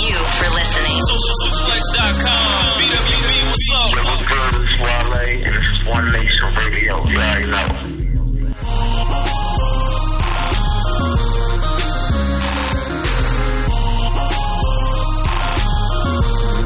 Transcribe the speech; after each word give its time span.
you 0.00 0.16
for 0.16 0.48
listening. 0.54 0.98
SocialSuplex.com. 1.10 2.80
BWB, 2.80 3.32
what's 3.50 3.68
up? 3.74 3.90
Yo, 3.92 4.02
what's 4.10 4.28
good? 4.28 4.52
This 4.54 4.70
is 4.70 4.80
Wale, 4.80 5.12
and 5.44 5.54
this 5.54 5.64
is 5.64 5.86
One 5.86 6.12
Nation 6.12 6.54
Radio. 6.54 7.06
You 7.06 7.16
already 7.18 7.46
know. 7.50 8.84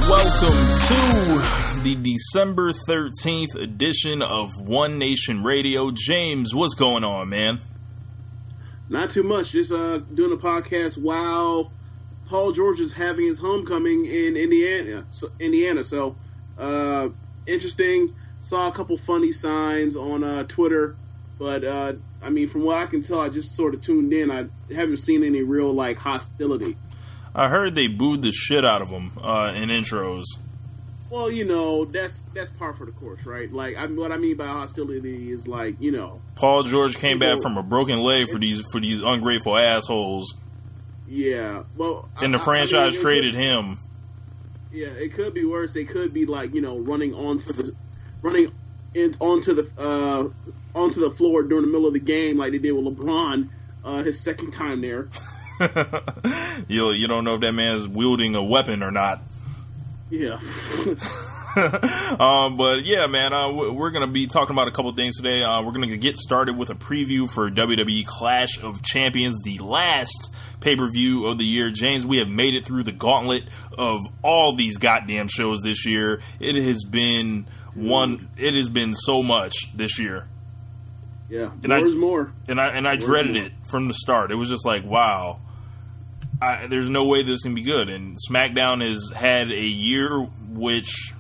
Welcome 0.08 0.54
to 0.88 1.82
the 1.82 1.96
December 2.00 2.72
13th 2.72 3.54
edition 3.60 4.22
of 4.22 4.48
One 4.58 4.98
Nation 4.98 5.42
Radio. 5.42 5.90
James, 5.92 6.54
what's 6.54 6.74
going 6.74 7.04
on, 7.04 7.28
man? 7.28 7.60
Not 8.88 9.10
too 9.10 9.22
much. 9.22 9.50
Just 9.50 9.72
uh, 9.72 9.98
doing 9.98 10.32
a 10.32 10.36
podcast 10.36 10.96
while 10.96 11.72
Paul 12.28 12.52
George 12.52 12.78
is 12.80 12.92
having 12.92 13.26
his 13.26 13.38
homecoming 13.38 14.04
in 14.04 14.36
Indiana. 14.36 15.06
So, 15.10 15.28
Indiana. 15.40 15.82
So 15.82 16.16
uh, 16.58 17.08
interesting. 17.46 18.14
Saw 18.40 18.68
a 18.68 18.72
couple 18.72 18.96
funny 18.96 19.32
signs 19.32 19.96
on 19.96 20.22
uh, 20.22 20.44
Twitter, 20.44 20.94
but 21.38 21.64
uh, 21.64 21.94
I 22.22 22.30
mean, 22.30 22.48
from 22.48 22.62
what 22.62 22.78
I 22.78 22.86
can 22.86 23.02
tell, 23.02 23.20
I 23.20 23.30
just 23.30 23.56
sort 23.56 23.74
of 23.74 23.80
tuned 23.80 24.12
in. 24.12 24.30
I 24.30 24.46
haven't 24.72 24.98
seen 24.98 25.24
any 25.24 25.42
real 25.42 25.72
like 25.72 25.96
hostility. 25.96 26.76
I 27.34 27.48
heard 27.48 27.74
they 27.74 27.88
booed 27.88 28.22
the 28.22 28.30
shit 28.30 28.64
out 28.64 28.80
of 28.80 28.88
him 28.88 29.10
uh, 29.20 29.52
in 29.56 29.70
intros. 29.70 30.24
Well, 31.10 31.30
you 31.30 31.46
know, 31.46 31.84
that's 31.86 32.22
that's 32.34 32.50
par 32.50 32.74
for 32.74 32.84
the 32.84 32.92
course, 32.92 33.24
right? 33.24 33.50
Like, 33.52 33.76
I, 33.76 33.86
what 33.86 34.12
I 34.12 34.18
mean 34.18 34.36
by 34.36 34.46
hostility 34.46 35.30
is 35.30 35.48
like, 35.48 35.76
you 35.80 35.90
know, 35.90 36.20
Paul 36.36 36.62
George 36.62 36.96
came 36.96 37.18
back 37.18 37.38
from 37.42 37.56
a 37.56 37.62
broken 37.62 37.98
leg 37.98 38.26
for 38.30 38.38
these 38.38 38.60
for 38.70 38.80
these 38.80 39.00
ungrateful 39.00 39.56
assholes, 39.56 40.34
yeah. 41.08 41.62
Well, 41.76 42.08
and 42.20 42.32
the 42.34 42.38
I- 42.38 42.40
I- 42.40 42.42
I 42.42 42.44
franchise 42.44 42.92
mean, 42.94 43.02
traded 43.02 43.34
could- 43.34 43.40
him. 43.42 43.78
Yeah, 44.72 44.88
it 44.88 45.14
could 45.14 45.32
be 45.34 45.44
worse. 45.46 45.74
It 45.76 45.88
could 45.88 46.12
be 46.12 46.26
like 46.26 46.54
you 46.54 46.60
know, 46.60 46.78
running 46.78 47.14
onto 47.14 47.52
the 47.52 47.74
running 48.22 48.52
in, 48.94 49.14
onto 49.18 49.54
the 49.54 49.70
uh, 49.78 50.28
onto 50.74 51.00
the 51.00 51.10
floor 51.10 51.42
during 51.42 51.64
the 51.64 51.70
middle 51.70 51.86
of 51.86 51.94
the 51.94 52.00
game, 52.00 52.36
like 52.36 52.52
they 52.52 52.58
did 52.58 52.72
with 52.72 52.84
LeBron, 52.84 53.48
uh, 53.84 54.02
his 54.02 54.20
second 54.20 54.50
time 54.52 54.80
there. 54.82 55.08
you 56.68 56.90
you 56.92 57.08
don't 57.08 57.24
know 57.24 57.34
if 57.34 57.40
that 57.40 57.52
man 57.52 57.76
is 57.76 57.88
wielding 57.88 58.34
a 58.36 58.42
weapon 58.42 58.82
or 58.82 58.90
not. 58.90 59.20
Yeah. 60.10 60.38
um, 62.20 62.56
but 62.56 62.84
yeah, 62.84 63.06
man, 63.06 63.32
uh, 63.32 63.50
we- 63.50 63.70
we're 63.70 63.90
going 63.90 64.06
to 64.06 64.12
be 64.12 64.26
talking 64.26 64.54
about 64.54 64.68
a 64.68 64.70
couple 64.70 64.92
things 64.92 65.16
today. 65.16 65.42
Uh, 65.42 65.62
we're 65.62 65.72
going 65.72 65.88
to 65.88 65.96
get 65.96 66.16
started 66.16 66.56
with 66.56 66.70
a 66.70 66.74
preview 66.74 67.28
for 67.28 67.50
WWE 67.50 68.06
Clash 68.06 68.62
of 68.62 68.82
Champions, 68.82 69.40
the 69.42 69.58
last 69.58 70.30
pay 70.60 70.76
per 70.76 70.90
view 70.90 71.26
of 71.26 71.38
the 71.38 71.44
year. 71.44 71.70
James, 71.70 72.06
we 72.06 72.18
have 72.18 72.28
made 72.28 72.54
it 72.54 72.64
through 72.64 72.84
the 72.84 72.92
gauntlet 72.92 73.44
of 73.76 74.00
all 74.22 74.54
these 74.54 74.76
goddamn 74.78 75.28
shows 75.28 75.60
this 75.62 75.84
year. 75.86 76.20
It 76.40 76.56
has 76.56 76.84
been 76.84 77.46
one. 77.74 78.28
It 78.36 78.54
has 78.54 78.68
been 78.68 78.94
so 78.94 79.22
much 79.22 79.54
this 79.74 79.98
year, 79.98 80.28
Yeah. 81.28 81.50
And 81.62 81.72
I- 81.72 81.78
More 81.78 81.86
is 81.86 81.96
more. 81.96 82.32
and 82.48 82.60
I 82.60 82.68
and 82.68 82.86
I 82.86 82.92
Where's 82.92 83.04
dreaded 83.04 83.36
it 83.36 83.52
from 83.70 83.88
the 83.88 83.94
start. 83.94 84.30
It 84.30 84.36
was 84.36 84.48
just 84.48 84.64
like, 84.66 84.84
wow. 84.84 85.40
I, 86.40 86.68
there's 86.68 86.88
no 86.88 87.04
way 87.04 87.24
this 87.24 87.42
can 87.42 87.54
be 87.56 87.62
good. 87.62 87.88
And 87.88 88.16
SmackDown 88.30 88.80
has 88.86 89.10
had 89.10 89.50
a 89.50 89.64
year 89.66 90.20
which 90.50 91.12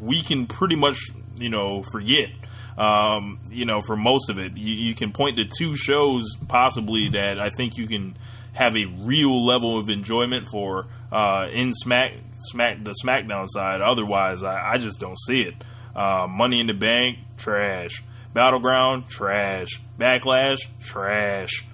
we 0.00 0.22
can 0.22 0.46
pretty 0.46 0.76
much, 0.76 0.98
you 1.36 1.48
know, 1.48 1.82
forget. 1.82 2.30
Um, 2.76 3.38
you 3.50 3.64
know, 3.64 3.80
for 3.80 3.96
most 3.96 4.30
of 4.30 4.38
it, 4.38 4.56
you, 4.56 4.74
you 4.74 4.94
can 4.94 5.12
point 5.12 5.36
to 5.36 5.44
two 5.44 5.76
shows 5.76 6.36
possibly 6.48 7.10
that 7.10 7.38
I 7.38 7.50
think 7.50 7.76
you 7.76 7.86
can 7.86 8.16
have 8.52 8.76
a 8.76 8.86
real 8.86 9.44
level 9.44 9.78
of 9.78 9.88
enjoyment 9.88 10.48
for 10.48 10.86
uh, 11.12 11.48
in 11.52 11.72
Smack 11.72 12.12
Smack 12.38 12.82
the 12.82 12.94
SmackDown 13.04 13.46
side. 13.48 13.80
Otherwise, 13.80 14.42
I, 14.42 14.72
I 14.72 14.78
just 14.78 15.00
don't 15.00 15.18
see 15.18 15.42
it. 15.42 15.54
Uh, 15.94 16.26
Money 16.28 16.60
in 16.60 16.66
the 16.66 16.74
Bank, 16.74 17.18
trash. 17.36 18.02
Battleground, 18.32 19.08
trash. 19.08 19.80
Backlash, 19.98 20.58
trash. 20.80 21.64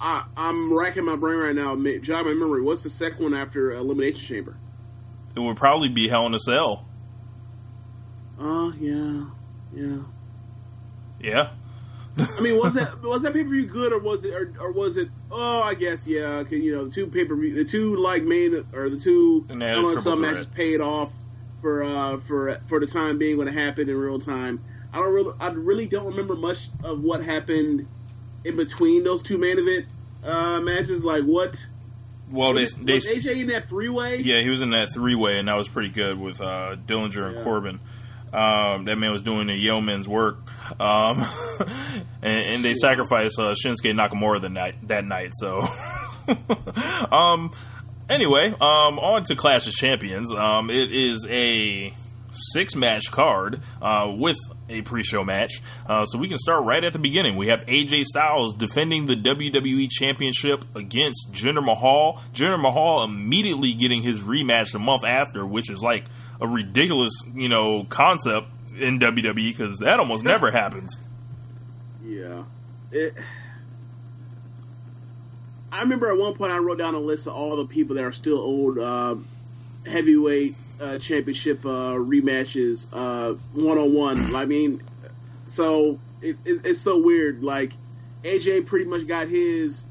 I, 0.00 0.26
I'm 0.36 0.76
racking 0.76 1.04
my 1.04 1.16
brain 1.16 1.38
right 1.38 1.54
now. 1.54 1.76
Jog 2.00 2.26
my 2.26 2.34
memory. 2.34 2.62
What's 2.62 2.82
the 2.82 2.90
second 2.90 3.22
one 3.22 3.34
after 3.34 3.72
Elimination 3.72 4.26
Chamber? 4.26 4.56
It 5.36 5.40
would 5.40 5.56
probably 5.56 5.88
be 5.88 6.08
Hell 6.08 6.26
in 6.26 6.34
a 6.34 6.38
Cell. 6.38 6.87
Oh 8.40 8.72
yeah, 8.78 9.24
yeah. 9.74 9.98
Yeah. 11.20 11.48
I 12.36 12.40
mean, 12.40 12.58
was 12.58 12.74
that 12.74 13.02
was 13.02 13.22
that 13.22 13.32
pay 13.32 13.42
per 13.44 13.50
view 13.50 13.66
good 13.66 13.92
or 13.92 13.98
was 13.98 14.24
it 14.24 14.32
or, 14.34 14.52
or 14.60 14.72
was 14.72 14.96
it? 14.96 15.08
Oh, 15.30 15.62
I 15.62 15.74
guess 15.74 16.06
yeah. 16.06 16.42
'cause, 16.42 16.52
you 16.52 16.74
know, 16.74 16.84
the 16.86 16.90
two 16.90 17.06
pay 17.08 17.24
per 17.24 17.34
view, 17.36 17.54
the 17.54 17.64
two 17.64 17.96
like 17.96 18.24
main 18.24 18.64
or 18.72 18.88
the 18.88 18.98
two 18.98 19.46
And 19.48 19.60
they 19.62 19.66
had 19.66 19.74
a 19.78 19.80
Hell 19.80 19.90
in 19.90 19.98
a 19.98 20.00
triple 20.00 20.02
Cell 20.02 20.16
threat. 20.16 20.30
matches 20.32 20.46
paid 20.46 20.80
off 20.80 21.10
for 21.60 21.82
uh 21.82 22.18
for 22.18 22.58
for 22.66 22.80
the 22.80 22.86
time 22.86 23.18
being 23.18 23.36
when 23.38 23.48
it 23.48 23.54
happened 23.54 23.88
in 23.90 23.96
real 23.96 24.18
time. 24.20 24.62
I 24.92 24.98
don't 24.98 25.12
really, 25.12 25.34
I 25.38 25.50
really 25.50 25.86
don't 25.86 26.06
remember 26.06 26.34
much 26.34 26.68
of 26.82 27.02
what 27.02 27.22
happened 27.22 27.86
in 28.44 28.56
between 28.56 29.04
those 29.04 29.22
two 29.22 29.36
main 29.38 29.58
event 29.58 29.86
uh 30.24 30.60
matches. 30.60 31.04
Like 31.04 31.24
what? 31.24 31.64
Well, 32.30 32.52
they, 32.54 32.62
was, 32.62 32.74
they 32.74 32.94
was 32.94 33.06
AJ 33.06 33.40
in 33.40 33.46
that 33.48 33.68
three 33.70 33.88
way? 33.88 34.16
yeah, 34.18 34.40
he 34.42 34.50
was 34.50 34.60
in 34.60 34.70
that 34.70 34.92
three 34.92 35.14
way, 35.14 35.38
and 35.38 35.48
that 35.48 35.56
was 35.56 35.66
pretty 35.68 35.88
good 35.88 36.18
with 36.20 36.40
uh, 36.42 36.76
Dillinger 36.86 37.26
and 37.26 37.36
Yeah. 37.36 37.42
Corbin. 37.42 37.80
Um, 38.32 38.84
that 38.84 38.96
man 38.96 39.12
was 39.12 39.22
doing 39.22 39.46
the 39.46 39.54
yeoman's 39.54 40.08
work, 40.08 40.38
um, 40.80 41.24
and, 42.22 42.38
and 42.38 42.62
they 42.62 42.74
sacrificed 42.74 43.38
uh, 43.38 43.54
Shinsuke 43.54 43.94
Nakamura 43.94 44.40
the 44.40 44.48
night 44.48 44.76
that 44.88 45.04
night. 45.04 45.32
So, 45.34 45.66
um, 47.12 47.52
anyway, 48.08 48.50
um, 48.50 48.98
on 48.98 49.24
to 49.24 49.36
Clash 49.36 49.66
of 49.66 49.74
Champions. 49.74 50.32
Um, 50.32 50.70
it 50.70 50.92
is 50.92 51.26
a 51.28 51.94
six 52.30 52.74
match 52.74 53.10
card 53.10 53.60
uh, 53.80 54.12
with 54.16 54.36
a 54.68 54.82
pre-show 54.82 55.24
match. 55.24 55.62
Uh, 55.86 56.04
so 56.06 56.18
we 56.18 56.28
can 56.28 56.38
start 56.38 56.64
right 56.64 56.82
at 56.84 56.92
the 56.92 56.98
beginning. 56.98 57.36
We 57.36 57.48
have 57.48 57.64
AJ 57.66 58.04
Styles 58.04 58.54
defending 58.54 59.06
the 59.06 59.14
WWE 59.14 59.88
Championship 59.90 60.64
against 60.74 61.32
Jinder 61.32 61.64
Mahal. 61.64 62.20
Jinder 62.32 62.60
Mahal 62.60 63.04
immediately 63.04 63.74
getting 63.74 64.02
his 64.02 64.20
rematch 64.20 64.74
a 64.74 64.78
month 64.78 65.04
after, 65.04 65.46
which 65.46 65.70
is 65.70 65.80
like 65.82 66.04
a 66.40 66.46
ridiculous, 66.46 67.12
you 67.34 67.48
know, 67.48 67.84
concept 67.84 68.48
in 68.78 68.98
WWE 68.98 69.34
because 69.34 69.78
that 69.78 69.98
almost 69.98 70.24
never 70.24 70.50
happens. 70.50 70.96
Yeah. 72.04 72.44
It, 72.92 73.14
I 75.70 75.82
remember 75.82 76.10
at 76.10 76.18
one 76.18 76.34
point 76.34 76.52
I 76.52 76.58
wrote 76.58 76.78
down 76.78 76.94
a 76.94 77.00
list 77.00 77.26
of 77.26 77.34
all 77.34 77.56
the 77.56 77.66
people 77.66 77.96
that 77.96 78.04
are 78.04 78.12
still 78.12 78.38
old 78.38 78.78
uh, 78.78 79.16
heavyweight 79.86 80.54
uh, 80.80 80.98
championship 80.98 81.64
uh, 81.64 81.94
rematches 81.94 82.90
one 83.52 83.78
on 83.78 83.92
one. 83.92 84.34
I 84.34 84.44
mean, 84.44 84.82
so 85.48 85.98
it, 86.22 86.36
it, 86.44 86.66
it's 86.66 86.80
so 86.80 86.98
weird. 86.98 87.42
Like 87.42 87.72
AJ 88.24 88.66
pretty 88.66 88.86
much 88.86 89.06
got 89.06 89.28
his 89.28 89.82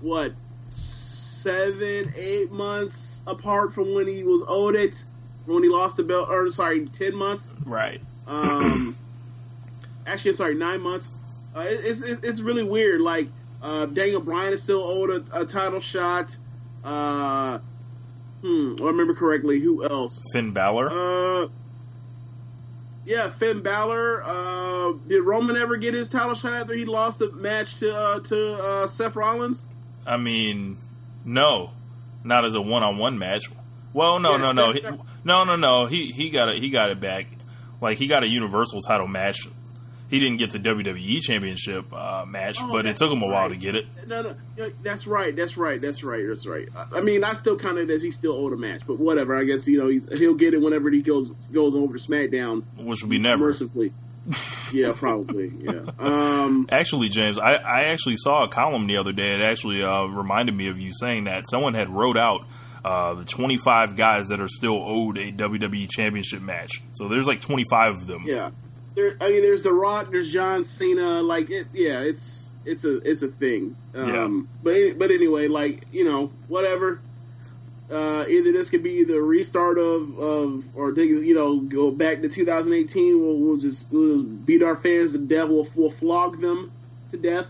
what 0.00 0.32
seven, 0.70 2.12
eight 2.16 2.52
months 2.52 3.22
apart 3.26 3.74
from 3.74 3.94
when 3.94 4.06
he 4.06 4.24
was 4.24 4.42
owed 4.46 4.76
it, 4.76 5.02
when 5.46 5.62
he 5.62 5.68
lost 5.68 5.96
the 5.96 6.02
belt, 6.02 6.28
or 6.28 6.50
sorry, 6.50 6.86
ten 6.86 7.14
months. 7.14 7.52
Right. 7.64 8.00
Um, 8.26 8.96
actually, 10.06 10.34
sorry, 10.34 10.54
nine 10.54 10.80
months. 10.80 11.10
Uh, 11.54 11.60
it, 11.60 11.84
it's 11.84 12.02
it, 12.02 12.20
it's 12.24 12.40
really 12.40 12.64
weird. 12.64 13.00
Like 13.00 13.28
uh, 13.62 13.86
Daniel 13.86 14.20
Bryan 14.20 14.52
is 14.52 14.62
still 14.62 14.82
owed 14.82 15.10
a, 15.10 15.40
a 15.42 15.46
title 15.46 15.80
shot. 15.80 16.36
Uh, 16.84 17.58
hmm, 18.40 18.76
I 18.80 18.84
remember 18.84 19.14
correctly. 19.14 19.60
Who 19.60 19.84
else? 19.84 20.20
Finn 20.32 20.52
Balor. 20.52 20.90
Uh, 20.90 21.48
yeah, 23.04 23.30
Finn 23.30 23.62
Balor. 23.62 24.22
Uh, 24.22 24.92
did 25.08 25.22
Roman 25.22 25.56
ever 25.56 25.76
get 25.76 25.94
his 25.94 26.08
title 26.08 26.34
shot 26.34 26.52
after 26.52 26.74
he 26.74 26.84
lost 26.84 27.18
the 27.18 27.32
match 27.32 27.76
to 27.76 27.94
uh, 27.94 28.20
to 28.20 28.54
uh, 28.54 28.86
Seth 28.86 29.16
Rollins? 29.16 29.64
I 30.06 30.16
mean, 30.16 30.78
no, 31.24 31.70
not 32.24 32.44
as 32.44 32.54
a 32.54 32.60
one-on-one 32.60 33.18
match. 33.18 33.44
Well, 33.92 34.18
no, 34.18 34.32
Yeah, 34.32 34.36
no, 34.38 34.52
no, 34.52 34.72
he, 34.72 34.80
no, 35.24 35.44
no, 35.44 35.56
no. 35.56 35.86
He 35.86 36.12
he 36.12 36.30
got 36.30 36.48
it. 36.48 36.62
He 36.62 36.70
got 36.70 36.90
it 36.90 37.00
back. 37.00 37.26
Like 37.80 37.98
he 37.98 38.06
got 38.06 38.22
a 38.22 38.28
Universal 38.28 38.82
title 38.82 39.08
match. 39.08 39.48
He 40.08 40.20
didn't 40.20 40.36
get 40.36 40.52
the 40.52 40.58
WWE 40.58 41.20
Championship 41.22 41.90
uh, 41.90 42.26
match, 42.26 42.58
Oh, 42.60 42.70
but 42.70 42.84
it 42.84 42.96
took 42.96 43.10
him 43.10 43.22
a 43.22 43.26
while 43.26 43.48
right. 43.48 43.48
to 43.48 43.56
get 43.56 43.74
it. 43.74 43.86
No, 44.06 44.20
no, 44.58 44.70
that's 44.82 45.06
right, 45.06 45.34
that's 45.34 45.56
right, 45.56 45.80
that's 45.80 46.04
right, 46.04 46.26
that's 46.28 46.46
right. 46.46 46.68
I, 46.76 46.98
I 46.98 47.00
mean, 47.00 47.24
I 47.24 47.32
still 47.32 47.56
kind 47.56 47.78
of 47.78 47.88
as 47.88 48.02
he 48.02 48.10
still 48.10 48.32
owed 48.34 48.52
a 48.52 48.56
match, 48.58 48.82
but 48.86 48.98
whatever. 48.98 49.38
I 49.38 49.44
guess 49.44 49.66
you 49.66 49.78
know 49.78 49.88
he's 49.88 50.06
he'll 50.12 50.34
get 50.34 50.52
it 50.52 50.60
whenever 50.60 50.90
he 50.90 51.00
goes 51.00 51.30
goes 51.52 51.74
over 51.74 51.96
to 51.96 51.98
SmackDown. 51.98 52.62
Which 52.76 53.00
would 53.02 53.10
be 53.10 53.18
never. 53.18 53.46
mercifully. 53.46 53.94
yeah, 54.72 54.92
probably. 54.94 55.50
Yeah. 55.58 55.82
Um, 55.98 56.68
Actually, 56.70 57.08
James, 57.08 57.38
I, 57.38 57.54
I 57.54 57.80
actually 57.86 58.16
saw 58.16 58.44
a 58.44 58.48
column 58.48 58.86
the 58.86 58.98
other 58.98 59.12
day. 59.12 59.34
It 59.34 59.40
actually 59.40 59.82
uh, 59.82 60.04
reminded 60.04 60.54
me 60.54 60.68
of 60.68 60.78
you 60.78 60.92
saying 60.92 61.24
that 61.24 61.48
someone 61.50 61.74
had 61.74 61.88
wrote 61.88 62.16
out 62.16 62.42
uh, 62.84 63.14
the 63.14 63.24
25 63.24 63.96
guys 63.96 64.28
that 64.28 64.40
are 64.40 64.48
still 64.48 64.76
owed 64.82 65.18
a 65.18 65.30
WWE 65.32 65.88
Championship 65.90 66.42
match. 66.42 66.82
So 66.92 67.08
there's 67.08 67.26
like 67.26 67.40
25 67.40 67.96
of 67.96 68.06
them. 68.06 68.22
yeah. 68.24 68.50
There, 68.94 69.16
I 69.20 69.30
mean, 69.30 69.42
there's 69.42 69.62
The 69.62 69.72
Rock, 69.72 70.10
there's 70.10 70.30
John 70.30 70.64
Cena. 70.64 71.22
Like, 71.22 71.48
it, 71.50 71.68
yeah, 71.72 72.00
it's 72.00 72.50
it's 72.64 72.84
a 72.84 72.98
it's 72.98 73.22
a 73.22 73.28
thing. 73.28 73.76
Um, 73.94 74.48
But 74.62 74.98
but 74.98 75.10
anyway, 75.10 75.48
like 75.48 75.86
you 75.92 76.04
know, 76.04 76.30
whatever. 76.48 77.00
Uh, 77.90 78.24
either 78.26 78.52
this 78.52 78.70
could 78.70 78.82
be 78.82 79.04
the 79.04 79.20
restart 79.20 79.76
of, 79.78 80.18
of 80.18 80.64
or 80.74 80.92
they, 80.92 81.04
you 81.04 81.34
know 81.34 81.60
go 81.60 81.90
back 81.90 82.22
to 82.22 82.28
2018. 82.28 83.20
We'll, 83.20 83.36
we'll 83.36 83.56
just 83.58 83.92
we'll 83.92 84.22
just 84.22 84.46
beat 84.46 84.62
our 84.62 84.76
fans 84.76 85.12
to 85.12 85.18
death. 85.18 85.48
We'll, 85.48 85.68
we'll 85.74 85.90
flog 85.90 86.40
them 86.40 86.72
to 87.10 87.18
death. 87.18 87.46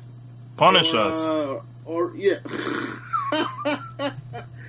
Punish 0.57 0.95
or, 0.95 0.99
us. 0.99 1.15
Uh, 1.17 1.61
or 1.85 2.13
yeah, 2.17 2.39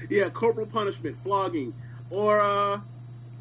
yeah, 0.09 0.29
corporal 0.29 0.67
punishment, 0.67 1.17
flogging, 1.23 1.73
or 2.09 2.39
uh, 2.39 2.79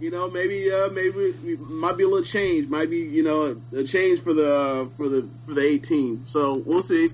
you 0.00 0.10
know 0.10 0.28
maybe 0.30 0.70
uh, 0.70 0.88
maybe 0.88 1.34
might 1.58 1.96
be 1.96 2.04
a 2.04 2.08
little 2.08 2.24
change, 2.24 2.68
might 2.68 2.90
be 2.90 2.98
you 2.98 3.22
know 3.22 3.60
a 3.76 3.84
change 3.84 4.20
for 4.20 4.34
the 4.34 4.54
uh, 4.54 4.88
for 4.96 5.08
the 5.08 5.28
for 5.46 5.54
the 5.54 5.62
18. 5.62 6.26
So 6.26 6.54
we'll 6.54 6.82
see. 6.82 7.10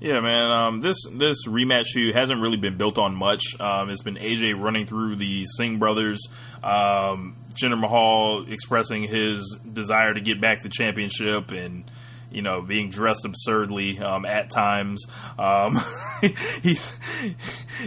Yeah, 0.00 0.20
man. 0.20 0.50
Um, 0.50 0.80
this 0.80 0.96
this 1.12 1.46
rematch 1.46 1.88
feud 1.92 2.14
hasn't 2.14 2.40
really 2.40 2.56
been 2.56 2.78
built 2.78 2.96
on 2.96 3.14
much. 3.14 3.60
Um, 3.60 3.90
it's 3.90 4.02
been 4.02 4.16
AJ 4.16 4.58
running 4.58 4.86
through 4.86 5.16
the 5.16 5.44
Singh 5.44 5.78
brothers, 5.78 6.26
um, 6.64 7.36
Jinder 7.52 7.78
Mahal 7.78 8.46
expressing 8.50 9.02
his 9.02 9.60
desire 9.70 10.14
to 10.14 10.20
get 10.22 10.40
back 10.40 10.62
the 10.62 10.70
championship, 10.70 11.50
and 11.50 11.84
you 12.30 12.42
know 12.42 12.62
being 12.62 12.90
dressed 12.90 13.24
absurdly 13.24 13.98
um, 13.98 14.24
at 14.24 14.50
times. 14.50 15.06
Um, 15.38 15.78
he's, 16.62 16.96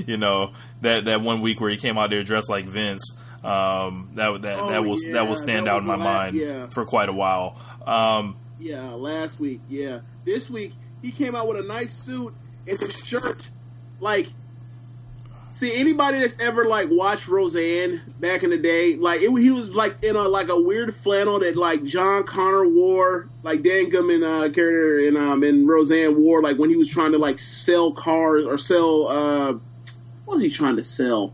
you 0.05 0.17
know, 0.17 0.51
that 0.81 1.05
that 1.05 1.21
one 1.21 1.41
week 1.41 1.59
where 1.61 1.69
he 1.69 1.77
came 1.77 1.97
out 1.97 2.09
there 2.09 2.23
dressed 2.23 2.49
like 2.49 2.65
Vince. 2.65 3.03
Um, 3.43 4.11
that 4.15 4.41
that 4.43 4.59
Oh, 4.59 4.69
that 4.69 4.83
will 4.85 5.01
yeah, 5.03 5.13
that 5.13 5.27
will 5.27 5.35
stand 5.35 5.67
that 5.67 5.71
out 5.73 5.81
in 5.81 5.87
my 5.87 5.95
la- 5.95 6.03
mind 6.03 6.35
yeah. 6.37 6.67
for 6.67 6.85
quite 6.85 7.09
a 7.09 7.13
while. 7.13 7.57
Um, 7.85 8.37
Yeah, 8.59 8.91
last 8.91 9.39
week. 9.39 9.59
Yeah, 9.69 9.99
this 10.23 10.49
week 10.49 10.73
he 11.01 11.11
came 11.11 11.35
out 11.35 11.47
with 11.47 11.57
a 11.57 11.67
nice 11.67 11.93
suit 11.93 12.33
and 12.67 12.81
a 12.81 12.89
shirt. 12.91 13.49
Like, 13.99 14.27
see 15.53 15.73
anybody 15.73 16.19
that's 16.19 16.37
ever 16.39 16.65
like 16.65 16.89
watched 16.89 17.27
Roseanne 17.27 18.01
back 18.19 18.43
in 18.43 18.49
the 18.49 18.57
day, 18.57 18.95
like 18.95 19.21
it, 19.21 19.31
he 19.31 19.51
was 19.51 19.69
like 19.69 20.03
in 20.03 20.15
a 20.15 20.23
like 20.23 20.49
a 20.49 20.59
weird 20.59 20.95
flannel 20.95 21.39
that 21.39 21.55
like 21.55 21.83
John 21.83 22.23
Connor 22.25 22.67
wore, 22.67 23.29
like 23.43 23.63
Dan 23.63 23.89
Goodman 23.89 24.23
uh, 24.23 24.49
character 24.53 24.99
in 24.99 25.15
um 25.15 25.43
in 25.43 25.65
Roseanne 25.67 26.21
wore, 26.21 26.41
like 26.41 26.57
when 26.57 26.69
he 26.69 26.75
was 26.75 26.89
trying 26.89 27.13
to 27.13 27.19
like 27.19 27.39
sell 27.39 27.93
cars 27.93 28.45
or 28.45 28.57
sell 28.57 29.07
uh 29.07 29.53
what 30.25 30.35
was 30.35 30.43
he 30.43 30.49
trying 30.49 30.77
to 30.77 30.83
sell? 30.83 31.33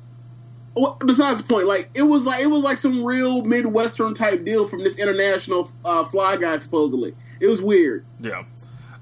Besides 1.05 1.39
the 1.39 1.43
point, 1.43 1.67
like 1.67 1.89
it 1.93 2.03
was 2.03 2.25
like 2.25 2.41
it 2.41 2.47
was 2.47 2.63
like 2.63 2.77
some 2.77 3.03
real 3.03 3.43
midwestern 3.43 4.13
type 4.13 4.45
deal 4.45 4.67
from 4.67 4.83
this 4.83 4.97
international 4.97 5.71
uh, 5.83 6.05
fly 6.05 6.37
guy 6.37 6.57
supposedly. 6.59 7.15
It 7.39 7.47
was 7.47 7.61
weird. 7.61 8.05
Yeah. 8.19 8.43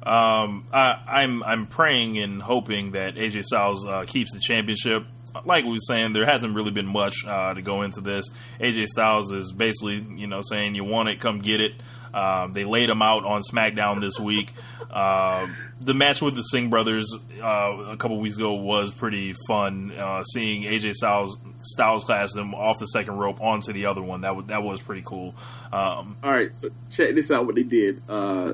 Um, 0.08 0.68
I, 0.72 1.04
I'm 1.06 1.44
I'm 1.44 1.68
praying 1.68 2.18
and 2.18 2.42
hoping 2.42 2.92
that 2.92 3.16
AJ 3.16 3.44
Styles 3.44 3.86
uh, 3.86 4.06
keeps 4.08 4.32
the 4.34 4.40
championship. 4.40 5.06
Like 5.46 5.66
we 5.66 5.72
were 5.72 5.78
saying, 5.80 6.14
there 6.14 6.26
hasn't 6.26 6.56
really 6.56 6.72
been 6.72 6.88
much 6.88 7.26
uh, 7.26 7.54
to 7.54 7.62
go 7.62 7.82
into 7.82 8.00
this. 8.00 8.26
AJ 8.60 8.88
Styles 8.88 9.34
is 9.34 9.52
basically, 9.52 10.04
you 10.16 10.26
know, 10.26 10.42
saying 10.42 10.76
you 10.76 10.86
want 10.86 11.10
it, 11.10 11.20
come 11.20 11.40
get 11.40 11.60
it. 11.60 11.74
Um, 12.14 12.54
they 12.54 12.64
laid 12.64 12.90
him 12.90 13.02
out 13.02 13.26
on 13.26 13.42
SmackDown 13.42 14.00
this 14.00 14.18
week. 14.18 14.54
Uh, 14.90 15.48
the 15.82 15.94
match 15.94 16.22
with 16.22 16.36
the 16.36 16.42
Singh 16.42 16.70
brothers 16.70 17.06
uh, 17.44 17.76
a 17.90 17.98
couple 17.98 18.18
weeks 18.20 18.38
ago 18.38 18.54
was 18.54 18.94
pretty 18.94 19.36
fun. 19.46 19.92
Uh, 19.92 20.24
seeing 20.24 20.64
AJ 20.64 20.94
Styles 20.94 21.38
Styles 21.62 22.06
class 22.06 22.32
them 22.34 22.56
off 22.56 22.78
the 22.80 22.88
second 22.88 23.18
rope 23.18 23.42
onto 23.42 23.74
the 23.74 23.88
other 23.88 24.02
one 24.02 24.22
that 24.22 24.38
was 24.38 24.46
that 24.46 24.64
was 24.64 24.80
pretty 24.80 25.04
cool. 25.06 25.36
Um, 25.74 26.16
All 26.24 26.32
right, 26.32 26.56
so 26.56 26.70
check 26.90 27.14
this 27.14 27.30
out. 27.30 27.46
What 27.46 27.56
they 27.56 27.64
did 27.64 28.02
uh, 28.08 28.54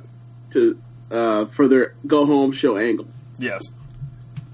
to 0.50 0.82
uh, 1.14 1.46
for 1.46 1.68
their 1.68 1.94
go 2.06 2.26
home 2.26 2.52
show 2.52 2.78
angle. 2.78 3.08
yes, 3.38 3.62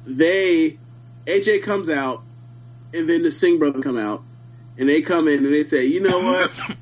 They 0.06 0.78
AJ 1.26 1.64
comes 1.64 1.90
out, 1.90 2.24
and 2.94 3.10
then 3.10 3.24
the 3.24 3.32
Singh 3.32 3.58
brothers 3.60 3.84
come 3.84 3.98
out, 3.98 4.24
and 4.78 4.88
they 4.90 5.02
come 5.02 5.28
in 5.28 5.46
and 5.46 5.54
they 5.54 5.64
say, 5.64 5.86
you 5.86 6.02
know 6.02 6.20
what. 6.20 6.52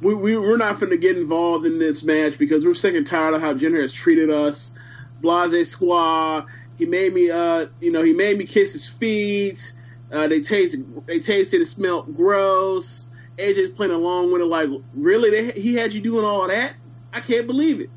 We, 0.00 0.16
we, 0.16 0.36
we're 0.36 0.56
not 0.56 0.80
going 0.80 0.90
to 0.90 0.96
get 0.98 1.16
involved 1.16 1.64
in 1.64 1.78
this 1.78 2.02
match 2.02 2.36
because 2.36 2.64
we're 2.64 2.74
sick 2.74 2.96
and 2.96 3.06
tired 3.06 3.34
of 3.34 3.40
how 3.40 3.54
Jinder 3.54 3.80
has 3.80 3.92
treated 3.92 4.30
us. 4.30 4.72
Blase 5.20 5.70
Squad. 5.70 6.46
He 6.76 6.86
made 6.86 7.14
me, 7.14 7.30
uh, 7.30 7.66
you 7.80 7.92
know, 7.92 8.02
he 8.02 8.12
made 8.12 8.36
me 8.36 8.44
kiss 8.44 8.72
his 8.72 8.88
feet. 8.88 9.72
Uh, 10.10 10.26
they 10.26 10.40
tasted, 10.40 11.06
they 11.06 11.20
tasted 11.20 11.60
and 11.60 11.68
smelled 11.68 12.16
gross. 12.16 13.06
AJ's 13.38 13.70
playing 13.76 13.92
along 13.92 14.32
with 14.32 14.42
it, 14.42 14.46
like, 14.46 14.68
really? 14.92 15.30
They, 15.30 15.52
he 15.52 15.74
had 15.74 15.92
you 15.92 16.00
doing 16.00 16.24
all 16.24 16.48
that? 16.48 16.72
I 17.12 17.20
can't 17.20 17.46
believe 17.46 17.80
it. 17.80 17.90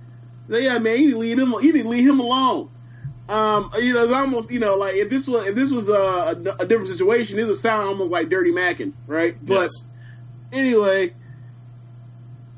So, 0.50 0.57
yeah, 0.57 0.77
man, 0.80 0.97
you 1.00 1.06
need 1.06 1.12
to 1.12 1.18
leave 1.18 1.39
him. 1.39 1.53
You 1.62 1.74
need 1.74 1.83
to 1.83 1.89
leave 1.89 2.07
him 2.07 2.19
alone. 2.19 2.69
Um, 3.27 3.71
you 3.80 3.94
know, 3.94 4.03
it's 4.03 4.13
almost, 4.13 4.51
you 4.51 4.59
know, 4.59 4.75
like 4.75 4.95
if 4.95 5.09
this 5.09 5.27
was 5.27 5.47
if 5.47 5.56
this 5.56 5.71
was 5.71 5.89
a, 5.89 5.94
a, 5.94 6.56
a 6.59 6.65
different 6.65 6.89
situation, 6.89 7.38
this 7.38 7.47
would 7.47 7.57
sound 7.57 7.88
almost 7.88 8.12
like 8.12 8.30
Dirty 8.30 8.51
Mackin, 8.51 8.94
right? 9.07 9.36
But 9.44 9.71
anyway, 10.51 11.15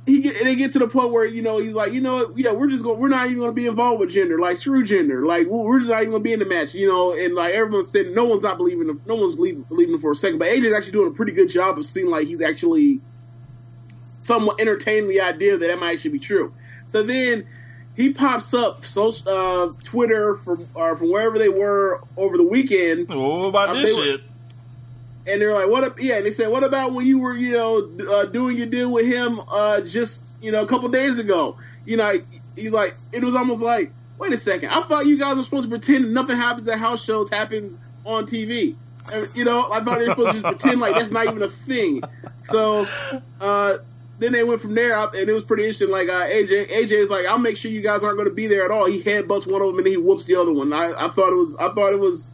he 0.05 0.21
get 0.21 0.41
they 0.43 0.55
get 0.55 0.73
to 0.73 0.79
the 0.79 0.87
point 0.87 1.11
where 1.11 1.25
you 1.25 1.41
know 1.41 1.59
he's 1.59 1.73
like, 1.73 1.93
you 1.93 2.01
know, 2.01 2.33
yeah, 2.35 2.51
we're 2.51 2.69
just 2.69 2.83
going, 2.83 2.99
we're 2.99 3.07
not 3.07 3.25
even 3.25 3.37
going 3.37 3.49
to 3.49 3.53
be 3.55 3.65
involved 3.65 4.01
with 4.01 4.09
Jinder, 4.09 4.39
like 4.39 4.57
screw 4.57 4.83
Jinder, 4.83 5.25
like 5.25 5.47
we're 5.47 5.79
just 5.79 5.89
not 5.89 6.01
even 6.01 6.11
going 6.11 6.23
to 6.23 6.27
be 6.27 6.33
in 6.33 6.39
the 6.39 6.45
match, 6.45 6.73
you 6.73 6.87
know, 6.87 7.13
and 7.13 7.33
like 7.33 7.53
everyone's 7.53 7.91
saying, 7.91 8.13
no 8.13 8.25
one's 8.25 8.41
not 8.41 8.57
believing 8.57 8.89
him, 8.89 9.01
no 9.05 9.15
one's 9.15 9.35
believing, 9.35 9.63
believing 9.63 9.95
him 9.95 10.01
for 10.01 10.11
a 10.11 10.15
second, 10.15 10.39
but 10.39 10.47
AJ's 10.47 10.73
actually 10.73 10.93
doing 10.93 11.09
a 11.09 11.13
pretty 11.13 11.33
good 11.33 11.49
job 11.49 11.77
of 11.77 11.85
seeming 11.85 12.11
like 12.11 12.27
he's 12.27 12.41
actually 12.41 13.01
somewhat 14.19 14.61
entertaining 14.61 15.09
the 15.09 15.21
idea 15.21 15.57
that 15.57 15.67
that 15.67 15.79
might 15.79 15.93
actually 15.93 16.11
be 16.11 16.19
true. 16.19 16.53
So 16.87 17.03
then 17.03 17.47
he 17.97 18.13
pops 18.13 18.53
up 18.53 18.85
social 18.85 19.27
uh, 19.27 19.73
Twitter 19.83 20.35
from 20.35 20.65
or 20.73 20.95
from 20.95 21.11
wherever 21.11 21.37
they 21.37 21.49
were 21.49 21.99
over 22.15 22.37
the 22.37 22.43
weekend 22.47 23.09
What 23.09 23.47
about 23.49 23.69
Uh, 23.69 23.81
this 23.81 23.97
were- 23.97 24.03
shit? 24.05 24.21
and 25.25 25.41
they're 25.41 25.53
like, 25.53 25.67
"What?" 25.67 25.83
Up, 25.83 25.99
yeah, 26.01 26.15
and 26.17 26.25
they 26.25 26.31
said, 26.31 26.47
"What 26.49 26.63
about 26.63 26.93
when 26.93 27.05
you 27.05 27.19
were, 27.19 27.33
you 27.33 27.51
know, 27.51 27.89
uh, 28.09 28.25
doing 28.27 28.55
your 28.57 28.67
deal 28.67 28.89
with 28.89 29.05
him 29.05 29.41
uh, 29.51 29.81
just, 29.81 30.25
you 30.41 30.53
know, 30.53 30.61
a 30.61 30.67
couple 30.67 30.87
days 30.89 31.17
ago?" 31.17 31.57
You 31.85 31.97
know, 31.97 32.13
he's 32.55 32.71
like, 32.71 32.95
it 33.11 33.23
was 33.23 33.35
almost 33.35 33.61
like, 33.61 33.91
"Wait 34.19 34.31
a 34.31 34.37
second, 34.37 34.69
I 34.69 34.87
thought 34.87 35.05
you 35.05 35.17
guys 35.17 35.35
were 35.35 35.43
supposed 35.43 35.63
to 35.63 35.69
pretend 35.69 36.13
nothing 36.13 36.37
happens 36.37 36.67
at 36.69 36.79
house 36.79 37.03
shows 37.03 37.29
happens 37.29 37.77
on 38.05 38.25
TV." 38.25 38.75
And, 39.11 39.27
you 39.35 39.43
know, 39.45 39.69
I 39.71 39.81
thought 39.83 39.99
they 39.99 40.05
were 40.05 40.11
supposed 40.11 40.35
to 40.35 40.41
just 40.41 40.59
pretend 40.59 40.79
like 40.81 40.93
that's 40.95 41.11
not 41.11 41.25
even 41.27 41.41
a 41.43 41.49
thing. 41.49 42.03
So 42.43 42.85
uh, 43.41 43.77
then 44.19 44.31
they 44.31 44.43
went 44.43 44.61
from 44.61 44.73
there, 44.73 44.97
and 44.97 45.29
it 45.29 45.33
was 45.33 45.43
pretty 45.43 45.63
interesting. 45.63 45.89
Like 45.89 46.09
uh, 46.09 46.25
AJ, 46.25 46.69
AJ 46.69 46.91
is 46.91 47.09
like, 47.09 47.25
"I'll 47.25 47.37
make 47.37 47.57
sure 47.57 47.69
you 47.71 47.81
guys 47.81 48.03
aren't 48.03 48.17
going 48.17 48.29
to 48.29 48.33
be 48.33 48.47
there 48.47 48.65
at 48.65 48.71
all." 48.71 48.85
He 48.85 49.01
headbutts 49.01 49.45
one 49.45 49.61
of 49.61 49.67
them, 49.67 49.77
and 49.77 49.85
then 49.85 49.93
he 49.93 49.97
whoops 49.97 50.25
the 50.25 50.35
other 50.35 50.51
one. 50.51 50.73
I, 50.73 51.07
I 51.07 51.09
thought 51.11 51.31
it 51.31 51.35
was, 51.35 51.55
I 51.55 51.69
thought 51.73 51.93
it 51.93 51.99
was. 51.99 52.29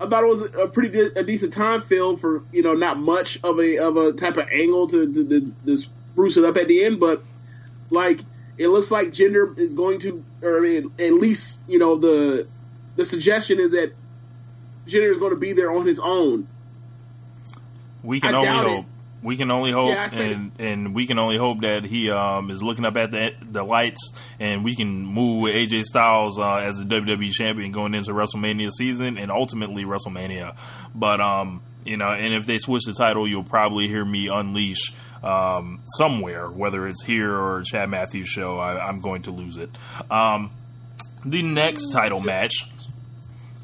I 0.00 0.08
thought 0.08 0.24
it 0.24 0.28
was 0.28 0.42
a 0.42 0.66
pretty 0.66 0.88
good, 0.88 1.16
a 1.16 1.22
decent 1.22 1.52
time 1.52 1.82
filled 1.82 2.20
for 2.20 2.42
you 2.52 2.62
know 2.62 2.74
not 2.74 2.98
much 2.98 3.38
of 3.42 3.58
a 3.58 3.78
of 3.78 3.96
a 3.96 4.12
type 4.12 4.36
of 4.36 4.48
angle 4.48 4.88
to 4.88 5.12
to, 5.12 5.28
to, 5.28 5.54
to 5.66 5.76
spruce 5.76 6.36
it 6.36 6.44
up 6.44 6.56
at 6.56 6.68
the 6.68 6.84
end, 6.84 7.00
but 7.00 7.22
like 7.90 8.20
it 8.56 8.68
looks 8.68 8.90
like 8.90 9.08
Jinder 9.08 9.58
is 9.58 9.74
going 9.74 10.00
to, 10.00 10.24
or 10.42 10.58
I 10.58 10.60
mean, 10.60 10.92
at 10.98 11.12
least 11.12 11.58
you 11.66 11.78
know 11.78 11.96
the 11.96 12.46
the 12.96 13.04
suggestion 13.04 13.58
is 13.58 13.72
that 13.72 13.94
Jinder 14.86 15.10
is 15.10 15.18
going 15.18 15.32
to 15.32 15.38
be 15.40 15.54
there 15.54 15.72
on 15.72 15.86
his 15.86 15.98
own. 15.98 16.46
We 18.02 18.20
can 18.20 18.34
I 18.34 18.38
only 18.38 18.48
hope. 18.48 18.84
it. 18.84 18.89
We 19.22 19.36
can 19.36 19.50
only 19.50 19.70
hope, 19.70 19.90
Yeah, 19.90 20.08
and 20.14 20.52
and 20.58 20.94
we 20.94 21.06
can 21.06 21.18
only 21.18 21.36
hope 21.36 21.60
that 21.60 21.84
he 21.84 22.10
um, 22.10 22.50
is 22.50 22.62
looking 22.62 22.84
up 22.84 22.96
at 22.96 23.10
the 23.10 23.32
the 23.42 23.62
lights, 23.62 24.12
and 24.38 24.64
we 24.64 24.74
can 24.74 25.04
move 25.04 25.42
with 25.42 25.54
AJ 25.54 25.82
Styles 25.84 26.38
uh, 26.38 26.56
as 26.56 26.76
the 26.76 26.84
WWE 26.84 27.30
champion 27.30 27.70
going 27.70 27.94
into 27.94 28.12
WrestleMania 28.12 28.70
season 28.70 29.18
and 29.18 29.30
ultimately 29.30 29.84
WrestleMania. 29.84 30.56
But 30.94 31.20
um, 31.20 31.62
you 31.84 31.96
know, 31.96 32.08
and 32.08 32.34
if 32.34 32.46
they 32.46 32.58
switch 32.58 32.84
the 32.86 32.94
title, 32.94 33.28
you'll 33.28 33.44
probably 33.44 33.88
hear 33.88 34.04
me 34.04 34.28
unleash 34.28 34.94
um, 35.22 35.82
somewhere, 35.98 36.48
whether 36.48 36.86
it's 36.86 37.04
here 37.04 37.34
or 37.34 37.62
Chad 37.62 37.90
Matthews 37.90 38.28
show. 38.28 38.58
I, 38.58 38.88
I'm 38.88 39.00
going 39.00 39.22
to 39.22 39.30
lose 39.30 39.56
it. 39.56 39.70
Um, 40.10 40.50
the 41.24 41.42
next 41.42 41.92
title 41.92 42.20
match. 42.20 42.54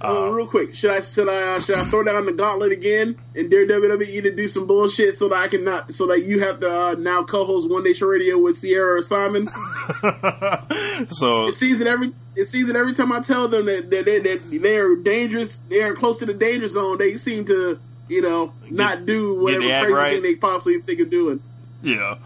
Uh, 0.03 0.29
real 0.29 0.47
quick, 0.47 0.75
should 0.75 0.91
I 0.91 1.01
should 1.01 1.27
I 1.27 1.55
uh, 1.55 1.61
should 1.61 1.79
I 1.79 1.85
throw 1.85 2.03
down 2.05 2.27
the 2.27 2.33
gauntlet 2.33 2.71
again 2.71 3.17
and 3.35 3.51
dare 3.51 3.67
WWE 3.67 4.23
to 4.25 4.35
do 4.35 4.47
some 4.47 4.67
bullshit 4.67 5.17
so 5.17 5.31
that 5.31 5.37
I 5.37 5.49
can 5.49 5.65
not 5.65 5.95
so 5.95 6.09
that 6.09 6.23
you 6.23 6.41
have 6.41 6.61
to 6.61 6.71
uh, 6.71 6.95
now 6.99 7.25
co-host 7.25 7.71
One 7.71 7.83
Nation 7.83 8.07
Radio 8.07 8.37
with 8.39 8.59
Sierra 8.59 8.99
or 8.99 9.03
Simon? 9.03 9.47
so 11.09 11.47
It 11.47 11.55
seems 11.55 11.79
that 11.79 11.87
every 11.89 12.13
it 12.35 12.45
seems 12.45 12.67
that 12.67 12.77
every 12.77 12.93
time 12.93 13.11
I 13.11 13.21
tell 13.21 13.49
them 13.49 13.65
that, 13.67 13.89
that, 13.89 14.05
they, 14.05 14.19
that 14.19 14.51
they're 14.51 14.97
dangerous, 14.97 15.57
they 15.71 15.83
are 15.83 15.95
close 15.95 16.19
to 16.19 16.27
the 16.27 16.35
danger 16.35 16.69
zone, 16.69 16.99
they 16.99 17.17
seem 17.17 17.47
to 17.47 17.81
you 18.07 18.21
know 18.21 18.53
not 18.71 19.07
do 19.07 19.41
whatever 19.41 19.63
crazy 19.63 19.95
right. 19.95 20.13
thing 20.13 20.23
they 20.23 20.37
possibly 20.37 20.83
think 20.83 21.01
of 21.01 21.09
doing. 21.09 21.43
Yeah. 21.83 22.17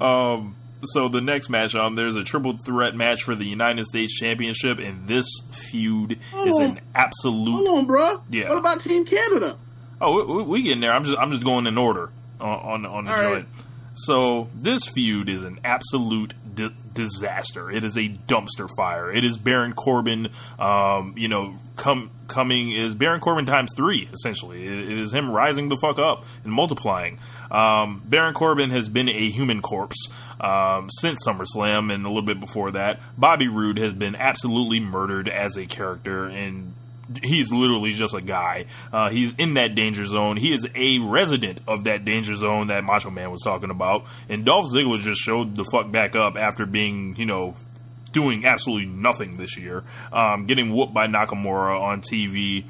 Um, 0.00 0.54
so 0.82 1.08
the 1.08 1.20
next 1.20 1.48
match, 1.48 1.74
um, 1.74 1.94
there's 1.94 2.16
a 2.16 2.24
triple 2.24 2.56
threat 2.56 2.94
match 2.94 3.22
for 3.22 3.34
the 3.34 3.46
United 3.46 3.86
States 3.86 4.14
Championship, 4.18 4.78
and 4.78 5.06
this 5.08 5.26
feud 5.52 6.12
is 6.12 6.18
Hold 6.32 6.62
an 6.62 6.80
absolute. 6.94 7.66
Hold 7.66 7.78
on, 7.78 7.86
bro. 7.86 8.22
Yeah. 8.30 8.48
What 8.48 8.58
about 8.58 8.80
Team 8.80 9.04
Canada? 9.04 9.56
Oh, 10.00 10.24
we, 10.36 10.42
we 10.42 10.62
getting 10.62 10.80
there. 10.80 10.92
I'm 10.92 11.04
just 11.04 11.18
I'm 11.18 11.30
just 11.32 11.44
going 11.44 11.66
in 11.66 11.78
order 11.78 12.10
on 12.40 12.84
on, 12.84 12.86
on 12.86 13.04
the 13.06 13.10
All 13.12 13.16
joint. 13.16 13.46
right. 13.54 13.64
So 13.94 14.48
this 14.54 14.86
feud 14.86 15.30
is 15.30 15.42
an 15.42 15.58
absolute 15.64 16.34
di- 16.54 16.74
disaster. 16.92 17.70
It 17.70 17.82
is 17.82 17.96
a 17.96 18.08
dumpster 18.10 18.68
fire. 18.76 19.10
It 19.10 19.24
is 19.24 19.38
Baron 19.38 19.72
Corbin. 19.72 20.28
Um, 20.58 21.14
you 21.16 21.28
know, 21.28 21.54
come 21.76 22.10
coming 22.28 22.72
is 22.72 22.94
Baron 22.94 23.20
Corbin 23.20 23.46
times 23.46 23.72
three. 23.74 24.06
Essentially, 24.12 24.66
it, 24.66 24.90
it 24.90 24.98
is 24.98 25.14
him 25.14 25.30
rising 25.30 25.70
the 25.70 25.76
fuck 25.76 25.98
up 25.98 26.24
and 26.44 26.52
multiplying. 26.52 27.18
Um, 27.50 28.02
Baron 28.04 28.34
Corbin 28.34 28.68
has 28.68 28.90
been 28.90 29.08
a 29.08 29.30
human 29.30 29.62
corpse 29.62 30.08
um, 30.40 30.88
since 30.90 31.26
SummerSlam 31.26 31.92
and 31.92 32.04
a 32.04 32.08
little 32.08 32.22
bit 32.22 32.40
before 32.40 32.70
that. 32.72 33.00
Bobby 33.16 33.48
Roode 33.48 33.78
has 33.78 33.92
been 33.92 34.14
absolutely 34.14 34.80
murdered 34.80 35.28
as 35.28 35.56
a 35.56 35.66
character 35.66 36.26
and 36.26 36.74
he's 37.22 37.52
literally 37.52 37.92
just 37.92 38.14
a 38.14 38.20
guy. 38.20 38.66
Uh, 38.92 39.10
he's 39.10 39.34
in 39.36 39.54
that 39.54 39.74
danger 39.74 40.04
zone. 40.04 40.36
He 40.36 40.52
is 40.52 40.66
a 40.74 40.98
resident 40.98 41.60
of 41.66 41.84
that 41.84 42.04
danger 42.04 42.34
zone 42.34 42.68
that 42.68 42.84
Macho 42.84 43.10
Man 43.10 43.30
was 43.30 43.40
talking 43.42 43.70
about. 43.70 44.06
And 44.28 44.44
Dolph 44.44 44.66
Ziggler 44.72 45.00
just 45.00 45.20
showed 45.20 45.56
the 45.56 45.64
fuck 45.64 45.90
back 45.90 46.16
up 46.16 46.36
after 46.36 46.66
being, 46.66 47.14
you 47.16 47.26
know, 47.26 47.54
doing 48.12 48.46
absolutely 48.46 48.86
nothing 48.86 49.36
this 49.36 49.58
year, 49.58 49.84
um, 50.12 50.46
getting 50.46 50.74
whooped 50.74 50.94
by 50.94 51.06
Nakamura 51.06 51.80
on 51.80 52.00
TV. 52.00 52.64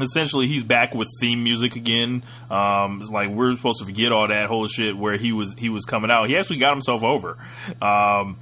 Essentially, 0.00 0.46
he's 0.46 0.62
back 0.62 0.94
with 0.94 1.08
theme 1.20 1.42
music 1.42 1.74
again. 1.76 2.22
Um, 2.50 3.00
it's 3.00 3.10
like 3.10 3.30
we're 3.30 3.56
supposed 3.56 3.80
to 3.80 3.84
forget 3.84 4.12
all 4.12 4.28
that 4.28 4.46
whole 4.46 4.66
shit 4.66 4.96
where 4.96 5.16
he 5.16 5.32
was 5.32 5.54
he 5.58 5.68
was 5.68 5.84
coming 5.84 6.10
out. 6.10 6.28
He 6.28 6.36
actually 6.36 6.58
got 6.58 6.72
himself 6.72 7.02
over, 7.02 7.36
um, 7.82 8.38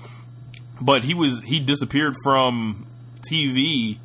but 0.81 1.05
he 1.05 1.15
was 1.15 1.43
he 1.43 1.61
disappeared 1.61 2.15
from 2.23 2.87
TV 3.31 3.99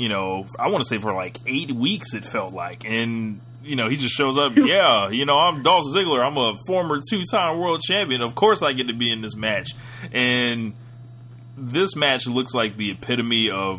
you 0.00 0.08
know, 0.08 0.46
I 0.58 0.68
want 0.68 0.82
to 0.82 0.88
say 0.88 0.96
for 0.96 1.12
like 1.12 1.36
eight 1.46 1.70
weeks, 1.70 2.14
it 2.14 2.24
felt 2.24 2.54
like. 2.54 2.86
And, 2.86 3.42
you 3.62 3.76
know, 3.76 3.90
he 3.90 3.96
just 3.96 4.14
shows 4.14 4.38
up, 4.38 4.52
yeah, 4.56 5.10
you 5.10 5.26
know, 5.26 5.36
I'm 5.36 5.62
Dolph 5.62 5.84
Ziggler. 5.94 6.26
I'm 6.26 6.38
a 6.38 6.54
former 6.66 7.00
two 7.06 7.24
time 7.30 7.58
world 7.58 7.82
champion. 7.82 8.22
Of 8.22 8.34
course 8.34 8.62
I 8.62 8.72
get 8.72 8.86
to 8.86 8.94
be 8.94 9.12
in 9.12 9.20
this 9.20 9.36
match. 9.36 9.72
And 10.10 10.72
this 11.54 11.94
match 11.94 12.26
looks 12.26 12.54
like 12.54 12.78
the 12.78 12.92
epitome 12.92 13.50
of 13.50 13.78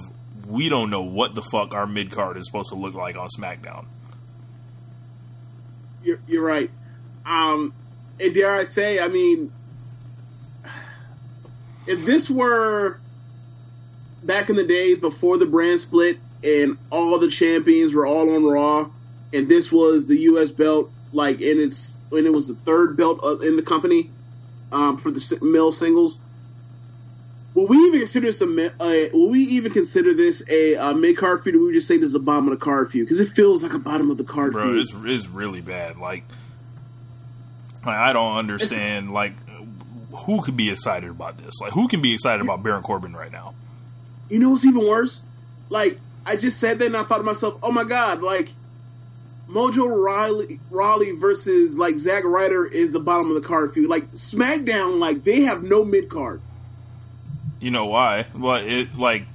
we 0.51 0.69
don't 0.69 0.89
know 0.89 1.03
what 1.03 1.33
the 1.33 1.41
fuck 1.41 1.73
our 1.73 1.87
mid 1.87 2.11
card 2.11 2.37
is 2.37 2.45
supposed 2.45 2.69
to 2.69 2.75
look 2.75 2.93
like 2.93 3.15
on 3.15 3.27
SmackDown. 3.37 3.85
You're, 6.03 6.19
you're 6.27 6.43
right. 6.43 6.69
Um, 7.25 7.73
and 8.19 8.33
dare 8.33 8.53
I 8.53 8.65
say, 8.65 8.99
I 8.99 9.07
mean, 9.07 9.51
if 11.87 12.05
this 12.05 12.29
were 12.29 12.99
back 14.23 14.49
in 14.49 14.55
the 14.55 14.65
days 14.65 14.99
before 14.99 15.37
the 15.37 15.45
brand 15.45 15.81
split 15.81 16.19
and 16.43 16.77
all 16.89 17.17
the 17.19 17.29
champions 17.29 17.93
were 17.93 18.05
all 18.05 18.33
on 18.35 18.45
Raw, 18.45 18.89
and 19.33 19.47
this 19.47 19.71
was 19.71 20.07
the 20.07 20.17
U.S. 20.17 20.51
belt, 20.51 20.91
like, 21.13 21.41
and 21.41 21.59
it's 21.59 21.95
when 22.09 22.25
it 22.25 22.33
was 22.33 22.47
the 22.47 22.55
third 22.55 22.97
belt 22.97 23.41
in 23.41 23.55
the 23.55 23.63
company 23.63 24.09
um, 24.71 24.97
for 24.97 25.11
the 25.11 25.39
male 25.41 25.71
singles. 25.71 26.17
Will 27.61 27.67
we 27.67 27.77
even 27.77 27.99
consider 27.99 28.25
this 28.25 28.41
a 28.41 28.45
uh, 28.79 29.09
will 29.13 29.29
we 29.29 29.41
even 29.41 29.71
consider 29.71 30.15
this 30.15 30.41
a 30.49 30.75
uh, 30.77 30.93
mid 30.93 31.15
card 31.15 31.43
feud? 31.43 31.53
Or 31.53 31.59
we 31.59 31.65
would 31.65 31.75
just 31.75 31.87
say 31.87 31.97
this 31.97 32.09
is 32.09 32.15
a 32.15 32.19
bottom 32.19 32.47
of 32.47 32.59
the 32.59 32.63
card 32.63 32.91
feud 32.91 33.05
because 33.05 33.19
it 33.19 33.29
feels 33.29 33.61
like 33.61 33.73
a 33.73 33.79
bottom 33.79 34.09
of 34.09 34.17
the 34.17 34.23
card 34.23 34.53
Bro, 34.53 34.63
feud. 34.63 34.79
it's, 34.79 34.93
it's 35.05 35.27
really 35.27 35.61
bad. 35.61 35.97
Like, 35.97 36.23
like, 37.85 37.97
I 37.97 38.13
don't 38.13 38.35
understand, 38.35 39.11
like, 39.11 39.33
who 40.11 40.41
could 40.41 40.57
be 40.57 40.71
excited 40.71 41.11
about 41.11 41.37
this? 41.37 41.61
Like, 41.61 41.71
who 41.71 41.87
can 41.87 42.01
be 42.01 42.13
excited 42.15 42.41
about 42.41 42.63
Baron 42.63 42.81
Corbin 42.81 43.15
right 43.15 43.31
now? 43.31 43.53
You 44.29 44.39
know 44.39 44.49
what's 44.49 44.65
even 44.65 44.87
worse? 44.87 45.21
Like, 45.69 45.97
I 46.25 46.37
just 46.37 46.59
said 46.59 46.79
that 46.79 46.85
and 46.85 46.97
I 46.97 47.03
thought 47.03 47.17
to 47.17 47.23
myself, 47.23 47.59
oh 47.61 47.71
my 47.71 47.83
god, 47.83 48.23
like, 48.23 48.49
Mojo 49.47 50.03
Riley, 50.03 50.59
Rawley 50.71 51.11
versus, 51.11 51.77
like, 51.77 51.99
Zack 51.99 52.23
Ryder 52.23 52.65
is 52.65 52.91
the 52.91 52.99
bottom 52.99 53.29
of 53.29 53.39
the 53.39 53.47
card 53.47 53.71
feud. 53.75 53.87
Like, 53.87 54.13
SmackDown, 54.13 54.97
like, 54.97 55.23
they 55.23 55.41
have 55.41 55.61
no 55.61 55.83
mid 55.83 56.09
card. 56.09 56.41
You 57.61 57.71
know 57.71 57.85
why? 57.85 58.25
Well, 58.35 58.55
it 58.55 58.97
like 58.97 59.25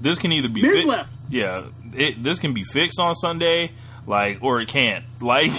this 0.00 0.18
can 0.18 0.32
either 0.32 0.48
be 0.48 0.62
fi- 0.62 0.84
left. 0.84 1.12
Yeah, 1.30 1.66
it, 1.94 2.22
this 2.22 2.38
can 2.38 2.54
be 2.54 2.64
fixed 2.64 2.98
on 2.98 3.14
Sunday, 3.14 3.70
like, 4.06 4.38
or 4.42 4.60
it 4.60 4.68
can't. 4.68 5.04
Like, 5.24 5.52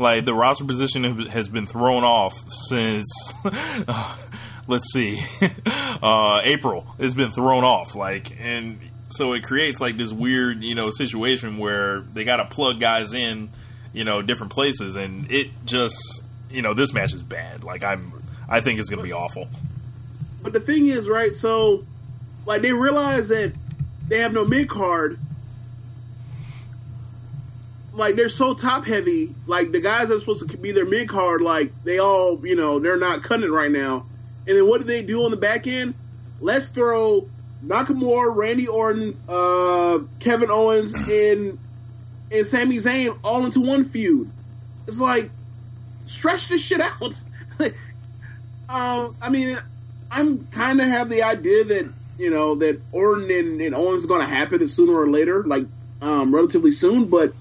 like 0.00 0.24
the 0.24 0.34
roster 0.34 0.64
position 0.64 1.28
has 1.28 1.46
been 1.46 1.66
thrown 1.66 2.02
off 2.02 2.34
since. 2.68 3.06
let's 4.66 4.92
see, 4.92 5.20
uh, 6.02 6.40
April. 6.42 6.86
It's 6.98 7.14
been 7.14 7.30
thrown 7.30 7.62
off, 7.62 7.94
like, 7.94 8.36
and 8.40 8.80
so 9.10 9.34
it 9.34 9.44
creates 9.44 9.80
like 9.80 9.96
this 9.96 10.12
weird, 10.12 10.64
you 10.64 10.74
know, 10.74 10.90
situation 10.90 11.58
where 11.58 12.00
they 12.00 12.24
got 12.24 12.36
to 12.38 12.46
plug 12.46 12.80
guys 12.80 13.14
in, 13.14 13.50
you 13.92 14.02
know, 14.02 14.20
different 14.20 14.52
places, 14.52 14.96
and 14.96 15.30
it 15.30 15.50
just, 15.64 15.96
you 16.50 16.62
know, 16.62 16.74
this 16.74 16.92
match 16.92 17.14
is 17.14 17.22
bad. 17.22 17.62
Like, 17.62 17.84
I'm, 17.84 18.24
I 18.48 18.60
think 18.60 18.80
it's 18.80 18.90
gonna 18.90 19.02
be 19.02 19.12
awful. 19.12 19.48
But 20.44 20.52
the 20.52 20.60
thing 20.60 20.88
is, 20.88 21.08
right, 21.08 21.34
so, 21.34 21.84
like, 22.44 22.60
they 22.60 22.72
realize 22.72 23.28
that 23.28 23.54
they 24.06 24.18
have 24.18 24.34
no 24.34 24.44
mid 24.44 24.68
card. 24.68 25.18
Like, 27.94 28.14
they're 28.14 28.28
so 28.28 28.52
top 28.52 28.84
heavy. 28.84 29.34
Like, 29.46 29.72
the 29.72 29.80
guys 29.80 30.08
that 30.08 30.16
are 30.16 30.20
supposed 30.20 30.46
to 30.46 30.56
be 30.58 30.72
their 30.72 30.84
mid 30.84 31.08
card, 31.08 31.40
like, 31.40 31.72
they 31.82 31.98
all, 31.98 32.46
you 32.46 32.56
know, 32.56 32.78
they're 32.78 32.98
not 32.98 33.22
cutting 33.22 33.50
right 33.50 33.70
now. 33.70 34.04
And 34.46 34.54
then 34.54 34.68
what 34.68 34.82
do 34.82 34.86
they 34.86 35.02
do 35.02 35.24
on 35.24 35.30
the 35.30 35.38
back 35.38 35.66
end? 35.66 35.94
Let's 36.40 36.68
throw 36.68 37.26
Nakamura, 37.64 38.36
Randy 38.36 38.68
Orton, 38.68 39.18
uh, 39.26 40.00
Kevin 40.20 40.50
Owens, 40.50 40.92
and 40.92 41.58
and 42.30 42.46
Sami 42.46 42.76
Zayn 42.76 43.18
all 43.24 43.46
into 43.46 43.62
one 43.62 43.86
feud. 43.86 44.30
It's 44.86 45.00
like 45.00 45.30
stretch 46.04 46.48
this 46.48 46.60
shit 46.60 46.82
out. 46.82 47.18
um, 48.68 49.16
I 49.22 49.30
mean, 49.30 49.58
I'm 50.14 50.46
kind 50.46 50.80
of 50.80 50.86
have 50.86 51.08
the 51.08 51.24
idea 51.24 51.64
that 51.64 51.92
you 52.18 52.30
know 52.30 52.54
that 52.56 52.80
Orton 52.92 53.30
and, 53.30 53.60
and 53.60 53.74
Owens 53.74 54.02
is 54.02 54.06
going 54.06 54.20
to 54.20 54.28
happen 54.28 54.66
sooner 54.68 54.94
or 54.94 55.10
later, 55.10 55.42
like 55.42 55.66
um, 56.00 56.32
relatively 56.32 56.70
soon. 56.70 57.06
But 57.06 57.32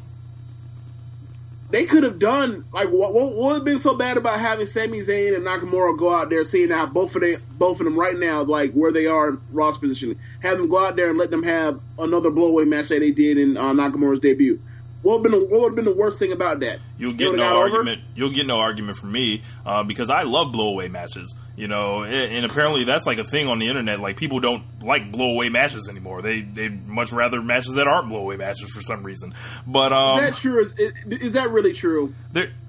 they 1.69 1.85
could 1.85 2.03
have 2.03 2.17
done 2.17 2.65
like 2.73 2.89
what 2.89 3.13
what 3.13 3.35
would 3.35 3.53
have 3.57 3.63
been 3.63 3.77
so 3.77 3.95
bad 3.95 4.17
about 4.17 4.39
having 4.39 4.65
Sami 4.65 5.01
Zayn 5.01 5.35
and 5.35 5.45
Nakamura 5.45 5.95
go 5.95 6.11
out 6.11 6.31
there, 6.31 6.43
seeing 6.43 6.71
how 6.71 6.87
both 6.87 7.15
of 7.15 7.21
them 7.21 7.39
both 7.59 7.79
of 7.79 7.85
them 7.85 7.99
right 7.99 8.17
now 8.17 8.41
like 8.41 8.73
where 8.73 8.91
they 8.91 9.05
are 9.05 9.29
in 9.29 9.41
Ross 9.51 9.77
position, 9.77 10.19
have 10.41 10.57
them 10.57 10.67
go 10.67 10.83
out 10.83 10.95
there 10.95 11.09
and 11.09 11.17
let 11.19 11.29
them 11.29 11.43
have 11.43 11.79
another 11.99 12.31
blowaway 12.31 12.65
match 12.65 12.87
that 12.87 13.01
they 13.01 13.11
did 13.11 13.37
in 13.37 13.55
uh, 13.55 13.71
Nakamura's 13.71 14.19
debut. 14.19 14.59
What 15.03 15.21
would 15.21 15.31
have 15.31 15.39
been 15.39 15.41
the, 15.41 15.47
what 15.47 15.61
would 15.61 15.67
have 15.69 15.75
been 15.75 15.85
the 15.85 15.95
worst 15.95 16.17
thing 16.17 16.31
about 16.31 16.61
that? 16.61 16.79
You'll 16.97 17.13
get 17.13 17.31
no 17.31 17.37
got 17.37 17.55
over? 17.55 17.63
argument. 17.63 18.01
You'll 18.15 18.31
get 18.31 18.47
no 18.47 18.57
argument 18.57 18.97
from 18.97 19.11
me 19.11 19.43
uh, 19.65 19.83
because 19.83 20.09
I 20.09 20.23
love 20.23 20.47
blowaway 20.47 20.89
matches. 20.89 21.35
You 21.55 21.67
know, 21.67 22.01
and, 22.01 22.33
and 22.33 22.45
apparently 22.45 22.83
that's 22.83 23.05
like 23.05 23.19
a 23.19 23.23
thing 23.23 23.47
on 23.47 23.59
the 23.59 23.67
internet. 23.67 23.99
Like 23.99 24.17
people 24.17 24.39
don't 24.39 24.63
like 24.81 25.11
blowaway 25.11 25.51
matches 25.51 25.87
anymore. 25.87 26.21
They 26.21 26.41
they 26.41 26.69
much 26.69 27.11
rather 27.11 27.41
matches 27.41 27.73
that 27.73 27.85
aren't 27.85 28.11
blowaway 28.11 28.39
matches 28.39 28.71
for 28.71 28.81
some 28.81 29.03
reason. 29.03 29.35
But 29.67 29.93
um, 29.93 30.23
Is 30.23 30.31
that 30.31 30.39
true? 30.39 30.61
Is, 30.61 30.71
is, 30.79 30.93
is 31.05 31.31
that 31.33 31.51
really 31.51 31.73
true? 31.73 32.15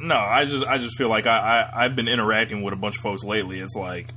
no, 0.00 0.16
I 0.16 0.44
just 0.44 0.66
I 0.66 0.76
just 0.78 0.98
feel 0.98 1.08
like 1.08 1.26
I, 1.26 1.38
I 1.38 1.84
I've 1.84 1.96
been 1.96 2.08
interacting 2.08 2.62
with 2.62 2.74
a 2.74 2.76
bunch 2.76 2.96
of 2.96 3.02
folks 3.02 3.24
lately. 3.24 3.60
It's 3.60 3.74
like 3.76 4.12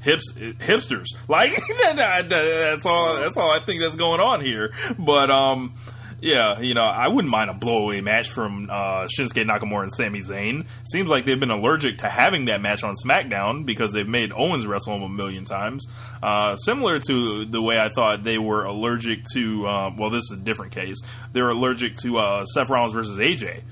hips 0.00 0.32
hipsters. 0.32 1.06
Like 1.28 1.52
that's 1.94 2.86
all 2.86 3.16
that's 3.16 3.36
all 3.36 3.50
I 3.50 3.58
think 3.58 3.82
that's 3.82 3.96
going 3.96 4.20
on 4.20 4.40
here. 4.40 4.72
But 4.98 5.30
um 5.30 5.74
yeah, 6.20 6.58
you 6.60 6.74
know, 6.74 6.84
I 6.84 7.08
wouldn't 7.08 7.30
mind 7.30 7.50
a 7.50 7.54
blowaway 7.54 8.02
match 8.02 8.30
from 8.30 8.68
uh, 8.70 9.06
Shinsuke 9.06 9.44
Nakamura 9.46 9.82
and 9.84 9.92
Sami 9.92 10.20
Zayn. 10.20 10.66
Seems 10.90 11.08
like 11.08 11.24
they've 11.24 11.38
been 11.38 11.50
allergic 11.50 11.98
to 11.98 12.08
having 12.08 12.46
that 12.46 12.60
match 12.60 12.82
on 12.82 12.94
SmackDown 12.96 13.64
because 13.64 13.92
they've 13.92 14.08
made 14.08 14.32
Owens 14.32 14.66
wrestle 14.66 14.96
him 14.96 15.02
a 15.02 15.08
million 15.08 15.44
times. 15.44 15.86
Uh, 16.22 16.56
similar 16.56 16.98
to 16.98 17.44
the 17.44 17.62
way 17.62 17.78
I 17.78 17.88
thought 17.88 18.22
they 18.22 18.38
were 18.38 18.64
allergic 18.64 19.24
to, 19.34 19.66
uh, 19.66 19.90
well, 19.96 20.10
this 20.10 20.24
is 20.30 20.38
a 20.38 20.40
different 20.40 20.72
case. 20.72 20.96
They're 21.32 21.50
allergic 21.50 21.96
to 22.02 22.18
uh, 22.18 22.44
Seth 22.46 22.68
Rollins 22.68 22.94
versus 22.94 23.18
AJ. 23.18 23.62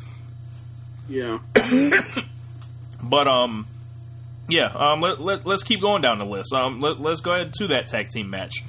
Yeah. 1.08 1.38
But 3.02 3.28
um, 3.28 3.66
Yeah, 4.48 4.66
um, 4.66 5.00
let, 5.00 5.20
let, 5.20 5.46
let's 5.46 5.62
keep 5.62 5.80
going 5.80 6.02
down 6.02 6.18
the 6.18 6.24
list. 6.24 6.52
Um, 6.52 6.80
let, 6.80 7.00
let's 7.00 7.20
go 7.20 7.32
ahead 7.34 7.52
to 7.54 7.68
that 7.68 7.88
tag 7.88 8.08
team 8.08 8.30
match. 8.30 8.62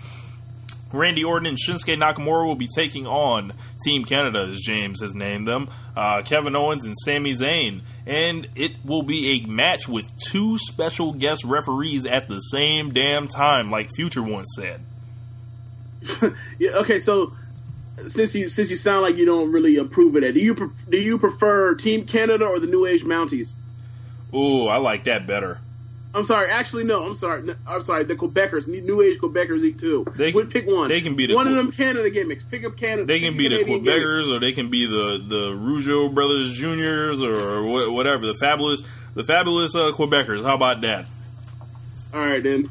Randy 0.92 1.24
Orton 1.24 1.48
and 1.48 1.58
Shinsuke 1.58 1.98
Nakamura 1.98 2.46
will 2.46 2.56
be 2.56 2.68
taking 2.68 3.06
on 3.06 3.54
Team 3.84 4.06
Canada, 4.06 4.48
as 4.52 4.62
James 4.62 5.02
has 5.02 5.14
named 5.14 5.48
them, 5.48 5.70
uh, 5.96 6.22
Kevin 6.24 6.56
Owens 6.56 6.86
and 6.86 6.96
Sami 7.04 7.34
Zayn. 7.34 7.82
And 8.06 8.48
it 8.56 8.74
will 8.86 9.04
be 9.04 9.42
a 9.42 9.48
match 9.48 9.88
with 9.88 10.06
two 10.30 10.58
special 10.58 11.14
guest 11.14 11.44
referees 11.44 12.06
at 12.06 12.28
the 12.28 12.40
same 12.40 12.94
damn 12.94 13.28
time, 13.28 13.70
like 13.70 13.90
Future 13.96 14.24
once 14.24 14.48
said. 14.56 14.82
yeah. 16.60 16.72
Okay. 16.78 17.00
So 17.00 17.34
since 18.08 18.36
you 18.36 18.50
since 18.50 18.70
you 18.70 18.78
sound 18.78 19.02
like 19.02 19.18
you 19.18 19.26
don't 19.26 19.52
really 19.52 19.78
approve 19.78 20.16
of 20.16 20.22
that, 20.22 20.34
do 20.34 20.40
you 20.40 20.56
pre- 20.56 20.70
do 20.90 20.98
you 20.98 21.18
prefer 21.18 21.76
Team 21.76 22.06
Canada 22.06 22.46
or 22.46 22.60
the 22.60 22.68
New 22.68 22.86
Age 22.86 23.04
Mounties? 23.04 23.54
Ooh, 24.34 24.68
I 24.68 24.78
like 24.78 25.06
that 25.06 25.26
better. 25.26 25.60
I'm 26.14 26.24
sorry. 26.24 26.50
Actually, 26.50 26.86
no. 26.86 27.04
I'm 27.04 27.16
sorry. 27.16 27.44
No, 27.44 27.56
I'm 27.68 27.84
sorry. 27.84 28.04
The 28.06 28.16
Quebecers, 28.16 28.66
New 28.68 29.02
Age 29.02 29.20
Quebecers, 29.20 29.62
eat 29.64 29.78
too. 29.78 30.06
They 30.16 30.32
Would 30.32 30.52
can- 30.52 30.62
pick 30.64 30.74
one. 30.74 30.90
they 30.90 31.02
can 31.02 31.16
be 31.16 31.28
the 31.28 31.36
one 31.36 31.48
of 31.48 31.56
them 31.56 31.72
Canada 31.72 32.10
gimmicks. 32.10 32.44
Pick 32.44 32.64
up 32.66 32.76
Canada. 32.78 33.06
They 33.06 33.20
can 33.20 33.38
be 33.38 33.48
the 33.48 33.58
Canadian 33.60 33.84
gimmick. 33.84 34.02
Quebecers, 34.04 34.36
or 34.36 34.40
they 34.40 34.52
can 34.54 34.70
be 34.70 34.86
the 34.88 35.24
the 35.28 35.50
Rougeau 35.52 36.14
brothers 36.14 36.54
juniors, 36.54 37.22
or 37.22 37.92
whatever. 37.92 38.26
The 38.26 38.36
fabulous, 38.36 38.82
the 39.14 39.24
fabulous 39.24 39.76
uh, 39.76 39.92
Quebecers. 39.92 40.44
How 40.44 40.56
about 40.56 40.82
that? 40.82 41.06
All 42.14 42.22
right 42.22 42.42
then. 42.42 42.70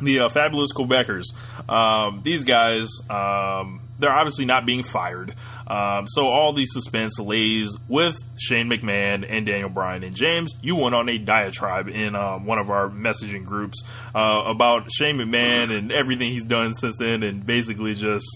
the 0.00 0.20
uh, 0.20 0.28
fabulous 0.28 0.72
Quebecers. 0.72 1.24
Um, 1.68 2.20
these 2.22 2.44
guys, 2.44 2.90
um, 3.10 3.80
they're 3.98 4.12
obviously 4.12 4.44
not 4.44 4.66
being 4.66 4.82
fired. 4.82 5.34
Um, 5.66 6.06
so 6.06 6.28
all 6.28 6.52
the 6.52 6.64
suspense 6.66 7.18
lays 7.18 7.74
with 7.88 8.16
Shane 8.38 8.68
McMahon 8.68 9.26
and 9.28 9.46
Daniel 9.46 9.68
Bryan. 9.68 10.04
And 10.04 10.14
James, 10.14 10.52
you 10.62 10.76
went 10.76 10.94
on 10.94 11.08
a 11.08 11.18
diatribe 11.18 11.88
in 11.88 12.14
um, 12.14 12.44
one 12.44 12.58
of 12.58 12.70
our 12.70 12.88
messaging 12.88 13.44
groups 13.44 13.82
uh, 14.14 14.42
about 14.46 14.90
Shane 14.92 15.16
McMahon 15.16 15.76
and 15.76 15.90
everything 15.92 16.30
he's 16.30 16.44
done 16.44 16.74
since 16.74 16.96
then, 16.98 17.22
and 17.22 17.44
basically 17.44 17.94
just 17.94 18.26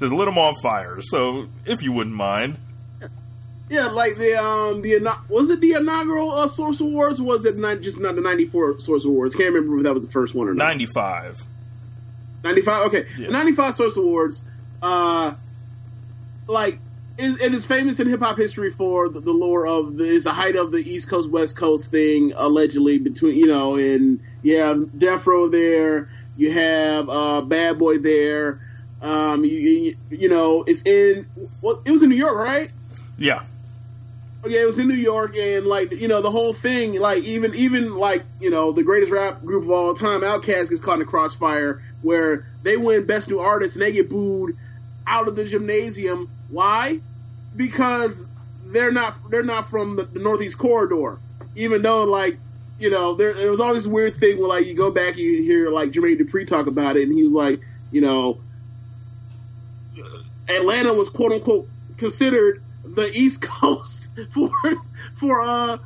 just 0.00 0.12
lit 0.12 0.28
him 0.28 0.36
on 0.38 0.54
fire. 0.62 0.98
So 1.00 1.48
if 1.64 1.82
you 1.82 1.92
wouldn't 1.92 2.14
mind, 2.16 2.58
Yeah, 3.70 3.86
like 3.86 4.16
the 4.16 4.40
um 4.40 4.82
the 4.82 4.98
was 5.28 5.50
it 5.50 5.60
the 5.60 5.72
inaugural 5.72 6.30
uh, 6.32 6.46
Source 6.48 6.80
Awards? 6.80 7.20
Was 7.20 7.44
it 7.46 7.56
not 7.56 7.80
just 7.80 7.98
not 7.98 8.14
the 8.14 8.20
'94 8.20 8.80
Source 8.80 9.04
Awards? 9.04 9.34
Can't 9.34 9.54
remember 9.54 9.78
if 9.78 9.84
that 9.84 9.94
was 9.94 10.04
the 10.04 10.12
first 10.12 10.34
one 10.34 10.48
or 10.48 10.54
not. 10.54 10.66
ninety 10.66 10.86
five. 10.86 11.40
95 12.44 12.86
okay 12.88 13.06
Yeah. 13.18 13.28
95 13.30 13.74
source 13.74 13.96
awards 13.96 14.44
uh 14.82 15.34
like 16.46 16.78
it, 17.18 17.40
it 17.40 17.54
is 17.54 17.64
famous 17.64 17.98
in 17.98 18.08
hip-hop 18.08 18.36
history 18.36 18.70
for 18.70 19.08
the, 19.08 19.20
the 19.20 19.32
lore 19.32 19.66
of 19.66 19.96
the 19.96 20.04
it's 20.04 20.24
the 20.24 20.32
height 20.32 20.56
of 20.56 20.70
the 20.70 20.78
east 20.78 21.08
coast 21.08 21.30
west 21.30 21.56
coast 21.56 21.90
thing 21.90 22.32
allegedly 22.36 22.98
between 22.98 23.36
you 23.36 23.46
know 23.46 23.76
and 23.76 24.20
you 24.42 24.58
have 24.58 24.98
death 24.98 25.26
row 25.26 25.48
there 25.48 26.10
you 26.36 26.52
have 26.52 27.08
uh 27.08 27.40
bad 27.40 27.78
boy 27.78 27.98
there 27.98 28.60
um 29.02 29.44
you, 29.44 29.50
you, 29.50 29.96
you 30.10 30.28
know 30.28 30.64
it's 30.66 30.82
in 30.82 31.26
well 31.62 31.82
it 31.84 31.90
was 31.90 32.02
in 32.02 32.10
new 32.10 32.16
york 32.16 32.36
right? 32.36 32.70
Yeah, 33.18 33.44
yeah, 34.48 34.62
it 34.62 34.66
was 34.66 34.78
in 34.78 34.88
New 34.88 34.94
York, 34.94 35.36
and 35.36 35.66
like 35.66 35.92
you 35.92 36.08
know, 36.08 36.22
the 36.22 36.30
whole 36.30 36.52
thing, 36.52 36.94
like 36.94 37.24
even 37.24 37.54
even 37.54 37.94
like 37.94 38.24
you 38.40 38.50
know, 38.50 38.72
the 38.72 38.82
greatest 38.82 39.12
rap 39.12 39.44
group 39.44 39.64
of 39.64 39.70
all 39.70 39.94
time, 39.94 40.20
Outkast, 40.20 40.70
gets 40.70 40.80
caught 40.80 40.96
in 40.96 41.02
a 41.02 41.06
crossfire 41.06 41.82
where 42.02 42.46
they 42.66 42.76
win 42.76 43.06
Best 43.06 43.28
New 43.28 43.40
Artist 43.40 43.76
and 43.76 43.82
they 43.82 43.92
get 43.92 44.10
booed 44.10 44.56
out 45.06 45.28
of 45.28 45.36
the 45.36 45.44
gymnasium. 45.44 46.28
Why? 46.50 47.00
Because 47.54 48.28
they're 48.66 48.92
not 48.92 49.30
they're 49.30 49.42
not 49.42 49.70
from 49.70 49.96
the, 49.96 50.02
the 50.02 50.18
Northeast 50.18 50.58
Corridor, 50.58 51.18
even 51.54 51.82
though 51.82 52.04
like 52.04 52.38
you 52.78 52.90
know 52.90 53.14
there, 53.14 53.32
there 53.32 53.50
was 53.50 53.60
always 53.60 53.84
this 53.84 53.86
weird 53.86 54.16
thing 54.16 54.38
where 54.38 54.48
like 54.48 54.66
you 54.66 54.74
go 54.74 54.90
back 54.90 55.12
and 55.12 55.20
you 55.20 55.42
hear 55.42 55.70
like 55.70 55.90
Jermaine 55.90 56.20
Dupri 56.20 56.46
talk 56.46 56.66
about 56.66 56.96
it, 56.96 57.08
and 57.08 57.16
he 57.16 57.22
was 57.22 57.32
like, 57.32 57.60
you 57.92 58.00
know, 58.00 58.40
Atlanta 60.48 60.92
was 60.92 61.08
quote 61.08 61.32
unquote 61.32 61.68
considered 61.96 62.62
the 62.84 63.10
East 63.12 63.40
Coast 63.42 64.10
for 64.30 64.50
for 65.14 65.40
uh 65.40 65.78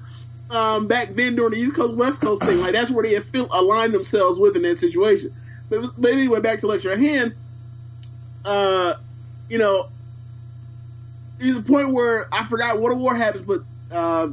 um 0.49 0.89
back 0.89 1.15
then 1.15 1.37
during 1.37 1.53
the 1.53 1.59
East 1.59 1.75
Coast 1.75 1.95
West 1.95 2.21
Coast 2.23 2.43
thing. 2.43 2.59
Like 2.59 2.73
that's 2.73 2.91
where 2.91 3.05
they 3.05 3.15
had 3.15 3.25
feel, 3.25 3.49
aligned 3.51 3.93
themselves 3.93 4.39
with 4.39 4.57
in 4.57 4.63
that 4.63 4.79
situation. 4.79 5.35
But, 5.71 5.81
was- 5.81 5.93
anyway, 6.07 6.41
back 6.41 6.61
to 6.61 6.67
lecture 6.67 6.93
at 6.93 6.99
hand. 6.99 7.35
Uh, 8.45 8.95
you 9.49 9.59
know, 9.59 9.89
there's 11.39 11.57
a 11.57 11.63
point 11.63 11.93
where 11.93 12.33
I 12.35 12.47
forgot 12.49 12.79
what 12.81 12.93
award 12.93 13.17
happens, 13.17 13.47
but 13.47 13.63
uh, 13.91 14.29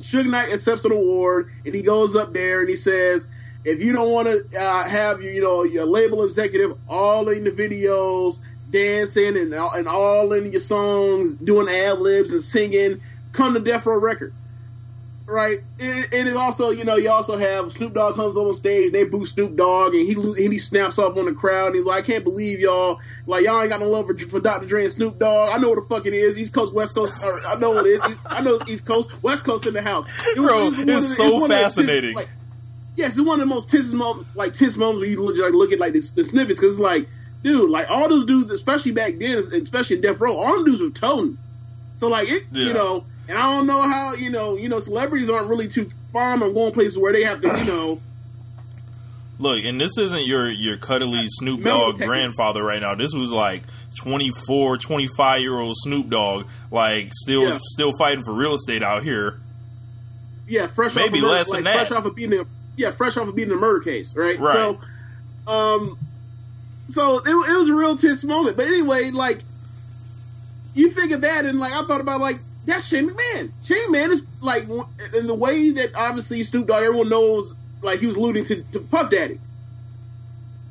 Suge 0.00 0.26
Knight 0.26 0.52
accepts 0.52 0.84
an 0.84 0.92
award 0.92 1.50
and 1.64 1.74
he 1.74 1.82
goes 1.82 2.16
up 2.16 2.32
there 2.32 2.60
and 2.60 2.68
he 2.68 2.76
says, 2.76 3.26
if 3.64 3.80
you 3.80 3.92
don't 3.92 4.10
want 4.10 4.28
to 4.28 4.60
uh, 4.60 4.88
have 4.88 5.22
your, 5.22 5.32
you 5.32 5.40
know, 5.42 5.62
your 5.62 5.84
label 5.84 6.24
executive 6.24 6.76
all 6.88 7.28
in 7.28 7.44
the 7.44 7.52
videos, 7.52 8.38
dancing 8.70 9.36
and 9.36 9.54
and 9.54 9.86
all 9.86 10.32
in 10.32 10.50
your 10.50 10.60
songs, 10.60 11.34
doing 11.34 11.68
ad 11.68 12.00
libs 12.00 12.32
and 12.32 12.42
singing, 12.42 13.00
come 13.32 13.54
to 13.54 13.60
Death 13.60 13.86
Row 13.86 13.98
Records. 13.98 14.36
Right, 15.24 15.60
and, 15.78 16.08
and 16.12 16.28
it 16.28 16.36
also, 16.36 16.70
you 16.70 16.84
know, 16.84 16.96
you 16.96 17.08
also 17.08 17.36
have 17.38 17.72
Snoop 17.72 17.94
Dogg 17.94 18.16
comes 18.16 18.36
on 18.36 18.52
stage, 18.54 18.92
they 18.92 19.04
boo 19.04 19.24
Snoop 19.24 19.56
Dogg, 19.56 19.94
and 19.94 20.06
he 20.06 20.14
and 20.14 20.52
he 20.52 20.58
snaps 20.58 20.98
off 20.98 21.16
on 21.16 21.26
the 21.26 21.32
crowd, 21.32 21.66
and 21.68 21.76
he's 21.76 21.84
like, 21.86 22.04
"I 22.04 22.06
can't 22.06 22.24
believe 22.24 22.58
y'all, 22.60 22.98
like 23.26 23.44
y'all 23.44 23.60
ain't 23.60 23.70
got 23.70 23.80
no 23.80 23.88
love 23.88 24.06
for, 24.08 24.18
for 24.18 24.40
Dr. 24.40 24.66
Dre 24.66 24.82
and 24.84 24.92
Snoop 24.92 25.18
Dogg. 25.20 25.50
I 25.54 25.58
know 25.58 25.70
what 25.70 25.76
the 25.76 25.86
fuck 25.88 26.06
it 26.06 26.12
is, 26.12 26.36
East 26.38 26.52
Coast, 26.52 26.74
West 26.74 26.94
Coast, 26.96 27.22
or 27.24 27.40
I 27.46 27.54
know 27.54 27.70
what 27.70 27.86
it 27.86 27.90
is. 28.02 28.02
I 28.26 28.40
know 28.42 28.54
it's 28.56 28.68
East 28.68 28.84
Coast, 28.84 29.10
West 29.22 29.44
Coast 29.44 29.64
in 29.66 29.74
the 29.74 29.80
house. 29.82 30.06
It 30.28 30.40
was- 30.40 30.50
Bro, 30.50 30.58
it 30.58 30.70
was 30.70 30.78
it's 30.80 31.08
the- 31.10 31.14
so 31.14 31.40
the- 31.46 31.48
fascinating. 31.54 32.14
like, 32.14 32.28
yes, 32.96 33.12
it's 33.12 33.20
one 33.20 33.40
of 33.40 33.48
the 33.48 33.54
most 33.54 33.70
tense 33.70 33.92
moments, 33.92 34.28
like 34.34 34.54
tense 34.54 34.76
moments 34.76 35.00
where 35.02 35.08
you 35.08 35.22
look, 35.22 35.38
like 35.38 35.52
look 35.52 35.72
at 35.72 35.78
like 35.78 35.92
the, 35.92 36.00
the 36.16 36.24
snippets 36.24 36.58
because 36.58 36.74
it's 36.74 36.80
like, 36.82 37.08
dude, 37.44 37.70
like 37.70 37.86
all 37.88 38.08
those 38.08 38.26
dudes, 38.26 38.50
especially 38.50 38.92
back 38.92 39.14
then, 39.18 39.38
especially 39.38 39.96
in 39.96 40.02
Death 40.02 40.20
Row, 40.20 40.36
all 40.36 40.56
them 40.56 40.64
dudes 40.64 40.82
were 40.82 40.90
toting. 40.90 41.38
So 42.00 42.08
like 42.08 42.28
it, 42.28 42.42
Yeah. 42.50 42.66
you 42.66 42.74
know, 42.74 43.04
and 43.28 43.38
I 43.38 43.42
don't 43.54 43.66
know 43.66 43.82
how 43.82 44.14
you 44.14 44.30
know, 44.30 44.56
you 44.56 44.68
know, 44.68 44.78
celebrities 44.80 45.30
aren't 45.30 45.48
really 45.48 45.68
too 45.68 45.90
fond 46.12 46.42
of 46.42 46.54
going 46.54 46.72
places 46.72 46.98
where 46.98 47.12
they 47.12 47.22
have 47.24 47.40
to, 47.42 47.48
you 47.58 47.64
know, 47.64 48.00
Look, 49.38 49.64
and 49.64 49.80
this 49.80 49.98
isn't 49.98 50.24
your 50.26 50.48
your 50.50 50.76
cuddly 50.76 51.24
Snoop 51.28 51.62
Dogg 51.64 51.96
grandfather 51.96 52.62
right 52.62 52.80
now. 52.80 52.94
This 52.94 53.12
was 53.12 53.32
like 53.32 53.62
24, 53.96 54.78
25 54.78 55.40
year 55.40 55.58
old 55.58 55.74
Snoop 55.78 56.08
Dogg, 56.10 56.46
like 56.70 57.10
still 57.12 57.48
Yeah. 57.48 57.58
still 57.60 57.92
fighting 57.98 58.22
for 58.24 58.32
real 58.34 58.54
estate 58.54 58.82
out 58.84 59.02
here. 59.02 59.40
yeah, 60.46 60.66
fresh 60.68 60.94
Maybe 60.94 61.18
off 61.18 61.22
murder, 61.22 61.26
less 61.34 61.48
like 61.48 61.64
than 61.64 61.72
fresh 61.72 61.88
that. 61.88 61.96
off 61.96 62.04
of 62.04 62.14
beating 62.14 62.38
a 62.40 62.44
yeah, 62.76 62.92
fresh 62.92 63.16
off 63.16 63.26
of 63.26 63.34
beating 63.34 63.52
a 63.52 63.56
murder 63.56 63.80
case, 63.80 64.14
right? 64.14 64.38
Right. 64.38 64.54
So, 64.54 64.80
um, 65.50 65.98
so 66.88 67.18
it, 67.18 67.28
it 67.30 67.56
was 67.56 67.68
a 67.68 67.74
real 67.74 67.96
tense 67.96 68.22
moment. 68.22 68.56
But 68.56 68.66
anyway, 68.66 69.10
like 69.10 69.40
you 70.74 70.90
think 70.90 71.10
of 71.12 71.22
that, 71.22 71.46
and 71.46 71.58
like 71.58 71.72
I 71.72 71.84
thought 71.86 72.00
about 72.00 72.20
like 72.20 72.38
that's 72.64 72.86
Shane 72.86 73.08
McMahon. 73.08 73.52
Shane 73.64 73.88
McMahon 73.88 74.10
is 74.10 74.26
like 74.40 74.64
in 75.14 75.26
the 75.26 75.34
way 75.34 75.70
that 75.72 75.94
obviously 75.94 76.42
Snoop 76.44 76.68
Dogg, 76.68 76.84
everyone 76.84 77.08
knows, 77.08 77.54
like 77.82 78.00
he 78.00 78.06
was 78.06 78.16
alluding 78.16 78.44
to, 78.44 78.62
to 78.72 78.80
Puff 78.80 79.10
Daddy. 79.10 79.40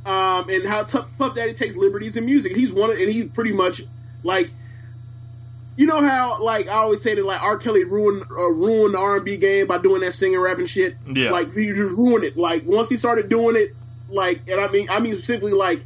Um, 0.06 0.49
and 0.49 0.63
how 0.63 0.84
tough 0.84 1.08
Puff 1.17 1.36
Daddy 1.36 1.54
takes 1.54 1.75
liberties 1.75 2.17
in 2.17 2.25
music. 2.25 2.56
He's 2.56 2.73
one 2.73 2.89
of, 2.89 2.97
and 2.97 3.12
he's 3.12 3.30
pretty 3.30 3.54
much 3.54 3.84
like 4.23 4.49
you 5.77 5.86
know 5.86 6.01
how 6.01 6.41
like 6.41 6.67
I 6.67 6.73
always 6.73 7.01
say 7.01 7.15
that 7.15 7.25
like 7.25 7.41
R. 7.41 7.58
Kelly 7.58 7.84
ruined 7.84 8.23
uh, 8.32 8.49
ruined 8.49 8.93
the 8.93 8.99
R 8.99 9.17
and 9.17 9.25
B 9.25 9.38
game 9.38 9.67
by 9.67 9.77
doing 9.77 10.01
that 10.01 10.13
singing 10.13 10.39
rapping 10.39 10.65
shit. 10.65 10.95
Yeah. 11.08 11.32
Like 11.32 11.54
he 11.54 11.67
just 11.67 11.97
ruined 11.97 12.23
it. 12.23 12.38
Like 12.38 12.65
once 12.65 12.89
he 12.89 12.97
started 12.97 13.30
doing 13.30 13.56
it, 13.56 13.75
like 14.10 14.41
and 14.47 14.60
I 14.60 14.69
mean 14.69 14.89
I 14.89 14.99
mean 14.99 15.13
specifically 15.13 15.54
like 15.54 15.82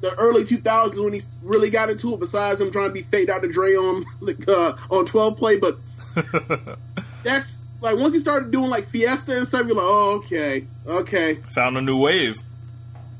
the 0.00 0.14
early 0.14 0.44
2000s 0.44 1.02
when 1.02 1.12
he 1.12 1.22
really 1.42 1.70
got 1.70 1.90
into 1.90 2.14
it. 2.14 2.20
Besides 2.20 2.60
him 2.60 2.70
trying 2.70 2.88
to 2.88 2.92
be 2.92 3.02
fake 3.02 3.26
Dr. 3.26 3.48
Dre 3.48 3.74
on 3.74 4.04
like 4.20 4.46
uh, 4.48 4.76
on 4.90 5.06
12 5.06 5.36
play, 5.36 5.58
but 5.58 5.78
that's 7.22 7.62
like 7.80 7.96
once 7.96 8.14
he 8.14 8.18
started 8.20 8.50
doing 8.50 8.68
like 8.68 8.88
Fiesta 8.88 9.36
and 9.36 9.46
stuff, 9.46 9.66
you're 9.66 9.76
like, 9.76 9.86
oh 9.86 10.22
okay, 10.24 10.66
okay, 10.86 11.34
Found 11.54 11.76
a 11.76 11.80
new 11.80 11.96
wave. 11.98 12.36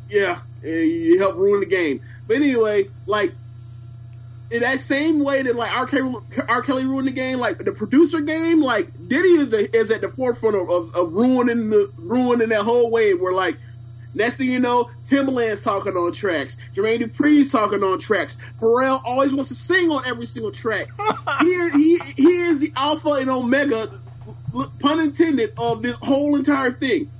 yeah, 0.08 0.40
you 0.62 1.18
helped 1.18 1.38
ruin 1.38 1.60
the 1.60 1.66
game. 1.66 2.00
But 2.26 2.36
anyway, 2.36 2.88
like 3.06 3.32
in 4.50 4.60
that 4.60 4.80
same 4.80 5.20
way 5.20 5.42
that 5.42 5.56
like 5.56 5.70
R. 5.70 5.86
Kelly, 5.86 6.14
R. 6.48 6.62
Kelly 6.62 6.84
ruined 6.84 7.06
the 7.06 7.12
game, 7.12 7.38
like 7.38 7.58
the 7.58 7.72
producer 7.72 8.20
game, 8.20 8.60
like 8.60 9.08
Diddy 9.08 9.28
is, 9.28 9.50
the, 9.50 9.76
is 9.76 9.90
at 9.90 10.00
the 10.00 10.10
forefront 10.10 10.56
of, 10.56 10.70
of, 10.70 10.94
of 10.94 11.12
ruining 11.12 11.70
the 11.70 11.92
ruining 11.96 12.48
that 12.48 12.62
whole 12.62 12.90
wave. 12.90 13.20
Where 13.20 13.32
like 13.32 13.56
next 14.18 14.36
thing 14.36 14.50
you 14.50 14.60
know, 14.60 14.90
Timbaland's 15.06 15.62
talking 15.62 15.94
on 15.94 16.12
tracks, 16.12 16.56
Jermaine 16.74 17.00
Dupri's 17.00 17.50
talking 17.50 17.82
on 17.82 17.98
tracks, 17.98 18.36
Pharrell 18.60 19.00
always 19.04 19.32
wants 19.32 19.48
to 19.48 19.54
sing 19.54 19.90
on 19.90 20.04
every 20.06 20.26
single 20.26 20.52
track. 20.52 20.88
he, 21.40 21.70
he 21.70 21.98
he 21.98 22.28
is 22.40 22.60
the 22.60 22.72
alpha 22.76 23.12
and 23.12 23.30
omega, 23.30 23.98
pun 24.80 25.00
intended, 25.00 25.54
of 25.56 25.82
this 25.82 25.96
whole 25.96 26.36
entire 26.36 26.72
thing. 26.72 27.10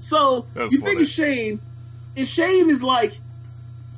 So 0.00 0.46
That's 0.54 0.72
you 0.72 0.80
think 0.80 1.00
of 1.00 1.08
Shane, 1.08 1.60
and 2.16 2.28
Shane 2.28 2.68
is 2.70 2.82
like 2.82 3.12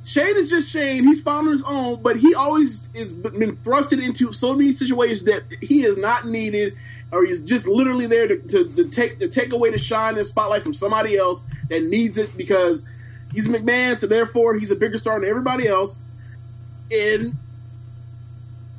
Shane 0.05 0.37
is 0.37 0.49
just 0.49 0.69
Shane. 0.69 1.03
He's 1.03 1.21
found 1.21 1.47
on 1.47 1.53
his 1.53 1.63
own, 1.63 2.01
but 2.01 2.17
he 2.17 2.35
always 2.35 2.89
is 2.93 3.13
been 3.13 3.57
thrusted 3.57 4.03
into 4.03 4.33
so 4.33 4.53
many 4.53 4.73
situations 4.73 5.23
that 5.23 5.43
he 5.61 5.85
is 5.85 5.97
not 5.97 6.27
needed 6.27 6.77
or 7.13 7.23
he's 7.23 7.41
just 7.41 7.67
literally 7.67 8.07
there 8.07 8.27
to, 8.27 8.37
to, 8.37 8.69
to 8.69 8.89
take 8.89 9.19
to 9.19 9.29
take 9.29 9.53
away 9.53 9.69
the 9.69 9.77
shine 9.77 10.17
and 10.17 10.25
spotlight 10.25 10.63
from 10.63 10.73
somebody 10.73 11.15
else 11.15 11.45
that 11.69 11.83
needs 11.83 12.17
it 12.17 12.35
because 12.35 12.85
he's 13.31 13.47
McMahon, 13.47 13.97
so 13.97 14.07
therefore 14.07 14.55
he's 14.55 14.71
a 14.71 14.75
bigger 14.75 14.97
star 14.97 15.19
than 15.19 15.29
everybody 15.29 15.67
else. 15.67 15.99
And 16.91 17.37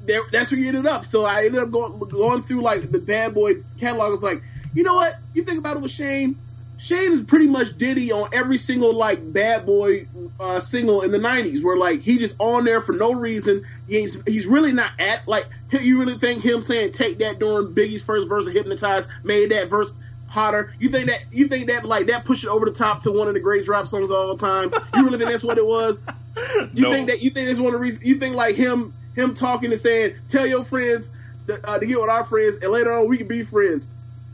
there, 0.04 0.20
that's 0.32 0.50
where 0.50 0.60
you 0.60 0.68
ended 0.68 0.86
up. 0.86 1.04
So 1.06 1.24
I 1.24 1.46
ended 1.46 1.62
up 1.62 1.70
going 1.70 1.98
going 2.00 2.42
through 2.42 2.62
like 2.62 2.90
the 2.90 2.98
Bad 2.98 3.34
Boy 3.34 3.62
catalog. 3.78 4.10
Was 4.10 4.22
like, 4.22 4.42
you 4.74 4.82
know 4.82 4.94
what? 4.94 5.16
You 5.32 5.44
think 5.44 5.58
about 5.58 5.76
it 5.76 5.82
with 5.82 5.92
Shane. 5.92 6.38
Shane 6.84 7.12
is 7.12 7.22
pretty 7.22 7.46
much 7.46 7.78
Diddy 7.78 8.12
on 8.12 8.28
every 8.34 8.58
single 8.58 8.92
like 8.92 9.32
Bad 9.32 9.64
Boy 9.64 10.06
uh, 10.38 10.60
single 10.60 11.00
in 11.00 11.12
the 11.12 11.18
'90s, 11.18 11.64
where 11.64 11.78
like 11.78 12.00
he 12.00 12.18
just 12.18 12.36
on 12.38 12.64
there 12.66 12.82
for 12.82 12.92
no 12.92 13.14
reason. 13.14 13.64
He's 13.88 14.22
he's 14.26 14.46
really 14.46 14.72
not 14.72 14.90
at 14.98 15.26
like 15.26 15.46
you 15.70 15.98
really 15.98 16.18
think 16.18 16.42
him 16.44 16.60
saying 16.60 16.92
"Take 16.92 17.18
That" 17.18 17.38
during 17.38 17.74
Biggie's 17.74 18.02
first 18.02 18.28
verse 18.28 18.46
of 18.46 18.52
"Hypnotize" 18.52 19.08
made 19.22 19.50
that 19.50 19.70
verse 19.70 19.90
hotter? 20.26 20.74
You 20.78 20.90
think 20.90 21.06
that 21.06 21.24
you 21.32 21.48
think 21.48 21.68
that 21.68 21.86
like 21.86 22.08
that 22.08 22.26
pushed 22.26 22.44
it 22.44 22.50
over 22.50 22.66
the 22.66 22.72
top 22.72 23.02
to 23.04 23.12
one 23.12 23.28
of 23.28 23.34
the 23.34 23.40
greatest 23.40 23.66
drop 23.66 23.88
songs 23.88 24.10
of 24.10 24.16
all 24.16 24.36
time? 24.36 24.70
You 24.94 25.04
really 25.06 25.16
think 25.16 25.30
that's 25.30 25.44
what 25.44 25.56
it 25.58 25.66
was? 25.66 26.02
You 26.74 26.82
No. 26.82 26.92
think 26.92 27.08
that 27.08 27.22
you 27.22 27.30
think 27.30 27.46
that's 27.46 27.60
one 27.60 27.68
of 27.68 27.72
the 27.74 27.78
reasons? 27.78 28.04
You 28.04 28.16
think 28.16 28.34
like 28.34 28.56
him 28.56 28.92
him 29.14 29.34
talking 29.34 29.70
and 29.70 29.80
saying, 29.80 30.16
"Tell 30.28 30.44
your 30.46 30.64
friends 30.64 31.08
to, 31.46 31.64
uh, 31.66 31.78
to 31.78 31.86
get 31.86 31.98
with 32.00 32.10
our 32.10 32.24
friends, 32.24 32.56
and 32.56 32.72
later 32.72 32.92
on 32.92 33.08
we 33.08 33.16
can 33.16 33.28
be 33.28 33.44
friends." 33.44 33.86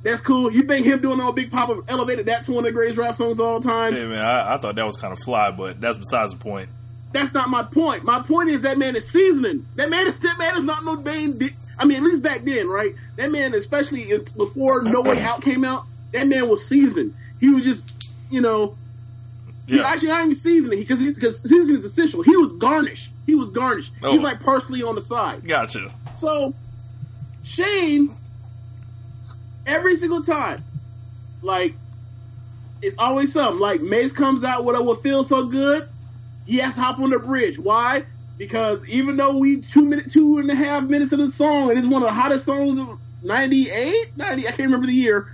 That's 0.03 0.21
cool. 0.21 0.51
You 0.53 0.63
think 0.63 0.87
him 0.87 1.01
doing 1.03 1.21
all 1.21 1.33
Big 1.33 1.51
Poppa 1.51 1.83
elevated 1.89 2.27
that 2.27 2.45
to 2.45 2.53
one 2.53 2.65
of 2.65 2.69
the 2.69 2.73
greatest 2.73 2.99
rap 2.99 3.15
songs 3.15 3.39
of 3.39 3.47
all 3.47 3.61
time? 3.61 3.93
Hey 3.93 4.07
man, 4.07 4.25
I, 4.25 4.55
I 4.55 4.59
thought 4.59 4.75
that 4.77 4.87
was 4.87 4.97
kind 4.97 5.13
of 5.13 5.19
fly, 5.19 5.51
but 5.51 5.81
that's 5.81 5.99
besides 5.99 6.33
the 6.33 6.39
point. 6.39 6.71
That's 7.13 7.35
not 7.35 7.51
my 7.51 7.65
point. 7.65 8.05
My 8.05 8.23
point 8.23 8.49
is 8.51 8.63
that 8.63 8.79
man 8.79 8.97
is 8.97 9.09
seasoning. 9.11 9.67
That 9.77 9.91
man 9.91 10.07
is 10.07 10.19
that 10.21 10.39
man 10.39 10.57
is 10.57 10.65
not 10.65 10.85
no 10.85 10.97
Bane. 10.97 11.39
Di- 11.39 11.51
I 11.79 11.85
mean, 11.85 11.97
at 11.99 12.03
least 12.03 12.23
back 12.23 12.43
then, 12.45 12.69
right? 12.69 12.95
That 13.17 13.31
man, 13.33 13.53
especially 13.55 14.11
in, 14.11 14.25
before 14.37 14.83
No 14.83 15.01
Way 15.01 15.21
Out 15.23 15.43
came 15.43 15.65
out, 15.65 15.85
that 16.13 16.27
man 16.27 16.49
was 16.49 16.65
seasoning. 16.67 17.15
He 17.41 17.49
was 17.51 17.65
just, 17.65 17.91
you 18.31 18.41
know, 18.43 18.77
Yeah, 19.67 19.87
actually 19.87 20.09
not 20.09 20.21
even 20.21 20.35
seasoning 20.35 20.79
because 20.79 21.03
because 21.13 21.41
seasoning 21.43 21.75
is 21.77 21.85
essential. 21.85 22.23
He 22.23 22.37
was 22.37 22.53
garnish. 22.55 23.11
He 23.27 23.35
was 23.35 23.51
garnish. 23.51 23.91
Oh. 24.03 24.13
He's 24.13 24.23
like 24.23 24.41
parsley 24.41 24.83
on 24.83 24.95
the 24.95 25.01
side. 25.03 25.47
gotcha. 25.47 25.89
So 26.15 26.55
Shane, 27.43 28.15
every 29.71 29.97
single 29.97 30.23
time, 30.23 30.63
like 31.43 31.75
it's 32.83 32.97
always 32.99 33.33
something. 33.33 33.61
Like 33.61 33.81
Mase 33.81 34.13
comes 34.13 34.45
out 34.45 34.65
with 34.65 34.77
a 34.77 34.83
"What 34.83 35.03
Feels 35.03 35.29
So 35.29 35.47
Good," 35.47 35.89
he 36.47 36.59
has 36.59 36.75
to 36.75 36.81
hop 36.81 36.99
on 36.99 37.11
the 37.11 37.19
bridge. 37.19 37.59
Why? 37.59 38.05
Because 38.37 38.89
even 38.89 39.17
though 39.17 39.39
we 39.39 39.61
two 39.61 39.85
minute, 39.85 40.11
two 40.11 40.39
and 40.39 40.51
a 40.51 40.55
half 40.55 40.85
minutes 40.85 41.13
of 41.13 41.19
the 41.19 41.31
song, 41.31 41.71
it 41.71 41.79
is 41.79 41.87
one 41.87 42.03
of 42.03 42.09
the 42.09 42.15
hottest 42.15 42.45
songs 42.45 42.79
of 42.79 42.99
'98, 43.23 44.17
'90. 44.17 44.43
I 44.43 44.51
can't 44.51 44.59
remember 44.61 44.87
the 44.87 44.93
year. 44.93 45.29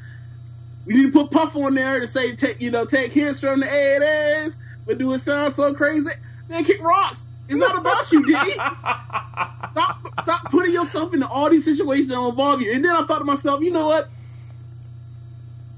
We 0.85 0.95
need 0.95 1.13
to 1.13 1.13
put 1.13 1.31
Puff 1.33 1.57
on 1.57 1.75
there 1.75 1.99
to 1.99 2.07
say, 2.07 2.37
take 2.37 2.61
you 2.61 2.71
know, 2.71 2.85
take 2.85 3.13
hits 3.13 3.41
from 3.41 3.61
the 3.61 3.67
'80s, 3.67 4.57
but 4.87 4.99
do 4.99 5.13
it 5.13 5.21
sound 5.21 5.53
so 5.53 5.75
crazy? 5.75 6.11
Man, 6.49 6.65
kick 6.65 6.81
rocks. 6.83 7.27
It's 7.49 7.59
not 7.59 7.79
about 7.79 8.11
you, 8.11 8.27
Diddy 8.27 8.53
stop 9.77 9.99
stop 10.23 10.51
putting 10.51 10.73
yourself 10.73 11.13
into 11.13 11.29
all 11.29 11.51
these 11.51 11.65
situations 11.65 12.09
that 12.09 12.19
involve 12.19 12.63
you. 12.63 12.73
And 12.73 12.85
then 12.85 12.93
I 12.95 13.05
thought 13.05 13.19
to 13.19 13.25
myself, 13.25 13.61
you 13.61 13.71
know 13.71 13.87
what? 13.87 14.09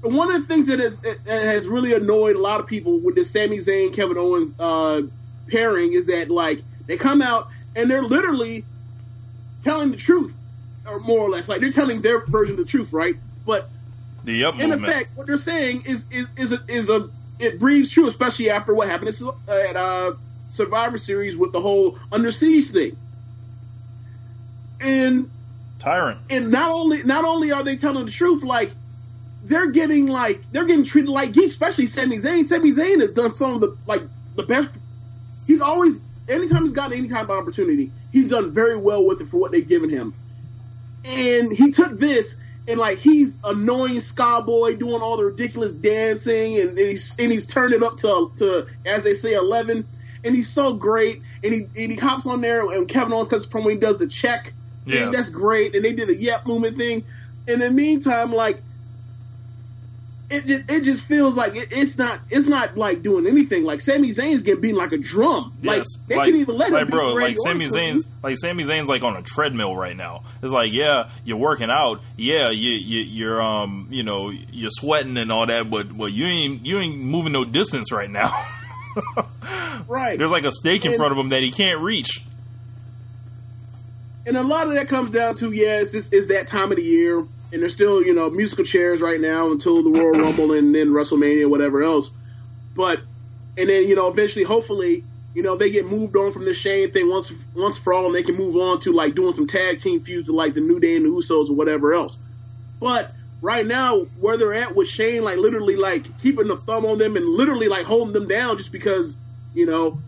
One 0.01 0.33
of 0.33 0.41
the 0.41 0.47
things 0.47 0.67
that 0.67 0.79
has 0.79 0.99
that 1.01 1.19
has 1.27 1.67
really 1.67 1.93
annoyed 1.93 2.35
a 2.35 2.39
lot 2.41 2.59
of 2.61 2.67
people 2.67 3.01
with 3.03 3.15
the 3.15 3.25
Sami 3.25 3.57
Zayn 3.57 3.93
Kevin 3.93 4.17
Owens 4.17 4.51
uh, 4.57 5.01
pairing 5.49 5.93
is 5.93 6.07
that 6.07 6.29
like 6.29 6.63
they 6.87 6.97
come 6.97 7.21
out 7.21 7.47
and 7.75 7.89
they're 7.91 8.03
literally 8.03 8.65
telling 9.63 9.91
the 9.91 9.97
truth, 9.97 10.33
or 10.85 10.99
more 11.01 11.19
or 11.19 11.29
less, 11.29 11.49
like 11.49 11.59
they're 11.61 11.71
telling 11.71 12.01
their 12.01 12.23
version 12.27 12.53
of 12.53 12.59
the 12.59 12.65
truth, 12.65 12.93
right? 12.93 13.15
But 13.45 13.69
The 14.23 14.45
up 14.45 14.55
in 14.59 14.69
movement. 14.69 14.85
effect, 14.91 15.11
what 15.15 15.27
they're 15.27 15.37
saying 15.37 15.83
is 15.85 16.05
is 16.09 16.27
is 16.37 16.51
a, 16.53 16.59
is 16.69 16.89
a 16.89 17.09
it 17.37 17.59
breathes 17.59 17.91
true, 17.91 18.07
especially 18.07 18.49
after 18.51 18.73
what 18.73 18.87
happened 18.89 19.09
at 19.47 19.75
uh, 19.75 20.13
Survivor 20.47 20.97
Series 20.97 21.37
with 21.37 21.51
the 21.51 21.61
whole 21.61 21.97
under 22.11 22.31
siege 22.31 22.69
thing. 22.69 22.97
And 24.79 25.29
Tyrant. 25.79 26.19
and 26.29 26.51
not 26.51 26.71
only 26.71 27.03
not 27.03 27.25
only 27.25 27.51
are 27.51 27.63
they 27.63 27.77
telling 27.77 28.05
the 28.05 28.11
truth, 28.11 28.43
like 28.43 28.73
they're 29.49 29.71
getting 29.71 30.07
like 30.07 30.41
they're 30.51 30.65
getting 30.65 30.85
treated 30.85 31.09
like 31.09 31.33
geeks, 31.33 31.53
especially 31.53 31.87
Sami 31.87 32.17
Zayn. 32.17 32.45
Sami 32.45 32.71
Zayn 32.71 33.01
has 33.01 33.11
done 33.11 33.31
some 33.31 33.55
of 33.55 33.61
the 33.61 33.77
like 33.85 34.03
the 34.35 34.43
best. 34.43 34.69
He's 35.47 35.59
always 35.61 35.95
anytime 36.27 36.63
he's 36.63 36.73
gotten 36.73 36.97
any 36.97 37.09
kind 37.09 37.23
of 37.23 37.31
opportunity, 37.31 37.91
he's 38.11 38.29
done 38.29 38.51
very 38.53 38.77
well 38.77 39.03
with 39.03 39.19
it 39.21 39.27
for 39.29 39.37
what 39.37 39.51
they've 39.51 39.67
given 39.67 39.89
him. 39.89 40.13
And 41.03 41.51
he 41.51 41.71
took 41.71 41.97
this 41.97 42.37
and 42.67 42.79
like 42.79 42.99
he's 42.99 43.37
annoying 43.43 43.99
ska 44.01 44.43
boy 44.45 44.75
doing 44.75 45.01
all 45.01 45.17
the 45.17 45.25
ridiculous 45.25 45.73
dancing 45.73 46.59
and, 46.59 46.69
and 46.69 46.77
he's 46.77 47.17
and 47.17 47.31
he's 47.31 47.47
turned 47.47 47.73
it 47.73 47.81
up 47.81 47.97
to 47.97 48.31
to 48.37 48.67
as 48.85 49.03
they 49.03 49.15
say 49.15 49.33
eleven. 49.33 49.87
And 50.21 50.35
he's 50.35 50.49
so 50.49 50.73
great, 50.73 51.21
and 51.45 51.53
he 51.53 51.59
and 51.61 51.91
he 51.93 51.95
hops 51.95 52.27
on 52.27 52.41
there, 52.41 52.69
and 52.69 52.89
Kevin 52.89 53.13
Owens 53.13 53.29
cuts 53.29 53.45
from 53.45 53.63
when 53.63 53.75
he 53.75 53.79
does 53.79 53.99
the 53.99 54.07
check, 54.07 54.51
Yes. 54.85 55.05
and 55.05 55.13
that's 55.13 55.29
great. 55.29 55.75
And 55.75 55.85
they 55.85 55.93
did 55.93 56.09
the 56.09 56.15
yep 56.15 56.45
movement 56.45 56.75
thing. 56.75 57.05
In 57.47 57.59
the 57.59 57.69
meantime, 57.69 58.33
like 58.33 58.61
it 60.29 60.45
just, 60.45 60.71
it 60.71 60.83
just 60.83 61.05
feels 61.05 61.35
like 61.35 61.55
it, 61.55 61.69
it's 61.71 61.97
not 61.97 62.19
it's 62.29 62.47
not 62.47 62.77
like 62.77 63.01
doing 63.01 63.25
anything. 63.25 63.63
Like 63.63 63.81
Sami 63.81 64.09
Zayn's 64.09 64.43
getting 64.43 64.61
beaten 64.61 64.77
like 64.77 64.91
a 64.91 64.97
drum. 64.97 65.57
Like 65.63 65.83
they 66.07 66.15
like, 66.15 66.27
can 66.27 66.35
even 66.39 66.55
let 66.55 66.67
him 66.69 66.73
like 66.75 66.87
beat 66.87 66.91
bro, 66.93 67.13
like 67.13 67.35
Sami. 67.43 67.67
Zayn's, 67.67 68.05
like 68.21 68.37
Sami 68.37 68.63
Zayn's 68.63 68.87
like 68.89 69.01
on 69.01 69.17
a 69.17 69.21
treadmill 69.23 69.75
right 69.75 69.95
now. 69.97 70.23
It's 70.43 70.51
like, 70.53 70.71
yeah, 70.71 71.09
you're 71.23 71.37
working 71.37 71.69
out, 71.71 72.01
yeah, 72.17 72.49
you, 72.51 72.71
you 72.71 72.99
you're 73.01 73.41
um, 73.41 73.87
you 73.89 74.03
know, 74.03 74.29
you're 74.29 74.69
sweating 74.71 75.17
and 75.17 75.31
all 75.31 75.47
that, 75.47 75.69
but 75.69 75.91
well, 75.91 76.09
you 76.09 76.25
ain't 76.25 76.65
you 76.65 76.77
ain't 76.79 76.99
moving 76.99 77.33
no 77.33 77.43
distance 77.45 77.91
right 77.91 78.09
now. 78.09 78.31
right. 79.87 80.17
There's 80.17 80.31
like 80.31 80.45
a 80.45 80.51
stake 80.51 80.85
in 80.85 80.91
And- 80.91 80.97
front 80.99 81.11
of 81.11 81.17
him 81.17 81.29
that 81.29 81.41
he 81.43 81.51
can't 81.51 81.81
reach. 81.81 82.21
and 84.25 84.37
a 84.37 84.43
lot 84.43 84.67
of 84.67 84.73
that 84.73 84.87
comes 84.89 85.11
down 85.11 85.35
to 85.37 85.51
yes, 85.51 85.91
this 85.91 86.09
is 86.11 86.27
that 86.27 86.47
time 86.47 86.71
of 86.71 86.77
the 86.77 86.83
year, 86.83 87.25
and 87.51 87.61
there's 87.61 87.73
still 87.73 88.03
you 88.03 88.13
know 88.13 88.29
musical 88.29 88.63
chairs 88.63 89.01
right 89.01 89.19
now 89.19 89.51
until 89.51 89.83
the 89.83 89.91
Royal 89.91 90.11
Rumble 90.23 90.53
and 90.53 90.73
then 90.73 90.89
WrestleMania, 90.89 91.49
whatever 91.49 91.81
else. 91.83 92.11
But 92.75 93.01
and 93.57 93.69
then 93.69 93.87
you 93.87 93.95
know 93.95 94.07
eventually, 94.07 94.45
hopefully, 94.45 95.03
you 95.33 95.43
know 95.43 95.55
they 95.55 95.71
get 95.71 95.85
moved 95.85 96.15
on 96.15 96.31
from 96.31 96.45
this 96.45 96.57
Shane 96.57 96.91
thing 96.91 97.09
once 97.09 97.31
once 97.55 97.77
for 97.77 97.93
all, 97.93 98.07
and 98.07 98.15
they 98.15 98.23
can 98.23 98.35
move 98.35 98.55
on 98.55 98.79
to 98.81 98.93
like 98.93 99.15
doing 99.15 99.33
some 99.33 99.47
tag 99.47 99.79
team 99.79 100.01
feuds 100.01 100.27
with 100.27 100.35
like 100.35 100.53
the 100.53 100.61
New 100.61 100.79
Day 100.79 100.95
and 100.95 101.05
the 101.05 101.09
Usos 101.09 101.49
or 101.49 101.53
whatever 101.53 101.93
else. 101.93 102.17
But 102.79 103.11
right 103.41 103.65
now, 103.65 104.01
where 104.19 104.37
they're 104.37 104.53
at 104.53 104.75
with 104.75 104.87
Shane, 104.87 105.23
like 105.23 105.37
literally 105.37 105.75
like 105.75 106.19
keeping 106.21 106.47
the 106.47 106.57
thumb 106.57 106.85
on 106.85 106.97
them 106.97 107.17
and 107.17 107.25
literally 107.25 107.67
like 107.67 107.85
holding 107.85 108.13
them 108.13 108.27
down 108.27 108.57
just 108.57 108.71
because 108.71 109.17
you 109.53 109.65
know 109.65 109.99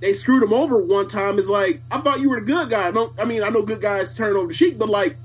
they 0.00 0.14
screwed 0.14 0.42
him 0.42 0.52
over 0.52 0.78
one 0.78 1.08
time 1.08 1.38
is 1.38 1.48
like 1.48 1.82
I 1.90 2.00
thought 2.00 2.20
you 2.20 2.30
were 2.30 2.38
a 2.38 2.44
good 2.44 2.70
guy. 2.70 2.88
I 2.88 2.90
don't 2.90 3.18
I 3.18 3.24
mean 3.24 3.42
I 3.42 3.48
know 3.48 3.62
good 3.62 3.80
guys 3.80 4.14
turn 4.14 4.36
over 4.36 4.48
the 4.48 4.54
sheet, 4.54 4.78
but 4.78 4.88
like 4.88 5.16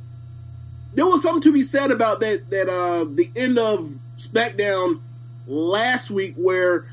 there 0.95 1.05
was 1.05 1.21
something 1.21 1.41
to 1.43 1.51
be 1.51 1.63
said 1.63 1.91
about 1.91 2.21
that 2.21 2.49
that 2.49 2.69
uh 2.69 3.05
the 3.05 3.29
end 3.35 3.59
of 3.59 3.91
SmackDown 4.17 5.01
last 5.47 6.09
week 6.09 6.35
where 6.35 6.87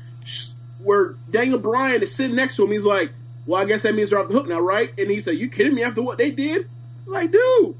where 0.79 1.15
Daniel 1.31 1.59
Bryan 1.59 2.03
is 2.03 2.13
sitting 2.13 2.35
next 2.35 2.57
to 2.57 2.65
him. 2.65 2.71
He's 2.71 2.85
like, 2.85 3.11
"Well, 3.45 3.61
I 3.61 3.65
guess 3.65 3.83
that 3.83 3.95
means 3.95 4.09
they're 4.09 4.19
off 4.19 4.27
the 4.27 4.33
hook 4.33 4.47
now, 4.47 4.59
right?" 4.59 4.91
And 4.97 5.09
he 5.09 5.21
said, 5.21 5.37
"You 5.37 5.49
kidding 5.49 5.73
me? 5.75 5.83
After 5.83 6.01
what 6.01 6.17
they 6.17 6.31
did?" 6.31 6.69
Like, 7.05 7.31
dude, 7.31 7.75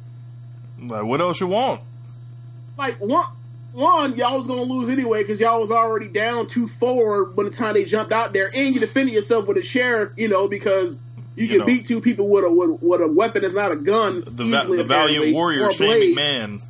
Like, 0.87 1.03
what 1.03 1.21
else 1.21 1.39
you 1.39 1.47
want? 1.47 1.81
like 2.77 2.99
one 2.99 3.25
one 3.73 4.15
y'all 4.17 4.37
was 4.37 4.47
gonna 4.47 4.61
lose 4.63 4.89
anyway 4.89 5.21
because 5.23 5.39
y'all 5.39 5.59
was 5.59 5.71
already 5.71 6.07
down 6.07 6.47
two 6.47 6.67
four 6.67 7.25
by 7.25 7.43
the 7.43 7.49
time 7.49 7.73
they 7.73 7.85
jumped 7.85 8.11
out 8.11 8.33
there, 8.33 8.49
and 8.53 8.73
you 8.73 8.79
defended 8.79 9.13
yourself 9.13 9.47
with 9.47 9.57
a 9.57 9.61
chair, 9.61 10.13
you 10.17 10.27
know, 10.27 10.47
because 10.47 10.99
you, 11.35 11.43
You 11.43 11.49
can 11.49 11.57
know. 11.59 11.65
beat 11.65 11.87
two 11.87 12.01
people 12.01 12.27
with 12.27 12.43
a 12.45 12.51
with, 12.51 12.81
with 12.81 13.01
a 13.01 13.07
weapon 13.07 13.41
that's 13.41 13.53
not 13.53 13.71
a 13.71 13.75
gun. 13.75 14.23
The, 14.25 14.43
easily, 14.43 14.77
the 14.77 14.83
valiant 14.83 15.33
warrior 15.33 15.71
Shane. 15.71 16.15
McMahon. 16.15 16.61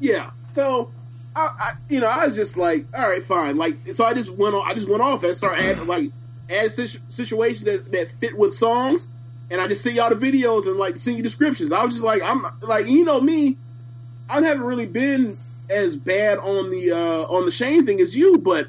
Yeah. 0.00 0.30
So, 0.50 0.90
I, 1.34 1.40
I, 1.40 1.72
you 1.88 2.00
know, 2.00 2.06
I 2.06 2.26
was 2.26 2.36
just 2.36 2.56
like, 2.56 2.86
all 2.94 3.08
right, 3.08 3.24
fine. 3.24 3.56
Like, 3.56 3.94
so 3.94 4.04
I 4.04 4.14
just 4.14 4.30
went 4.30 4.54
on. 4.54 4.62
I 4.68 4.74
just 4.74 4.88
went 4.88 5.02
off 5.02 5.24
and 5.24 5.36
started 5.36 5.64
adding 5.64 5.86
like 5.88 6.10
add 6.48 6.70
situ- 6.72 7.00
situations 7.10 7.64
that, 7.64 7.90
that 7.92 8.12
fit 8.20 8.36
with 8.36 8.54
songs, 8.54 9.08
and 9.50 9.60
I 9.60 9.66
just 9.66 9.82
send 9.82 9.96
y'all 9.96 10.14
the 10.14 10.16
videos 10.16 10.66
and 10.66 10.76
like 10.76 10.98
send 10.98 11.16
you 11.16 11.22
descriptions. 11.22 11.72
I 11.72 11.84
was 11.84 11.94
just 11.94 12.04
like, 12.04 12.22
I'm 12.22 12.44
like, 12.62 12.86
you 12.86 13.04
know 13.04 13.20
me, 13.20 13.56
I 14.28 14.40
haven't 14.42 14.64
really 14.64 14.86
been 14.86 15.38
as 15.68 15.96
bad 15.96 16.38
on 16.38 16.70
the 16.70 16.92
uh 16.92 17.24
on 17.26 17.46
the 17.46 17.50
Shane 17.50 17.86
thing 17.86 18.00
as 18.00 18.14
you, 18.14 18.38
but 18.38 18.68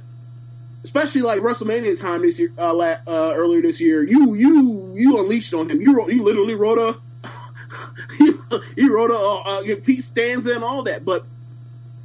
especially 0.86 1.22
like 1.22 1.42
WrestleMania 1.42 2.00
time 2.00 2.22
this 2.22 2.38
year, 2.38 2.52
uh, 2.60 2.74
la- 2.74 3.00
uh 3.08 3.34
earlier 3.36 3.62
this 3.62 3.82
year, 3.82 4.04
you 4.04 4.36
you 4.36 4.94
you 4.96 5.20
unleashed 5.20 5.54
on 5.54 5.70
him. 5.70 5.82
You 5.82 5.98
wrote, 5.98 6.12
you 6.12 6.24
literally 6.24 6.56
wrote 6.56 6.78
a. 6.78 7.02
you, 8.20 8.44
you 8.78 8.96
wrote 8.96 9.10
a 9.10 9.18
uh, 9.18 9.74
uh, 9.74 9.76
Pete 9.84 10.04
stanza 10.04 10.54
and 10.54 10.64
all 10.64 10.84
that, 10.84 11.04
but 11.04 11.26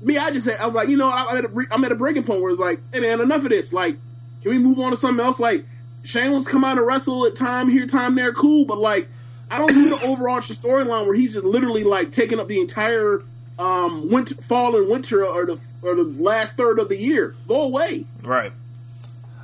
me, 0.01 0.17
I 0.17 0.31
just 0.31 0.47
said 0.47 0.59
I 0.59 0.65
was 0.65 0.75
like, 0.75 0.89
you 0.89 0.97
know, 0.97 1.11
I'm 1.11 1.37
at 1.37 1.45
a, 1.45 1.67
I'm 1.71 1.85
at 1.85 1.93
a 1.93 1.95
breaking 1.95 2.25
point 2.25 2.41
where 2.41 2.51
it's 2.51 2.59
like, 2.59 2.81
hey 2.93 3.01
man, 3.01 3.21
enough 3.21 3.45
of 3.45 3.51
this. 3.51 3.73
Like, 3.73 3.97
can 4.43 4.51
we 4.51 4.59
move 4.59 4.79
on 4.79 4.93
to 4.93 4.97
something 4.97 5.25
else? 5.25 5.39
Like, 5.39 5.67
Shane 6.03 6.33
wants 6.33 6.47
to 6.47 6.53
come 6.53 6.65
out 6.65 6.79
and 6.79 6.87
wrestle 6.87 7.27
at 7.27 7.37
time 7.37 7.69
here, 7.69 7.87
time 7.87 8.15
there, 8.15 8.33
cool. 8.33 8.65
But 8.65 8.79
like, 8.79 9.09
I 9.51 9.59
don't 9.59 9.69
do 9.69 9.91
the 9.91 10.01
overarching 10.07 10.57
storyline 10.57 11.07
where 11.07 11.15
he's 11.15 11.35
just 11.35 11.45
literally 11.45 11.85
like 11.85 12.13
taking 12.13 12.41
up 12.41 12.49
the 12.49 12.61
entire 12.61 13.23
um, 13.59 14.11
winter, 14.11 14.35
fall 14.43 14.75
and 14.77 14.89
winter 14.91 15.27
or 15.27 15.45
the 15.45 15.61
or 15.83 15.95
the 15.95 16.05
last 16.05 16.57
third 16.57 16.79
of 16.79 16.89
the 16.89 16.97
year. 16.97 17.35
Go 17.47 17.63
away. 17.63 18.07
Right. 18.23 18.53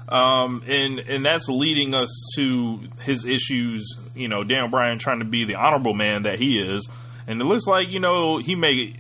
Um, 0.09 0.62
and 0.66 1.01
and 1.01 1.27
that's 1.27 1.49
leading 1.49 1.95
us 1.95 2.11
to 2.37 2.81
his 3.01 3.25
issues. 3.25 3.97
You 4.14 4.29
know, 4.29 4.45
Dan 4.45 4.71
Bryan 4.71 4.99
trying 4.99 5.19
to 5.19 5.25
be 5.25 5.45
the 5.45 5.57
honorable 5.57 5.95
man 5.95 6.23
that 6.23 6.38
he 6.38 6.61
is, 6.61 6.88
and 7.27 7.40
it 7.40 7.45
looks 7.45 7.66
like 7.66 7.88
you 7.88 7.99
know 7.99 8.38
he 8.38 8.55
may 8.55 8.95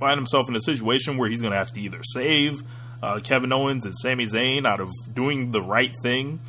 find 0.00 0.18
himself 0.18 0.48
in 0.48 0.56
a 0.56 0.60
situation 0.60 1.16
where 1.16 1.28
he's 1.28 1.40
going 1.40 1.52
to 1.52 1.58
have 1.58 1.72
to 1.72 1.80
either 1.80 2.02
save 2.02 2.62
uh, 3.02 3.20
Kevin 3.20 3.52
Owens 3.52 3.84
and 3.84 3.94
Sami 3.96 4.26
Zayn 4.26 4.66
out 4.66 4.80
of 4.80 4.90
doing 5.12 5.50
the 5.50 5.62
right 5.62 5.94
thing. 6.02 6.40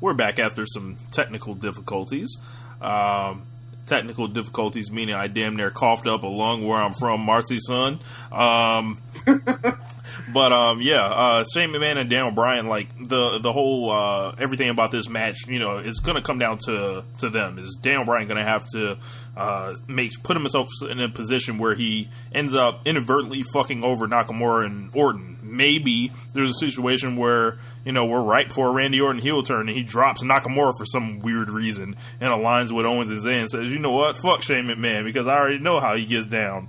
We're 0.00 0.14
back 0.14 0.38
after 0.38 0.66
some 0.66 0.96
technical 1.12 1.54
difficulties. 1.54 2.36
Um, 2.80 3.46
technical 3.86 4.28
difficulties 4.28 4.90
meaning 4.90 5.14
I 5.14 5.26
damn 5.26 5.56
near 5.56 5.70
coughed 5.70 6.06
up 6.06 6.22
a 6.22 6.28
lung 6.28 6.66
where 6.66 6.80
I'm 6.80 6.92
from, 6.92 7.20
Marcy's 7.20 7.64
son. 7.66 8.00
Um, 8.30 9.00
but 10.32 10.52
um, 10.52 10.80
yeah, 10.80 11.04
uh, 11.04 11.44
Shane 11.52 11.70
McMahon 11.70 11.98
and 11.98 12.10
Daniel 12.10 12.32
Bryan, 12.32 12.68
like 12.68 12.88
the 12.98 13.38
the 13.38 13.52
whole 13.52 13.90
uh, 13.90 14.34
everything 14.38 14.68
about 14.68 14.90
this 14.90 15.08
match, 15.08 15.46
you 15.46 15.58
know, 15.58 15.78
is 15.78 16.00
going 16.00 16.16
to 16.16 16.22
come 16.22 16.38
down 16.38 16.58
to 16.66 17.04
to 17.18 17.28
them. 17.28 17.58
Is 17.58 17.78
Daniel 17.80 18.04
Bryan 18.04 18.26
going 18.26 18.42
to 18.42 18.48
have 18.48 18.66
to 18.72 18.98
uh, 19.36 19.74
make 19.86 20.10
put 20.22 20.36
himself 20.36 20.68
in 20.88 21.00
a 21.00 21.08
position 21.08 21.58
where 21.58 21.74
he 21.74 22.08
ends 22.32 22.54
up 22.54 22.86
inadvertently 22.86 23.42
fucking 23.52 23.82
over 23.84 24.06
Nakamura 24.06 24.66
and 24.66 24.90
Orton? 24.94 25.31
Maybe 25.52 26.12
there's 26.32 26.50
a 26.50 26.54
situation 26.54 27.16
where 27.16 27.58
you 27.84 27.92
know 27.92 28.06
we're 28.06 28.22
right 28.22 28.52
for 28.52 28.68
a 28.68 28.70
Randy 28.72 29.00
Orton 29.00 29.20
heel 29.20 29.42
turn 29.42 29.68
and 29.68 29.76
he 29.76 29.82
drops 29.82 30.22
Nakamura 30.22 30.76
for 30.76 30.86
some 30.86 31.20
weird 31.20 31.50
reason 31.50 31.96
and 32.20 32.32
aligns 32.32 32.72
with 32.72 32.86
Owens 32.86 33.10
and 33.10 33.20
Zayn 33.20 33.40
and 33.40 33.50
says, 33.50 33.72
you 33.72 33.78
know 33.78 33.92
what, 33.92 34.16
fuck 34.16 34.42
Shane 34.42 34.64
McMahon 34.64 35.04
because 35.04 35.26
I 35.26 35.34
already 35.34 35.58
know 35.58 35.78
how 35.80 35.94
he 35.96 36.06
gets 36.06 36.26
down. 36.26 36.68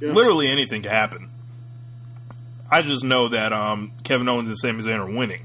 Yeah. 0.00 0.12
Literally 0.12 0.50
anything 0.50 0.82
can 0.82 0.90
happen. 0.90 1.30
I 2.70 2.82
just 2.82 3.04
know 3.04 3.28
that 3.28 3.52
um, 3.52 3.92
Kevin 4.02 4.28
Owens 4.28 4.48
and 4.48 4.58
Sami 4.58 4.82
Zayn 4.82 4.98
are 4.98 5.10
winning. 5.10 5.44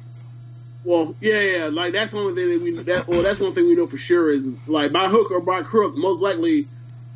Well, 0.83 1.15
yeah, 1.19 1.41
yeah, 1.41 1.65
like 1.65 1.91
that's 1.93 2.13
the 2.13 2.19
only 2.19 2.33
thing 2.33 2.49
that 2.49 2.63
we 2.63 2.83
that 2.83 3.07
well, 3.07 3.21
that's 3.21 3.39
one 3.39 3.53
thing 3.53 3.67
we 3.67 3.75
know 3.75 3.85
for 3.85 3.97
sure 3.97 4.31
is 4.31 4.47
like 4.65 4.91
by 4.91 5.07
hook 5.09 5.29
or 5.29 5.41
by 5.41 5.61
crook, 5.61 5.95
most 5.95 6.21
likely, 6.21 6.67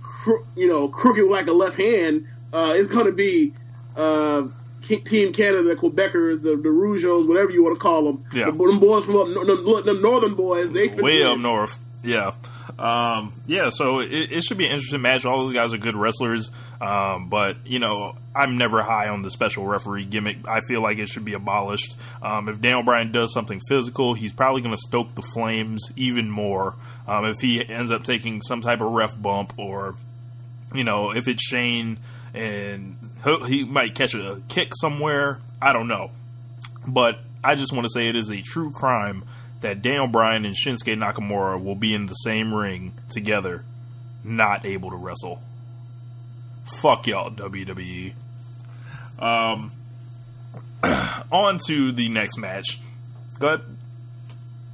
cro- 0.01 0.45
you 0.55 0.67
know, 0.67 0.89
crooked 0.89 1.25
like 1.25 1.47
a 1.47 1.53
left 1.53 1.77
hand 1.77 2.27
uh, 2.51 2.73
is 2.75 2.87
going 2.87 3.05
to 3.05 3.13
be 3.13 3.53
uh, 3.95 4.43
Team 4.83 5.33
Canada, 5.33 5.63
the 5.63 5.75
Quebecers, 5.75 6.41
the, 6.43 6.55
the 6.55 6.69
Rougeaus, 6.69 7.27
whatever 7.27 7.51
you 7.51 7.63
want 7.63 7.75
to 7.75 7.79
call 7.79 8.03
them. 8.03 8.25
Yeah. 8.33 8.45
The, 8.45 8.51
them 8.51 8.79
boys 8.79 9.05
from 9.05 9.17
up, 9.17 9.85
them 9.85 10.01
northern 10.01 10.35
boys, 10.35 10.71
they 10.73 10.87
way 10.87 11.23
up 11.23 11.39
north. 11.39 11.79
Yeah. 12.03 12.33
Um, 12.77 13.31
yeah, 13.45 13.69
so 13.69 13.99
it, 13.99 14.11
it 14.11 14.43
should 14.43 14.57
be 14.57 14.65
an 14.65 14.71
interesting 14.71 15.01
match. 15.01 15.25
All 15.25 15.45
those 15.45 15.53
guys 15.53 15.73
are 15.73 15.77
good 15.77 15.95
wrestlers. 15.95 16.51
Um, 16.81 17.29
but, 17.29 17.57
you 17.65 17.79
know, 17.79 18.15
I'm 18.35 18.57
never 18.57 18.81
high 18.81 19.07
on 19.07 19.21
the 19.21 19.31
special 19.31 19.65
referee 19.65 20.05
gimmick. 20.05 20.45
I 20.45 20.59
feel 20.67 20.81
like 20.81 20.97
it 20.97 21.07
should 21.07 21.23
be 21.23 21.33
abolished. 21.33 21.95
Um, 22.21 22.49
if 22.49 22.59
Daniel 22.59 22.83
Bryan 22.83 23.11
does 23.11 23.33
something 23.33 23.61
physical, 23.69 24.15
he's 24.15 24.33
probably 24.33 24.61
going 24.61 24.75
to 24.75 24.81
stoke 24.81 25.15
the 25.15 25.21
flames 25.21 25.91
even 25.95 26.29
more. 26.29 26.75
Um, 27.07 27.25
if 27.25 27.39
he 27.39 27.65
ends 27.65 27.91
up 27.91 28.03
taking 28.03 28.41
some 28.41 28.59
type 28.59 28.81
of 28.81 28.91
ref 28.91 29.21
bump 29.21 29.53
or, 29.57 29.95
you 30.73 30.83
know, 30.83 31.11
if 31.11 31.27
it's 31.29 31.43
Shane 31.43 31.99
and 32.33 32.97
he- 33.23 33.63
might 33.63 33.95
catch 33.95 34.13
a 34.13 34.41
kick 34.47 34.73
somewhere, 34.79 35.39
I 35.61 35.73
don't 35.73 35.87
know. 35.87 36.11
But 36.85 37.19
I 37.43 37.55
just 37.55 37.71
want 37.71 37.85
to 37.85 37.89
say 37.89 38.07
it 38.07 38.15
is 38.15 38.29
a 38.29 38.41
true 38.41 38.71
crime 38.71 39.23
that 39.61 39.81
Daniel 39.81 40.07
Bryan 40.07 40.45
and 40.45 40.55
Shinsuke 40.55 40.97
Nakamura 40.97 41.61
will 41.61 41.75
be 41.75 41.93
in 41.93 42.05
the 42.05 42.13
same 42.13 42.53
ring 42.53 42.93
together, 43.09 43.63
not 44.23 44.65
able 44.65 44.89
to 44.91 44.97
wrestle. 44.97 45.41
Fuck 46.81 47.07
y'all, 47.07 47.31
WWE. 47.31 48.13
Um, 49.19 49.71
on 51.31 51.59
to 51.67 51.91
the 51.91 52.09
next 52.09 52.37
match. 52.37 52.79
Go 53.39 53.47
ahead. 53.47 53.61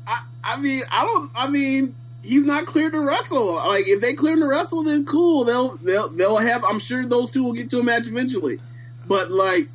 I, 0.08 0.24
I 0.44 0.58
mean, 0.60 0.84
I 0.90 1.06
don't. 1.06 1.32
I 1.36 1.48
mean, 1.48 1.96
he's 2.30 2.46
not 2.46 2.68
cleared 2.68 2.94
to 2.94 3.00
wrestle. 3.00 3.56
Like, 3.56 3.88
if 3.88 4.00
they 4.02 4.14
clear 4.14 4.34
him 4.34 4.42
to 4.42 4.48
wrestle, 4.48 4.84
then 4.84 5.06
cool. 5.06 5.44
They'll 5.44 5.76
they'll 5.78 6.10
they'll 6.10 6.38
have. 6.38 6.64
I'm 6.64 6.80
sure 6.80 7.04
those 7.06 7.32
two 7.32 7.44
will 7.44 7.54
get 7.54 7.70
to 7.72 7.80
a 7.80 7.84
match 7.84 8.08
eventually. 8.08 8.60
But 9.08 9.32
like, 9.32 9.68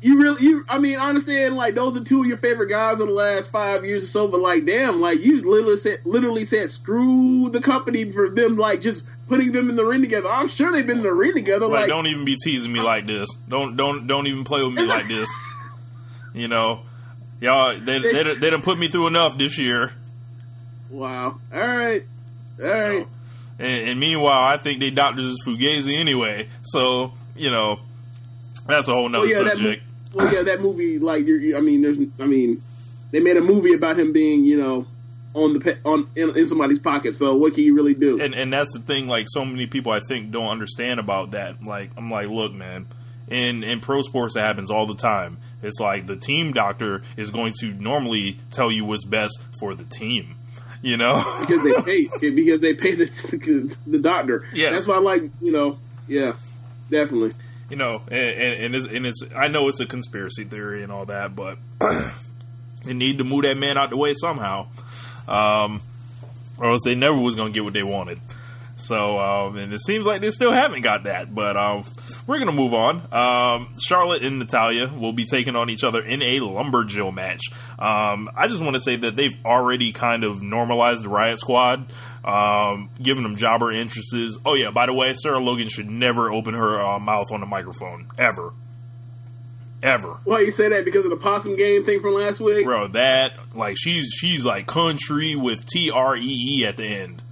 you 0.00 0.22
really, 0.22 0.42
you. 0.42 0.64
I 0.68 0.78
mean, 0.78 0.98
I 0.98 1.08
understand. 1.08 1.56
Like, 1.56 1.74
those 1.74 1.96
are 1.96 2.04
two 2.04 2.20
of 2.20 2.26
your 2.26 2.38
favorite 2.38 2.68
guys 2.68 3.00
in 3.00 3.06
the 3.08 3.12
last 3.12 3.50
five 3.50 3.84
years 3.84 4.04
or 4.04 4.06
so. 4.06 4.28
But 4.28 4.40
like, 4.40 4.64
damn, 4.64 5.00
like 5.00 5.20
you 5.20 5.40
literally 5.40 5.76
said, 5.76 5.98
literally 6.04 6.44
said, 6.44 6.70
screw 6.70 7.50
the 7.50 7.60
company 7.60 8.10
for 8.12 8.30
them. 8.30 8.56
Like, 8.56 8.80
just 8.80 9.04
putting 9.26 9.50
them 9.52 9.68
in 9.68 9.76
the 9.76 9.84
ring 9.84 10.00
together. 10.00 10.28
I'm 10.28 10.48
sure 10.48 10.70
they've 10.70 10.86
been 10.86 10.98
in 10.98 11.02
the 11.02 11.12
ring 11.12 11.34
together. 11.34 11.66
Like, 11.66 11.82
Like, 11.82 11.88
don't 11.88 12.06
even 12.06 12.24
be 12.24 12.36
teasing 12.42 12.72
me 12.72 12.80
like 12.80 13.06
this. 13.06 13.28
Don't 13.48 13.76
don't 13.76 14.06
don't 14.06 14.28
even 14.28 14.44
play 14.44 14.62
with 14.62 14.74
me 14.74 14.84
like 14.84 15.08
this. 15.16 15.30
You 16.32 16.46
know, 16.46 16.82
y'all 17.40 17.78
they 17.80 17.98
they 17.98 18.22
they, 18.22 18.34
they 18.34 18.50
done 18.50 18.62
put 18.62 18.78
me 18.78 18.88
through 18.88 19.08
enough 19.08 19.36
this 19.36 19.58
year. 19.58 19.92
Wow. 20.90 21.38
All 21.52 21.60
right. 21.60 22.02
All 22.60 22.66
right. 22.66 23.06
And, 23.58 23.88
and 23.90 24.00
meanwhile, 24.00 24.48
I 24.48 24.58
think 24.58 24.80
they 24.80 24.90
doctors 24.90 25.26
is 25.26 25.42
fugazi 25.46 25.98
anyway. 26.00 26.48
So 26.62 27.12
you 27.36 27.50
know, 27.50 27.78
that's 28.66 28.88
a 28.88 28.92
whole 28.92 29.08
nother 29.08 29.26
Well, 29.26 29.36
yeah, 29.36 29.42
that 29.44 29.56
subject. 29.56 29.82
mo- 30.14 30.24
well, 30.24 30.34
yeah, 30.34 30.42
that 30.42 30.60
movie. 30.60 30.98
Like, 30.98 31.26
you're, 31.26 31.38
you 31.38 31.56
I 31.56 31.60
mean, 31.60 31.82
there's, 31.82 31.98
I 32.18 32.24
mean, 32.24 32.62
they 33.10 33.20
made 33.20 33.36
a 33.36 33.40
movie 33.40 33.74
about 33.74 33.98
him 33.98 34.12
being, 34.12 34.44
you 34.44 34.58
know, 34.60 34.86
on 35.34 35.52
the 35.52 35.60
pe- 35.60 35.78
on 35.84 36.08
in, 36.16 36.36
in 36.36 36.46
somebody's 36.46 36.78
pocket. 36.78 37.16
So 37.16 37.36
what 37.36 37.54
can 37.54 37.62
you 37.62 37.74
really 37.74 37.94
do? 37.94 38.20
and 38.20 38.34
and 38.34 38.52
that's 38.52 38.72
the 38.72 38.80
thing. 38.80 39.06
Like 39.06 39.26
so 39.28 39.44
many 39.44 39.66
people, 39.66 39.92
I 39.92 40.00
think 40.08 40.30
don't 40.30 40.48
understand 40.48 40.98
about 41.00 41.32
that. 41.32 41.64
Like 41.64 41.90
I'm 41.96 42.10
like, 42.10 42.28
look, 42.28 42.52
man. 42.54 42.86
In 43.28 43.62
in 43.62 43.80
pro 43.80 44.00
sports, 44.00 44.36
it 44.36 44.40
happens 44.40 44.70
all 44.70 44.86
the 44.86 44.94
time. 44.96 45.36
It's 45.62 45.78
like 45.78 46.06
the 46.06 46.16
team 46.16 46.54
doctor 46.54 47.02
is 47.18 47.30
going 47.30 47.52
to 47.60 47.74
normally 47.74 48.38
tell 48.50 48.72
you 48.72 48.86
what's 48.86 49.04
best 49.04 49.38
for 49.60 49.74
the 49.74 49.84
team. 49.84 50.36
You 50.80 50.96
know, 50.96 51.24
because 51.40 51.64
they 51.64 52.06
pay 52.08 52.30
because 52.30 52.60
they 52.60 52.74
pay 52.74 52.94
the 52.94 53.76
the 53.86 53.98
doctor. 53.98 54.46
Yes. 54.52 54.72
that's 54.72 54.86
why 54.86 54.96
I 54.96 55.00
like 55.00 55.22
you 55.40 55.52
know. 55.52 55.78
Yeah, 56.06 56.34
definitely. 56.90 57.32
you 57.68 57.76
know, 57.76 58.00
and, 58.08 58.18
and, 58.18 58.64
and, 58.64 58.74
it's, 58.74 58.86
and 58.86 59.06
it's 59.06 59.22
I 59.36 59.48
know 59.48 59.68
it's 59.68 59.80
a 59.80 59.86
conspiracy 59.86 60.44
theory 60.44 60.82
and 60.82 60.90
all 60.90 61.04
that, 61.06 61.36
but 61.36 61.58
they 62.84 62.94
need 62.94 63.18
to 63.18 63.24
move 63.24 63.42
that 63.42 63.56
man 63.56 63.76
out 63.76 63.90
the 63.90 63.96
way 63.96 64.14
somehow, 64.14 64.68
um, 65.26 65.82
or 66.56 66.70
else 66.70 66.82
they 66.84 66.94
never 66.94 67.18
was 67.18 67.34
going 67.34 67.52
to 67.52 67.54
get 67.54 67.64
what 67.64 67.74
they 67.74 67.82
wanted. 67.82 68.20
So, 68.78 69.18
um, 69.18 69.56
and 69.56 69.72
it 69.72 69.80
seems 69.80 70.06
like 70.06 70.20
they 70.20 70.30
still 70.30 70.52
haven't 70.52 70.82
got 70.82 71.04
that, 71.04 71.34
but 71.34 71.56
um, 71.56 71.82
we're 72.28 72.38
going 72.38 72.46
to 72.46 72.52
move 72.52 72.74
on. 72.74 73.12
Um, 73.12 73.74
Charlotte 73.84 74.22
and 74.22 74.38
Natalya 74.38 74.86
will 74.88 75.12
be 75.12 75.24
taking 75.24 75.56
on 75.56 75.68
each 75.68 75.82
other 75.82 76.00
in 76.00 76.22
a 76.22 76.38
lumberjill 76.38 77.12
match. 77.12 77.42
Um, 77.78 78.30
I 78.36 78.46
just 78.46 78.62
want 78.62 78.74
to 78.74 78.80
say 78.80 78.94
that 78.96 79.16
they've 79.16 79.36
already 79.44 79.92
kind 79.92 80.22
of 80.22 80.42
normalized 80.42 81.02
the 81.04 81.08
Riot 81.08 81.38
Squad, 81.40 81.92
um, 82.24 82.90
giving 83.02 83.24
them 83.24 83.34
jobber 83.34 83.72
interests. 83.72 84.38
Oh 84.46 84.54
yeah, 84.54 84.70
by 84.70 84.86
the 84.86 84.94
way, 84.94 85.12
Sarah 85.12 85.40
Logan 85.40 85.68
should 85.68 85.90
never 85.90 86.30
open 86.30 86.54
her 86.54 86.80
uh, 86.80 86.98
mouth 87.00 87.32
on 87.32 87.40
the 87.40 87.46
microphone 87.46 88.08
ever, 88.16 88.52
ever. 89.82 90.20
Why 90.22 90.40
you 90.40 90.52
say 90.52 90.68
that? 90.68 90.84
Because 90.84 91.04
of 91.04 91.10
the 91.10 91.16
possum 91.16 91.56
game 91.56 91.84
thing 91.84 92.00
from 92.00 92.14
last 92.14 92.38
week. 92.38 92.64
Bro, 92.64 92.88
that 92.88 93.32
like 93.54 93.76
she's 93.76 94.08
she's 94.12 94.44
like 94.44 94.68
country 94.68 95.34
with 95.34 95.64
T 95.66 95.90
R 95.90 96.16
E 96.16 96.22
E 96.60 96.64
at 96.64 96.76
the 96.76 96.84
end. 96.86 97.24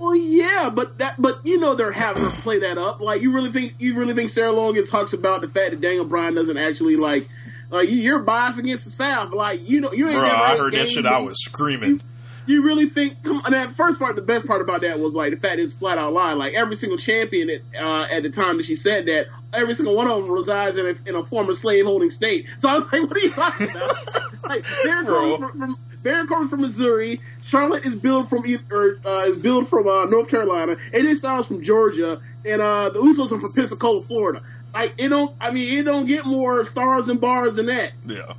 Well, 0.00 0.16
yeah, 0.16 0.70
but 0.72 0.96
that, 0.98 1.14
but 1.18 1.44
you 1.44 1.58
know 1.60 1.74
they're 1.74 1.92
having 1.92 2.22
her 2.24 2.30
play 2.30 2.60
that 2.60 2.78
up. 2.78 3.00
Like, 3.00 3.20
you 3.20 3.34
really 3.34 3.52
think 3.52 3.74
you 3.78 3.96
really 3.98 4.14
think 4.14 4.30
Sarah 4.30 4.50
Logan 4.50 4.86
talks 4.86 5.12
about 5.12 5.42
the 5.42 5.48
fact 5.48 5.72
that 5.72 5.80
Daniel 5.82 6.06
Bryan 6.06 6.34
doesn't 6.34 6.56
actually 6.56 6.96
like, 6.96 7.28
like 7.70 7.90
you- 7.90 7.98
you're 7.98 8.20
biased 8.22 8.58
against 8.58 8.86
the 8.86 8.90
South. 8.90 9.32
Like, 9.34 9.68
you 9.68 9.82
know, 9.82 9.92
you 9.92 10.08
ain't 10.08 10.18
Bro, 10.18 10.26
never 10.28 10.36
I 10.42 10.56
heard 10.56 10.72
that 10.72 10.88
shit. 10.88 11.02
that 11.02 11.12
I 11.12 11.20
was 11.20 11.36
screaming. 11.44 12.00
You 12.46 12.62
really 12.62 12.86
think? 12.86 13.22
Come 13.22 13.42
on, 13.44 13.52
that 13.52 13.76
first 13.76 13.98
part, 13.98 14.16
the 14.16 14.22
best 14.22 14.46
part 14.46 14.62
about 14.62 14.80
that 14.80 14.98
was 14.98 15.14
like 15.14 15.32
the 15.34 15.36
fact 15.38 15.60
it's 15.60 15.74
flat 15.74 15.98
out 15.98 16.14
lie. 16.14 16.32
Like 16.32 16.54
every 16.54 16.74
single 16.76 16.96
champion 16.98 17.50
at, 17.50 17.60
uh, 17.78 18.06
at 18.10 18.22
the 18.22 18.30
time 18.30 18.56
that 18.56 18.64
she 18.64 18.76
said 18.76 19.06
that, 19.06 19.26
every 19.52 19.74
single 19.74 19.94
one 19.94 20.10
of 20.10 20.22
them 20.22 20.30
resides 20.32 20.78
in 20.78 20.86
a, 20.86 20.94
in 21.06 21.14
a 21.14 21.24
former 21.26 21.54
slave 21.54 21.84
holding 21.84 22.10
state. 22.10 22.48
So 22.58 22.70
I 22.70 22.74
was 22.76 22.90
like, 22.90 23.02
what 23.02 23.16
are 23.16 23.20
you 23.20 23.30
talking 23.30 23.68
about? 23.70 24.44
like 24.48 24.64
Bro. 25.04 25.36
Corbin's 25.36 25.50
from, 25.50 25.58
from 25.60 25.78
Baron 26.02 26.26
Corbin's 26.26 26.50
from 26.50 26.62
Missouri. 26.62 27.20
Charlotte 27.42 27.84
is 27.84 27.94
billed 27.94 28.28
from 28.28 28.44
eith- 28.44 28.70
or 28.70 28.98
uh, 29.04 29.26
is 29.26 29.36
billed 29.36 29.68
from 29.68 29.86
uh, 29.86 30.06
North 30.06 30.28
Carolina. 30.28 30.76
AJ 30.92 31.16
Styles 31.16 31.46
from 31.46 31.62
Georgia, 31.62 32.20
and 32.44 32.62
uh, 32.62 32.90
the 32.90 33.00
Usos 33.00 33.32
are 33.32 33.40
from 33.40 33.52
Pensacola, 33.52 34.02
Florida. 34.02 34.42
Like 34.72 34.94
it 34.98 35.08
don't. 35.08 35.34
I 35.40 35.50
mean, 35.50 35.78
it 35.78 35.82
don't 35.84 36.06
get 36.06 36.24
more 36.24 36.64
stars 36.64 37.08
and 37.08 37.20
bars 37.20 37.56
than 37.56 37.66
that. 37.66 37.92
Yeah. 38.06 38.34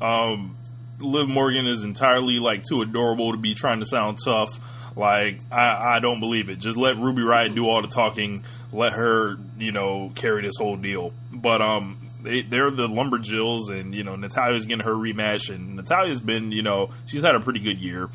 Um, 0.00 0.56
Liv 0.98 1.28
Morgan 1.28 1.66
is 1.66 1.84
entirely 1.84 2.38
like 2.38 2.64
too 2.64 2.82
adorable 2.82 3.32
to 3.32 3.38
be 3.38 3.54
trying 3.54 3.80
to 3.80 3.86
sound 3.86 4.18
tough. 4.24 4.60
Like 4.96 5.40
I, 5.50 5.96
I 5.96 6.00
don't 6.00 6.20
believe 6.20 6.50
it. 6.50 6.58
Just 6.58 6.76
let 6.76 6.96
Ruby 6.96 7.22
Riot 7.22 7.54
do 7.54 7.66
all 7.68 7.82
the 7.82 7.88
talking. 7.88 8.44
Let 8.72 8.92
her, 8.92 9.36
you 9.58 9.72
know, 9.72 10.12
carry 10.14 10.42
this 10.42 10.54
whole 10.58 10.76
deal. 10.76 11.12
But 11.32 11.60
um, 11.60 11.98
they, 12.24 12.42
they're 12.42 12.70
the 12.70 12.88
Lumberjills, 12.88 13.70
and 13.70 13.94
you 13.94 14.02
know 14.02 14.16
Natalya's 14.16 14.66
getting 14.66 14.84
her 14.84 14.94
rematch, 14.94 15.54
and 15.54 15.76
Natalya's 15.76 16.20
been, 16.20 16.50
you 16.50 16.62
know, 16.62 16.90
she's 17.06 17.22
had 17.22 17.36
a 17.36 17.40
pretty 17.40 17.60
good 17.60 17.78
year. 17.78 18.08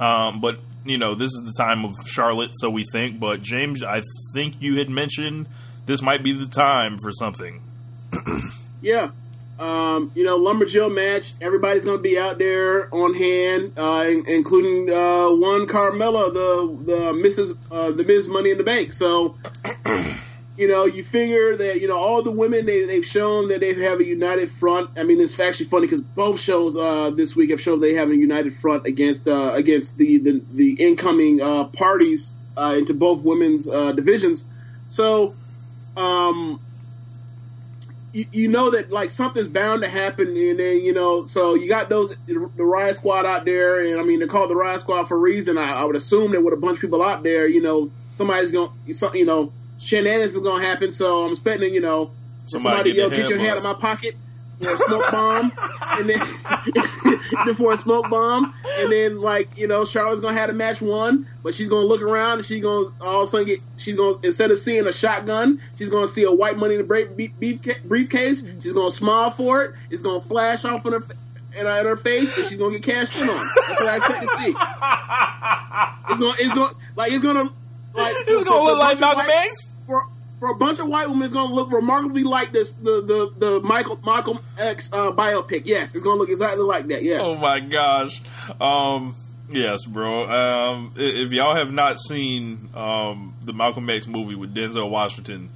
Um, 0.00 0.40
but 0.40 0.60
you 0.86 0.96
know, 0.96 1.14
this 1.14 1.32
is 1.32 1.42
the 1.44 1.52
time 1.52 1.84
of 1.84 1.92
Charlotte, 2.06 2.52
so 2.54 2.70
we 2.70 2.84
think. 2.92 3.20
But 3.20 3.42
James, 3.42 3.82
I 3.82 4.00
think 4.32 4.54
you 4.60 4.78
had 4.78 4.88
mentioned 4.88 5.48
this 5.84 6.00
might 6.00 6.22
be 6.22 6.32
the 6.32 6.46
time 6.46 6.96
for 6.96 7.12
something. 7.12 7.62
Yeah. 8.80 9.10
Um, 9.58 10.12
you 10.14 10.22
know, 10.24 10.38
Lumberjill 10.38 10.94
match. 10.94 11.34
Everybody's 11.40 11.84
going 11.84 11.96
to 11.96 12.02
be 12.02 12.16
out 12.16 12.38
there 12.38 12.94
on 12.94 13.12
hand, 13.12 13.72
uh, 13.76 14.04
in- 14.08 14.24
including 14.28 14.88
uh, 14.88 15.30
one 15.30 15.66
Carmella, 15.66 16.32
the 16.32 16.92
the 16.92 17.12
Mrs. 17.12 17.58
Uh, 17.68 17.90
the 17.90 18.04
Ms. 18.04 18.28
Money 18.28 18.52
in 18.52 18.58
the 18.58 18.62
Bank. 18.62 18.92
So, 18.92 19.36
you 20.58 20.66
know, 20.66 20.86
you 20.86 21.04
figure 21.04 21.56
that 21.56 21.80
you 21.80 21.86
know 21.86 21.96
all 21.96 22.22
the 22.22 22.32
women 22.32 22.66
they 22.66 22.84
they've 22.84 23.06
shown 23.06 23.48
that 23.48 23.60
they 23.60 23.74
have 23.74 24.00
a 24.00 24.04
united 24.04 24.50
front. 24.50 24.90
I 24.96 25.04
mean, 25.04 25.20
it's 25.20 25.38
actually 25.38 25.66
funny 25.66 25.86
because 25.86 26.00
both 26.00 26.40
shows 26.40 26.76
uh, 26.76 27.10
this 27.10 27.36
week 27.36 27.50
have 27.50 27.60
shown 27.60 27.80
they 27.80 27.94
have 27.94 28.10
a 28.10 28.16
united 28.16 28.56
front 28.56 28.84
against 28.84 29.28
uh, 29.28 29.52
against 29.54 29.96
the 29.96 30.18
the, 30.18 30.42
the 30.52 30.72
incoming 30.72 31.40
uh, 31.40 31.64
parties 31.64 32.32
uh, 32.56 32.74
into 32.76 32.92
both 32.92 33.22
women's 33.22 33.68
uh, 33.68 33.92
divisions. 33.92 34.44
So. 34.86 35.34
Um, 35.96 36.60
you, 38.12 38.24
you 38.32 38.48
know 38.48 38.70
that 38.70 38.90
like 38.90 39.10
something's 39.10 39.48
bound 39.48 39.82
to 39.82 39.88
happen, 39.88 40.28
and 40.28 40.58
then 40.58 40.78
you 40.78 40.92
know, 40.92 41.26
so 41.26 41.54
you 41.54 41.68
got 41.68 41.88
those 41.88 42.14
the 42.26 42.64
Riot 42.64 42.96
Squad 42.96 43.26
out 43.26 43.44
there, 43.44 43.84
and 43.84 44.00
I 44.00 44.04
mean 44.04 44.20
they're 44.20 44.28
called 44.28 44.48
the 44.48 44.56
Riot 44.56 44.80
Squad 44.80 45.04
for 45.04 45.16
a 45.16 45.18
reason. 45.20 45.58
I, 45.58 45.72
I 45.72 45.84
would 45.84 45.96
assume 45.96 46.32
that 46.32 46.42
with 46.42 46.54
a 46.54 46.56
bunch 46.56 46.76
of 46.76 46.80
people 46.80 47.02
out 47.02 47.22
there, 47.22 47.46
you 47.46 47.60
know, 47.60 47.90
somebody's 48.14 48.52
gonna, 48.52 48.72
you 48.86 49.24
know, 49.24 49.52
shenanigans 49.78 50.34
is 50.34 50.42
gonna 50.42 50.64
happen. 50.64 50.92
So 50.92 51.24
I'm 51.24 51.32
expecting, 51.32 51.74
you 51.74 51.80
know, 51.80 52.10
Somebody 52.46 52.92
somebody, 52.92 52.92
get 52.94 52.98
yo, 52.98 53.10
get 53.10 53.28
your 53.28 53.38
hand 53.38 53.50
out 53.50 53.62
buzzed. 53.62 53.66
my 53.66 53.74
pocket 53.74 54.16
for 54.60 54.72
a 54.72 54.78
smoke 54.78 55.10
bomb, 55.12 55.52
and 55.82 56.10
then 56.10 56.20
before 57.46 57.72
a 57.74 57.78
smoke 57.78 58.10
bomb, 58.10 58.54
and 58.78 58.90
then 58.90 59.20
like 59.20 59.56
you 59.56 59.68
know, 59.68 59.84
Charlotte's 59.84 60.20
gonna 60.20 60.38
have 60.38 60.50
a 60.50 60.54
match 60.54 60.80
one, 60.80 61.28
but 61.42 61.54
she's 61.54 61.68
gonna 61.68 61.86
look 61.86 62.02
around 62.02 62.38
and 62.38 62.44
she's 62.44 62.62
gonna 62.62 62.88
all 63.00 63.22
of 63.22 63.28
a 63.28 63.30
sudden 63.30 63.46
get 63.46 63.60
she's 63.76 63.96
gonna 63.96 64.18
instead 64.22 64.50
of 64.50 64.58
seeing 64.58 64.86
a 64.86 64.92
shotgun, 64.92 65.60
she's 65.76 65.90
gonna 65.90 66.08
see 66.08 66.24
a 66.24 66.32
white 66.32 66.56
money 66.56 66.74
in 66.74 66.80
the 66.80 66.86
brief, 66.86 67.08
brief, 67.14 67.60
briefcase. 67.84 68.42
Mm-hmm. 68.42 68.60
She's 68.60 68.72
gonna 68.72 68.90
smile 68.90 69.30
for 69.30 69.62
it. 69.62 69.74
It's 69.90 70.02
gonna 70.02 70.20
flash 70.20 70.64
off 70.64 70.84
in 70.86 70.92
her 70.92 71.00
her, 71.00 71.80
in 71.80 71.86
her 71.86 71.96
face, 71.96 72.36
and 72.36 72.46
she's 72.46 72.58
gonna 72.58 72.78
get 72.78 72.82
cashed 72.82 73.20
in 73.20 73.28
on. 73.28 73.48
That's 73.68 73.80
what 73.80 73.88
I 73.88 73.96
expect 73.96 74.22
to 74.22 74.38
see. 74.38 74.54
It's 76.10 76.20
gonna 76.20 76.34
it's 76.38 76.54
gonna 76.54 76.74
like 76.96 77.12
it's 77.12 77.22
gonna 77.22 77.52
like 77.94 78.14
It's 78.26 78.44
gonna 78.44 78.64
look 78.64 78.78
like 78.78 79.00
Malcolm 79.00 79.26
white- 79.26 79.46
X. 79.46 79.72
for 79.86 80.02
for 80.38 80.50
a 80.50 80.54
bunch 80.54 80.78
of 80.78 80.86
white 80.86 81.08
women, 81.08 81.24
it's 81.24 81.32
going 81.32 81.48
to 81.48 81.54
look 81.54 81.72
remarkably 81.72 82.22
like 82.22 82.52
this 82.52 82.72
the 82.74 83.02
the 83.02 83.32
the 83.38 83.60
Michael 83.60 83.98
Michael 84.04 84.40
X 84.56 84.88
uh, 84.92 85.10
biopic. 85.10 85.62
Yes, 85.64 85.94
it's 85.96 86.04
going 86.04 86.16
to 86.16 86.20
look 86.20 86.30
exactly 86.30 86.62
like 86.62 86.86
that. 86.88 87.02
Yes. 87.02 87.22
Oh 87.24 87.34
my 87.34 87.58
gosh. 87.58 88.22
Um, 88.60 89.16
yes, 89.50 89.84
bro. 89.84 90.26
Um, 90.28 90.92
if 90.96 91.32
y'all 91.32 91.56
have 91.56 91.72
not 91.72 91.98
seen 91.98 92.68
um, 92.74 93.34
the 93.44 93.52
Malcolm 93.52 93.90
X 93.90 94.06
movie 94.06 94.36
with 94.36 94.54
Denzel 94.54 94.88
Washington, 94.88 95.50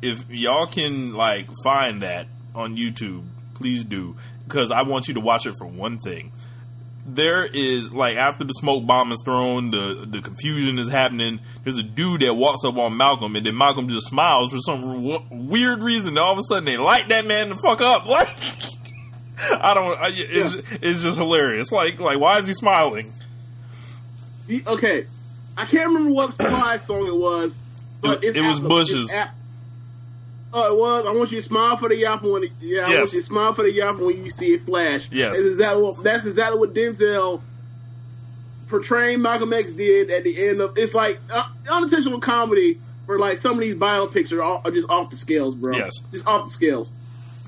if 0.00 0.24
y'all 0.30 0.68
can 0.68 1.14
like 1.14 1.48
find 1.64 2.02
that 2.02 2.28
on 2.54 2.76
YouTube, 2.76 3.24
please 3.54 3.82
do 3.82 4.16
because 4.46 4.70
I 4.70 4.82
want 4.82 5.08
you 5.08 5.14
to 5.14 5.20
watch 5.20 5.46
it 5.46 5.54
for 5.58 5.66
one 5.66 5.98
thing. 5.98 6.30
There 7.04 7.44
is 7.44 7.92
like 7.92 8.16
after 8.16 8.44
the 8.44 8.52
smoke 8.52 8.86
bomb 8.86 9.10
is 9.10 9.20
thrown, 9.24 9.72
the 9.72 10.06
the 10.08 10.20
confusion 10.20 10.78
is 10.78 10.88
happening. 10.88 11.40
There's 11.64 11.78
a 11.78 11.82
dude 11.82 12.20
that 12.22 12.34
walks 12.34 12.64
up 12.64 12.76
on 12.76 12.96
Malcolm, 12.96 13.34
and 13.34 13.44
then 13.44 13.56
Malcolm 13.56 13.88
just 13.88 14.06
smiles 14.06 14.52
for 14.52 14.58
some 14.58 14.82
w- 14.82 15.22
weird 15.30 15.82
reason. 15.82 16.16
All 16.16 16.32
of 16.32 16.38
a 16.38 16.42
sudden, 16.44 16.64
they 16.64 16.76
light 16.76 17.08
that 17.08 17.26
man 17.26 17.48
the 17.48 17.56
fuck 17.56 17.80
up. 17.80 18.06
Like 18.08 18.28
I 19.64 19.74
don't. 19.74 19.98
I, 19.98 20.10
it's 20.12 20.54
it's 20.80 21.02
just 21.02 21.18
hilarious. 21.18 21.72
Like 21.72 21.98
like 21.98 22.20
why 22.20 22.38
is 22.38 22.46
he 22.46 22.54
smiling? 22.54 23.12
The- 24.46 24.62
okay, 24.66 25.06
I 25.56 25.64
can't 25.64 25.88
remember 25.88 26.12
what 26.12 26.32
surprise 26.34 26.84
song 26.84 27.06
it 27.08 27.16
was, 27.16 27.56
but 28.00 28.22
It- 28.22 28.28
it's 28.28 28.36
it 28.36 28.42
was 28.42 28.60
Bush's. 28.60 29.10
it's 29.12 29.12
Oh, 30.54 30.74
it 30.74 30.78
was. 30.78 31.06
I 31.06 31.10
want 31.12 31.30
you 31.32 31.38
to 31.38 31.42
smile 31.42 31.76
for 31.78 31.88
the 31.88 31.94
yapper 31.94 32.30
when. 32.32 32.44
It, 32.44 32.52
yeah, 32.60 32.86
I 32.86 32.90
Yes. 32.90 32.98
want 32.98 33.12
you 33.14 33.20
to 33.20 33.26
smile 33.26 33.54
for 33.54 33.62
the 33.62 33.72
yapper 33.78 34.06
when 34.06 34.22
you 34.24 34.30
see 34.30 34.52
it 34.54 34.62
flash. 34.62 35.08
Yes. 35.10 35.36
That's 35.36 35.46
exactly 35.46 35.82
what. 35.82 36.02
That's 36.02 36.26
exactly 36.26 36.58
what 36.58 36.74
Denzel 36.74 37.40
portraying 38.68 39.22
Malcolm 39.22 39.52
X 39.52 39.72
did 39.72 40.10
at 40.10 40.24
the 40.24 40.48
end 40.48 40.60
of. 40.60 40.76
It's 40.78 40.94
like 40.94 41.20
uh, 41.30 41.48
unintentional 41.70 42.20
comedy 42.20 42.80
for 43.06 43.18
like 43.18 43.38
some 43.38 43.54
of 43.54 43.60
these 43.60 43.74
biopics 43.74 44.32
are, 44.32 44.42
all, 44.42 44.62
are 44.64 44.70
just 44.70 44.88
off 44.88 45.10
the 45.10 45.16
scales, 45.16 45.54
bro. 45.54 45.76
Yes. 45.76 45.92
just 46.10 46.26
off 46.26 46.46
the 46.46 46.50
scales. 46.50 46.90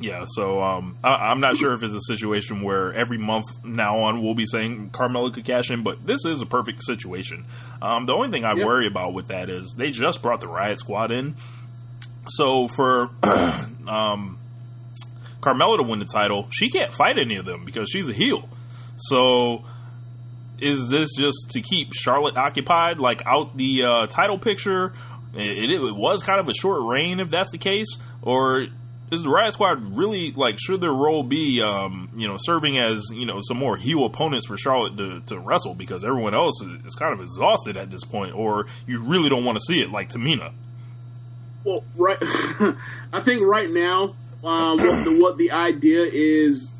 Yeah, 0.01 0.25
so 0.27 0.61
um, 0.61 0.99
I, 1.05 1.31
I'm 1.31 1.38
not 1.40 1.57
sure 1.57 1.73
if 1.73 1.83
it's 1.85 1.95
a 1.95 2.01
situation 2.01 2.62
where 2.62 2.93
every 2.93 3.17
month 3.17 3.64
now 3.64 4.01
on 4.01 4.23
we'll 4.23 4.35
be 4.35 4.45
saying 4.45 4.90
Carmella 4.90 5.33
could 5.33 5.45
cash 5.45 5.71
in, 5.71 5.85
but 5.85 6.05
this 6.05 6.25
is 6.25 6.43
a 6.43 6.47
perfect 6.47 6.83
situation. 6.83 7.45
Um, 7.81 8.05
the 8.05 8.12
only 8.12 8.29
thing 8.31 8.45
I 8.45 8.55
Yep. 8.55 8.67
worry 8.67 8.87
about 8.88 9.14
with 9.14 9.29
that 9.29 9.49
is 9.49 9.73
they 9.79 9.93
just 9.93 10.21
brought 10.21 10.40
the 10.40 10.49
Riot 10.49 10.81
Squad 10.81 11.12
in, 11.12 11.37
so 12.29 12.69
for 12.69 13.11
um, 13.23 14.39
Carmella 15.41 15.77
to 15.77 15.83
win 15.83 15.99
the 15.99 16.05
title, 16.05 16.49
she 16.51 16.71
can't 16.71 16.93
fight 16.93 17.19
any 17.19 17.37
of 17.37 17.45
them 17.45 17.65
because 17.65 17.89
she's 17.91 18.09
a 18.09 18.13
heel. 18.13 18.49
So 18.97 19.65
is 20.59 20.89
this 20.89 21.11
just 21.17 21.51
to 21.51 21.61
keep 21.61 21.93
Charlotte 21.93 22.37
occupied, 22.37 22.99
like 22.99 23.27
out 23.27 23.57
the 23.57 23.85
uh, 23.85 24.07
title 24.07 24.39
picture? 24.39 24.93
It, 25.35 25.71
it 25.71 25.95
was 25.95 26.23
kind 26.23 26.41
of 26.41 26.49
a 26.49 26.55
short 26.55 26.83
reign, 26.83 27.21
if 27.21 27.29
that's 27.29 27.51
the 27.51 27.59
case, 27.59 27.89
or 28.23 28.67
is 29.11 29.23
the 29.23 29.29
Riot 29.29 29.53
Squad 29.53 29.97
really 29.97 30.33
like? 30.33 30.59
Should 30.59 30.81
their 30.81 30.93
role 30.93 31.23
be, 31.23 31.61
um, 31.61 32.11
you 32.17 32.29
know, 32.29 32.37
serving 32.39 32.79
as 32.79 33.05
you 33.13 33.27
know 33.27 33.41
some 33.43 33.57
more 33.57 33.77
heel 33.77 34.05
opponents 34.05 34.47
for 34.47 34.57
Charlotte 34.57 34.97
to, 34.97 35.21
to 35.27 35.39
wrestle 35.39 35.75
because 35.75 36.05
everyone 36.05 36.35
else 36.35 36.63
is, 36.63 36.87
is 36.87 36.95
kind 36.95 37.13
of 37.13 37.21
exhausted 37.21 37.77
at 37.77 37.91
this 37.91 38.05
point, 38.05 38.35
or 38.35 38.67
you 38.87 39.03
really 39.05 39.29
don't 39.29 39.45
want 39.45 39.59
to 39.59 39.65
see 39.67 39.81
it 39.81 39.91
like 39.91 40.09
Tamina? 40.11 40.53
Well, 41.64 41.83
right. 41.96 42.18
I 42.20 43.20
think 43.20 43.42
right 43.42 43.70
now, 43.70 44.14
um, 44.44 44.79
what, 44.79 45.05
the, 45.05 45.18
what 45.18 45.38
the 45.38 45.53
idea 45.53 46.03
is, 46.03 46.70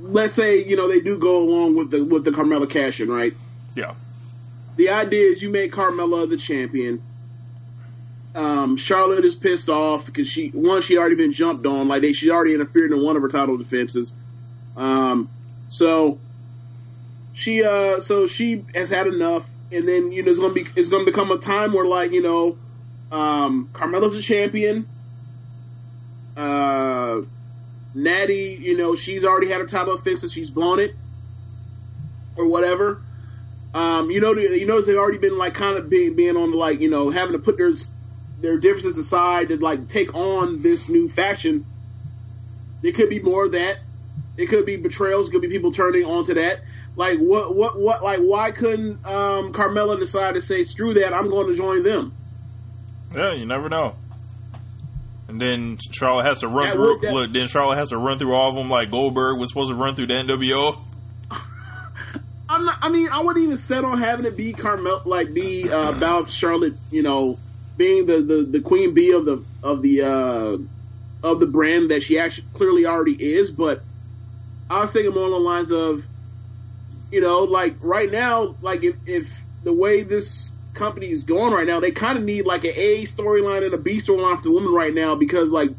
let's 0.00 0.34
say 0.34 0.64
you 0.64 0.76
know 0.76 0.88
they 0.88 1.00
do 1.00 1.16
go 1.16 1.38
along 1.38 1.76
with 1.76 1.90
the 1.90 2.04
with 2.04 2.24
the 2.24 2.32
Carmella 2.32 2.68
cashing, 2.68 3.08
right? 3.08 3.34
Yeah, 3.74 3.94
The 4.76 4.90
idea 4.90 5.28
is 5.28 5.40
you 5.42 5.50
make 5.50 5.72
Carmella 5.72 6.28
the 6.28 6.36
champion. 6.36 7.02
Um, 8.34 8.76
Charlotte 8.76 9.24
is 9.24 9.34
pissed 9.34 9.68
off 9.68 10.06
because 10.06 10.28
she 10.28 10.48
one 10.48 10.82
she 10.82 10.98
already 10.98 11.16
been 11.16 11.32
jumped 11.32 11.66
on, 11.66 11.88
like 11.88 12.02
they 12.02 12.12
she 12.12 12.30
already 12.30 12.54
interfered 12.54 12.92
in 12.92 13.02
one 13.02 13.16
of 13.16 13.22
her 13.22 13.28
title 13.28 13.56
defenses. 13.56 14.12
Um, 14.76 15.28
so 15.68 16.18
she 17.32 17.62
uh 17.62 18.00
so 18.00 18.26
she 18.26 18.64
has 18.74 18.90
had 18.90 19.06
enough, 19.06 19.48
and 19.70 19.86
then 19.86 20.10
you 20.10 20.22
know 20.24 20.30
it's 20.30 20.40
gonna 20.40 20.54
be 20.54 20.66
it's 20.74 20.88
gonna 20.88 21.04
become 21.04 21.30
a 21.30 21.38
time 21.38 21.72
where 21.72 21.86
like 21.86 22.12
you 22.12 22.22
know 22.22 22.56
um, 23.10 23.70
Carmella's 23.72 24.16
a 24.16 24.22
champion. 24.22 24.86
Uh, 26.36 27.22
Natty, 27.94 28.58
you 28.60 28.76
know, 28.76 28.94
she's 28.94 29.24
already 29.24 29.48
had 29.48 29.60
her 29.60 29.66
title 29.66 29.94
offenses. 29.94 30.32
She's 30.32 30.50
blown 30.50 30.78
it, 30.78 30.94
or 32.36 32.46
whatever. 32.46 33.02
Um, 33.74 34.10
you 34.10 34.20
know, 34.20 34.34
you 34.34 34.66
notice 34.66 34.86
they've 34.86 34.96
already 34.96 35.18
been 35.18 35.38
like 35.38 35.54
kind 35.54 35.76
of 35.76 35.88
being 35.88 36.16
being 36.16 36.36
on 36.36 36.50
the 36.52 36.56
like 36.56 36.80
you 36.80 36.90
know 36.90 37.10
having 37.10 37.32
to 37.32 37.38
put 37.38 37.56
their 37.56 37.72
their 38.40 38.58
differences 38.58 38.98
aside 38.98 39.48
to 39.48 39.56
like 39.56 39.88
take 39.88 40.14
on 40.14 40.62
this 40.62 40.88
new 40.88 41.08
faction. 41.08 41.64
There 42.82 42.92
could 42.92 43.10
be 43.10 43.20
more 43.20 43.46
of 43.46 43.52
that. 43.52 43.78
It 44.36 44.46
could 44.46 44.66
be 44.66 44.76
betrayals. 44.76 45.28
It 45.28 45.32
could 45.32 45.42
be 45.42 45.48
people 45.48 45.72
turning 45.72 46.04
onto 46.04 46.34
that. 46.34 46.60
Like 46.96 47.18
what 47.18 47.54
what 47.54 47.78
what 47.78 48.02
like 48.02 48.20
why 48.20 48.50
couldn't 48.50 49.04
um, 49.06 49.52
Carmella 49.52 49.98
decide 49.98 50.34
to 50.34 50.40
say 50.40 50.62
screw 50.64 50.94
that? 50.94 51.12
I'm 51.12 51.28
going 51.28 51.48
to 51.48 51.54
join 51.54 51.82
them. 51.82 52.12
Yeah, 53.14 53.32
you 53.32 53.46
never 53.46 53.68
know. 53.68 53.96
And 55.28 55.40
then 55.40 55.78
Charlotte 55.92 56.24
has 56.24 56.40
to 56.40 56.48
run 56.48 56.72
through. 56.72 56.98
would- 57.00 57.12
look, 57.12 57.32
then 57.32 57.46
Charlotte 57.46 57.76
has 57.76 57.90
to 57.90 57.98
run 57.98 58.18
through 58.18 58.34
all 58.34 58.48
of 58.48 58.56
them 58.56 58.68
like 58.68 58.90
Goldberg 58.90 59.38
was 59.38 59.48
supposed 59.50 59.70
to 59.70 59.76
run 59.76 59.94
through 59.94 60.08
the 60.08 60.14
NWO. 60.14 60.82
I'm 62.48 62.64
not. 62.64 62.78
I 62.82 62.88
mean, 62.88 63.08
I 63.08 63.20
wouldn't 63.20 63.44
even 63.44 63.56
set 63.56 63.84
on 63.84 63.98
having 63.98 64.26
it 64.26 64.36
be 64.36 64.52
Carmel, 64.52 65.02
like 65.04 65.32
be 65.32 65.70
uh, 65.70 65.92
about 65.92 66.32
Charlotte. 66.32 66.74
You 66.90 67.04
know, 67.04 67.38
being 67.76 68.06
the, 68.06 68.20
the, 68.20 68.42
the 68.42 68.60
queen 68.60 68.92
bee 68.92 69.12
of 69.12 69.24
the 69.24 69.44
of 69.62 69.82
the 69.82 70.02
uh, 70.02 70.56
of 71.22 71.38
the 71.38 71.46
brand 71.46 71.92
that 71.92 72.02
she 72.02 72.18
actually 72.18 72.48
clearly 72.54 72.86
already 72.86 73.12
is. 73.12 73.52
But 73.52 73.84
I 74.68 74.80
was 74.80 74.92
thinking 74.92 75.14
more 75.14 75.28
along 75.28 75.42
the 75.42 75.48
lines 75.48 75.70
of, 75.70 76.04
you 77.12 77.20
know, 77.20 77.44
like 77.44 77.76
right 77.80 78.10
now, 78.10 78.56
like 78.60 78.82
if 78.82 78.96
if 79.06 79.44
the 79.62 79.72
way 79.72 80.02
this 80.02 80.50
company 80.80 81.10
is 81.10 81.24
going 81.24 81.52
right 81.52 81.66
now, 81.66 81.78
they 81.78 81.92
kind 81.92 82.16
of 82.16 82.24
need 82.24 82.46
like 82.46 82.64
an 82.64 82.72
A 82.74 83.04
storyline 83.04 83.64
and 83.64 83.74
a 83.74 83.78
B 83.78 83.98
storyline 83.98 84.38
for 84.38 84.44
the 84.44 84.50
women 84.50 84.72
right 84.72 84.94
now 84.94 85.14
because 85.14 85.52
like, 85.52 85.70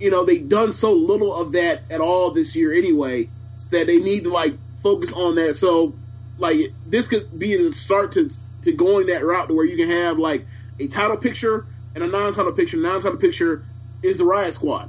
you 0.00 0.10
know, 0.10 0.24
they've 0.24 0.48
done 0.48 0.72
so 0.72 0.94
little 0.94 1.34
of 1.34 1.52
that 1.52 1.82
at 1.90 2.00
all 2.00 2.30
this 2.32 2.56
year 2.56 2.72
anyway, 2.72 3.28
so 3.58 3.76
that 3.76 3.86
they 3.86 3.98
need 3.98 4.24
to 4.24 4.30
like 4.30 4.56
focus 4.82 5.12
on 5.12 5.34
that. 5.36 5.56
So 5.56 5.94
like 6.38 6.72
this 6.86 7.08
could 7.08 7.38
be 7.38 7.56
the 7.56 7.72
start 7.72 8.12
to 8.12 8.30
to 8.62 8.72
going 8.72 9.08
that 9.08 9.22
route 9.22 9.48
to 9.48 9.54
where 9.54 9.66
you 9.66 9.76
can 9.76 9.90
have 9.90 10.18
like 10.18 10.46
a 10.80 10.86
title 10.86 11.18
picture 11.18 11.66
and 11.94 12.02
a 12.02 12.06
non-title 12.06 12.52
picture. 12.52 12.78
Non-title 12.78 13.18
picture 13.18 13.62
is 14.02 14.16
the 14.16 14.24
Riot 14.24 14.54
Squad. 14.54 14.88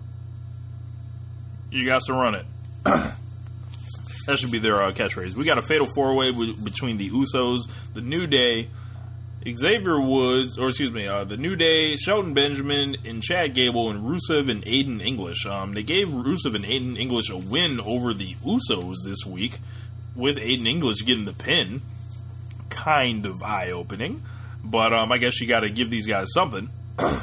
You 1.70 1.86
got 1.86 2.02
to 2.06 2.14
run 2.14 2.36
it. 2.36 2.46
That 4.26 4.38
should 4.38 4.52
be 4.52 4.60
their 4.60 4.82
uh, 4.82 4.92
catchphrase. 4.92 5.36
We 5.36 5.44
got 5.44 5.58
a 5.58 5.62
fatal 5.62 5.88
four 5.88 6.14
way 6.14 6.32
w- 6.32 6.56
between 6.56 6.98
the 6.98 7.10
Usos, 7.10 7.62
the 7.94 8.02
New 8.02 8.26
Day, 8.26 8.70
Xavier 9.46 10.00
Woods, 10.00 10.58
or 10.58 10.70
excuse 10.70 10.92
me, 10.92 11.08
uh, 11.08 11.26
the 11.26 11.36
New 11.36 11.56
Day, 11.58 11.98
Shelton 11.98 12.34
Benjamin, 12.34 12.96
and 13.06 13.22
Chad 13.22 13.54
Gable, 13.54 13.90
and 13.90 14.02
Rusev 14.06 14.50
and 14.50 14.64
Aiden 14.66 15.02
English. 15.06 15.46
Um, 15.46 15.74
they 15.74 15.84
gave 15.84 16.08
Rusev 16.08 16.56
and 16.56 16.64
Aiden 16.64 16.98
English 16.98 17.30
a 17.30 17.38
win 17.38 17.82
over 17.82 18.14
the 18.14 18.36
Usos 18.36 18.96
this 19.04 19.26
week, 19.26 19.60
with 20.16 20.38
Aiden 20.38 20.68
English 20.68 21.04
getting 21.06 21.26
the 21.26 21.34
pin. 21.34 21.82
Kind 22.70 23.26
of 23.26 23.44
eye 23.44 23.72
opening, 23.72 24.24
but 24.64 24.94
um, 24.94 25.12
I 25.12 25.18
guess 25.18 25.40
you 25.42 25.48
got 25.48 25.62
to 25.62 25.70
give 25.70 25.90
these 25.90 26.08
guys 26.08 26.28
something. 26.34 26.70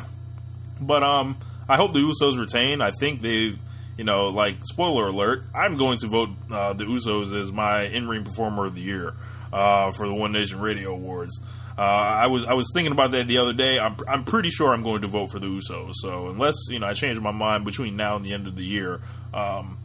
but 0.80 1.02
um, 1.02 1.38
I 1.68 1.76
hope 1.76 1.92
the 1.92 2.00
Usos 2.00 2.38
retain. 2.38 2.80
I 2.82 2.90
think 2.90 3.22
they, 3.22 3.56
you 4.00 4.04
know, 4.04 4.28
like 4.28 4.64
spoiler 4.64 5.08
alert, 5.08 5.42
I'm 5.54 5.76
going 5.76 5.98
to 5.98 6.06
vote 6.06 6.30
uh, 6.50 6.72
the 6.72 6.84
Usos 6.84 7.38
as 7.38 7.52
my 7.52 7.82
in 7.82 8.08
ring 8.08 8.24
performer 8.24 8.64
of 8.64 8.74
the 8.74 8.80
year 8.80 9.12
uh, 9.52 9.90
for 9.90 10.08
the 10.08 10.14
One 10.14 10.32
Nation 10.32 10.58
Radio 10.58 10.94
Awards. 10.94 11.38
Uh, 11.76 11.82
I 11.82 12.28
was 12.28 12.46
I 12.46 12.54
was 12.54 12.66
thinking 12.72 12.92
about 12.92 13.10
that 13.10 13.26
the 13.26 13.36
other 13.36 13.52
day. 13.52 13.78
I'm 13.78 13.96
I'm 14.08 14.24
pretty 14.24 14.48
sure 14.48 14.72
I'm 14.72 14.82
going 14.82 15.02
to 15.02 15.06
vote 15.06 15.30
for 15.30 15.38
the 15.38 15.48
Usos. 15.48 15.92
So 15.96 16.28
unless 16.28 16.54
you 16.70 16.78
know 16.78 16.86
I 16.86 16.94
change 16.94 17.20
my 17.20 17.30
mind 17.30 17.66
between 17.66 17.96
now 17.96 18.16
and 18.16 18.24
the 18.24 18.32
end 18.32 18.46
of 18.46 18.56
the 18.56 18.64
year, 18.64 19.02
um, 19.34 19.76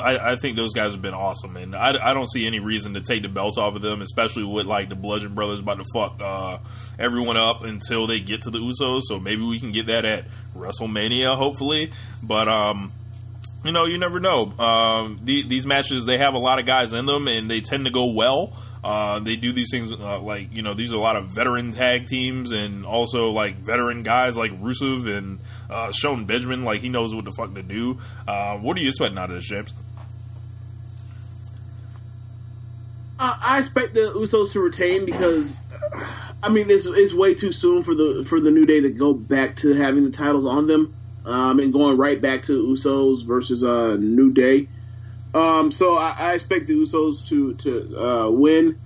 I, 0.00 0.34
I 0.34 0.36
think 0.36 0.56
those 0.56 0.72
guys 0.72 0.92
have 0.92 1.02
been 1.02 1.12
awesome, 1.12 1.56
and 1.56 1.74
I, 1.74 2.10
I 2.10 2.14
don't 2.14 2.30
see 2.30 2.46
any 2.46 2.60
reason 2.60 2.94
to 2.94 3.00
take 3.00 3.22
the 3.22 3.28
belts 3.28 3.58
off 3.58 3.74
of 3.74 3.82
them, 3.82 4.00
especially 4.00 4.44
with 4.44 4.66
like 4.66 4.90
the 4.90 4.94
Bludgeon 4.94 5.34
Brothers 5.34 5.58
about 5.58 5.78
to 5.78 5.84
fuck 5.92 6.22
uh, 6.22 6.58
everyone 7.00 7.36
up 7.36 7.64
until 7.64 8.06
they 8.06 8.20
get 8.20 8.42
to 8.42 8.50
the 8.50 8.60
Usos. 8.60 9.00
So 9.08 9.18
maybe 9.18 9.42
we 9.42 9.58
can 9.58 9.72
get 9.72 9.86
that 9.86 10.04
at 10.04 10.26
WrestleMania, 10.56 11.36
hopefully. 11.36 11.90
But 12.22 12.48
um, 12.48 12.92
you 13.64 13.72
know, 13.72 13.86
you 13.86 13.98
never 13.98 14.20
know. 14.20 14.52
Um, 14.58 15.20
the, 15.24 15.42
these 15.46 15.66
matches 15.66 16.04
they 16.04 16.18
have 16.18 16.34
a 16.34 16.38
lot 16.38 16.58
of 16.58 16.66
guys 16.66 16.92
in 16.92 17.06
them, 17.06 17.26
and 17.28 17.50
they 17.50 17.60
tend 17.60 17.86
to 17.86 17.90
go 17.90 18.12
well. 18.12 18.54
Uh, 18.84 19.18
they 19.20 19.36
do 19.36 19.50
these 19.50 19.70
things 19.70 19.90
uh, 19.90 20.20
like 20.20 20.52
you 20.52 20.60
know 20.60 20.74
these 20.74 20.92
are 20.92 20.96
a 20.96 21.00
lot 21.00 21.16
of 21.16 21.28
veteran 21.28 21.72
tag 21.72 22.06
teams 22.06 22.52
and 22.52 22.84
also 22.84 23.30
like 23.30 23.56
veteran 23.56 24.02
guys 24.02 24.36
like 24.36 24.50
Rusev 24.60 25.08
and 25.08 25.38
uh, 25.70 25.90
Shelton 25.90 26.26
Benjamin 26.26 26.64
like 26.64 26.82
he 26.82 26.90
knows 26.90 27.14
what 27.14 27.24
the 27.24 27.32
fuck 27.32 27.54
to 27.54 27.62
do. 27.62 27.98
Uh, 28.28 28.58
what 28.58 28.76
are 28.76 28.80
you 28.80 28.88
expecting 28.88 29.16
out 29.16 29.30
of 29.30 29.36
this, 29.36 29.48
James? 29.48 29.72
I 33.18 33.60
expect 33.60 33.94
the 33.94 34.12
Usos 34.12 34.52
to 34.52 34.60
retain 34.60 35.06
because, 35.06 35.56
I 36.42 36.48
mean, 36.48 36.68
it's, 36.68 36.84
it's 36.84 37.14
way 37.14 37.34
too 37.34 37.52
soon 37.52 37.84
for 37.84 37.94
the 37.94 38.26
for 38.28 38.40
the 38.40 38.50
New 38.50 38.66
Day 38.66 38.80
to 38.80 38.90
go 38.90 39.14
back 39.14 39.56
to 39.56 39.72
having 39.72 40.04
the 40.04 40.10
titles 40.10 40.44
on 40.44 40.66
them 40.66 40.94
um, 41.24 41.58
and 41.58 41.72
going 41.72 41.96
right 41.96 42.20
back 42.20 42.42
to 42.44 42.66
Usos 42.66 43.24
versus 43.26 43.64
uh, 43.64 43.96
New 43.96 44.32
Day. 44.32 44.68
Um, 45.32 45.72
so 45.72 45.96
I, 45.96 46.14
I 46.16 46.34
expect 46.34 46.66
the 46.66 46.74
Usos 46.74 47.28
to 47.28 47.54
to 47.54 47.98
uh, 47.98 48.30
win. 48.30 48.76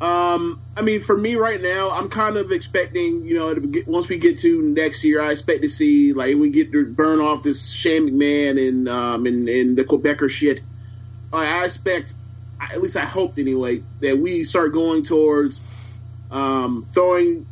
Um, 0.00 0.60
I 0.76 0.82
mean, 0.82 1.00
for 1.00 1.16
me 1.16 1.36
right 1.36 1.60
now, 1.60 1.90
I'm 1.90 2.10
kind 2.10 2.36
of 2.36 2.52
expecting, 2.52 3.24
you 3.24 3.38
know, 3.38 3.54
get, 3.54 3.88
once 3.88 4.08
we 4.08 4.18
get 4.18 4.40
to 4.40 4.60
next 4.60 5.04
year, 5.04 5.22
I 5.22 5.30
expect 5.30 5.62
to 5.62 5.70
see 5.70 6.12
like 6.12 6.36
we 6.36 6.50
get 6.50 6.70
to 6.72 6.84
burn 6.84 7.20
off 7.20 7.42
this 7.42 7.66
Shane 7.70 8.10
McMahon 8.10 8.68
and 8.68 8.88
um 8.88 9.26
and, 9.26 9.48
and 9.48 9.76
the 9.76 9.84
Quebecer 9.84 10.28
shit. 10.28 10.60
I, 11.32 11.60
I 11.60 11.64
expect, 11.64 12.14
at 12.60 12.82
least 12.82 12.96
I 12.96 13.04
hoped 13.06 13.38
anyway, 13.38 13.82
that 14.00 14.18
we 14.18 14.44
start 14.44 14.72
going 14.72 15.02
towards 15.02 15.62
um, 16.30 16.86
throwing 16.90 17.46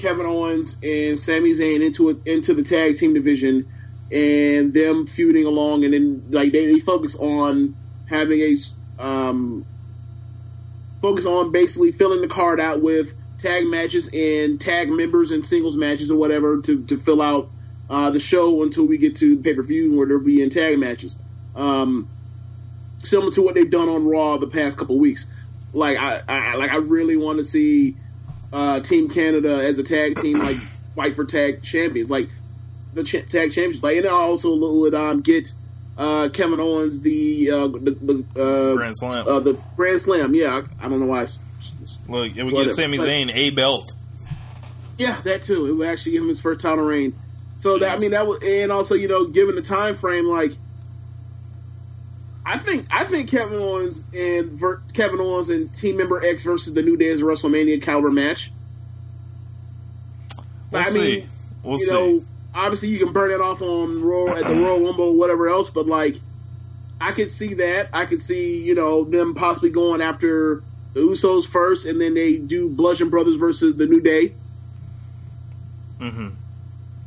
Kevin 0.00 0.26
Owens 0.26 0.76
and 0.82 1.18
Sami 1.18 1.52
Zayn 1.52 1.84
into 1.84 2.10
it 2.10 2.18
into 2.24 2.54
the 2.54 2.62
tag 2.62 2.96
team 2.96 3.14
division 3.14 3.66
and 4.10 4.74
them 4.74 5.06
feuding 5.06 5.46
along, 5.46 5.84
and 5.84 5.94
then 5.94 6.24
like 6.30 6.52
they, 6.52 6.72
they 6.72 6.80
focus 6.80 7.14
on 7.16 7.76
having 8.08 8.40
a 8.40 8.56
um, 9.02 9.66
focus 11.00 11.26
on 11.26 11.52
basically 11.52 11.92
filling 11.92 12.20
the 12.20 12.28
card 12.28 12.60
out 12.60 12.82
with 12.82 13.14
tag 13.38 13.66
matches 13.66 14.08
and 14.12 14.60
tag 14.60 14.88
members 14.90 15.30
and 15.30 15.44
singles 15.44 15.76
matches 15.76 16.10
or 16.10 16.18
whatever 16.18 16.60
to, 16.60 16.84
to 16.84 16.98
fill 16.98 17.22
out 17.22 17.50
uh, 17.88 18.10
the 18.10 18.20
show 18.20 18.62
until 18.62 18.86
we 18.86 18.98
get 18.98 19.16
to 19.16 19.36
the 19.36 19.42
pay 19.42 19.54
per 19.54 19.62
view 19.62 19.96
where 19.96 20.06
there'll 20.06 20.24
be 20.24 20.42
in 20.42 20.50
tag 20.50 20.78
matches. 20.78 21.20
Um, 21.54 22.10
similar 23.04 23.32
to 23.32 23.42
what 23.42 23.54
they've 23.54 23.70
done 23.70 23.88
on 23.88 24.06
Raw 24.06 24.38
the 24.38 24.48
past 24.48 24.78
couple 24.78 24.98
weeks. 24.98 25.30
Like 25.72 25.96
I, 25.98 26.20
I 26.28 26.54
like 26.56 26.70
I 26.70 26.76
really 26.76 27.16
want 27.16 27.38
to 27.38 27.44
see 27.44 27.96
uh, 28.52 28.80
Team 28.80 29.08
Canada 29.08 29.64
as 29.64 29.78
a 29.78 29.82
tag 29.82 30.20
team 30.20 30.38
like 30.38 30.56
fight 30.96 31.16
for 31.16 31.24
tag 31.24 31.62
champions, 31.62 32.10
like 32.10 32.30
the 32.94 33.04
ch- 33.04 33.28
tag 33.28 33.52
champions. 33.52 33.82
Like 33.82 33.98
and 33.98 34.06
I 34.06 34.10
also 34.10 34.56
would 34.56 34.94
um, 34.94 35.20
get 35.20 35.52
uh, 35.96 36.28
Kevin 36.30 36.60
Owens 36.60 37.00
the 37.02 37.50
uh, 37.50 37.68
the, 37.68 38.24
the 38.34 38.42
uh, 38.42 38.74
Grand 38.74 38.96
Slam. 38.96 39.28
Uh, 39.28 39.40
the 39.40 39.58
Grand 39.76 40.00
Slam. 40.00 40.34
Yeah, 40.34 40.62
I, 40.80 40.86
I 40.86 40.88
don't 40.88 41.00
know 41.00 41.06
why. 41.06 41.22
It's, 41.22 41.40
Look, 42.08 42.36
it 42.36 42.42
would 42.42 42.52
Whatever. 42.52 42.64
give 42.64 42.74
Sami 42.74 42.98
Zayn 42.98 43.30
a 43.34 43.50
belt. 43.50 43.92
Yeah, 44.98 45.20
that 45.22 45.42
too. 45.42 45.66
It 45.66 45.72
would 45.72 45.88
actually 45.88 46.12
give 46.12 46.22
him 46.22 46.28
his 46.28 46.40
first 46.40 46.60
title 46.60 46.84
reign. 46.84 47.18
So 47.56 47.78
that 47.78 47.96
I 47.96 48.00
mean 48.00 48.12
that 48.12 48.26
was, 48.26 48.42
and 48.42 48.72
also 48.72 48.94
you 48.94 49.08
know, 49.08 49.26
given 49.26 49.54
the 49.54 49.62
time 49.62 49.96
frame, 49.96 50.26
like 50.26 50.52
I 52.50 52.58
think 52.58 52.88
I 52.90 53.04
think 53.04 53.30
Kevin 53.30 53.60
Owens 53.60 54.02
and 54.12 54.50
ver- 54.58 54.82
Kevin 54.92 55.20
Owens 55.20 55.50
and 55.50 55.72
Team 55.72 55.96
Member 55.98 56.20
X 56.24 56.42
versus 56.42 56.74
the 56.74 56.82
New 56.82 56.96
Day 56.96 57.06
is 57.06 57.20
a 57.20 57.24
WrestleMania 57.24 57.80
caliber 57.80 58.10
match. 58.10 58.50
We'll 60.72 60.82
I 60.82 60.84
see. 60.86 60.98
mean, 60.98 61.30
We'll 61.62 61.78
you 61.78 61.86
see. 61.86 61.92
know, 61.92 62.24
obviously 62.52 62.88
you 62.88 62.98
can 62.98 63.12
burn 63.12 63.30
it 63.30 63.40
off 63.40 63.62
on 63.62 64.02
Royal 64.02 64.36
at 64.36 64.48
the 64.48 64.54
Royal 64.56 64.82
Rumble 64.84 65.04
or 65.10 65.14
whatever 65.14 65.48
else, 65.48 65.70
but 65.70 65.86
like 65.86 66.16
I 67.00 67.12
could 67.12 67.30
see 67.30 67.54
that. 67.54 67.90
I 67.92 68.06
could 68.06 68.20
see 68.20 68.60
you 68.64 68.74
know 68.74 69.04
them 69.04 69.34
possibly 69.36 69.70
going 69.70 70.00
after 70.00 70.64
the 70.92 71.02
Usos 71.02 71.46
first, 71.46 71.86
and 71.86 72.00
then 72.00 72.14
they 72.14 72.38
do 72.38 72.68
Bludgeon 72.68 73.10
Brothers 73.10 73.36
versus 73.36 73.76
the 73.76 73.86
New 73.86 74.00
Day. 74.00 74.34
hmm 76.00 76.30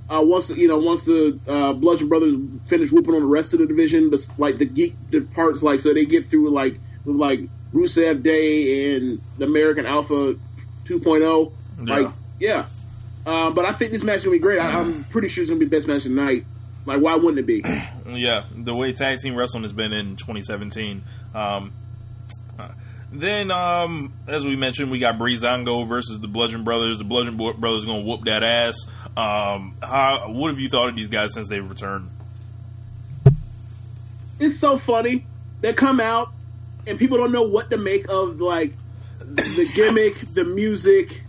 uh, 0.09 0.21
once 0.23 0.49
you 0.49 0.67
know 0.67 0.79
once 0.79 1.05
the 1.05 1.39
uh, 1.47 1.73
Bludgeon 1.73 2.09
Brothers 2.09 2.35
finish 2.67 2.91
whooping 2.91 3.13
on 3.13 3.21
the 3.21 3.27
rest 3.27 3.53
of 3.53 3.59
the 3.59 3.67
division, 3.67 4.09
but 4.09 4.19
like 4.37 4.57
the 4.57 4.65
geek 4.65 4.95
the 5.09 5.21
parts, 5.21 5.63
like 5.63 5.79
so 5.79 5.93
they 5.93 6.05
get 6.05 6.27
through 6.27 6.51
like 6.51 6.79
with 7.05 7.15
like 7.15 7.39
Rusev 7.73 8.23
Day 8.23 8.95
and 8.95 9.21
the 9.37 9.45
American 9.45 9.85
Alpha 9.85 10.35
2.0. 10.85 11.51
Yeah. 11.85 11.95
Like 11.95 12.13
yeah, 12.39 12.65
uh, 13.25 13.51
but 13.51 13.65
I 13.65 13.73
think 13.73 13.91
this 13.91 14.03
match 14.03 14.17
is 14.17 14.23
gonna 14.25 14.35
be 14.35 14.39
great. 14.39 14.59
I, 14.59 14.79
I'm 14.79 15.03
pretty 15.05 15.29
sure 15.29 15.41
it's 15.41 15.49
gonna 15.49 15.59
be 15.59 15.65
the 15.65 15.75
best 15.75 15.87
match 15.87 16.05
of 16.05 16.11
the 16.11 16.21
night. 16.21 16.45
Like 16.85 17.01
why 17.01 17.15
wouldn't 17.15 17.39
it 17.39 17.45
be? 17.45 17.63
Yeah, 18.05 18.43
the 18.53 18.75
way 18.75 18.91
tag 18.91 19.19
team 19.19 19.33
wrestling 19.33 19.63
has 19.63 19.71
been 19.71 19.93
in 19.93 20.17
2017. 20.17 21.03
Um, 21.33 21.71
then, 23.13 23.51
um, 23.51 24.13
as 24.27 24.43
we 24.43 24.55
mentioned, 24.55 24.89
we 24.89 24.97
got 24.97 25.19
Breezango 25.19 25.87
versus 25.87 26.19
the 26.19 26.27
Bludgeon 26.27 26.63
Brothers. 26.63 26.97
The 26.97 27.03
Bludgeon 27.03 27.37
Brothers 27.37 27.85
going 27.85 28.03
to 28.03 28.09
whoop 28.09 28.25
that 28.25 28.43
ass. 28.43 28.75
Um, 29.15 29.75
how, 29.81 30.31
what 30.31 30.49
have 30.49 30.59
you 30.59 30.69
thought 30.69 30.89
of 30.89 30.95
these 30.95 31.09
guys 31.09 31.33
since 31.33 31.49
they've 31.49 31.67
returned? 31.67 32.09
It's 34.39 34.59
so 34.59 34.77
funny. 34.77 35.25
They 35.61 35.73
come 35.73 35.99
out 35.99 36.31
and 36.87 36.99
people 36.99 37.17
don't 37.17 37.31
know 37.31 37.43
what 37.43 37.69
to 37.69 37.77
make 37.77 38.09
of 38.09 38.41
like 38.41 38.73
the 39.19 39.69
gimmick, 39.73 40.33
the 40.33 40.43
music, 40.43 41.23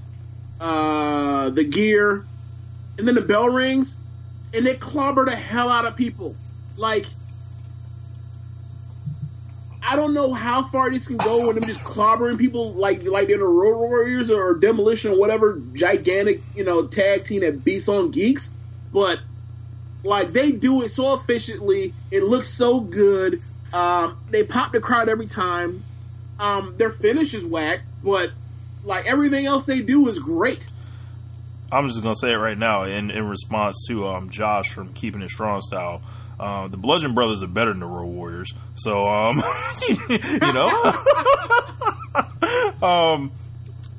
uh, 0.61 1.51
the 1.51 1.65
gear, 1.65 2.25
and 2.99 3.07
then 3.07 3.15
the 3.15 3.21
bell 3.21 3.49
rings, 3.49 3.97
and 4.53 4.65
they 4.67 4.75
clobber 4.75 5.25
the 5.25 5.37
hell 5.37 5.69
out 5.69 5.85
of 5.85 5.97
people. 5.97 6.35
Like, 6.77 7.07
I 9.87 9.97
don't 9.97 10.15
know 10.15 10.33
how 10.33 10.69
far 10.69 10.91
this 10.91 11.07
can 11.07 11.19
go 11.19 11.47
when 11.47 11.57
them 11.57 11.65
just 11.65 11.81
clobbering 11.81 12.39
people 12.39 12.75
like 12.75 13.03
like 13.05 13.29
they're 13.29 13.39
the 13.39 13.45
Road 13.45 13.77
Warriors 13.77 14.31
or 14.31 14.55
Demolition 14.55 15.13
or 15.13 15.19
whatever 15.19 15.61
gigantic 15.75 16.43
you 16.55 16.65
know 16.65 16.87
tag 16.87 17.25
team 17.25 17.41
that 17.43 17.65
beats 17.65 17.89
on 17.89 18.11
geeks, 18.11 18.51
but 18.93 19.21
like 20.03 20.33
they 20.33 20.53
do 20.53 20.83
it 20.83 20.91
so 20.91 21.15
efficiently. 21.15 21.95
It 22.11 22.23
looks 22.23 22.49
so 22.49 22.81
good. 22.81 23.43
Um, 23.73 24.17
they 24.31 24.45
pop 24.45 24.73
the 24.73 24.81
crowd 24.81 25.09
every 25.09 25.27
time. 25.27 25.85
Um, 26.39 26.77
their 26.79 26.91
finish 26.91 27.35
is 27.35 27.45
whack, 27.45 27.83
but 28.03 28.31
like 28.83 29.07
everything 29.07 29.47
else 29.47 29.65
they 29.65 29.83
do 29.83 30.09
is 30.09 30.19
great. 30.19 30.67
I'm 31.73 31.89
just 31.89 32.03
to 32.03 32.15
say 32.15 32.33
it 32.33 32.37
right 32.37 32.59
now 32.59 32.85
in, 32.85 33.11
in 33.11 33.27
response 33.27 33.85
to 33.89 34.07
um, 34.09 34.31
Josh 34.31 34.71
from 34.71 34.93
Keeping 34.93 35.23
It 35.23 35.31
Strong 35.31 35.63
Style. 35.63 36.03
Uh, 36.39 36.69
the 36.69 36.77
Bludgeon 36.77 37.15
Brothers 37.15 37.43
are 37.43 37.49
better 37.49 37.71
than 37.71 37.81
the 37.81 37.87
Road 37.87 38.07
Warriors. 38.07 38.53
So, 38.75 39.07
um, 39.07 39.43
you 40.09 40.53
know. 40.53 40.69
um, 42.83 43.33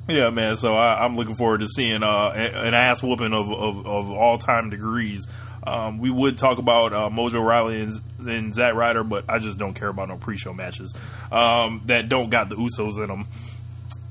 yeah, 0.08 0.30
man. 0.30 0.56
So 0.56 0.74
I, 0.74 1.04
I'm 1.04 1.16
looking 1.16 1.34
forward 1.34 1.60
to 1.60 1.68
seeing 1.68 2.02
uh, 2.02 2.28
an 2.28 2.74
ass 2.74 3.02
whooping 3.02 3.32
of, 3.32 3.52
of, 3.52 3.86
of 3.86 4.10
all 4.10 4.38
time 4.38 4.70
degrees. 4.70 5.26
Um, 5.66 5.98
we 5.98 6.10
would 6.10 6.38
talk 6.38 6.58
about 6.58 6.92
uh, 6.92 7.10
Mojo 7.10 7.44
Rawley 7.44 7.82
and, 7.82 7.92
and 8.20 8.54
Zack 8.54 8.74
Ryder, 8.74 9.02
but 9.02 9.24
I 9.28 9.40
just 9.40 9.58
don't 9.58 9.74
care 9.74 9.88
about 9.88 10.08
no 10.08 10.16
pre-show 10.16 10.52
matches 10.52 10.94
um, 11.32 11.82
that 11.86 12.08
don't 12.08 12.30
got 12.30 12.48
the 12.48 12.56
Usos 12.56 13.02
in 13.02 13.08
them. 13.08 13.26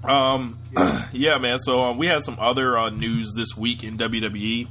Um, 0.10 0.60
yeah, 1.14 1.38
man. 1.38 1.60
So 1.60 1.82
um, 1.82 1.98
we 1.98 2.08
had 2.08 2.24
some 2.24 2.38
other 2.40 2.78
uh, 2.78 2.90
news 2.90 3.34
this 3.36 3.56
week 3.58 3.84
in 3.84 3.98
WWE. 3.98 4.68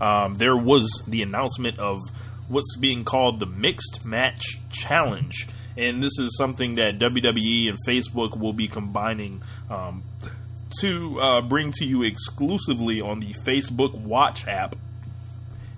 Um, 0.00 0.34
there 0.34 0.56
was 0.56 1.02
the 1.06 1.22
announcement 1.22 1.78
of 1.78 2.00
what's 2.48 2.76
being 2.76 3.04
called 3.04 3.40
the 3.40 3.46
Mixed 3.46 4.04
Match 4.04 4.44
Challenge, 4.70 5.48
and 5.76 6.02
this 6.02 6.18
is 6.18 6.36
something 6.36 6.76
that 6.76 6.98
WWE 6.98 7.68
and 7.68 7.78
Facebook 7.86 8.38
will 8.38 8.52
be 8.52 8.68
combining 8.68 9.42
um, 9.70 10.02
to 10.80 11.20
uh, 11.20 11.40
bring 11.40 11.72
to 11.72 11.84
you 11.84 12.02
exclusively 12.02 13.00
on 13.00 13.20
the 13.20 13.32
Facebook 13.32 13.94
Watch 13.94 14.46
app. 14.46 14.76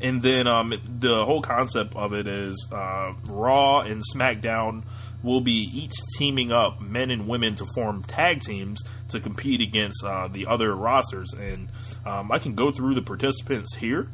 And 0.00 0.22
then 0.22 0.46
um, 0.46 0.72
the 1.00 1.24
whole 1.24 1.42
concept 1.42 1.96
of 1.96 2.12
it 2.12 2.28
is 2.28 2.68
uh, 2.72 3.14
Raw 3.26 3.80
and 3.80 4.00
SmackDown 4.14 4.84
will 5.22 5.40
be 5.40 5.68
each 5.72 5.92
teaming 6.16 6.52
up 6.52 6.80
men 6.80 7.10
and 7.10 7.26
women 7.26 7.54
to 7.56 7.64
form 7.74 8.02
tag 8.02 8.40
teams 8.40 8.82
to 9.08 9.20
compete 9.20 9.60
against 9.60 10.04
uh, 10.04 10.28
the 10.28 10.46
other 10.46 10.74
rosters. 10.74 11.32
And 11.34 11.70
um, 12.06 12.30
I 12.30 12.38
can 12.38 12.54
go 12.54 12.70
through 12.70 12.94
the 12.94 13.02
participants 13.02 13.74
here. 13.76 14.08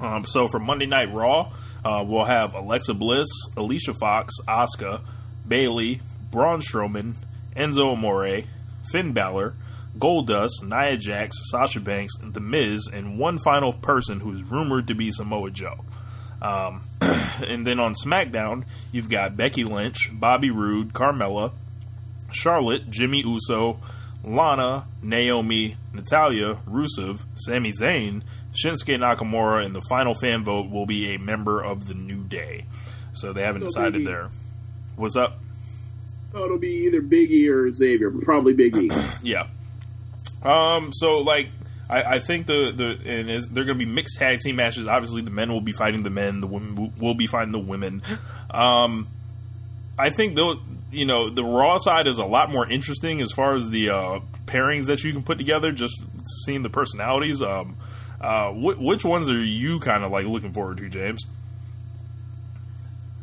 Um, 0.00 0.24
so 0.24 0.48
for 0.48 0.58
Monday 0.58 0.86
Night 0.86 1.12
Raw, 1.12 1.52
uh, 1.84 2.04
we'll 2.06 2.24
have 2.24 2.54
Alexa 2.54 2.94
Bliss, 2.94 3.28
Alicia 3.56 3.94
Fox, 3.94 4.34
Asuka, 4.48 5.02
Bayley, 5.46 6.00
Braun 6.30 6.60
Strowman, 6.60 7.14
Enzo 7.56 7.92
Amore, 7.92 8.42
Finn 8.90 9.12
Balor, 9.12 9.56
Goldust, 9.98 10.62
Nia 10.62 10.96
Jax, 10.96 11.36
Sasha 11.50 11.80
Banks, 11.80 12.14
The 12.22 12.40
Miz, 12.40 12.88
and 12.92 13.18
one 13.18 13.38
final 13.38 13.72
person 13.72 14.20
who's 14.20 14.42
rumored 14.42 14.86
to 14.86 14.94
be 14.94 15.10
Samoa 15.10 15.50
Joe. 15.50 15.84
Um, 16.42 16.84
and 17.00 17.66
then 17.66 17.78
on 17.80 17.94
SmackDown, 17.94 18.64
you've 18.92 19.08
got 19.08 19.36
Becky 19.36 19.64
Lynch, 19.64 20.10
Bobby 20.12 20.50
Roode, 20.50 20.92
Carmella, 20.92 21.52
Charlotte, 22.32 22.88
Jimmy 22.90 23.22
Uso, 23.26 23.80
Lana, 24.24 24.86
Naomi, 25.02 25.76
Natalya, 25.92 26.54
Rusev, 26.68 27.22
Sami 27.36 27.72
Zayn, 27.72 28.22
Shinsuke 28.52 28.96
Nakamura, 28.98 29.64
and 29.64 29.74
the 29.74 29.82
final 29.88 30.14
fan 30.14 30.44
vote 30.44 30.70
will 30.70 30.86
be 30.86 31.14
a 31.14 31.18
member 31.18 31.60
of 31.62 31.86
the 31.86 31.94
New 31.94 32.22
Day. 32.24 32.66
So 33.12 33.32
they 33.32 33.42
haven't 33.42 33.62
So 33.62 33.66
decided 33.68 34.06
there. 34.06 34.28
What's 34.96 35.16
up? 35.16 35.38
So 36.32 36.44
it'll 36.44 36.58
be 36.58 36.84
either 36.86 37.00
Big 37.00 37.30
E 37.30 37.48
or 37.48 37.72
Xavier, 37.72 38.10
probably 38.10 38.52
Big 38.52 38.76
E. 38.76 38.90
Yeah. 39.22 39.48
Um. 40.42 40.92
So 40.92 41.18
like, 41.18 41.48
I, 41.90 42.14
I 42.14 42.18
think 42.20 42.46
the 42.46 42.72
the 42.74 43.10
and 43.10 43.28
is 43.28 43.48
they're 43.48 43.64
going 43.64 43.78
to 43.78 43.84
be 43.84 43.90
mixed 43.90 44.16
tag 44.18 44.38
team 44.40 44.56
matches. 44.56 44.86
Obviously, 44.86 45.22
the 45.22 45.30
men 45.30 45.52
will 45.52 45.60
be 45.60 45.72
fighting 45.72 46.02
the 46.04 46.10
men. 46.10 46.40
The 46.40 46.46
women 46.46 46.92
will- 46.98 47.14
be 47.14 47.26
fighting 47.26 47.52
the 47.52 47.58
women. 47.58 48.02
Um. 48.50 49.08
I 49.98 50.10
think 50.10 50.36
those. 50.36 50.58
You 50.92 51.04
know, 51.06 51.30
the 51.30 51.44
Raw 51.44 51.78
side 51.78 52.06
is 52.06 52.18
a 52.18 52.24
lot 52.24 52.50
more 52.50 52.68
interesting 52.68 53.20
as 53.20 53.30
far 53.30 53.54
as 53.54 53.70
the 53.70 53.90
uh, 53.90 54.20
pairings 54.46 54.86
that 54.86 55.04
you 55.04 55.12
can 55.12 55.22
put 55.22 55.38
together. 55.38 55.70
Just 55.72 56.02
seeing 56.44 56.62
the 56.62 56.70
personalities. 56.70 57.42
Um. 57.42 57.76
Uh. 58.20 58.50
Wh- 58.52 58.80
which 58.80 59.04
ones 59.04 59.28
are 59.28 59.42
you 59.42 59.80
kind 59.80 60.04
of 60.04 60.10
like 60.12 60.26
looking 60.26 60.52
forward 60.52 60.78
to, 60.78 60.88
James? 60.88 61.26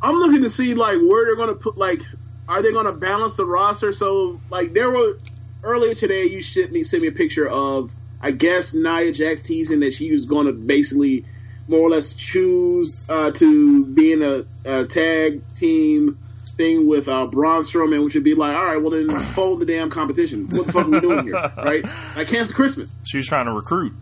I'm 0.01 0.15
looking 0.15 0.43
to 0.43 0.49
see 0.49 0.73
like 0.73 0.97
where 1.01 1.25
they're 1.25 1.35
going 1.35 1.49
to 1.49 1.55
put 1.55 1.77
like 1.77 2.01
are 2.47 2.61
they 2.61 2.71
going 2.71 2.85
to 2.85 2.93
balance 2.93 3.35
the 3.35 3.45
roster 3.45 3.91
so 3.91 4.39
like 4.49 4.73
there 4.73 4.89
were 4.91 5.17
earlier 5.63 5.95
today 5.95 6.25
you 6.25 6.41
sent 6.43 6.71
me 6.71 6.83
sent 6.83 7.01
me 7.01 7.09
a 7.09 7.11
picture 7.11 7.47
of 7.47 7.91
I 8.21 8.31
guess 8.31 8.73
Nia 8.73 9.11
Jax 9.11 9.41
teasing 9.43 9.81
that 9.81 9.93
she 9.93 10.11
was 10.11 10.25
going 10.25 10.47
to 10.47 10.53
basically 10.53 11.25
more 11.67 11.81
or 11.81 11.89
less 11.89 12.13
choose 12.13 12.97
uh, 13.09 13.31
to 13.31 13.85
be 13.85 14.13
in 14.13 14.21
a, 14.23 14.45
a 14.65 14.85
tag 14.85 15.41
team 15.55 16.17
thing 16.55 16.87
with 16.87 17.07
uh, 17.07 17.27
Braun 17.27 17.63
Strowman, 17.63 18.03
which 18.03 18.15
would 18.15 18.23
be 18.23 18.33
like, 18.33 18.55
all 18.55 18.65
right, 18.65 18.77
well 18.77 18.89
then 18.91 19.09
fold 19.33 19.59
the 19.59 19.65
damn 19.65 19.89
competition. 19.89 20.47
What 20.49 20.65
the 20.65 20.71
fuck 20.71 20.87
are 20.87 20.89
we 20.89 20.99
doing 20.99 21.25
here, 21.25 21.33
right? 21.57 21.85
Like 22.15 22.27
cancel 22.29 22.55
Christmas. 22.55 22.95
She 23.07 23.17
was 23.17 23.27
trying 23.27 23.45
to 23.45 23.51
recruit, 23.53 23.93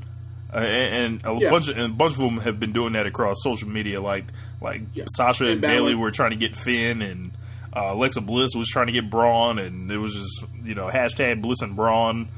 uh, 0.53 0.57
and, 0.59 1.22
and 1.26 1.38
a 1.38 1.41
Yeah. 1.41 1.49
bunch 1.49 1.68
of 1.68 1.76
and 1.78 1.91
a 1.91 1.95
bunch 1.95 2.13
of 2.13 2.20
them 2.20 2.38
have 2.38 2.59
been 2.59 2.72
doing 2.72 2.93
that 2.93 3.05
across 3.07 3.38
social 3.43 3.68
media. 3.68 3.99
Like 3.99 4.26
like 4.61 4.84
Yeah. 4.93 5.05
Sasha 5.13 5.43
and 5.45 5.51
And 5.53 5.61
Bayley 5.61 5.95
were 5.95 6.11
trying 6.11 6.32
to 6.32 6.38
get 6.38 6.55
Finn, 6.55 7.01
and 7.01 7.32
uh, 7.76 7.93
Alexa 7.93 8.22
Bliss 8.22 8.51
was 8.55 8.70
trying 8.70 8.86
to 8.88 8.93
get 8.93 9.09
Braun, 9.09 9.59
and 9.59 9.91
it 9.91 9.97
was 9.97 10.13
just 10.13 10.45
you 10.63 10.76
know 10.76 10.88
hashtag 10.88 11.41
Bliss 11.41 11.61
and 11.61 11.76
Braun. 11.76 12.30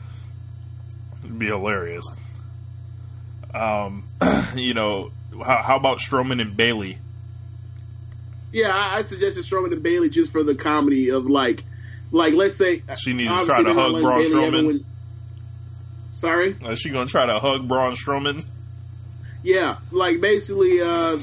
It'd 1.27 1.39
be 1.39 1.47
hilarious. 1.47 2.05
Um, 3.53 4.07
you 4.55 4.73
know 4.73 5.11
how, 5.45 5.61
how 5.61 5.75
about 5.75 5.99
Strowman 5.99 6.41
and 6.41 6.55
Bayley? 6.55 6.99
Yeah, 8.53 8.69
I, 8.69 8.99
I 8.99 9.01
suggested 9.01 9.43
Strowman 9.43 9.73
and 9.73 9.83
Bayley 9.83 10.09
just 10.09 10.31
for 10.31 10.41
the 10.43 10.55
comedy 10.55 11.09
of 11.09 11.25
like, 11.25 11.63
like 12.11 12.33
let's 12.33 12.55
say 12.55 12.81
She 12.97 13.11
needs 13.11 13.37
to 13.37 13.45
try 13.45 13.61
to 13.61 13.73
hug 13.73 14.01
Braun 14.01 14.23
Bayley 14.23 14.33
Strowman. 14.33 14.85
Sorry. 16.11 16.57
Is 16.61 16.79
she 16.79 16.89
gonna 16.89 17.09
try 17.09 17.25
to 17.25 17.39
hug 17.39 17.67
Braun 17.67 17.95
Strowman? 17.95 18.45
Yeah, 19.43 19.77
like 19.91 20.21
basically, 20.21 20.81
uh, 20.81 21.19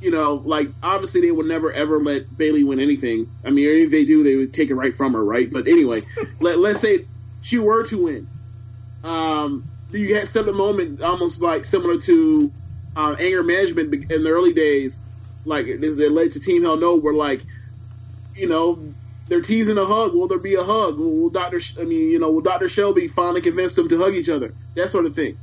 you 0.00 0.10
know, 0.10 0.34
like 0.34 0.68
obviously 0.82 1.22
they 1.22 1.30
would 1.30 1.46
never 1.46 1.72
ever 1.72 1.98
let 2.02 2.36
Bayley 2.36 2.64
win 2.64 2.80
anything. 2.80 3.30
I 3.44 3.50
mean, 3.50 3.66
if 3.66 3.90
they 3.90 4.04
do, 4.04 4.22
they 4.22 4.36
would 4.36 4.52
take 4.52 4.68
it 4.68 4.74
right 4.74 4.94
from 4.94 5.14
her, 5.14 5.24
right? 5.24 5.50
But 5.50 5.68
anyway, 5.68 6.02
let, 6.40 6.58
let's 6.58 6.80
say 6.80 7.06
she 7.40 7.58
were 7.58 7.84
to 7.84 8.04
win. 8.04 8.28
Um, 9.02 9.64
you 9.90 10.14
had 10.14 10.34
a 10.36 10.52
moment 10.52 11.00
almost 11.00 11.40
like 11.40 11.64
similar 11.64 12.00
to 12.02 12.52
uh, 12.96 13.16
anger 13.18 13.42
management 13.42 14.10
in 14.10 14.24
the 14.24 14.30
early 14.30 14.52
days, 14.52 15.00
like 15.44 15.66
it, 15.66 15.82
it 15.82 16.12
led 16.12 16.32
to 16.32 16.40
Team 16.40 16.62
Hell 16.62 16.76
No, 16.76 16.96
where 16.96 17.14
like, 17.14 17.44
you 18.34 18.48
know, 18.48 18.94
they're 19.28 19.40
teasing 19.40 19.78
a 19.78 19.84
hug. 19.84 20.14
Will 20.14 20.28
there 20.28 20.38
be 20.38 20.54
a 20.54 20.64
hug? 20.64 20.98
Will, 20.98 21.22
will 21.22 21.30
Doctor? 21.30 21.60
I 21.80 21.84
mean, 21.84 22.10
you 22.10 22.18
know, 22.18 22.30
will 22.30 22.42
Doctor 22.42 22.68
Shelby 22.68 23.08
finally 23.08 23.40
convince 23.40 23.74
them 23.74 23.88
to 23.88 23.98
hug 23.98 24.14
each 24.14 24.28
other? 24.28 24.54
That 24.74 24.90
sort 24.90 25.06
of 25.06 25.14
thing 25.14 25.38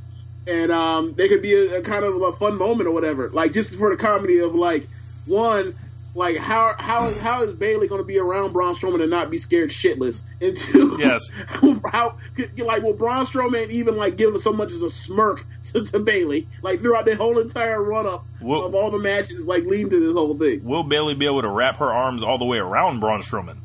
and 0.46 0.70
um, 0.70 1.14
they 1.16 1.28
could 1.28 1.42
be 1.42 1.54
a, 1.54 1.78
a 1.78 1.82
kind 1.82 2.04
of 2.04 2.20
a 2.22 2.32
fun 2.32 2.56
moment 2.56 2.88
or 2.88 2.92
whatever. 2.92 3.30
Like 3.32 3.52
just 3.52 3.76
for 3.76 3.90
the 3.90 3.96
comedy 3.96 4.38
of 4.38 4.54
like 4.54 4.88
one, 5.24 5.74
like 6.16 6.36
how 6.38 6.74
how 6.78 7.12
how 7.12 7.42
is 7.42 7.52
Bayley 7.54 7.86
going 7.88 8.00
to 8.00 8.06
be 8.06 8.18
around 8.18 8.52
Braun 8.52 8.74
Strowman 8.74 9.02
and 9.02 9.10
not 9.10 9.30
be 9.30 9.38
scared 9.38 9.70
shitless? 9.70 10.22
And 10.40 10.56
two, 10.56 10.96
Yes. 10.98 11.20
how 11.92 12.16
like 12.56 12.82
will 12.82 12.94
Braun 12.94 13.26
Strowman 13.26 13.68
even 13.68 13.96
like 13.96 14.16
give 14.16 14.34
him 14.34 14.40
so 14.40 14.52
much 14.52 14.72
as 14.72 14.82
a 14.82 14.90
smirk 14.90 15.44
to, 15.72 15.84
to 15.84 15.98
Bayley 16.00 16.48
like 16.62 16.80
throughout 16.80 17.04
the 17.04 17.14
whole 17.16 17.38
entire 17.38 17.82
run 17.82 18.06
up 18.06 18.24
Well- 18.40 18.64
of 18.64 18.74
all 18.74 18.90
the 18.90 18.98
matches 18.98 19.44
like 19.44 19.64
leading 19.64 19.90
to 19.90 20.00
this 20.06 20.14
whole 20.14 20.36
thing? 20.36 20.64
Will 20.64 20.82
Bayley 20.82 21.14
be 21.14 21.26
able 21.26 21.42
to 21.42 21.48
wrap 21.50 21.76
her 21.76 21.92
arms 21.92 22.22
all 22.22 22.38
the 22.38 22.44
way 22.46 22.58
around 22.58 23.00
Braun 23.00 23.20
Strowman? 23.20 23.58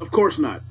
Of 0.00 0.10
course 0.10 0.38
not. 0.38 0.62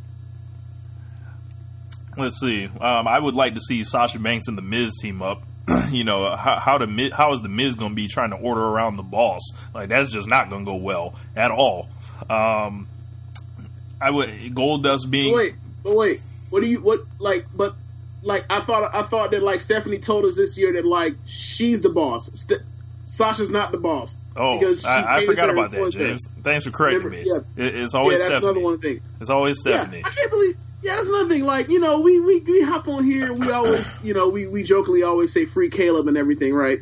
Let's 2.18 2.40
see. 2.40 2.66
Um, 2.66 3.08
I 3.08 3.20
would 3.20 3.34
like 3.36 3.56
to 3.56 3.62
see 3.62 3.84
Sasha 3.84 4.20
Banks 4.20 4.48
and 4.48 4.58
the 4.58 4.62
Miz 4.62 4.94
team 5.02 5.22
up. 5.22 5.44
you 5.90 6.04
know 6.04 6.36
how 6.36 6.60
how 6.60 6.78
the 6.78 7.12
how 7.16 7.34
is 7.34 7.42
the 7.42 7.50
Miz 7.50 7.76
going 7.76 7.92
to 7.92 7.96
be 7.96 8.08
trying 8.08 8.30
to 8.32 8.36
order 8.38 8.62
around 8.62 8.98
the 8.98 9.04
boss? 9.04 9.42
Like 9.74 9.90
that's 9.90 10.12
just 10.12 10.28
not 10.28 10.50
going 10.50 10.66
to 10.66 10.72
go 10.72 10.76
well 10.78 11.16
at 11.36 11.52
all. 11.52 11.88
Um, 12.30 12.88
I 14.00 14.10
would 14.12 14.30
Goldust 14.54 15.10
being 15.10 15.34
But 15.34 15.38
wait, 15.38 15.56
but 15.84 15.96
wait. 15.96 16.22
What 16.50 16.62
do 16.62 16.68
you 16.68 16.82
what 16.82 17.02
like? 17.20 17.46
But 17.56 17.76
like 18.22 18.46
I 18.50 18.62
thought 18.62 18.94
I 18.94 19.04
thought 19.04 19.32
that 19.32 19.42
like 19.44 19.60
Stephanie 19.62 19.98
told 20.00 20.26
us 20.26 20.36
this 20.36 20.58
year 20.58 20.74
that 20.74 20.86
like 20.86 21.16
she's 21.26 21.82
the 21.82 21.90
boss. 21.90 22.30
St- 22.40 22.62
Sasha's 23.08 23.52
not 23.52 23.72
the 23.72 23.78
boss. 23.78 24.18
oh 24.36 24.58
because 24.60 24.84
I, 24.84 25.18
I 25.18 25.26
forgot 25.26 25.50
about 25.52 25.72
that, 25.72 25.80
her. 25.80 25.90
James. 25.90 26.22
Thanks 26.44 26.64
for 26.66 26.72
correcting 26.72 27.04
Remember- 27.04 27.24
me. 27.42 27.44
yeah. 27.58 27.66
It- 27.66 27.76
it's 27.76 27.94
always 27.94 28.20
yeah, 28.20 28.30
that's 28.30 28.42
Stephanie. 28.44 28.52
another 28.62 28.66
one 28.66 28.80
thing. 28.80 29.02
It's 29.22 29.30
always 29.30 29.60
Stephanie. 29.60 30.00
Yeah, 30.00 30.08
I 30.08 30.12
can't 30.12 30.32
believe. 30.32 30.58
Yeah, 30.84 30.96
that's 30.96 31.08
another 31.08 31.30
thing. 31.30 31.46
Like 31.46 31.70
you 31.70 31.80
know, 31.80 32.02
we 32.02 32.20
we 32.20 32.42
we 32.42 32.62
hop 32.62 32.88
on 32.88 33.04
here. 33.04 33.34
We 33.34 33.52
always 33.52 33.92
you 34.04 34.14
know 34.14 34.30
we 34.30 34.48
we 34.48 34.64
jokingly 34.64 35.04
always 35.04 35.34
say 35.34 35.46
free 35.46 35.70
Caleb 35.70 36.08
and 36.08 36.18
everything, 36.18 36.54
right? 36.54 36.80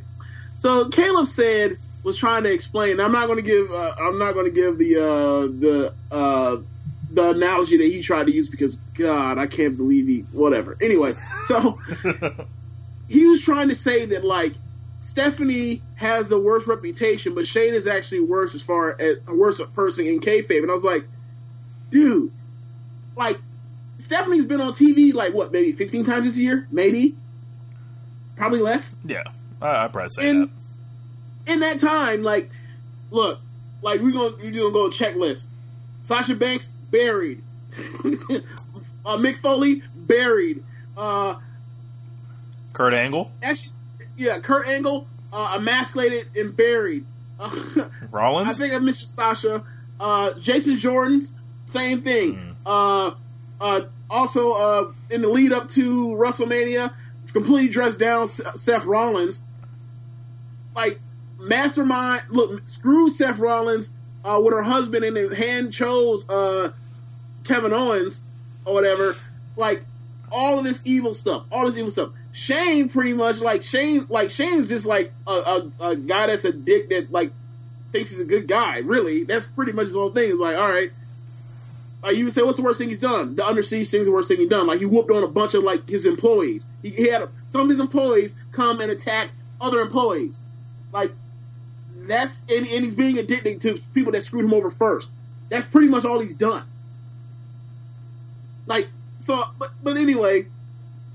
So 0.55 0.89
Caleb 0.89 1.27
said 1.27 1.77
was 2.03 2.17
trying 2.17 2.43
to 2.43 2.51
explain. 2.51 2.99
I'm 2.99 3.11
not 3.11 3.27
going 3.27 3.37
to 3.37 3.43
give. 3.43 3.69
Uh, 3.71 3.93
I'm 3.99 4.19
not 4.19 4.33
going 4.33 4.45
to 4.45 4.51
give 4.51 4.77
the 4.77 4.97
uh, 4.97 5.41
the 5.47 5.95
uh, 6.11 6.57
the 7.09 7.29
analogy 7.29 7.77
that 7.77 7.85
he 7.85 8.01
tried 8.01 8.27
to 8.27 8.33
use 8.33 8.49
because 8.49 8.77
God, 8.97 9.37
I 9.37 9.47
can't 9.47 9.77
believe 9.77 10.07
he. 10.07 10.25
Whatever. 10.31 10.77
Anyway, 10.81 11.13
so 11.47 11.79
he 13.07 13.25
was 13.27 13.41
trying 13.41 13.69
to 13.69 13.75
say 13.75 14.07
that 14.07 14.25
like 14.25 14.55
Stephanie 14.99 15.85
has 15.95 16.29
the 16.29 16.39
worst 16.39 16.67
reputation, 16.67 17.35
but 17.35 17.47
Shane 17.47 17.73
is 17.73 17.87
actually 17.87 18.21
worse 18.21 18.55
as 18.55 18.61
far 18.61 18.95
as 18.99 19.17
a 19.27 19.35
worse 19.35 19.61
person 19.73 20.07
in 20.07 20.19
kayfabe. 20.19 20.61
And 20.61 20.71
I 20.71 20.73
was 20.73 20.83
like, 20.83 21.07
dude, 21.89 22.31
like 23.15 23.42
Stephanie's 24.03 24.45
been 24.45 24.61
on 24.61 24.73
TV 24.73 25.13
like 25.13 25.33
what, 25.33 25.51
maybe 25.51 25.71
15 25.71 26.03
times 26.05 26.25
this 26.25 26.37
year, 26.37 26.67
maybe, 26.71 27.15
probably 28.35 28.59
less. 28.59 28.95
yeah, 29.05 29.23
I, 29.61 29.85
I'd 29.85 29.93
probably 29.93 30.09
say 30.11 30.29
And 30.29 30.49
that. 31.45 31.51
in 31.53 31.59
that 31.61 31.79
time, 31.79 32.23
like, 32.23 32.49
look, 33.11 33.39
like 33.81 34.01
we're 34.01 34.11
gonna 34.11 34.35
we're 34.37 34.51
gonna 34.51 34.71
go 34.71 34.89
checklist. 34.89 35.45
Sasha 36.01 36.35
Banks 36.35 36.69
buried. 36.91 37.41
uh, 39.05 39.17
Mick 39.17 39.39
Foley 39.41 39.83
buried. 39.95 40.63
Uh, 40.97 41.35
Kurt 42.73 42.93
Angle, 42.93 43.31
actually, 43.41 43.73
yeah, 44.17 44.39
Kurt 44.39 44.67
Angle 44.67 45.07
uh, 45.31 45.53
emasculated 45.57 46.27
and 46.35 46.55
buried. 46.55 47.05
Uh, 48.15 48.35
I 48.45 48.53
think 48.53 48.73
I 48.73 48.79
mentioned 48.79 49.09
Sasha. 49.09 49.63
Uh, 49.99 50.33
Jason 50.39 50.77
Jordan's 50.77 51.33
same 51.65 52.03
thing. 52.03 52.35
Hmm. 52.35 52.51
Uh, 52.67 53.15
uh, 53.59 53.81
also, 54.09 54.51
uh, 54.51 54.91
in 55.09 55.21
the 55.21 55.27
lead 55.29 55.51
up 55.51 55.69
to 55.69 56.07
WrestleMania, 56.07 56.93
completely 57.31 57.69
dressed 57.69 57.99
down 57.99 58.27
Seth 58.27 58.85
Rollins. 58.85 59.41
Like 60.75 60.99
mastermind, 61.39 62.23
look, 62.29 62.61
screw 62.67 63.09
Seth 63.09 63.39
Rollins. 63.39 63.91
uh, 64.23 64.41
with 64.43 64.53
her 64.53 64.63
husband 64.63 65.03
and 65.03 65.33
hand 65.33 65.73
chose 65.73 66.27
uh, 66.29 66.71
Kevin 67.43 67.73
Owens 67.73 68.21
or 68.65 68.73
whatever. 68.73 69.15
Like 69.55 69.83
all 70.31 70.57
of 70.59 70.63
this 70.63 70.81
evil 70.85 71.13
stuff, 71.13 71.45
all 71.51 71.65
this 71.65 71.77
evil 71.77 71.91
stuff. 71.91 72.11
Shane 72.31 72.89
pretty 72.89 73.13
much 73.13 73.39
like 73.41 73.63
Shane, 73.63 74.07
like 74.09 74.31
Shane's 74.31 74.69
just 74.69 74.85
like 74.85 75.13
a, 75.27 75.31
a, 75.31 75.71
a 75.81 75.95
guy 75.95 76.27
that's 76.27 76.45
a 76.45 76.51
dick 76.51 76.89
that 76.89 77.11
like 77.11 77.31
thinks 77.91 78.11
he's 78.11 78.21
a 78.21 78.25
good 78.25 78.47
guy. 78.47 78.79
Really, 78.79 79.23
that's 79.25 79.45
pretty 79.45 79.73
much 79.73 79.87
his 79.87 79.95
whole 79.95 80.11
thing. 80.11 80.37
Like, 80.39 80.55
all 80.57 80.69
right, 80.69 80.91
like 82.03 82.17
you 82.17 82.25
would 82.25 82.33
say, 82.33 82.41
what's 82.41 82.57
the 82.57 82.63
worst 82.63 82.79
thing 82.79 82.89
he's 82.89 82.99
done? 82.99 83.35
The 83.35 83.47
under 83.47 83.63
siege 83.63 83.89
thing's 83.89 84.07
the 84.07 84.11
worst 84.11 84.27
thing 84.27 84.37
he's 84.37 84.49
done. 84.49 84.67
Like 84.67 84.79
he 84.79 84.85
whooped 84.85 85.09
on 85.09 85.23
a 85.23 85.27
bunch 85.27 85.53
of 85.53 85.63
like 85.63 85.89
his 85.89 86.05
employees. 86.05 86.65
He, 86.81 86.89
he 86.89 87.07
had 87.07 87.23
some 87.47 87.61
of 87.61 87.69
his 87.69 87.79
employees 87.79 88.35
come 88.51 88.81
and 88.81 88.91
attack 88.91 89.29
other 89.61 89.79
employees. 89.79 90.37
Like 90.91 91.13
that's 91.95 92.41
and, 92.49 92.67
and 92.67 92.83
he's 92.83 92.93
being 92.93 93.17
addicted 93.17 93.61
to 93.61 93.81
people 93.93 94.11
that 94.11 94.23
screwed 94.23 94.43
him 94.43 94.53
over 94.53 94.69
first. 94.69 95.11
That's 95.47 95.65
pretty 95.67 95.87
much 95.87 96.03
all 96.03 96.19
he's 96.19 96.35
done. 96.35 96.65
Like 98.65 98.89
so, 99.21 99.41
but 99.57 99.71
but 99.81 99.95
anyway, 99.95 100.47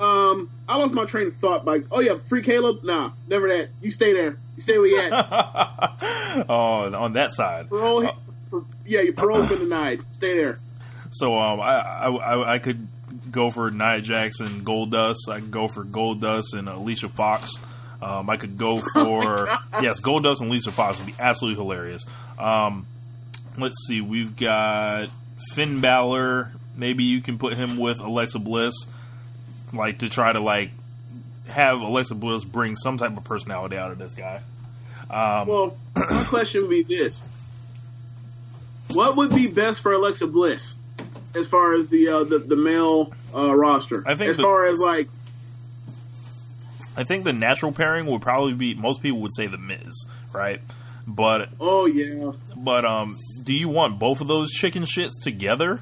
um, 0.00 0.50
I 0.66 0.78
lost 0.78 0.94
my 0.94 1.04
train 1.04 1.26
of 1.26 1.36
thought. 1.36 1.66
Like, 1.66 1.84
oh 1.90 2.00
yeah, 2.00 2.16
free 2.18 2.40
Caleb? 2.40 2.82
Nah, 2.82 3.12
never 3.26 3.48
that. 3.48 3.68
You 3.82 3.90
stay 3.90 4.14
there. 4.14 4.38
You 4.56 4.62
stay 4.62 4.78
where 4.78 4.86
you 4.86 5.00
at. 5.00 5.12
oh, 6.48 6.94
on 6.94 7.12
that 7.12 7.32
side. 7.32 7.68
Parole, 7.68 8.06
uh, 8.06 8.60
yeah, 8.86 9.02
your 9.02 9.12
parole's 9.12 9.50
been 9.50 9.58
denied. 9.58 10.02
Stay 10.12 10.34
there. 10.34 10.60
So 11.10 11.38
um, 11.38 11.60
I, 11.60 12.08
I 12.08 12.54
I 12.54 12.58
could 12.58 12.86
go 13.30 13.50
for 13.50 13.70
Nia 13.70 14.00
Jackson, 14.00 14.64
Goldust. 14.64 15.28
I 15.28 15.40
could 15.40 15.50
go 15.50 15.68
for 15.68 15.84
Goldust 15.84 16.54
and 16.54 16.68
Alicia 16.68 17.08
Fox. 17.08 17.52
Um, 18.00 18.30
I 18.30 18.36
could 18.36 18.56
go 18.56 18.80
for 18.94 19.48
oh 19.48 19.58
yes, 19.80 20.00
Goldust 20.00 20.40
and 20.40 20.50
Alicia 20.50 20.72
Fox 20.72 20.98
would 20.98 21.06
be 21.06 21.14
absolutely 21.18 21.62
hilarious. 21.62 22.04
Um, 22.38 22.86
let's 23.56 23.76
see, 23.86 24.00
we've 24.00 24.36
got 24.36 25.08
Finn 25.54 25.80
Balor. 25.80 26.52
Maybe 26.76 27.04
you 27.04 27.20
can 27.20 27.38
put 27.38 27.54
him 27.54 27.76
with 27.76 27.98
Alexa 27.98 28.38
Bliss, 28.38 28.74
like 29.72 29.98
to 30.00 30.08
try 30.08 30.32
to 30.32 30.40
like 30.40 30.70
have 31.48 31.80
Alexa 31.80 32.14
Bliss 32.14 32.44
bring 32.44 32.76
some 32.76 32.98
type 32.98 33.16
of 33.16 33.24
personality 33.24 33.76
out 33.76 33.90
of 33.90 33.98
this 33.98 34.14
guy. 34.14 34.42
Um, 35.10 35.48
well, 35.48 35.76
my 35.96 36.24
question 36.24 36.62
would 36.62 36.70
be 36.70 36.82
this: 36.82 37.20
What 38.92 39.16
would 39.16 39.34
be 39.34 39.48
best 39.48 39.80
for 39.80 39.92
Alexa 39.92 40.26
Bliss 40.28 40.74
as 41.34 41.46
far 41.46 41.74
as 41.74 41.88
the 41.88 42.08
uh, 42.08 42.24
the, 42.24 42.38
the 42.38 42.56
male 42.56 43.12
uh, 43.34 43.54
roster? 43.54 44.02
I 44.06 44.14
think 44.14 44.30
as 44.30 44.36
the, 44.36 44.42
far 44.42 44.66
as 44.66 44.78
like 44.78 45.08
I 46.98 47.04
think 47.04 47.22
the 47.22 47.32
natural 47.32 47.70
pairing 47.70 48.06
would 48.06 48.22
probably 48.22 48.54
be 48.54 48.74
most 48.74 49.02
people 49.02 49.20
would 49.20 49.34
say 49.34 49.46
the 49.46 49.56
Miz, 49.56 50.06
right? 50.32 50.60
But 51.06 51.50
oh 51.60 51.86
yeah, 51.86 52.32
but 52.56 52.84
um, 52.84 53.16
do 53.42 53.54
you 53.54 53.68
want 53.68 54.00
both 54.00 54.20
of 54.20 54.26
those 54.26 54.50
chicken 54.50 54.82
shits 54.82 55.12
together? 55.22 55.80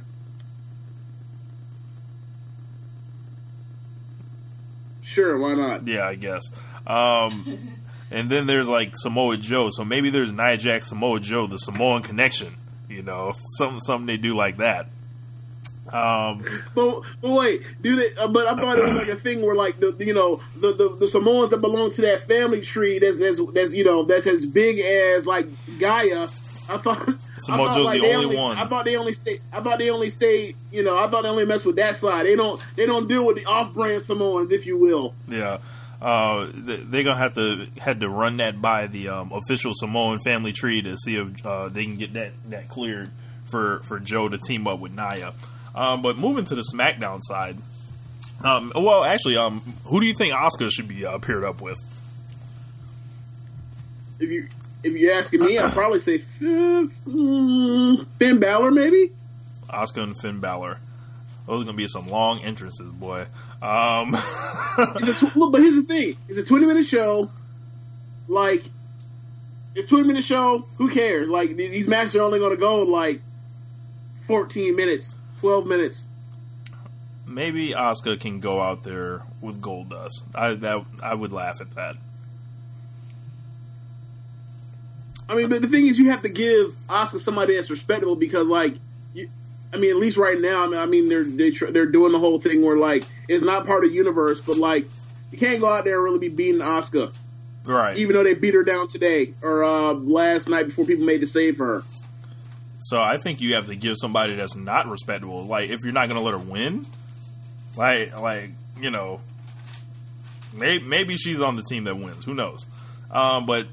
Sure, 5.00 5.38
why 5.38 5.54
not? 5.54 5.88
Yeah, 5.88 6.06
I 6.06 6.16
guess. 6.16 6.42
Um, 6.86 7.80
and 8.10 8.30
then 8.30 8.46
there's 8.46 8.68
like 8.68 8.92
Samoa 8.94 9.38
Joe, 9.38 9.70
so 9.70 9.86
maybe 9.86 10.10
there's 10.10 10.32
Nia 10.32 10.58
Jax, 10.58 10.88
Samoa 10.88 11.18
Joe, 11.20 11.46
the 11.46 11.56
Samoan 11.56 12.02
connection. 12.02 12.54
You 12.90 13.02
know, 13.02 13.32
something 13.56 13.80
something 13.80 14.06
they 14.06 14.18
do 14.18 14.36
like 14.36 14.58
that. 14.58 14.88
Um, 15.92 16.44
but, 16.74 17.02
but 17.20 17.30
wait, 17.30 17.62
do 17.80 17.96
they? 17.96 18.14
Uh, 18.16 18.28
but 18.28 18.46
I 18.46 18.56
thought 18.56 18.78
it 18.78 18.84
was 18.84 18.94
like 18.94 19.08
a 19.08 19.16
thing 19.16 19.42
where 19.42 19.54
like 19.54 19.78
the 19.78 19.94
you 19.98 20.14
know 20.14 20.40
the, 20.60 20.72
the, 20.72 20.96
the 21.00 21.08
Samoans 21.08 21.50
that 21.50 21.58
belong 21.58 21.92
to 21.92 22.02
that 22.02 22.22
family 22.22 22.60
tree 22.60 22.98
that's, 22.98 23.18
that's 23.18 23.40
that's 23.52 23.72
you 23.72 23.84
know 23.84 24.02
that's 24.02 24.26
as 24.26 24.44
big 24.44 24.80
as 24.80 25.26
like 25.26 25.46
Gaia. 25.78 26.28
I 26.68 26.78
thought 26.78 27.08
Samoa 27.38 27.74
Joe's 27.74 27.86
like, 27.86 28.00
the 28.00 28.06
only, 28.06 28.24
only, 28.26 28.36
one. 28.36 28.58
I 28.58 28.66
thought 28.66 28.84
they 28.84 28.96
only 28.96 29.12
stay. 29.12 29.40
I 29.52 29.60
thought 29.60 29.78
they 29.78 29.90
only 29.90 30.10
stay. 30.10 30.56
You 30.72 30.82
know, 30.82 30.98
I 30.98 31.08
thought 31.08 31.22
they 31.22 31.28
only 31.28 31.46
mess 31.46 31.64
with 31.64 31.76
that 31.76 31.96
side. 31.96 32.26
They 32.26 32.36
don't. 32.36 32.60
They 32.74 32.86
don't 32.86 33.06
deal 33.06 33.24
with 33.24 33.36
the 33.36 33.46
off-brand 33.46 34.02
Samoans, 34.02 34.50
if 34.50 34.66
you 34.66 34.76
will. 34.76 35.14
Yeah. 35.28 35.58
Uh, 36.00 36.50
they're 36.52 37.04
gonna 37.04 37.16
have 37.16 37.34
to 37.34 37.66
had 37.78 38.00
to 38.00 38.08
run 38.08 38.38
that 38.38 38.60
by 38.60 38.86
the 38.86 39.08
um, 39.08 39.32
official 39.32 39.72
Samoan 39.74 40.18
family 40.18 40.52
tree 40.52 40.82
to 40.82 40.96
see 40.96 41.16
if 41.16 41.46
uh, 41.46 41.68
they 41.68 41.84
can 41.84 41.96
get 41.96 42.12
that 42.14 42.32
that 42.50 42.68
cleared 42.68 43.10
for 43.46 43.80
for 43.84 43.98
Joe 43.98 44.28
to 44.28 44.36
team 44.36 44.66
up 44.66 44.78
with 44.78 44.92
Nia. 44.92 45.32
Um, 45.76 46.00
but 46.02 46.16
moving 46.16 46.44
to 46.46 46.54
the 46.54 46.64
SmackDown 46.72 47.20
side, 47.22 47.58
um, 48.42 48.72
well, 48.74 49.04
actually, 49.04 49.36
um, 49.36 49.60
who 49.84 50.00
do 50.00 50.06
you 50.06 50.14
think 50.14 50.34
Asuka 50.34 50.70
should 50.70 50.88
be 50.88 51.04
uh, 51.04 51.18
paired 51.18 51.44
up 51.44 51.60
with? 51.60 51.78
If 54.18 54.30
you 54.30 54.48
if 54.82 54.92
you're 54.94 55.14
asking 55.14 55.44
me, 55.44 55.58
I'd 55.58 55.72
probably 55.72 56.00
say 56.00 56.18
Finn, 56.18 56.90
Finn 58.18 58.40
Balor, 58.40 58.70
maybe. 58.70 59.12
Asuka 59.68 60.02
and 60.02 60.18
Finn 60.18 60.40
Balor. 60.40 60.78
Those 61.46 61.62
are 61.62 61.64
gonna 61.64 61.76
be 61.76 61.86
some 61.88 62.08
long 62.08 62.40
entrances, 62.40 62.90
boy. 62.92 63.26
Um, 63.62 64.12
tw- 64.16 65.50
but 65.50 65.60
here's 65.60 65.76
the 65.76 65.84
thing: 65.86 66.16
it's 66.28 66.38
a 66.38 66.44
20 66.44 66.66
minute 66.66 66.86
show. 66.86 67.30
Like, 68.28 68.64
it's 69.74 69.88
20 69.88 70.06
minute 70.08 70.24
show. 70.24 70.66
Who 70.78 70.90
cares? 70.90 71.28
Like, 71.28 71.56
these 71.56 71.86
matches 71.86 72.16
are 72.16 72.22
only 72.22 72.38
gonna 72.38 72.56
go 72.56 72.82
like 72.82 73.20
14 74.26 74.74
minutes. 74.74 75.14
12 75.40 75.66
minutes. 75.66 76.06
Maybe 77.26 77.70
Asuka 77.70 78.20
can 78.20 78.40
go 78.40 78.60
out 78.60 78.84
there 78.84 79.22
with 79.40 79.60
Goldust. 79.60 80.22
I 80.34 80.54
that 80.54 80.84
I 81.02 81.14
would 81.14 81.32
laugh 81.32 81.60
at 81.60 81.74
that. 81.74 81.96
I 85.28 85.34
mean, 85.34 85.48
but 85.48 85.60
the 85.60 85.68
thing 85.68 85.86
is, 85.88 85.98
you 85.98 86.10
have 86.10 86.22
to 86.22 86.28
give 86.28 86.74
Asuka 86.88 87.20
somebody 87.20 87.56
that's 87.56 87.68
respectable 87.68 88.14
because, 88.14 88.46
like, 88.46 88.76
you, 89.12 89.28
I 89.72 89.78
mean, 89.78 89.90
at 89.90 89.96
least 89.96 90.16
right 90.16 90.40
now, 90.40 90.62
I 90.62 90.68
mean, 90.68 90.78
I 90.78 90.86
mean 90.86 91.08
they're 91.08 91.24
they 91.24 91.50
tr- 91.50 91.72
they're 91.72 91.86
doing 91.86 92.12
the 92.12 92.18
whole 92.18 92.38
thing 92.38 92.62
where 92.62 92.76
like 92.76 93.04
it's 93.28 93.42
not 93.42 93.66
part 93.66 93.84
of 93.84 93.90
the 93.90 93.96
universe, 93.96 94.40
but 94.40 94.56
like 94.56 94.88
you 95.32 95.38
can't 95.38 95.60
go 95.60 95.68
out 95.68 95.84
there 95.84 95.96
and 95.96 96.04
really 96.04 96.18
be 96.18 96.28
beating 96.28 96.60
Asuka, 96.60 97.12
right? 97.64 97.96
Even 97.96 98.14
though 98.14 98.22
they 98.22 98.34
beat 98.34 98.54
her 98.54 98.62
down 98.62 98.88
today 98.88 99.34
or 99.42 99.64
uh, 99.64 99.92
last 99.92 100.48
night 100.48 100.66
before 100.66 100.84
people 100.84 101.04
made 101.04 101.20
the 101.20 101.26
save 101.26 101.56
for 101.56 101.66
her. 101.66 101.84
So 102.80 103.00
I 103.00 103.18
think 103.18 103.40
you 103.40 103.54
have 103.54 103.66
to 103.66 103.76
give 103.76 103.96
somebody 103.98 104.34
that's 104.34 104.54
not 104.54 104.86
respectable. 104.86 105.44
Like 105.44 105.70
if 105.70 105.82
you're 105.82 105.92
not 105.92 106.08
going 106.08 106.18
to 106.18 106.24
let 106.24 106.32
her 106.32 106.38
win, 106.38 106.86
like 107.76 108.18
like 108.18 108.50
you 108.80 108.90
know, 108.90 109.20
maybe 110.52 110.84
maybe 110.84 111.16
she's 111.16 111.40
on 111.40 111.56
the 111.56 111.62
team 111.62 111.84
that 111.84 111.96
wins. 111.96 112.24
Who 112.24 112.34
knows? 112.34 112.66
Um, 113.10 113.46
but 113.46 113.66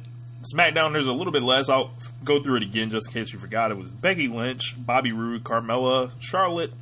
SmackDown, 0.53 0.93
there's 0.93 1.07
a 1.07 1.13
little 1.13 1.33
bit 1.33 1.43
less. 1.43 1.69
I'll 1.69 1.91
go 2.23 2.41
through 2.41 2.57
it 2.57 2.63
again 2.63 2.89
just 2.89 3.07
in 3.07 3.13
case 3.13 3.33
you 3.33 3.39
forgot. 3.39 3.71
It 3.71 3.77
was 3.77 3.91
Becky 3.91 4.27
Lynch, 4.27 4.75
Bobby 4.77 5.11
Roode, 5.11 5.43
Carmella, 5.43 6.11
Charlotte, 6.19 6.73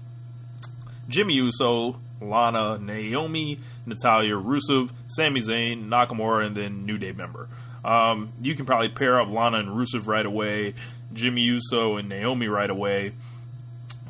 Jimmy 1.08 1.36
Uso, 1.36 2.00
Lana, 2.20 2.78
Naomi, 2.78 3.60
Natalya, 3.86 4.36
Rusev, 4.36 4.92
Sami 5.08 5.42
Zayn, 5.42 5.88
Nakamura, 5.88 6.46
and 6.46 6.56
then 6.56 6.86
New 6.86 6.98
Day 6.98 7.12
member. 7.12 7.48
Um, 7.84 8.32
you 8.42 8.56
can 8.56 8.66
probably 8.66 8.90
pair 8.90 9.20
up 9.20 9.30
Lana 9.30 9.58
and 9.60 9.70
Rusev 9.70 10.08
right 10.08 10.26
away. 10.26 10.76
Jimmy 11.14 11.42
Uso 11.42 11.98
and 11.98 12.10
Naomi 12.10 12.48
right 12.48 12.70
away. 12.70 13.14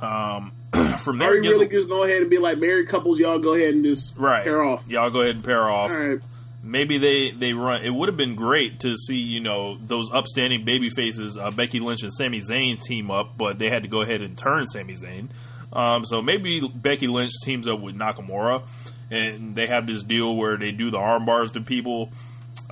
Um, 0.01 0.53
from 0.99 1.17
there, 1.17 1.31
are 1.31 1.35
you 1.35 1.49
really 1.49 1.67
just 1.67 1.87
go 1.87 2.03
ahead 2.03 2.21
and 2.21 2.29
be 2.29 2.37
like 2.37 2.57
married 2.57 2.87
couples? 2.87 3.19
Y'all 3.19 3.39
go 3.39 3.53
ahead 3.53 3.73
and 3.73 3.83
just 3.83 4.17
right. 4.17 4.43
pair 4.43 4.63
off. 4.63 4.87
Y'all 4.87 5.09
go 5.09 5.21
ahead 5.21 5.35
and 5.35 5.43
pair 5.43 5.69
off. 5.69 5.91
All 5.91 5.97
right. 5.97 6.19
Maybe 6.63 6.97
they 6.97 7.31
they 7.31 7.53
run. 7.53 7.83
It 7.83 7.89
would 7.89 8.07
have 8.07 8.17
been 8.17 8.35
great 8.35 8.81
to 8.81 8.95
see 8.95 9.17
you 9.17 9.39
know 9.39 9.77
those 9.77 10.11
upstanding 10.11 10.63
baby 10.63 10.89
faces, 10.89 11.37
uh, 11.37 11.51
Becky 11.51 11.79
Lynch 11.79 12.03
and 12.03 12.13
Sami 12.13 12.41
Zayn 12.41 12.81
team 12.81 13.09
up, 13.09 13.37
but 13.37 13.57
they 13.57 13.69
had 13.69 13.83
to 13.83 13.89
go 13.89 14.01
ahead 14.01 14.21
and 14.21 14.37
turn 14.37 14.67
Sami 14.67 14.95
Zayn. 14.95 15.29
Um, 15.73 16.05
so 16.05 16.21
maybe 16.21 16.61
Becky 16.67 17.07
Lynch 17.07 17.31
teams 17.43 17.67
up 17.67 17.79
with 17.79 17.95
Nakamura, 17.95 18.63
and 19.09 19.55
they 19.55 19.67
have 19.67 19.87
this 19.87 20.03
deal 20.03 20.35
where 20.35 20.57
they 20.57 20.71
do 20.71 20.91
the 20.91 20.97
arm 20.97 21.25
bars 21.25 21.51
to 21.53 21.61
people. 21.61 22.11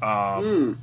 Um, 0.01 0.07
mm. 0.09 0.77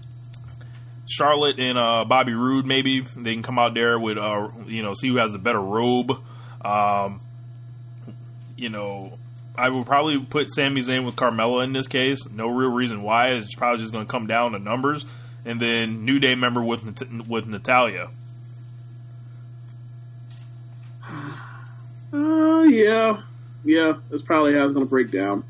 Charlotte 1.07 1.59
and 1.59 1.79
uh, 1.79 2.05
Bobby 2.05 2.35
Roode, 2.35 2.67
maybe 2.67 3.01
they 3.01 3.35
can 3.35 3.43
come 3.43 3.59
out 3.59 3.75
there 3.75 3.99
with, 3.99 4.19
uh, 4.19 4.49
you 4.67 4.83
know, 4.83 4.93
see 4.93 5.09
who 5.09 5.17
has 5.17 5.35
a 5.35 5.39
better 5.39 5.61
robe. 5.61 6.13
Um, 6.65 7.21
you 8.57 8.69
know, 8.69 9.19
I 9.55 9.69
would 9.69 9.87
probably 9.87 10.19
put 10.19 10.53
Sami 10.53 10.83
Zayn 10.83 11.07
with 11.07 11.17
Carmella 11.17 11.65
in 11.65 11.73
this 11.73 11.87
case. 11.87 12.29
No 12.29 12.49
real 12.49 12.71
reason 12.71 13.03
why. 13.03 13.29
It's 13.31 13.55
probably 13.55 13.79
just 13.79 13.93
going 13.93 14.05
to 14.05 14.11
come 14.11 14.27
down 14.27 14.53
to 14.53 14.59
numbers. 14.59 15.05
And 15.45 15.61
then 15.61 16.05
New 16.05 16.19
Day 16.19 16.35
member 16.35 16.63
with 16.63 16.83
with 17.29 17.47
Natalya. 17.47 18.11
Uh, 22.13 22.63
yeah, 22.63 23.23
yeah. 23.65 23.95
That's 24.11 24.23
probably 24.23 24.55
how 24.55 24.65
it's 24.65 24.73
going 24.73 24.85
to 24.85 24.91
break 24.91 25.13
down. 25.13 25.45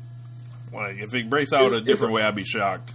Like 0.71 0.97
if 0.97 1.15
it 1.15 1.29
breaks 1.29 1.51
out 1.51 1.63
it's, 1.63 1.73
a 1.73 1.81
different 1.81 2.13
way, 2.13 2.21
I'd 2.21 2.35
be 2.35 2.43
shocked 2.43 2.91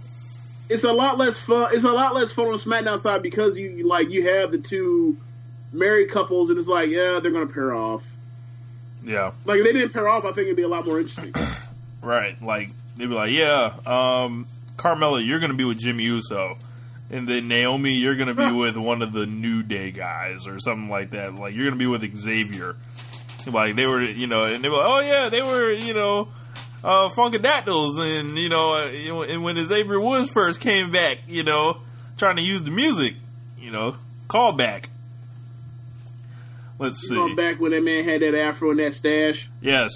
it's 0.73 0.83
a 0.83 0.91
lot 0.91 1.19
less 1.19 1.37
fun. 1.37 1.69
It's 1.73 1.83
a 1.83 1.91
lot 1.91 2.15
less 2.15 2.31
fun 2.31 2.47
on 2.47 2.55
SmackDown 2.55 2.99
side 2.99 3.21
because 3.21 3.57
you 3.59 3.87
like 3.87 4.09
you 4.09 4.27
have 4.27 4.51
the 4.51 4.57
two 4.57 5.17
married 5.71 6.09
couples, 6.09 6.49
and 6.49 6.57
it's 6.57 6.67
like, 6.67 6.89
yeah, 6.89 7.19
they're 7.21 7.31
gonna 7.31 7.45
pair 7.45 7.75
off. 7.75 8.01
Yeah, 9.03 9.33
like 9.45 9.59
if 9.59 9.65
they 9.65 9.73
didn't 9.73 9.93
pair 9.93 10.09
off, 10.09 10.25
I 10.25 10.31
think 10.31 10.45
it'd 10.45 10.55
be 10.55 10.63
a 10.63 10.67
lot 10.67 10.87
more 10.87 10.99
interesting. 10.99 11.31
right, 12.01 12.41
like 12.41 12.71
they'd 12.97 13.05
be 13.05 13.13
like, 13.13 13.31
yeah, 13.31 13.75
um, 13.85 14.47
Carmella, 14.75 15.25
you're 15.25 15.39
gonna 15.39 15.53
be 15.53 15.63
with 15.63 15.77
Jimmy 15.77 16.05
Uso, 16.05 16.57
and 17.11 17.29
then 17.29 17.47
Naomi, 17.47 17.93
you're 17.93 18.15
gonna 18.15 18.33
be 18.33 18.51
with 18.57 18.75
one 18.75 19.03
of 19.03 19.13
the 19.13 19.27
New 19.27 19.61
Day 19.61 19.91
guys 19.91 20.47
or 20.47 20.59
something 20.59 20.89
like 20.89 21.11
that. 21.11 21.35
Like 21.35 21.53
you're 21.53 21.65
gonna 21.65 21.75
be 21.75 21.87
with 21.87 22.17
Xavier. 22.17 22.75
Like 23.45 23.75
they 23.75 23.85
were, 23.85 24.01
you 24.01 24.25
know, 24.25 24.41
and 24.41 24.63
they 24.63 24.69
were, 24.69 24.77
like, 24.77 24.87
oh 24.87 24.99
yeah, 25.01 25.29
they 25.29 25.43
were, 25.43 25.71
you 25.71 25.93
know, 25.93 26.29
uh, 26.83 27.09
Funkadactyls, 27.09 27.99
and 27.99 28.37
you 28.37 28.49
know, 28.49 28.73
uh, 28.73 29.23
and 29.23 29.43
when 29.43 29.63
Xavier 29.65 29.99
Woods 29.99 30.29
first 30.29 30.59
came 30.59 30.91
back, 30.91 31.19
you 31.27 31.43
know, 31.43 31.77
trying 32.17 32.35
to 32.35 32.41
use 32.41 32.63
the 32.63 32.71
music, 32.71 33.15
you 33.57 33.71
know, 33.71 33.95
call 34.27 34.51
back. 34.53 34.89
Let's 36.79 37.07
see. 37.07 37.35
Back 37.35 37.59
when 37.59 37.71
that 37.71 37.83
man 37.83 38.03
had 38.03 38.21
that 38.21 38.35
afro 38.35 38.71
and 38.71 38.79
that 38.79 38.93
stash. 38.93 39.49
Yes. 39.61 39.91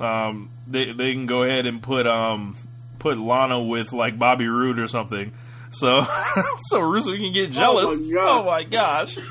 Um, 0.00 0.50
they 0.66 0.92
they 0.92 1.12
can 1.12 1.26
go 1.26 1.42
ahead 1.44 1.66
and 1.66 1.80
put 1.82 2.06
um 2.06 2.56
put 2.98 3.16
Lana 3.18 3.60
with 3.60 3.92
like 3.92 4.18
Bobby 4.18 4.48
Roode 4.48 4.78
or 4.78 4.88
something. 4.88 5.32
So 5.70 6.02
so 6.62 6.80
Rusev 6.80 7.18
can 7.20 7.32
get 7.32 7.52
jealous. 7.52 7.98
my 7.98 8.12
God. 8.12 8.40
Oh 8.40 8.44
my 8.44 8.62
gosh. 8.64 9.18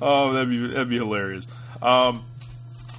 Oh, 0.00 0.32
that'd 0.32 0.48
be 0.48 0.66
that'd 0.68 0.88
be 0.88 0.96
hilarious. 0.96 1.46
Um, 1.82 2.24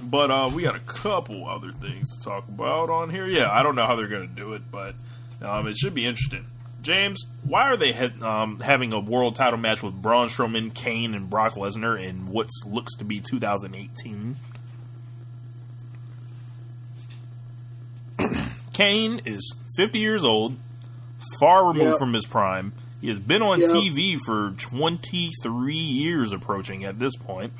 but 0.02 0.30
uh, 0.30 0.50
we 0.54 0.62
got 0.62 0.76
a 0.76 0.80
couple 0.80 1.48
other 1.48 1.72
things 1.72 2.16
to 2.16 2.22
talk 2.24 2.48
about 2.48 2.90
on 2.90 3.10
here. 3.10 3.26
Yeah, 3.26 3.50
I 3.50 3.62
don't 3.62 3.74
know 3.76 3.86
how 3.86 3.96
they're 3.96 4.08
going 4.08 4.28
to 4.28 4.34
do 4.34 4.52
it, 4.54 4.62
but 4.70 4.94
um, 5.42 5.66
it 5.66 5.76
should 5.76 5.94
be 5.94 6.06
interesting. 6.06 6.46
James, 6.82 7.24
why 7.42 7.62
are 7.68 7.76
they 7.76 7.92
ha- 7.92 8.42
um, 8.42 8.60
having 8.60 8.92
a 8.92 9.00
world 9.00 9.34
title 9.34 9.58
match 9.58 9.82
with 9.82 9.94
Braun 9.94 10.28
Strowman, 10.28 10.72
Kane, 10.72 11.14
and 11.14 11.28
Brock 11.28 11.54
Lesnar 11.54 12.00
in 12.00 12.26
what 12.26 12.48
looks 12.64 12.94
to 12.96 13.04
be 13.04 13.20
2018? 13.20 14.36
Kane 18.72 19.20
is 19.24 19.56
50 19.76 19.98
years 19.98 20.24
old, 20.24 20.56
far 21.40 21.66
removed 21.68 21.90
Yep. 21.92 21.98
from 21.98 22.12
his 22.12 22.26
prime. 22.26 22.72
He 23.00 23.08
has 23.08 23.18
been 23.20 23.42
on 23.42 23.60
Yep. 23.60 23.70
TV 23.70 24.18
for 24.18 24.52
23 24.58 25.74
years, 25.74 26.32
approaching 26.32 26.84
at 26.84 26.98
this 26.98 27.16
point. 27.16 27.52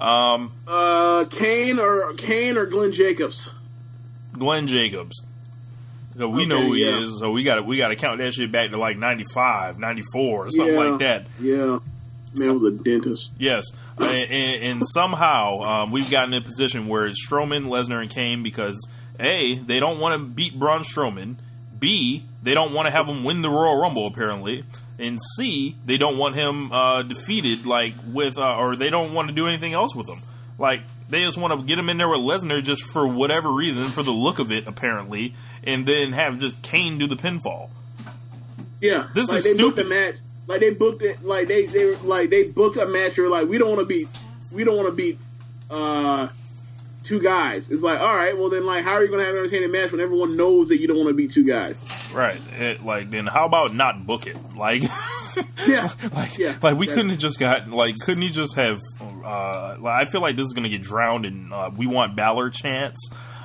Um, 0.00 0.52
Uh, 0.66 1.24
Kane 1.30 1.78
or 1.78 2.12
Kane 2.14 2.56
or 2.56 2.66
Glenn 2.66 2.92
Jacobs. 2.92 3.50
Glenn 4.32 4.66
Jacobs. 4.66 5.24
So 6.18 6.28
we 6.28 6.42
Okay, 6.42 6.48
know 6.48 6.62
who 6.62 6.72
he 6.74 6.84
yeah. 6.86 7.00
is, 7.02 7.18
so 7.20 7.30
we 7.30 7.42
got 7.42 7.56
to 7.56 7.62
we 7.62 7.76
got 7.76 7.88
to 7.88 7.96
count 7.96 8.18
that 8.20 8.32
shit 8.34 8.50
back 8.50 8.70
to 8.70 8.78
like 8.78 8.96
95, 8.96 9.78
94, 9.78 10.46
or 10.46 10.50
something 10.50 10.74
Yeah. 10.74 10.80
like 10.80 10.98
that. 11.00 11.26
Yeah, 11.40 11.78
man 12.34 12.54
was 12.54 12.64
a 12.64 12.70
dentist. 12.70 13.32
Yes, 13.38 13.64
and, 13.98 14.08
and, 14.30 14.62
and 14.64 14.82
somehow 14.88 15.60
um, 15.60 15.92
we've 15.92 16.10
gotten 16.10 16.32
in 16.34 16.42
a 16.42 16.44
position 16.44 16.88
where 16.88 17.06
it's 17.06 17.26
Strowman, 17.26 17.66
Lesnar, 17.66 18.00
and 18.00 18.10
Kane 18.10 18.42
because 18.42 18.78
a 19.20 19.54
they 19.56 19.78
don't 19.80 19.98
want 20.00 20.18
to 20.20 20.26
beat 20.26 20.58
Braun 20.58 20.82
Strowman, 20.84 21.36
b 21.78 22.24
they 22.42 22.54
don't 22.54 22.72
want 22.72 22.86
to 22.86 22.92
have 22.92 23.06
him 23.08 23.24
win 23.24 23.42
the 23.42 23.50
Royal 23.50 23.80
Rumble 23.80 24.06
apparently, 24.06 24.64
and 24.98 25.18
c 25.36 25.76
they 25.84 25.96
don't 25.96 26.18
want 26.18 26.34
him 26.36 26.72
uh, 26.72 27.02
defeated 27.02 27.66
like 27.66 27.94
with 28.06 28.38
uh, 28.38 28.56
or 28.56 28.76
they 28.76 28.90
don't 28.90 29.14
want 29.14 29.28
to 29.28 29.34
do 29.34 29.46
anything 29.46 29.72
else 29.72 29.94
with 29.94 30.08
him. 30.08 30.20
Like 30.58 30.82
they 31.08 31.22
just 31.22 31.36
want 31.38 31.58
to 31.58 31.66
get 31.66 31.78
him 31.78 31.88
in 31.90 31.98
there 31.98 32.08
with 32.08 32.20
Lesnar 32.20 32.62
just 32.62 32.82
for 32.82 33.06
whatever 33.06 33.50
reason, 33.52 33.90
for 33.90 34.02
the 34.02 34.10
look 34.12 34.38
of 34.38 34.50
it 34.52 34.66
apparently, 34.66 35.34
and 35.64 35.86
then 35.86 36.12
have 36.12 36.38
just 36.38 36.60
Kane 36.62 36.98
do 36.98 37.06
the 37.06 37.16
pinfall. 37.16 37.70
Yeah, 38.80 39.08
This 39.14 39.28
like 39.28 39.38
is 39.38 39.44
they 39.44 39.54
booked 39.56 39.78
a 39.78 39.82
stupid. 39.82 39.88
match. 39.88 40.14
Like 40.46 40.60
they 40.60 40.70
booked 40.70 41.02
it. 41.02 41.22
Like 41.24 41.48
they 41.48 41.66
they 41.66 41.94
like 41.96 42.30
they 42.30 42.44
booked 42.44 42.76
a 42.76 42.86
match. 42.86 43.18
Where 43.18 43.28
like 43.28 43.48
we 43.48 43.58
don't 43.58 43.68
want 43.68 43.80
to 43.80 43.86
beat 43.86 44.08
we 44.52 44.64
don't 44.64 44.76
want 44.76 44.88
to 44.88 44.92
beat 44.94 45.18
uh 45.70 46.28
two 47.06 47.20
guys. 47.20 47.70
It's 47.70 47.82
like 47.82 48.00
all 48.00 48.14
right, 48.14 48.36
well 48.36 48.50
then 48.50 48.66
like 48.66 48.84
how 48.84 48.92
are 48.92 49.02
you 49.02 49.08
going 49.08 49.20
to 49.20 49.26
have 49.26 49.34
an 49.34 49.40
entertaining 49.40 49.70
match 49.70 49.92
when 49.92 50.00
everyone 50.00 50.36
knows 50.36 50.68
that 50.68 50.78
you 50.80 50.88
don't 50.88 50.96
want 50.98 51.08
to 51.08 51.14
be 51.14 51.28
two 51.28 51.44
guys? 51.44 51.82
Right. 52.12 52.40
It, 52.58 52.84
like 52.84 53.10
then 53.10 53.26
how 53.26 53.46
about 53.46 53.74
not 53.74 54.06
book 54.06 54.26
it? 54.26 54.36
Like 54.56 54.82
Yeah, 55.66 55.88
like, 56.14 56.38
yeah. 56.38 56.56
like 56.62 56.76
we 56.76 56.86
That's- 56.86 56.94
couldn't 56.94 57.10
have 57.10 57.18
just 57.18 57.38
got 57.38 57.68
like 57.70 57.98
couldn't 57.98 58.22
he 58.22 58.30
just 58.30 58.56
have 58.56 58.78
uh 59.00 59.76
like, 59.80 60.06
I 60.06 60.10
feel 60.10 60.20
like 60.20 60.36
this 60.36 60.46
is 60.46 60.52
gonna 60.52 60.68
get 60.68 60.82
drowned 60.82 61.26
in 61.26 61.52
uh, 61.52 61.70
we 61.76 61.86
want 61.86 62.16
Balor 62.16 62.50
chance. 62.50 62.96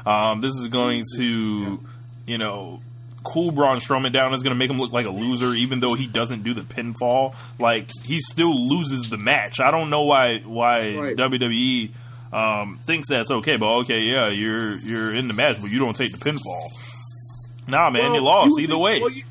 Um 0.06 0.42
this 0.42 0.56
is 0.56 0.68
going 0.68 1.04
to 1.18 1.80
you 2.28 2.38
know 2.38 2.82
cool 3.24 3.52
Braun 3.52 3.78
Strowman 3.78 4.12
down 4.14 4.34
is 4.34 4.42
gonna 4.42 4.56
make 4.56 4.70
him 4.72 4.80
look 4.80 4.92
like 4.94 5.06
a 5.06 5.10
loser 5.12 5.54
even 5.54 5.80
though 5.80 5.94
he 5.94 6.08
doesn't 6.08 6.44
do 6.44 6.54
the 6.54 6.62
pinfall. 6.62 7.36
Like 7.60 7.90
he 8.06 8.20
still 8.20 8.68
loses 8.68 9.10
the 9.10 9.18
match. 9.18 9.60
I 9.60 9.70
don't 9.70 9.90
know 9.90 10.04
why 10.04 10.40
why 10.40 10.96
Right. 10.96 11.16
WWE 11.18 11.92
um 12.34 12.80
thinks 12.86 13.08
that's 13.10 13.30
okay, 13.32 13.58
but 13.58 13.78
okay, 13.80 14.02
yeah, 14.02 14.28
you're 14.30 14.76
you're 14.78 15.14
in 15.14 15.28
the 15.28 15.34
match, 15.34 15.62
but 15.62 15.70
you 15.72 15.80
don't 15.80 15.96
take 15.96 16.12
the 16.12 16.18
pinfall. 16.18 16.70
Nah 17.68 17.90
man, 17.90 18.04
Well, 18.12 18.16
you 18.16 18.22
lost 18.22 18.52
would 18.54 18.64
either 18.64 18.74
think- 18.74 18.84
way. 18.84 19.00
Well 19.02 19.10
you, 19.12 19.24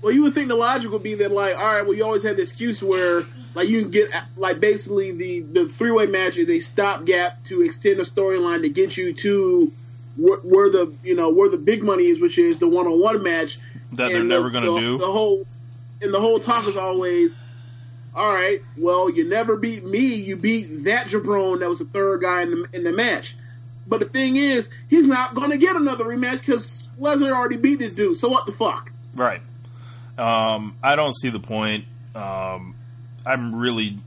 well, 0.00 0.12
you 0.12 0.22
would 0.22 0.34
think 0.34 0.48
the 0.48 0.54
logic 0.54 0.90
would 0.92 1.02
be 1.02 1.14
that 1.14 1.32
like 1.32 1.56
all 1.56 1.64
right, 1.66 1.82
well 1.82 1.94
you 1.94 2.04
always 2.04 2.22
have 2.22 2.36
the 2.36 2.42
excuse 2.42 2.82
where 2.82 3.24
like 3.54 3.68
you 3.68 3.82
can 3.82 3.90
get 3.90 4.12
like 4.36 4.60
basically 4.60 5.12
the 5.12 5.40
the 5.40 5.68
three 5.68 5.90
way 5.90 6.06
match 6.06 6.36
is 6.36 6.50
a 6.50 6.60
stopgap 6.60 7.44
to 7.46 7.62
extend 7.62 7.98
a 7.98 8.04
storyline 8.04 8.62
to 8.62 8.68
get 8.68 8.96
you 8.96 9.12
to 9.14 9.72
where, 10.16 10.38
where 10.38 10.70
the 10.70 10.94
you 11.02 11.14
know 11.16 11.30
where 11.30 11.48
the 11.48 11.56
big 11.58 11.82
money 11.82 12.04
is, 12.06 12.20
which 12.20 12.38
is 12.38 12.58
the 12.58 12.68
one 12.68 12.86
on 12.86 13.00
one 13.00 13.22
match 13.22 13.58
that 13.92 14.08
they're 14.10 14.18
And 14.18 14.28
never 14.28 14.44
the- 14.44 14.50
gonna 14.50 14.70
the- 14.70 14.78
do. 14.80 14.98
The 14.98 15.06
whole 15.10 15.46
and 16.00 16.14
the 16.14 16.20
whole 16.20 16.38
talk 16.38 16.68
is 16.68 16.76
always, 16.76 17.36
all 18.18 18.32
right. 18.32 18.60
Well, 18.76 19.08
you 19.08 19.28
never 19.28 19.56
beat 19.56 19.84
me. 19.84 20.16
You 20.16 20.36
beat 20.36 20.84
that 20.84 21.06
jabron 21.06 21.60
that 21.60 21.68
was 21.68 21.78
the 21.78 21.84
third 21.84 22.20
guy 22.20 22.42
in 22.42 22.50
the 22.50 22.68
in 22.72 22.82
the 22.82 22.90
match. 22.90 23.36
But 23.86 24.00
the 24.00 24.06
thing 24.06 24.34
is, 24.34 24.68
he's 24.88 25.06
not 25.06 25.36
going 25.36 25.50
to 25.50 25.56
get 25.56 25.76
another 25.76 26.04
rematch 26.04 26.40
because 26.40 26.88
Lesnar 27.00 27.30
already 27.30 27.56
beat 27.56 27.78
this 27.78 27.94
dude. 27.94 28.18
So 28.18 28.28
what 28.28 28.44
the 28.44 28.52
fuck? 28.52 28.90
Right. 29.14 29.40
Um, 30.18 30.76
I 30.82 30.96
don't 30.96 31.16
see 31.16 31.30
the 31.30 31.38
point. 31.38 31.84
Um, 32.16 32.74
I'm 33.24 33.54
really 33.54 33.98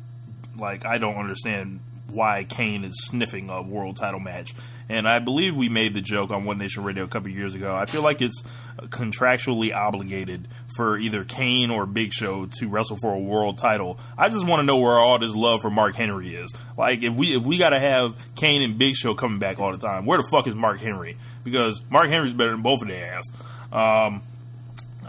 like 0.58 0.86
I 0.86 0.98
don't 0.98 1.16
understand 1.16 1.80
why 2.10 2.44
Kane 2.44 2.84
is 2.84 3.06
sniffing 3.06 3.50
a 3.50 3.62
world 3.62 3.96
title 3.96 4.20
match. 4.20 4.54
And 4.92 5.08
I 5.08 5.20
believe 5.20 5.56
we 5.56 5.70
made 5.70 5.94
the 5.94 6.02
joke 6.02 6.32
on 6.32 6.44
One 6.44 6.58
Nation 6.58 6.84
Radio 6.84 7.06
a 7.06 7.08
couple 7.08 7.30
years 7.30 7.56
ago. 7.56 7.74
I 7.74 7.86
feel 7.86 8.02
like 8.02 8.22
it's 8.22 8.44
contractually 8.90 9.74
obligated 9.74 10.50
for 10.76 10.98
either 10.98 11.24
Kane 11.24 11.72
or 11.72 11.86
Big 11.86 12.12
Show 12.12 12.48
to 12.58 12.68
wrestle 12.68 12.98
for 12.98 13.14
a 13.14 13.20
world 13.20 13.58
title. 13.58 13.98
I 14.18 14.28
just 14.28 14.46
want 14.46 14.60
to 14.60 14.66
know 14.66 14.80
where 14.80 15.00
all 15.00 15.18
this 15.18 15.34
love 15.34 15.62
for 15.62 15.70
Mark 15.70 15.96
Henry 15.96 16.36
is. 16.36 16.54
Like 16.78 17.04
if 17.04 17.14
we 17.16 17.34
if 17.38 17.44
we 17.44 17.58
got 17.58 17.70
to 17.70 17.80
have 17.80 18.18
Kane 18.36 18.62
and 18.64 18.78
Big 18.78 18.96
Show 18.96 19.14
coming 19.16 19.40
back 19.40 19.62
all 19.62 19.72
the 19.72 19.78
time, 19.78 20.06
where 20.06 20.18
the 20.22 20.28
fuck 20.30 20.46
is 20.46 20.56
Mark 20.56 20.82
Henry? 20.82 21.16
Because 21.46 21.82
Mark 21.90 22.10
Henry's 22.10 22.34
better 22.34 22.52
than 22.52 22.62
both 22.62 22.82
of 22.82 22.90
their 22.90 23.14
ass. 23.14 23.32
Um, 23.72 24.22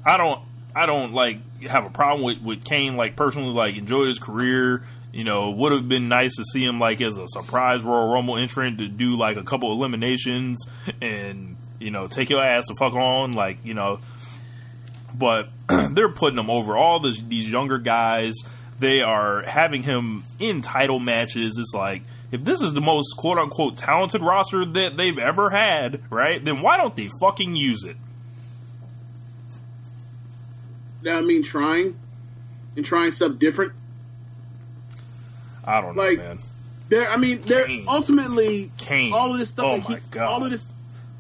I 0.07 0.17
don't 0.17 0.41
I 0.77 0.87
don't 0.87 1.13
like 1.13 1.39
have 1.63 1.85
a 1.87 1.91
problem 1.91 2.25
with 2.25 2.41
with 2.41 2.65
Kane 2.65 2.97
like 2.97 3.17
personally 3.17 3.53
like 3.53 3.77
enjoy 3.77 4.07
his 4.07 4.21
career. 4.21 4.85
You 5.13 5.25
know, 5.25 5.51
would 5.51 5.73
have 5.73 5.89
been 5.89 6.09
nice 6.09 6.37
to 6.37 6.45
see 6.45 6.65
him 6.65 6.79
like 6.79 7.03
as 7.03 7.19
a 7.19 7.29
surprise 7.29 7.83
Royal 7.83 8.11
Rumble 8.11 8.39
entrant 8.39 8.79
to 8.79 8.89
do 8.89 9.19
like 9.19 9.37
a 9.37 9.43
couple 9.43 9.71
eliminations 9.71 10.67
and 11.03 11.57
you 11.79 11.91
know 11.91 12.07
take 12.07 12.31
your 12.31 12.43
ass 12.43 12.67
the 12.67 12.75
fuck 12.75 12.95
on 12.95 13.33
like 13.33 13.59
you 13.65 13.75
know. 13.75 14.01
But 15.15 15.51
they're 15.91 16.13
putting 16.13 16.39
him 16.39 16.49
over 16.49 16.77
all 16.77 16.99
this, 16.99 17.21
these 17.21 17.51
younger 17.51 17.79
guys. 17.79 18.35
They 18.79 19.03
are 19.03 19.43
having 19.43 19.83
him 19.83 20.25
in 20.39 20.63
title 20.63 20.99
matches. 20.99 21.59
It's 21.59 21.75
like 21.75 22.03
if 22.33 22.43
this 22.43 22.63
is 22.63 22.73
the 22.73 22.81
most 22.81 23.15
quote 23.19 23.39
unquote 23.39 23.77
talented 23.77 24.23
roster 24.23 24.65
that 24.65 24.97
they've 24.97 25.19
ever 25.19 25.51
had, 25.51 26.03
right? 26.11 26.43
Then 26.43 26.63
why 26.63 26.79
don't 26.79 26.97
they 26.97 27.11
fucking 27.21 27.55
use 27.55 27.85
it? 27.85 27.97
That 31.03 31.25
mean, 31.25 31.43
trying 31.43 31.99
and 32.77 32.85
trying 32.85 33.13
something 33.13 33.39
different. 33.39 33.75
I 35.65 35.81
don't 35.81 35.97
know, 35.97 36.03
Like, 36.03 36.19
man. 36.19 36.39
There, 36.89 37.11
I 37.11 37.17
mean, 37.17 37.41
there 37.43 37.67
ultimately 37.89 38.71
Kane. 38.77 39.15
all 39.15 39.33
of 39.33 39.39
this 39.39 39.49
stuff. 39.49 39.65
Oh 39.67 39.77
that 39.77 39.89
my 39.89 39.95
keep, 39.97 40.11
God. 40.11 40.29
All 40.29 40.45
of 40.45 40.51
this, 40.51 40.67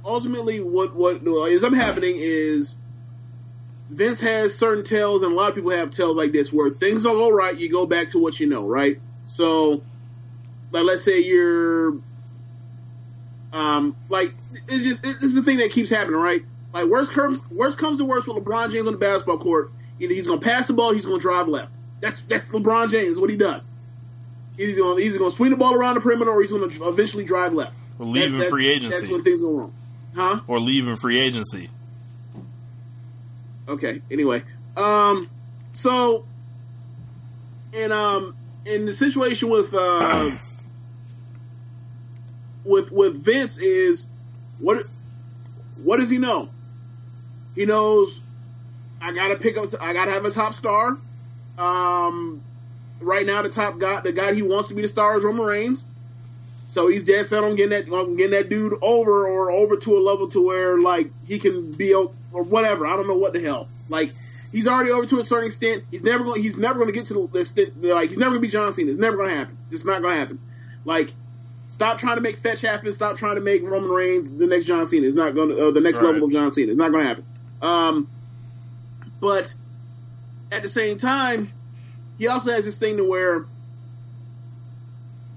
ultimately, 0.04 0.60
what 0.60 0.94
what 0.94 1.26
up 1.26 1.72
happening 1.72 2.16
is 2.18 2.74
Vince 3.88 4.20
has 4.20 4.54
certain 4.54 4.84
tells, 4.84 5.22
and 5.22 5.32
a 5.32 5.34
lot 5.34 5.48
of 5.48 5.54
people 5.54 5.70
have 5.70 5.90
tells 5.90 6.16
like 6.16 6.32
this, 6.32 6.52
where 6.52 6.70
things 6.70 7.04
don't 7.04 7.16
go 7.16 7.30
right, 7.30 7.56
you 7.56 7.70
go 7.70 7.86
back 7.86 8.08
to 8.08 8.18
what 8.18 8.38
you 8.38 8.46
know, 8.48 8.66
right? 8.66 9.00
So, 9.24 9.82
like, 10.72 10.84
let's 10.84 11.04
say 11.04 11.20
you're, 11.20 11.98
um, 13.52 13.96
like 14.08 14.34
it's 14.68 14.84
just 14.84 15.06
it's 15.06 15.22
is 15.22 15.34
the 15.34 15.42
thing 15.42 15.58
that 15.58 15.70
keeps 15.72 15.88
happening, 15.90 16.20
right? 16.20 16.44
Like, 16.74 16.86
worst 16.86 17.12
comes 17.12 17.40
worst 17.50 17.78
comes 17.78 17.98
to 17.98 18.04
worst 18.04 18.28
with 18.28 18.36
LeBron 18.44 18.72
James 18.72 18.86
on 18.86 18.92
the 18.92 18.98
basketball 18.98 19.38
court, 19.38 19.72
either 20.00 20.12
he's 20.12 20.26
gonna 20.26 20.40
pass 20.40 20.66
the 20.66 20.74
ball, 20.74 20.92
he's 20.92 21.06
gonna 21.06 21.18
drive 21.18 21.48
left. 21.48 21.70
That's 22.00 22.20
that's 22.22 22.48
LeBron 22.48 22.90
James. 22.90 23.18
What 23.18 23.30
he 23.30 23.36
does. 23.36 23.66
He's 24.66 24.78
gonna 24.78 25.00
he's 25.00 25.16
gonna 25.16 25.30
swing 25.30 25.50
the 25.50 25.56
ball 25.56 25.74
around 25.74 25.94
the 25.94 26.00
perimeter, 26.00 26.30
or 26.30 26.42
he's 26.42 26.52
gonna 26.52 26.68
eventually 26.88 27.24
drive 27.24 27.52
left. 27.52 27.76
Or 27.98 28.06
leave 28.06 28.32
That's- 28.32 28.44
in 28.46 28.50
free 28.50 28.68
agency. 28.68 29.00
That's 29.00 29.12
when 29.12 29.22
things 29.24 29.40
go 29.40 29.56
wrong, 29.56 29.72
huh? 30.14 30.40
or 30.46 30.60
leave 30.60 30.88
in 30.88 30.96
free 30.96 31.20
agency. 31.20 31.70
Okay. 33.68 34.02
Anyway, 34.10 34.42
um, 34.76 35.28
so 35.72 36.24
in 37.72 37.92
um 37.92 38.34
in 38.66 38.86
the 38.86 38.94
situation 38.94 39.48
with 39.50 39.72
uh 39.74 40.30
with 42.64 42.92
with 42.92 43.24
Vince 43.24 43.58
is 43.58 44.06
what 44.58 44.86
what 45.82 45.98
does 45.98 46.10
he 46.10 46.18
know? 46.18 46.48
He 47.54 47.66
knows 47.66 48.18
I 49.00 49.12
gotta 49.12 49.36
pick 49.36 49.56
up 49.56 49.70
I 49.80 49.92
gotta 49.92 50.12
have 50.12 50.24
a 50.24 50.30
top 50.30 50.54
star 50.54 50.96
Um, 51.58 52.42
right 53.02 53.26
now, 53.26 53.42
the 53.42 53.48
top 53.50 53.78
guy, 53.78 54.00
the 54.00 54.12
guy 54.12 54.34
he 54.34 54.42
wants 54.42 54.68
to 54.68 54.74
be 54.74 54.82
the 54.82 54.88
star 54.88 55.16
is 55.16 55.24
Roman 55.24 55.44
Reigns. 55.46 55.84
So 56.66 56.88
he's 56.88 57.04
dead 57.04 57.26
set 57.26 57.44
on 57.44 57.54
getting 57.54 57.70
that 57.86 57.92
on 57.94 58.16
getting 58.16 58.32
that 58.32 58.48
dude 58.48 58.74
over 58.80 59.26
or 59.28 59.50
over 59.50 59.76
to 59.76 59.96
a 59.96 60.00
level 60.00 60.28
to 60.28 60.40
where 60.40 60.78
like 60.78 61.10
he 61.24 61.38
can 61.38 61.72
be 61.72 61.92
or 61.94 62.12
whatever. 62.32 62.86
I 62.86 62.96
don't 62.96 63.06
know 63.06 63.16
what 63.18 63.34
the 63.34 63.40
hell. 63.42 63.68
Like 63.90 64.12
he's 64.52 64.66
already 64.66 64.90
over 64.90 65.04
to 65.06 65.18
a 65.18 65.24
certain 65.24 65.48
extent. 65.48 65.84
He's 65.90 66.02
never 66.02 66.24
going. 66.24 66.42
He's 66.42 66.56
never 66.56 66.74
going 66.78 66.86
to 66.86 66.92
get 66.92 67.06
to 67.06 67.28
the 67.30 67.38
extent. 67.40 67.82
Like 67.82 68.08
he's 68.08 68.16
never 68.16 68.30
going 68.30 68.40
to 68.42 68.46
be 68.48 68.50
John 68.52 68.72
Cena. 68.72 68.90
It's 68.90 68.98
never 68.98 69.16
going 69.18 69.28
to 69.28 69.34
happen. 69.36 69.58
It's 69.70 69.84
not 69.84 70.00
going 70.00 70.14
to 70.14 70.18
happen. 70.18 70.40
Like 70.86 71.12
stop 71.68 71.98
trying 71.98 72.16
to 72.16 72.22
make 72.22 72.38
fetch 72.38 72.62
happen. 72.62 72.90
Stop 72.94 73.18
trying 73.18 73.34
to 73.34 73.42
make 73.42 73.62
Roman 73.62 73.90
Reigns 73.90 74.34
the 74.34 74.46
next 74.46 74.64
John 74.64 74.86
Cena. 74.86 75.06
It's 75.06 75.16
not 75.16 75.34
going 75.34 75.50
to 75.50 75.68
uh, 75.68 75.70
the 75.72 75.80
next 75.82 75.98
Right. 76.00 76.12
level 76.12 76.24
of 76.24 76.32
John 76.32 76.50
Cena. 76.52 76.68
It's 76.70 76.78
not 76.78 76.90
going 76.90 77.02
to 77.02 77.08
happen. 77.08 77.24
Um, 77.60 78.08
but 79.20 79.52
at 80.50 80.62
the 80.62 80.68
same 80.70 80.96
time, 80.96 81.52
he 82.22 82.28
also 82.28 82.52
has 82.52 82.64
this 82.64 82.78
thing 82.78 82.98
to 82.98 83.04
where 83.04 83.46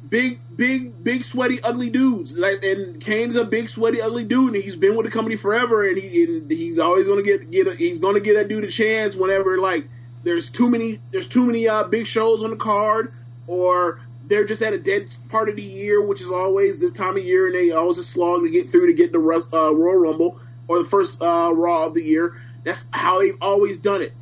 big, 0.08 0.40
big, 0.56 1.04
big, 1.04 1.24
sweaty, 1.24 1.60
ugly 1.64 1.90
dudes. 1.90 2.38
Like, 2.38 2.64
and 2.64 3.02
Kane's 3.02 3.36
a 3.38 3.44
big, 3.44 3.70
sweaty, 3.70 4.04
ugly 4.04 4.24
dude, 4.24 4.54
and 4.54 4.64
he's 4.64 4.76
been 4.76 4.96
with 4.96 5.08
the 5.08 5.12
company 5.12 5.36
forever, 5.36 5.84
and 5.88 5.98
he 5.98 6.26
and 6.26 6.52
he's 6.52 6.78
always 6.78 7.08
gonna 7.08 7.24
get 7.24 7.50
get 7.50 7.66
a, 7.66 7.76
he's 7.76 8.02
gonna 8.02 8.20
give 8.20 8.36
that 8.36 8.50
dude 8.50 8.66
a 8.66 8.68
chance 8.68 9.16
whenever 9.16 9.58
like 9.58 9.88
there's 10.24 10.52
too 10.52 10.70
many 10.70 11.00
there's 11.10 11.28
too 11.28 11.44
many 11.48 11.68
uh, 11.68 11.86
big 11.86 12.06
shows 12.06 12.44
on 12.44 12.52
the 12.52 12.56
card, 12.56 13.12
or 13.48 14.00
they're 14.28 14.46
just 14.46 14.62
at 14.62 14.74
a 14.74 14.78
dead 14.78 15.08
part 15.30 15.50
of 15.50 15.56
the 15.56 15.64
year, 15.64 16.06
which 16.06 16.22
is 16.22 16.30
always 16.30 16.80
this 16.80 16.92
time 16.92 17.18
of 17.18 17.26
year, 17.26 17.48
and 17.48 17.56
they 17.56 17.72
always 17.72 17.98
a 17.98 18.04
slog 18.04 18.44
to 18.44 18.50
get 18.52 18.70
through 18.70 18.86
to 18.86 18.94
get 18.94 19.12
the 19.12 19.18
uh, 19.18 19.72
Royal 19.72 19.98
Rumble 19.98 20.40
or 20.68 20.78
the 20.78 20.88
first 20.88 21.20
uh, 21.20 21.52
Raw 21.52 21.88
of 21.88 21.96
the 21.96 22.04
year. 22.04 22.40
That's 22.64 22.86
how 22.92 23.22
they've 23.22 23.38
always 23.42 23.80
done 23.80 24.04
it. 24.04 24.14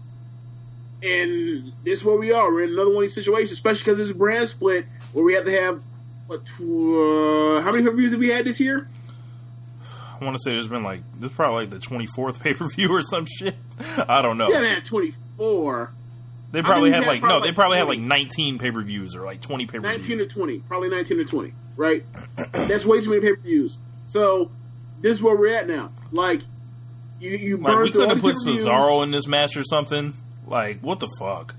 And 1.03 1.73
this 1.83 1.99
is 1.99 2.05
where 2.05 2.15
we 2.15 2.31
are. 2.31 2.51
We're 2.51 2.63
in 2.63 2.69
another 2.71 2.89
one 2.89 2.97
of 2.97 3.01
these 3.01 3.15
situations, 3.15 3.51
especially 3.51 3.83
because 3.83 3.99
it's 3.99 4.11
a 4.11 4.15
brand 4.15 4.47
split 4.47 4.85
where 5.11 5.25
we 5.25 5.33
have 5.33 5.45
to 5.45 5.51
have 5.51 5.81
what? 6.27 6.41
Uh, 6.59 7.61
how 7.61 7.71
many 7.71 7.83
reviews 7.83 8.11
have 8.11 8.19
we 8.21 8.29
had 8.29 8.45
this 8.45 8.59
year? 8.59 8.87
I 10.19 10.23
want 10.23 10.37
to 10.37 10.41
say 10.41 10.51
there's 10.51 10.69
been 10.69 10.83
like 10.83 11.01
this 11.19 11.31
is 11.31 11.35
probably 11.35 11.65
like 11.65 11.69
the 11.71 11.79
24th 11.79 12.39
pay 12.39 12.53
per 12.53 12.67
view 12.69 12.89
or 12.89 13.01
some 13.01 13.25
shit. 13.25 13.55
I 13.97 14.21
don't 14.21 14.37
know. 14.37 14.49
Yeah, 14.49 14.61
man, 14.61 14.83
twenty 14.83 15.13
four. 15.35 15.91
they 16.51 16.61
probably 16.61 16.91
had 16.91 17.05
like 17.05 17.21
had 17.21 17.27
no, 17.27 17.41
they 17.41 17.51
probably 17.51 17.53
probably 17.53 17.77
had 17.79 17.87
like 17.87 17.97
like 17.97 18.07
19 18.07 18.59
pay 18.59 18.71
per 18.71 18.81
views 18.81 19.15
or 19.15 19.25
like 19.25 19.41
20 19.41 19.65
pay 19.65 19.79
per 19.79 19.81
views. 19.81 20.07
19 20.07 20.13
or 20.13 20.23
views. 20.23 20.33
20, 20.33 20.59
probably 20.59 20.89
19 20.89 21.19
or 21.19 21.23
20, 21.25 21.53
right? 21.75 22.05
That's 22.53 22.85
way 22.85 23.01
too 23.01 23.09
many 23.09 23.21
pay 23.21 23.33
per 23.33 23.41
views. 23.41 23.77
So 24.07 24.51
this 25.01 25.17
is 25.17 25.21
where 25.21 25.35
we're 25.35 25.53
at 25.53 25.67
now. 25.67 25.91
Like 26.13 26.41
you, 27.19 27.31
you 27.31 27.57
Like 27.57 27.77
we 27.79 27.91
couldn't 27.91 28.09
have 28.09 28.21
put. 28.21 28.35
Cesaro 28.35 29.03
in 29.03 29.11
this 29.11 29.27
match 29.27 29.57
or 29.57 29.63
something. 29.63 30.13
Like 30.47 30.79
what 30.81 30.99
the 30.99 31.09
fuck? 31.19 31.55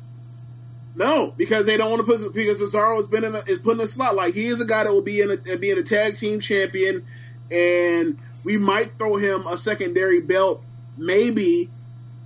No, 0.96 1.32
because 1.36 1.66
they 1.66 1.76
don't 1.76 1.90
want 1.90 2.06
to 2.06 2.06
put 2.06 2.34
because 2.34 2.60
Cesaro 2.60 2.96
has 2.96 3.06
been 3.06 3.24
in 3.24 3.34
a, 3.34 3.38
is 3.40 3.58
put 3.58 3.74
in 3.76 3.80
a 3.80 3.86
slot. 3.86 4.14
Like 4.14 4.34
he 4.34 4.46
is 4.46 4.60
a 4.60 4.64
guy 4.64 4.84
that 4.84 4.92
will 4.92 5.02
be 5.02 5.20
in 5.20 5.30
a 5.30 5.56
being 5.56 5.78
a 5.78 5.82
tag 5.82 6.16
team 6.16 6.38
champion, 6.40 7.04
and 7.50 8.18
we 8.44 8.56
might 8.58 8.96
throw 8.98 9.16
him 9.16 9.46
a 9.46 9.56
secondary 9.56 10.20
belt. 10.20 10.62
Maybe, 10.96 11.68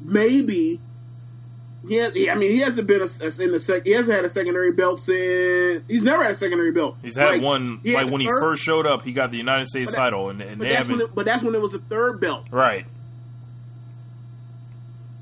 maybe. 0.02 0.80
Yeah, 1.86 2.08
I 2.30 2.34
mean, 2.34 2.50
he 2.50 2.58
hasn't 2.58 2.86
been 2.88 3.00
a, 3.00 3.04
a- 3.04 3.42
in 3.42 3.52
the 3.52 3.60
sec. 3.60 3.84
He 3.84 3.92
hasn't 3.92 4.14
had 4.14 4.24
a 4.24 4.28
secondary 4.28 4.72
belt 4.72 4.98
since 4.98 5.84
he's 5.88 6.02
never 6.02 6.22
had 6.24 6.32
a 6.32 6.34
secondary 6.34 6.72
belt. 6.72 6.96
He's 7.00 7.16
had 7.16 7.34
Like, 7.34 7.42
one 7.42 7.80
he 7.82 7.92
had 7.92 8.02
like 8.04 8.12
when 8.12 8.20
he 8.20 8.26
first 8.26 8.62
showed 8.62 8.84
up, 8.86 9.04
he 9.04 9.12
got 9.12 9.30
the 9.30 9.38
United 9.38 9.68
States 9.68 9.92
that- 9.92 9.96
title, 9.96 10.28
and, 10.28 10.42
and 10.42 10.58
But 10.58 10.64
they 10.68 10.74
that's 10.74 10.88
when 10.88 10.98
haven't. 10.98 11.12
it, 11.12 11.14
but 11.14 11.24
that's 11.24 11.42
when 11.42 11.54
it 11.54 11.60
was 11.62 11.72
the 11.72 11.78
third 11.78 12.20
belt. 12.20 12.46
right. 12.50 12.84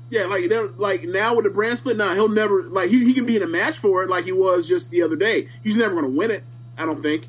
Yeah, 0.09 0.25
like 0.25 0.49
like 0.77 1.03
now 1.03 1.35
with 1.35 1.43
the 1.43 1.49
brand 1.51 1.77
split, 1.77 1.97
now 1.97 2.13
he'll 2.13 2.29
never 2.29 2.63
like 2.63 2.89
he, 2.89 3.03
he 3.03 3.13
can 3.13 3.25
be 3.25 3.35
in 3.35 3.43
a 3.43 3.47
match 3.47 3.77
for 3.77 4.03
it 4.03 4.09
like 4.09 4.23
he 4.25 4.31
was 4.31 4.67
just 4.67 4.89
the 4.89 5.03
other 5.03 5.15
day. 5.17 5.49
He's 5.63 5.75
never 5.75 5.93
going 5.93 6.11
to 6.11 6.17
win 6.17 6.31
it, 6.31 6.43
I 6.77 6.85
don't 6.85 7.01
think, 7.01 7.27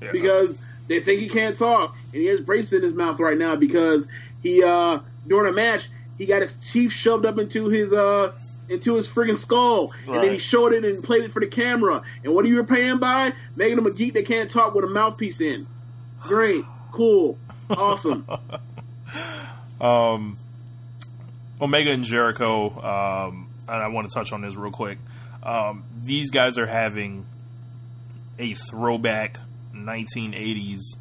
Yeah. 0.00 0.12
because 0.12 0.56
they 0.86 1.00
think 1.00 1.20
he 1.20 1.28
can't 1.28 1.56
talk 1.56 1.96
and 2.12 2.22
he 2.22 2.28
has 2.28 2.40
braces 2.40 2.74
in 2.74 2.82
his 2.82 2.94
mouth 2.94 3.18
right 3.18 3.36
now 3.36 3.56
because 3.56 4.06
he 4.40 4.62
uh 4.62 5.00
during 5.26 5.50
a 5.50 5.52
match 5.52 5.88
he 6.16 6.26
got 6.26 6.42
his 6.42 6.54
teeth 6.54 6.92
shoved 6.92 7.26
up 7.26 7.38
into 7.38 7.66
his 7.68 7.92
uh 7.92 8.32
into 8.68 8.94
his 8.94 9.08
friggin' 9.08 9.36
skull 9.36 9.92
and 10.06 10.22
then 10.22 10.32
he 10.32 10.38
showed 10.38 10.72
it 10.72 10.84
and 10.84 11.02
played 11.02 11.24
it 11.24 11.32
for 11.32 11.40
the 11.40 11.46
camera. 11.46 12.02
And 12.24 12.34
what 12.34 12.44
are 12.44 12.48
you 12.48 12.62
paying 12.64 12.98
by? 12.98 13.32
Making 13.56 13.78
him 13.78 13.86
a 13.86 13.90
geek 13.92 14.14
that 14.14 14.26
can't 14.26 14.50
talk 14.50 14.74
with 14.74 14.84
a 14.84 14.88
mouthpiece 14.88 15.40
in. 15.40 15.66
Great, 16.20 16.64
cool, 16.92 17.38
awesome. 17.70 18.26
um, 19.80 20.36
Omega 21.60 21.90
and 21.90 22.04
Jericho, 22.04 22.70
um, 22.80 23.48
and 23.68 23.82
I 23.82 23.88
want 23.88 24.08
to 24.08 24.14
touch 24.14 24.32
on 24.32 24.42
this 24.42 24.54
real 24.56 24.72
quick. 24.72 24.98
Um, 25.42 25.84
these 26.02 26.30
guys 26.30 26.58
are 26.58 26.66
having 26.66 27.26
a 28.38 28.54
throwback 28.54 29.38
1980s 29.74 30.96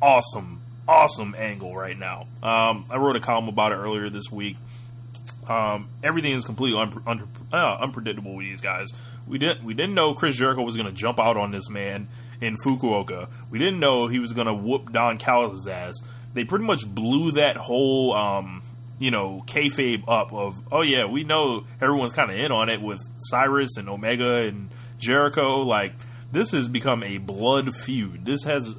awesome, 0.00 0.62
awesome 0.86 1.34
angle 1.36 1.74
right 1.74 1.98
now. 1.98 2.26
Um, 2.42 2.86
I 2.90 2.96
wrote 2.96 3.16
a 3.16 3.20
column 3.20 3.48
about 3.48 3.72
it 3.72 3.76
earlier 3.76 4.08
this 4.08 4.30
week. 4.30 4.56
Um, 5.48 5.90
everything 6.02 6.32
is 6.32 6.44
completely 6.44 6.80
un- 6.80 7.02
un- 7.06 7.28
uh, 7.52 7.76
unpredictable 7.80 8.34
with 8.34 8.46
these 8.46 8.60
guys. 8.60 8.88
We 9.26 9.38
didn't 9.38 9.64
we 9.64 9.74
didn't 9.74 9.94
know 9.94 10.14
Chris 10.14 10.36
Jericho 10.36 10.62
was 10.62 10.76
going 10.76 10.86
to 10.86 10.92
jump 10.92 11.18
out 11.20 11.36
on 11.36 11.50
this 11.50 11.68
man 11.68 12.08
in 12.40 12.56
Fukuoka. 12.64 13.28
We 13.50 13.58
didn't 13.58 13.80
know 13.80 14.06
he 14.08 14.18
was 14.18 14.32
going 14.32 14.46
to 14.46 14.54
whoop 14.54 14.92
Don 14.92 15.18
Callis' 15.18 15.66
ass. 15.66 15.94
They 16.34 16.44
pretty 16.44 16.64
much 16.64 16.86
blew 16.86 17.32
that 17.32 17.56
whole 17.56 18.14
um, 18.14 18.62
you 18.98 19.10
know 19.10 19.42
kayfabe 19.46 20.04
up 20.08 20.32
of 20.32 20.60
oh 20.72 20.82
yeah 20.82 21.04
we 21.04 21.22
know 21.24 21.66
everyone's 21.80 22.12
kind 22.12 22.30
of 22.30 22.38
in 22.38 22.50
on 22.50 22.68
it 22.68 22.80
with 22.80 23.00
Cyrus 23.18 23.76
and 23.76 23.88
Omega 23.88 24.44
and 24.44 24.70
Jericho. 24.98 25.60
Like 25.60 25.94
this 26.32 26.52
has 26.52 26.68
become 26.68 27.02
a 27.02 27.18
blood 27.18 27.74
feud. 27.74 28.24
This 28.24 28.44
has 28.44 28.74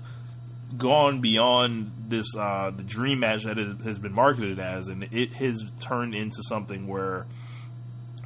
gone 0.75 1.21
beyond 1.21 1.91
this 2.07 2.25
uh, 2.37 2.71
the 2.71 2.83
dream 2.83 3.19
match 3.19 3.43
that 3.43 3.57
it 3.57 3.81
has 3.81 3.99
been 3.99 4.13
marketed 4.13 4.59
as, 4.59 4.87
and 4.87 5.03
it 5.11 5.33
has 5.33 5.63
turned 5.79 6.15
into 6.15 6.43
something 6.43 6.87
where 6.87 7.25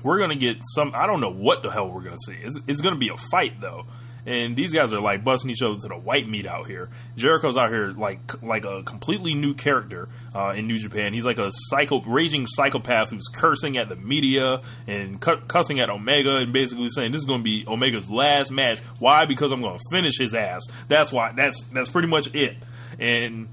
we're 0.03 0.19
gonna 0.19 0.35
get 0.35 0.57
some. 0.73 0.91
I 0.95 1.07
don't 1.07 1.21
know 1.21 1.31
what 1.31 1.63
the 1.63 1.71
hell 1.71 1.89
we're 1.89 2.01
gonna 2.01 2.17
see. 2.25 2.37
It's, 2.41 2.59
it's 2.67 2.81
gonna 2.81 2.97
be 2.97 3.09
a 3.09 3.17
fight 3.17 3.61
though, 3.61 3.85
and 4.25 4.55
these 4.55 4.73
guys 4.73 4.93
are 4.93 4.99
like 4.99 5.23
busting 5.23 5.49
each 5.49 5.61
other 5.61 5.75
to 5.79 5.87
the 5.87 5.97
white 5.97 6.27
meat 6.27 6.45
out 6.45 6.67
here. 6.67 6.89
Jericho's 7.15 7.57
out 7.57 7.69
here 7.69 7.91
like 7.91 8.41
like 8.43 8.65
a 8.65 8.83
completely 8.83 9.33
new 9.33 9.53
character 9.53 10.09
uh, 10.35 10.53
in 10.55 10.67
New 10.67 10.77
Japan. 10.77 11.13
He's 11.13 11.25
like 11.25 11.39
a 11.39 11.51
psycho 11.69 12.01
raging 12.01 12.45
psychopath 12.45 13.09
who's 13.09 13.27
cursing 13.33 13.77
at 13.77 13.89
the 13.89 13.95
media 13.95 14.61
and 14.87 15.19
cu- 15.19 15.41
cussing 15.47 15.79
at 15.79 15.89
Omega 15.89 16.37
and 16.37 16.53
basically 16.53 16.89
saying 16.89 17.11
this 17.11 17.21
is 17.21 17.27
gonna 17.27 17.43
be 17.43 17.65
Omega's 17.67 18.09
last 18.09 18.51
match. 18.51 18.79
Why? 18.99 19.25
Because 19.25 19.51
I'm 19.51 19.61
gonna 19.61 19.79
finish 19.91 20.17
his 20.17 20.35
ass. 20.35 20.61
That's 20.87 21.11
why. 21.11 21.31
That's 21.33 21.63
that's 21.73 21.89
pretty 21.89 22.07
much 22.07 22.33
it. 22.35 22.57
And 22.99 23.47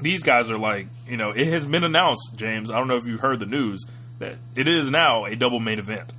these 0.00 0.22
guys 0.22 0.50
are 0.50 0.58
like, 0.58 0.86
you 1.06 1.16
know, 1.16 1.30
it 1.30 1.46
has 1.48 1.64
been 1.64 1.84
announced, 1.84 2.36
James. 2.36 2.70
I 2.70 2.78
don't 2.78 2.88
know 2.88 2.96
if 2.96 3.06
you've 3.06 3.20
heard 3.20 3.38
the 3.40 3.46
news 3.46 3.84
that 4.18 4.36
it 4.54 4.68
is 4.68 4.90
now 4.90 5.24
a 5.24 5.36
double 5.36 5.60
main 5.60 5.78
event. 5.78 6.12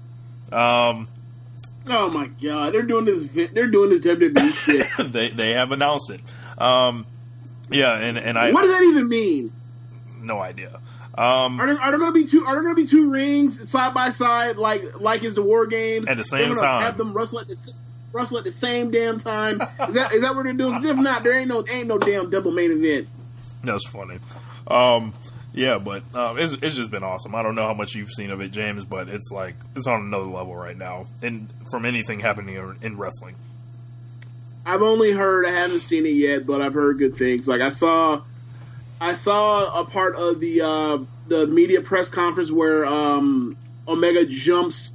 Um, 0.51 1.07
Oh 1.87 2.09
my 2.09 2.27
god, 2.27 2.73
they're 2.73 2.83
doing 2.83 3.05
this. 3.05 3.25
They're 3.51 3.67
doing 3.67 3.89
this 3.89 4.01
WWE 4.01 4.53
shit. 4.53 4.87
they 5.11 5.29
they 5.29 5.51
have 5.51 5.71
announced 5.71 6.11
it. 6.11 6.21
Um, 6.61 7.05
yeah, 7.69 7.95
and 7.97 8.17
and 8.17 8.37
I 8.37 8.51
what 8.51 8.61
does 8.63 8.71
that 8.71 8.83
even 8.83 9.09
mean? 9.09 9.51
no 10.19 10.39
idea. 10.39 10.79
Um, 11.17 11.59
Are 11.59 11.67
there, 11.67 11.81
are 11.81 11.89
there 11.91 11.99
going 11.99 12.13
to 12.13 12.19
be 12.19 12.25
two? 12.25 12.45
Are 12.45 12.53
there 12.53 12.63
going 12.63 12.75
to 12.75 12.81
be 12.81 12.87
two 12.87 13.09
rings 13.11 13.69
side 13.71 13.93
by 13.93 14.11
side, 14.11 14.55
like 14.57 14.99
like 15.01 15.23
is 15.23 15.35
the 15.35 15.41
War 15.41 15.65
Games 15.67 16.07
At 16.07 16.17
the 16.17 16.23
same 16.23 16.55
time. 16.55 16.83
Have 16.83 16.97
them 16.97 17.13
wrestle 17.13 17.39
at 17.39 17.47
the 17.49 17.73
wrestle 18.13 18.37
at 18.37 18.43
the 18.45 18.51
same 18.51 18.91
damn 18.91 19.19
time. 19.19 19.55
Is 19.89 19.95
that 19.95 20.13
is 20.13 20.21
that 20.21 20.35
what 20.35 20.43
they're 20.43 20.53
doing? 20.53 20.73
'Cause 20.73 20.85
if 20.85 20.97
not, 20.97 21.23
there 21.23 21.33
ain't 21.33 21.49
no 21.49 21.65
ain't 21.67 21.87
no 21.87 21.97
damn 21.97 22.29
double 22.29 22.51
main 22.51 22.71
event. 22.71 23.07
that's 23.63 23.85
funny. 23.87 24.19
Um, 24.67 25.13
yeah, 25.53 25.77
but 25.77 26.03
um, 26.15 26.39
it's 26.39 26.53
it's 26.53 26.75
just 26.75 26.91
been 26.91 27.03
awesome. 27.03 27.35
I 27.35 27.41
don't 27.43 27.55
know 27.55 27.67
how 27.67 27.73
much 27.73 27.95
you've 27.95 28.09
seen 28.11 28.31
of 28.31 28.41
it, 28.41 28.51
James, 28.51 28.85
but 28.85 29.09
it's 29.09 29.31
like 29.31 29.55
it's 29.75 29.87
on 29.87 30.01
another 30.01 30.25
level 30.25 30.55
right 30.55 30.77
now, 30.77 31.05
and 31.21 31.47
from 31.69 31.85
anything 31.85 32.19
happening 32.19 32.55
in- 32.55 32.77
in 32.81 32.97
wrestling. 32.97 33.35
I've 34.65 34.81
only 34.83 35.11
heard. 35.11 35.45
I 35.45 35.51
haven't 35.51 35.79
seen 35.79 36.05
it 36.05 36.09
yet, 36.13 36.45
but 36.45 36.61
I've 36.61 36.73
heard 36.73 36.97
good 36.99 37.17
things. 37.17 37.47
Like 37.47 37.61
I 37.61 37.69
saw, 37.69 38.21
I 38.99 39.13
saw 39.13 39.81
a 39.81 39.85
part 39.85 40.15
of 40.15 40.39
the 40.39 40.61
uh, 40.61 40.97
the 41.27 41.47
media 41.47 41.81
press 41.81 42.09
conference 42.09 42.51
where 42.51 42.85
um, 42.85 43.57
Omega 43.87 44.25
jumps 44.25 44.93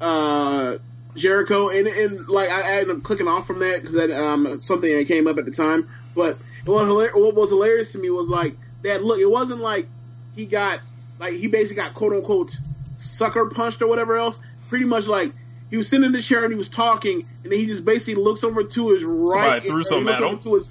uh, 0.00 0.78
Jericho, 1.14 1.68
and, 1.68 1.86
and 1.86 2.28
like 2.28 2.50
I, 2.50 2.60
I 2.62 2.80
ended 2.80 2.96
up 2.96 3.02
clicking 3.02 3.28
off 3.28 3.46
from 3.46 3.60
that 3.60 3.80
because 3.80 3.94
that 3.96 4.10
um, 4.10 4.60
something 4.62 4.90
that 4.96 5.06
came 5.06 5.26
up 5.26 5.38
at 5.38 5.44
the 5.44 5.50
time. 5.50 5.88
But 6.14 6.38
what, 6.64 6.86
hilar- 6.86 7.14
what 7.14 7.34
was 7.34 7.50
hilarious 7.50 7.92
to 7.92 7.98
me 7.98 8.10
was 8.10 8.28
like 8.28 8.56
that. 8.82 9.02
Look, 9.02 9.20
it 9.20 9.30
wasn't 9.30 9.60
like 9.60 9.86
he 10.34 10.46
got 10.46 10.80
like 11.18 11.34
he 11.34 11.46
basically 11.46 11.82
got 11.82 11.94
quote 11.94 12.12
unquote 12.12 12.56
sucker 12.96 13.46
punched 13.46 13.82
or 13.82 13.86
whatever 13.86 14.16
else. 14.16 14.38
Pretty 14.68 14.84
much 14.84 15.06
like 15.06 15.32
he 15.70 15.76
was 15.76 15.88
sitting 15.88 16.04
in 16.04 16.12
the 16.12 16.22
chair 16.22 16.44
and 16.44 16.52
he 16.52 16.58
was 16.58 16.68
talking, 16.68 17.26
and 17.42 17.52
then 17.52 17.58
he 17.58 17.66
just 17.66 17.84
basically 17.84 18.22
looks 18.22 18.44
over 18.44 18.64
to 18.64 18.90
his 18.90 19.04
right, 19.04 19.62
threw 19.62 19.82
something 19.82 20.06
looks 20.06 20.18
at 20.18 20.24
over 20.24 20.34
him. 20.34 20.38
to 20.40 20.54
his 20.54 20.68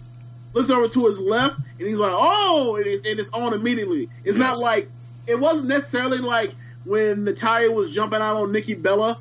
looks 0.54 0.70
over 0.70 0.88
to 0.88 1.08
his 1.08 1.20
left, 1.20 1.58
and 1.78 1.88
he's 1.88 1.98
like, 1.98 2.14
"Oh!" 2.14 2.76
and, 2.76 2.86
it, 2.86 3.06
and 3.06 3.20
it's 3.20 3.30
on 3.32 3.54
immediately. 3.54 4.10
It's 4.24 4.38
not 4.38 4.58
like 4.58 4.90
it 5.28 5.40
wasn't 5.40 5.68
necessarily 5.68 6.18
like 6.20 6.54
when 6.86 7.24
Natalya 7.24 7.72
was 7.72 7.94
jumping 7.94 8.22
out 8.22 8.38
on 8.38 8.52
Nikki 8.52 8.74
Bella 8.74 9.18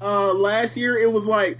uh, 0.00 0.32
last 0.32 0.76
year, 0.76 0.96
it 0.96 1.10
was 1.10 1.26
like 1.26 1.58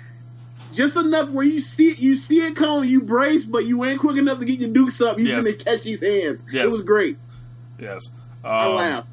just 0.72 0.96
enough 0.96 1.30
where 1.30 1.44
you 1.44 1.60
see 1.60 1.88
it, 1.90 1.98
you 1.98 2.16
see 2.16 2.40
it 2.40 2.54
coming, 2.56 2.88
you 2.88 3.00
brace, 3.02 3.44
but 3.44 3.64
you 3.66 3.84
ain't 3.84 4.00
quick 4.00 4.16
enough 4.16 4.38
to 4.38 4.44
get 4.44 4.60
your 4.60 4.70
dukes 4.70 5.00
up. 5.00 5.18
You 5.18 5.26
Yes. 5.26 5.46
finna 5.46 5.64
catch 5.64 5.82
these 5.82 6.00
hands. 6.00 6.44
Yes. 6.50 6.64
It 6.64 6.72
was 6.72 6.82
great. 6.82 7.16
Yes. 7.80 8.02
I 8.44 8.66
Um, 8.66 8.74
laughed. 8.74 9.08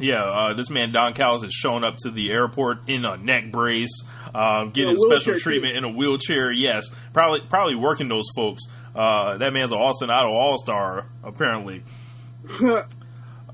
Yeah, 0.00 0.22
uh, 0.24 0.54
this 0.54 0.68
man 0.70 0.90
Don 0.90 1.12
Callis 1.14 1.42
has 1.42 1.52
shown 1.52 1.84
up 1.84 1.96
to 2.04 2.10
the 2.10 2.30
airport 2.32 2.88
in 2.88 3.04
a 3.04 3.16
neck 3.16 3.52
brace, 3.52 4.02
uh, 4.34 4.64
getting 4.64 4.92
In 4.92 4.98
special 4.98 5.38
treatment 5.38 5.74
too. 5.74 5.78
in 5.78 5.84
a 5.84 5.90
wheelchair. 5.90 6.50
Yes, 6.50 6.90
probably 7.12 7.40
probably 7.48 7.76
working 7.76 8.08
those 8.08 8.24
folks. 8.34 8.62
Uh, 8.96 9.36
that 9.38 9.52
man's 9.52 9.70
an 9.70 9.78
Austin 9.78 10.10
Idol 10.10 10.34
All 10.36 10.58
Star, 10.58 11.06
apparently. 11.22 11.82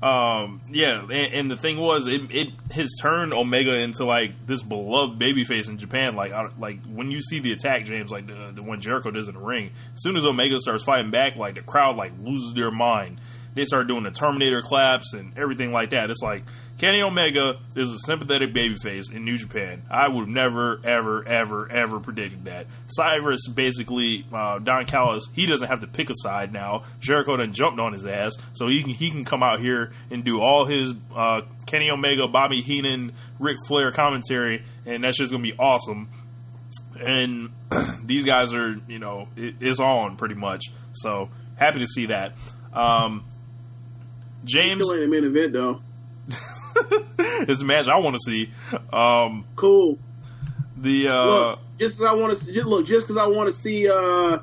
Um, 0.01 0.61
yeah, 0.71 1.01
and, 1.01 1.11
and 1.11 1.51
the 1.51 1.57
thing 1.57 1.77
was, 1.77 2.07
it, 2.07 2.21
it 2.31 2.49
has 2.71 2.95
turned 3.01 3.33
Omega 3.33 3.73
into 3.73 4.05
like 4.05 4.31
this 4.45 4.63
beloved 4.63 5.19
babyface 5.19 5.67
in 5.67 5.77
Japan. 5.77 6.15
Like, 6.15 6.31
I, 6.31 6.49
like 6.57 6.83
when 6.85 7.11
you 7.11 7.19
see 7.19 7.39
the 7.39 7.51
attack, 7.51 7.85
James, 7.85 8.09
like 8.09 8.27
the, 8.27 8.51
the 8.53 8.63
one 8.63 8.79
Jericho 8.79 9.11
does 9.11 9.27
in 9.27 9.35
the 9.35 9.41
ring, 9.41 9.71
as 9.93 10.01
soon 10.01 10.15
as 10.15 10.25
Omega 10.25 10.59
starts 10.61 10.83
fighting 10.83 11.11
back, 11.11 11.35
like 11.35 11.55
the 11.55 11.61
crowd 11.61 11.97
like 11.97 12.13
loses 12.21 12.53
their 12.53 12.71
mind. 12.71 13.19
They 13.59 13.65
start 13.65 13.87
doing 13.87 14.03
the 14.03 14.11
Terminator 14.11 14.61
claps 14.61 15.11
and 15.11 15.37
everything 15.37 15.73
like 15.73 15.89
that. 15.89 16.09
It's 16.09 16.21
like 16.21 16.43
Kenny 16.77 17.01
Omega 17.01 17.59
is 17.75 17.91
a 17.91 17.99
sympathetic 17.99 18.53
babyface 18.53 19.11
in 19.13 19.25
New 19.25 19.35
Japan. 19.35 19.81
I 19.91 20.07
would 20.07 20.29
never, 20.29 20.79
ever, 20.81 21.27
ever, 21.27 21.69
ever 21.69 21.99
predicted 21.99 22.45
that. 22.45 22.67
Cyrus 22.87 23.49
basically 23.49 24.25
uh, 24.31 24.59
Don 24.59 24.85
Callis. 24.85 25.27
He 25.33 25.45
doesn't 25.45 25.67
have 25.67 25.81
to 25.81 25.87
pick 25.87 26.09
a 26.09 26.13
side 26.15 26.53
now. 26.53 26.83
Jericho 27.01 27.35
done 27.35 27.51
jumped 27.51 27.81
on 27.81 27.91
his 27.91 28.05
ass, 28.05 28.37
so 28.53 28.69
he 28.69 28.81
can 28.81 28.93
he 28.93 29.11
can 29.11 29.25
come 29.25 29.43
out 29.43 29.59
here 29.59 29.91
and 30.09 30.23
do 30.23 30.39
all 30.39 30.63
his 30.63 30.93
uh, 31.13 31.41
Kenny 31.65 31.91
Omega, 31.91 32.29
Bobby 32.29 32.61
Heenan, 32.61 33.11
Ric 33.39 33.57
Flair 33.67 33.91
commentary, 33.91 34.63
and 34.85 35.03
that's 35.03 35.17
just 35.17 35.33
gonna 35.33 35.43
be 35.43 35.57
awesome. 35.59 36.07
And 36.97 37.49
these 38.05 38.23
guys 38.23 38.53
are, 38.53 38.77
you 38.87 38.99
know, 38.99 39.27
it, 39.35 39.55
it's 39.59 39.81
on 39.81 40.15
pretty 40.15 40.35
much. 40.35 40.67
So 40.93 41.29
happy 41.57 41.79
to 41.79 41.87
see 41.87 42.05
that. 42.05 42.37
Um, 42.71 43.25
James 44.45 44.81
Still 44.81 44.95
ain't 44.95 45.03
a 45.03 45.07
main 45.07 45.23
event 45.23 45.53
though. 45.53 45.81
is 47.47 47.59
the 47.59 47.65
match 47.65 47.87
I 47.87 47.97
want 47.97 48.15
to 48.15 48.19
see. 48.19 48.51
Um, 48.91 49.45
Cool. 49.55 49.97
the 50.77 51.07
uh, 51.07 51.25
look, 51.25 51.59
just 51.77 51.99
as 51.99 52.05
I 52.05 52.13
want 52.13 52.37
to 52.37 52.63
look, 52.63 52.87
just 52.87 53.07
because 53.07 53.17
I 53.17 53.27
want 53.27 53.47
to 53.47 53.53
see 53.53 53.89
uh, 53.89 54.39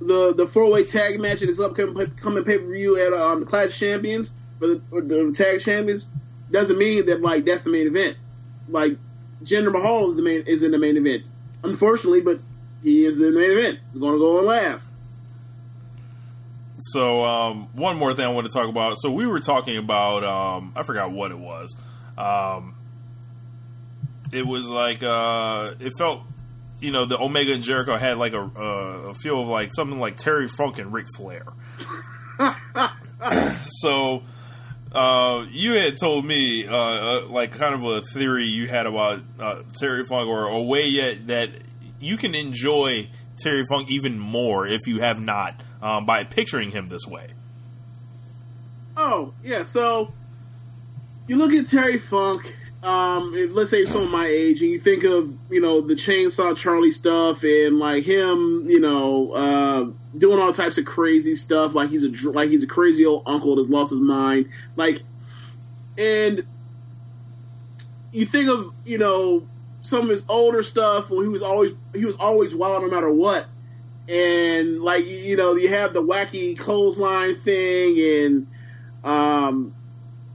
the 0.00 0.34
the 0.34 0.46
four 0.46 0.70
way 0.70 0.84
tag 0.84 1.20
match 1.20 1.42
in 1.42 1.48
this 1.48 1.60
upcoming 1.60 2.06
coming 2.16 2.44
pay 2.44 2.58
per 2.58 2.66
view 2.66 2.98
at 2.98 3.12
um, 3.12 3.40
the 3.40 3.46
Clash 3.46 3.78
Champions 3.78 4.32
for 4.62 4.68
the, 4.68 4.82
the 4.90 5.34
tag 5.36 5.60
champions 5.60 6.08
doesn't 6.50 6.78
mean 6.78 7.06
that 7.06 7.20
like 7.20 7.44
that's 7.44 7.64
the 7.64 7.70
main 7.70 7.88
event. 7.88 8.16
Like 8.68 8.96
Jinder 9.42 9.72
Mahal 9.72 10.10
is 10.10 10.16
the 10.16 10.22
main 10.22 10.42
is 10.42 10.62
in 10.62 10.70
the 10.70 10.78
main 10.78 10.96
event, 10.96 11.24
unfortunately, 11.64 12.20
but 12.20 12.38
he 12.82 13.04
is 13.04 13.20
in 13.20 13.34
the 13.34 13.40
main 13.40 13.50
event. 13.50 13.80
He's 13.92 14.00
going 14.00 14.12
to 14.12 14.18
go 14.18 14.38
on 14.38 14.46
last. 14.46 14.88
So 16.90 17.24
um, 17.24 17.68
one 17.74 17.96
more 17.96 18.14
thing 18.14 18.24
I 18.24 18.28
want 18.28 18.50
to 18.50 18.52
talk 18.52 18.68
about. 18.68 18.96
So 18.98 19.10
we 19.10 19.26
were 19.26 19.40
talking 19.40 19.76
about 19.76 20.24
um, 20.24 20.72
I 20.74 20.82
forgot 20.82 21.12
what 21.12 21.30
it 21.30 21.38
was. 21.38 21.74
Um, 22.18 22.74
it 24.32 24.46
was 24.46 24.68
like 24.68 25.02
uh, 25.02 25.74
it 25.78 25.92
felt 25.98 26.22
you 26.80 26.90
know 26.90 27.06
the 27.06 27.18
Omega 27.18 27.52
and 27.52 27.62
Jericho 27.62 27.96
had 27.96 28.18
like 28.18 28.32
a, 28.32 28.40
a, 28.40 29.10
a 29.10 29.14
feel 29.14 29.40
of 29.40 29.48
like 29.48 29.70
something 29.72 30.00
like 30.00 30.16
Terry 30.16 30.48
Funk 30.48 30.78
and 30.78 30.92
Ric 30.92 31.06
Flair. 31.16 31.44
so 33.64 34.22
uh, 34.92 35.44
you 35.50 35.72
had 35.72 35.96
told 35.98 36.24
me 36.24 36.66
uh, 36.66 36.74
uh, 36.74 37.26
like 37.28 37.52
kind 37.52 37.74
of 37.74 37.84
a 37.84 38.02
theory 38.12 38.46
you 38.46 38.68
had 38.68 38.86
about 38.86 39.20
uh, 39.38 39.62
Terry 39.78 40.04
Funk 40.04 40.28
or 40.28 40.46
a 40.46 40.60
way 40.60 40.86
yet 40.86 41.28
that 41.28 41.50
you 42.00 42.16
can 42.16 42.34
enjoy 42.34 43.08
Terry 43.38 43.62
Funk 43.68 43.90
even 43.90 44.18
more 44.18 44.66
if 44.66 44.80
you 44.86 45.00
have 45.00 45.20
not 45.20 45.54
um, 45.82 46.06
by 46.06 46.24
picturing 46.24 46.70
him 46.70 46.86
this 46.86 47.06
way. 47.06 47.28
Oh 48.96 49.34
yeah, 49.42 49.64
so 49.64 50.12
you 51.26 51.36
look 51.36 51.52
at 51.52 51.68
Terry 51.68 51.98
Funk. 51.98 52.56
Um, 52.82 53.32
let's 53.52 53.70
say 53.70 53.86
someone 53.86 54.10
my 54.10 54.26
age, 54.26 54.60
and 54.60 54.70
you 54.70 54.78
think 54.78 55.04
of 55.04 55.36
you 55.50 55.60
know 55.60 55.80
the 55.80 55.94
Chainsaw 55.94 56.56
Charlie 56.56 56.90
stuff, 56.90 57.42
and 57.44 57.78
like 57.78 58.04
him, 58.04 58.66
you 58.68 58.80
know, 58.80 59.32
uh, 59.32 59.90
doing 60.16 60.40
all 60.40 60.52
types 60.52 60.78
of 60.78 60.84
crazy 60.84 61.36
stuff, 61.36 61.74
like 61.74 61.90
he's 61.90 62.04
a 62.04 62.30
like 62.30 62.50
he's 62.50 62.64
a 62.64 62.66
crazy 62.66 63.06
old 63.06 63.22
uncle 63.26 63.56
that's 63.56 63.68
lost 63.68 63.90
his 63.90 64.00
mind, 64.00 64.48
like, 64.74 65.02
and 65.96 66.44
you 68.10 68.26
think 68.26 68.48
of 68.48 68.72
you 68.84 68.98
know 68.98 69.46
some 69.82 70.02
of 70.02 70.08
his 70.08 70.24
older 70.28 70.62
stuff 70.62 71.08
when 71.08 71.24
he 71.24 71.28
was 71.28 71.42
always 71.42 71.72
he 71.94 72.04
was 72.04 72.16
always 72.16 72.52
wild 72.52 72.82
no 72.82 72.90
matter 72.90 73.12
what, 73.12 73.46
and 74.08 74.80
like 74.80 75.06
you 75.06 75.36
know 75.36 75.54
you 75.54 75.68
have 75.68 75.92
the 75.92 76.02
wacky 76.02 76.58
clothesline 76.58 77.36
thing 77.36 77.98
and 78.00 78.46
um, 79.04 79.74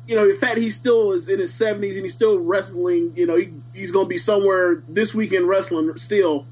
you 0.08 0.16
know, 0.16 0.28
the 0.28 0.36
fact 0.36 0.58
he 0.58 0.72
still 0.72 1.12
is 1.12 1.28
in 1.30 1.40
his 1.40 1.54
seventies 1.54 1.96
and 1.96 2.06
he's 2.06 2.14
still 2.14 2.40
wrestling, 2.40 3.14
you 3.16 3.26
know, 3.26 3.36
he, 3.36 3.52
he's 3.74 3.92
to 3.92 4.06
be 4.06 4.18
somewhere 4.18 4.82
this 4.88 5.14
weekend 5.14 5.48
wrestling 5.48 5.98
still. 5.98 6.46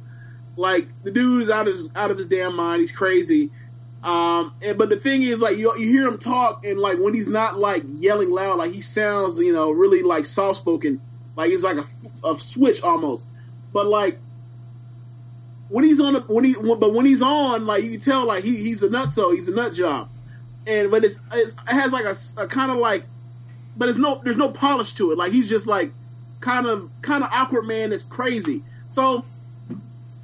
Like 0.57 0.87
the 1.03 1.11
dude 1.11 1.43
is 1.43 1.49
out 1.49 1.67
of 1.67 1.73
his, 1.73 1.89
out 1.95 2.11
of 2.11 2.17
his 2.17 2.27
damn 2.27 2.55
mind. 2.55 2.81
He's 2.81 2.91
crazy. 2.91 3.51
Um, 4.03 4.53
and, 4.61 4.77
but 4.77 4.89
the 4.89 4.97
thing 4.97 5.23
is, 5.23 5.41
like 5.41 5.57
you, 5.57 5.75
you 5.77 5.89
hear 5.89 6.07
him 6.07 6.19
talk, 6.19 6.65
and 6.65 6.77
like 6.77 6.99
when 6.99 7.13
he's 7.13 7.27
not 7.27 7.57
like 7.57 7.83
yelling 7.95 8.29
loud, 8.29 8.57
like 8.57 8.71
he 8.71 8.81
sounds, 8.81 9.39
you 9.39 9.51
know, 9.51 9.71
really 9.71 10.03
like 10.03 10.25
soft 10.25 10.59
spoken. 10.59 11.01
Like 11.35 11.51
it's 11.51 11.63
like 11.63 11.77
a, 11.77 12.27
a 12.27 12.39
switch 12.39 12.83
almost. 12.83 13.27
But 13.73 13.87
like 13.87 14.19
when 15.75 15.83
he's 15.83 15.99
on, 15.99 16.13
the, 16.13 16.19
when 16.21 16.43
he, 16.43 16.53
when, 16.53 16.79
but 16.79 16.93
when 16.93 17.05
he's 17.05 17.21
on, 17.21 17.65
like 17.65 17.83
you 17.83 17.91
can 17.91 17.99
tell, 17.99 18.25
like 18.25 18.43
he, 18.43 18.55
he's 18.57 18.81
a 18.83 18.89
nutso, 18.89 19.33
he's 19.35 19.47
a 19.47 19.51
nut 19.51 19.73
job 19.73 20.09
and 20.67 20.91
but 20.91 21.03
it's, 21.05 21.19
it's 21.33 21.53
it 21.53 21.73
has 21.73 21.91
like 21.91 22.05
a, 22.05 22.15
a 22.41 22.47
kind 22.47 22.71
of 22.71 22.77
like, 22.77 23.05
but 23.77 23.89
it's 23.89 23.97
no 23.97 24.21
there's 24.23 24.37
no 24.37 24.49
polish 24.49 24.93
to 24.95 25.11
it. 25.11 25.17
Like 25.17 25.31
he's 25.31 25.49
just 25.49 25.67
like 25.67 25.91
kind 26.39 26.65
of 26.65 26.89
kind 27.01 27.23
of 27.23 27.29
awkward 27.31 27.65
man 27.65 27.91
that's 27.91 28.03
crazy. 28.03 28.63
So 28.89 29.25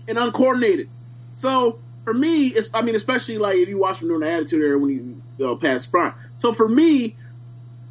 and 0.08 0.18
uncoordinated. 0.18 0.90
So 1.34 1.80
for 2.04 2.14
me, 2.14 2.48
it's 2.48 2.70
I 2.74 2.82
mean 2.82 2.96
especially 2.96 3.38
like 3.38 3.58
if 3.58 3.70
you 3.70 3.78
watch 3.78 4.02
him 4.02 4.08
during 4.08 4.22
the 4.22 4.32
Attitude 4.32 4.64
Era 4.64 4.80
when 4.80 4.90
you 4.90 5.22
go 5.38 5.56
past 5.56 5.92
prime. 5.92 6.14
So 6.38 6.54
for 6.54 6.68
me, 6.68 7.16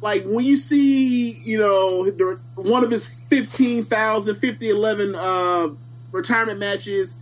like 0.01 0.23
when 0.25 0.43
you 0.43 0.57
see 0.57 1.31
you 1.31 1.59
know 1.59 2.37
one 2.55 2.83
of 2.83 2.91
his 2.91 3.07
15,000, 3.07 4.35
50, 4.35 4.69
11 4.69 5.15
uh, 5.15 5.67
retirement 6.11 6.59
matches. 6.59 7.15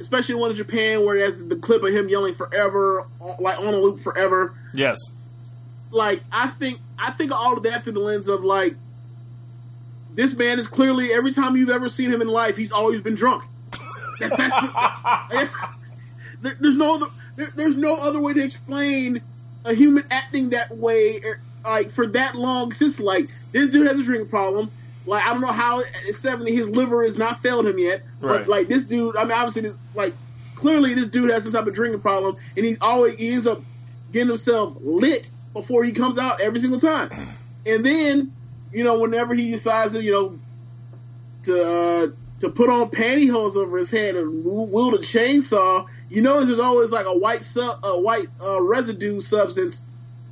Especially 0.00 0.34
one 0.34 0.50
in 0.50 0.56
Japan 0.56 1.04
where 1.04 1.16
he 1.16 1.22
has 1.22 1.44
the 1.44 1.56
clip 1.56 1.82
of 1.82 1.94
him 1.94 2.08
yelling 2.08 2.34
forever, 2.34 3.06
like 3.38 3.58
on 3.58 3.66
a 3.66 3.78
loop 3.78 4.00
forever 4.00 4.54
Yes. 4.72 4.98
like 5.90 6.22
I 6.32 6.48
think 6.48 6.80
I 6.98 7.12
think 7.12 7.32
all 7.32 7.56
of 7.56 7.62
that 7.62 7.84
through 7.84 7.92
the 7.94 8.00
lens 8.00 8.28
of 8.28 8.42
like 8.44 8.74
this 10.14 10.36
man 10.36 10.58
is 10.58 10.68
clearly 10.68 11.12
every 11.12 11.32
time 11.32 11.56
you've 11.56 11.70
ever 11.70 11.88
seen 11.88 12.12
him 12.12 12.20
in 12.22 12.28
life, 12.28 12.56
he's 12.56 12.72
always 12.72 13.00
been 13.00 13.14
drunk. 13.16 13.44
That's, 14.20 14.36
that's 14.36 14.54
the, 14.54 15.68
there, 16.42 16.56
there's 16.60 16.76
no 16.76 16.94
other 16.94 17.06
there, 17.36 17.48
there's 17.56 17.76
no 17.76 17.96
other 17.96 18.20
way 18.20 18.32
to 18.32 18.44
explain 18.44 19.20
a 19.64 19.74
human 19.74 20.04
acting 20.10 20.50
that 20.50 20.76
way, 20.76 21.20
er, 21.20 21.40
like 21.64 21.90
for 21.90 22.06
that 22.08 22.36
long. 22.36 22.72
Since 22.72 23.00
like 23.00 23.28
this 23.50 23.70
dude 23.70 23.88
has 23.88 23.98
a 23.98 24.04
drinking 24.04 24.28
problem. 24.28 24.70
Like 25.06 25.24
I 25.24 25.30
don't 25.32 25.40
know 25.40 25.48
how 25.48 25.80
at 25.80 26.14
seventy 26.14 26.54
his 26.54 26.68
liver 26.68 27.04
has 27.04 27.18
not 27.18 27.42
failed 27.42 27.66
him 27.66 27.78
yet, 27.78 28.02
Right. 28.20 28.38
but 28.38 28.48
like 28.48 28.68
this 28.68 28.84
dude, 28.84 29.16
I 29.16 29.24
mean 29.24 29.32
obviously 29.32 29.62
this, 29.62 29.76
like 29.94 30.14
clearly 30.56 30.94
this 30.94 31.08
dude 31.08 31.30
has 31.30 31.44
some 31.44 31.52
type 31.52 31.66
of 31.66 31.74
drinking 31.74 32.00
problem, 32.00 32.36
and 32.56 32.64
he 32.64 32.76
always 32.80 33.14
he 33.16 33.32
ends 33.32 33.46
up 33.46 33.60
getting 34.12 34.28
himself 34.28 34.76
lit 34.80 35.28
before 35.52 35.84
he 35.84 35.92
comes 35.92 36.18
out 36.18 36.40
every 36.40 36.60
single 36.60 36.80
time. 36.80 37.10
And 37.66 37.82
then, 37.82 38.30
you 38.74 38.84
know, 38.84 38.98
whenever 38.98 39.34
he 39.34 39.50
decides 39.50 39.94
to, 39.94 40.02
you 40.02 40.12
know, 40.12 40.38
to 41.44 41.66
uh, 41.66 42.06
to 42.40 42.48
put 42.50 42.68
on 42.68 42.90
pantyhose 42.90 43.56
over 43.56 43.78
his 43.78 43.90
head 43.90 44.16
and 44.16 44.44
wield 44.44 44.92
a 44.94 44.98
chainsaw, 44.98 45.86
you 46.10 46.20
know, 46.20 46.44
there's 46.44 46.60
always 46.60 46.90
like 46.90 47.06
a 47.06 47.16
white 47.16 47.42
sub, 47.44 47.80
a 47.82 47.98
white 47.98 48.28
uh, 48.42 48.60
residue 48.60 49.22
substance, 49.22 49.82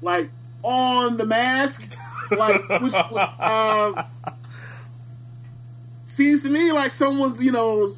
like 0.03 0.29
on 0.63 1.17
the 1.17 1.25
mask, 1.25 1.97
like 2.31 2.61
which 2.83 2.93
uh, 2.95 4.05
seems 6.13 6.43
to 6.43 6.51
me 6.51 6.73
like 6.73 6.91
someone's, 6.91 7.41
you 7.41 7.53
know, 7.53 7.93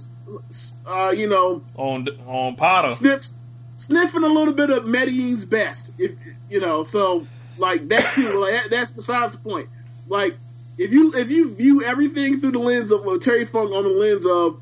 uh, 0.86 1.12
you 1.14 1.28
know, 1.28 1.62
On 1.76 2.08
on 2.26 2.56
Potter. 2.56 2.94
sniffs 2.94 3.34
sniffing 3.76 4.22
a 4.22 4.28
little 4.28 4.54
bit 4.54 4.70
of 4.70 4.84
Medellín's 4.84 5.44
best, 5.44 5.90
if 5.98 6.12
you 6.48 6.60
know. 6.60 6.82
So 6.82 7.26
like 7.58 7.88
that 7.88 8.12
too, 8.14 8.40
like 8.40 8.52
that, 8.54 8.70
that's 8.70 8.90
besides 8.90 9.34
the 9.34 9.40
point. 9.40 9.68
Like 10.08 10.36
if 10.78 10.92
you 10.92 11.12
if 11.14 11.30
you 11.30 11.54
view 11.54 11.82
everything 11.82 12.40
through 12.40 12.52
the 12.52 12.58
lens 12.58 12.90
of 12.90 13.04
well, 13.04 13.18
Terry 13.18 13.44
Funk 13.44 13.70
on 13.72 13.84
the 13.84 13.90
lens 13.90 14.26
of 14.26 14.60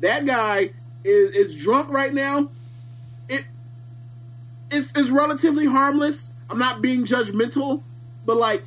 that 0.00 0.26
guy 0.26 0.70
is 1.04 1.30
is 1.30 1.54
drunk 1.56 1.90
right 1.90 2.12
now, 2.12 2.50
it 3.28 3.44
it's 4.70 4.92
it's 4.96 5.10
relatively 5.10 5.66
harmless. 5.66 6.32
I'm 6.50 6.58
not 6.58 6.82
being 6.82 7.04
judgmental, 7.04 7.82
but 8.26 8.36
like 8.36 8.64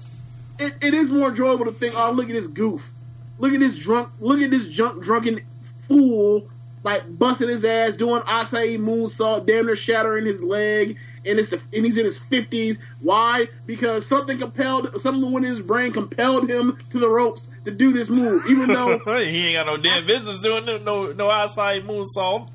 it, 0.60 0.74
it 0.82 0.94
is 0.94 1.12
more 1.12 1.30
enjoyable 1.30 1.66
to 1.66 1.72
think, 1.72 1.94
oh, 1.96 2.12
look 2.12 2.30
at 2.30 2.36
this 2.36 2.48
goof, 2.48 2.92
look 3.40 3.54
at 3.54 3.60
this 3.60 3.78
drunk, 3.78 4.12
look 4.20 4.42
at 4.42 4.52
this 4.52 4.68
drunk, 4.68 5.04
drunken 5.04 5.42
fool, 5.88 6.50
like 6.84 7.04
busting 7.18 7.50
his 7.50 7.66
ass, 7.66 7.96
doing 7.96 8.22
Asai 8.24 8.78
moonsault, 8.78 9.46
damn 9.46 9.66
near 9.66 9.76
shattering 9.76 10.26
his 10.26 10.42
leg, 10.42 10.98
and 11.26 11.40
it's 11.40 11.50
the, 11.50 11.60
and 11.74 11.86
he's 11.86 11.98
in 11.98 12.06
his 12.06 12.18
fifties. 12.18 12.80
Why? 13.02 13.48
Because 13.66 14.06
something 14.06 14.38
compelled, 14.38 15.02
something 15.02 15.32
within 15.32 15.50
his 15.50 15.60
brain 15.60 15.92
compelled 15.92 16.50
him 16.50 16.78
to 16.92 17.00
the 17.00 17.10
ropes 17.10 17.50
to 17.66 17.72
do 17.72 17.92
this 17.92 18.10
move, 18.10 18.46
even 18.48 18.68
though 18.70 18.98
he 19.06 19.48
ain't 19.48 19.58
got 19.58 19.66
no 19.66 19.78
damn 19.78 20.06
business 20.06 20.42
doing 20.42 20.66
no 20.66 20.78
no, 20.78 21.12
no 21.12 21.30
outside 21.30 21.84
moonsault. 21.84 22.50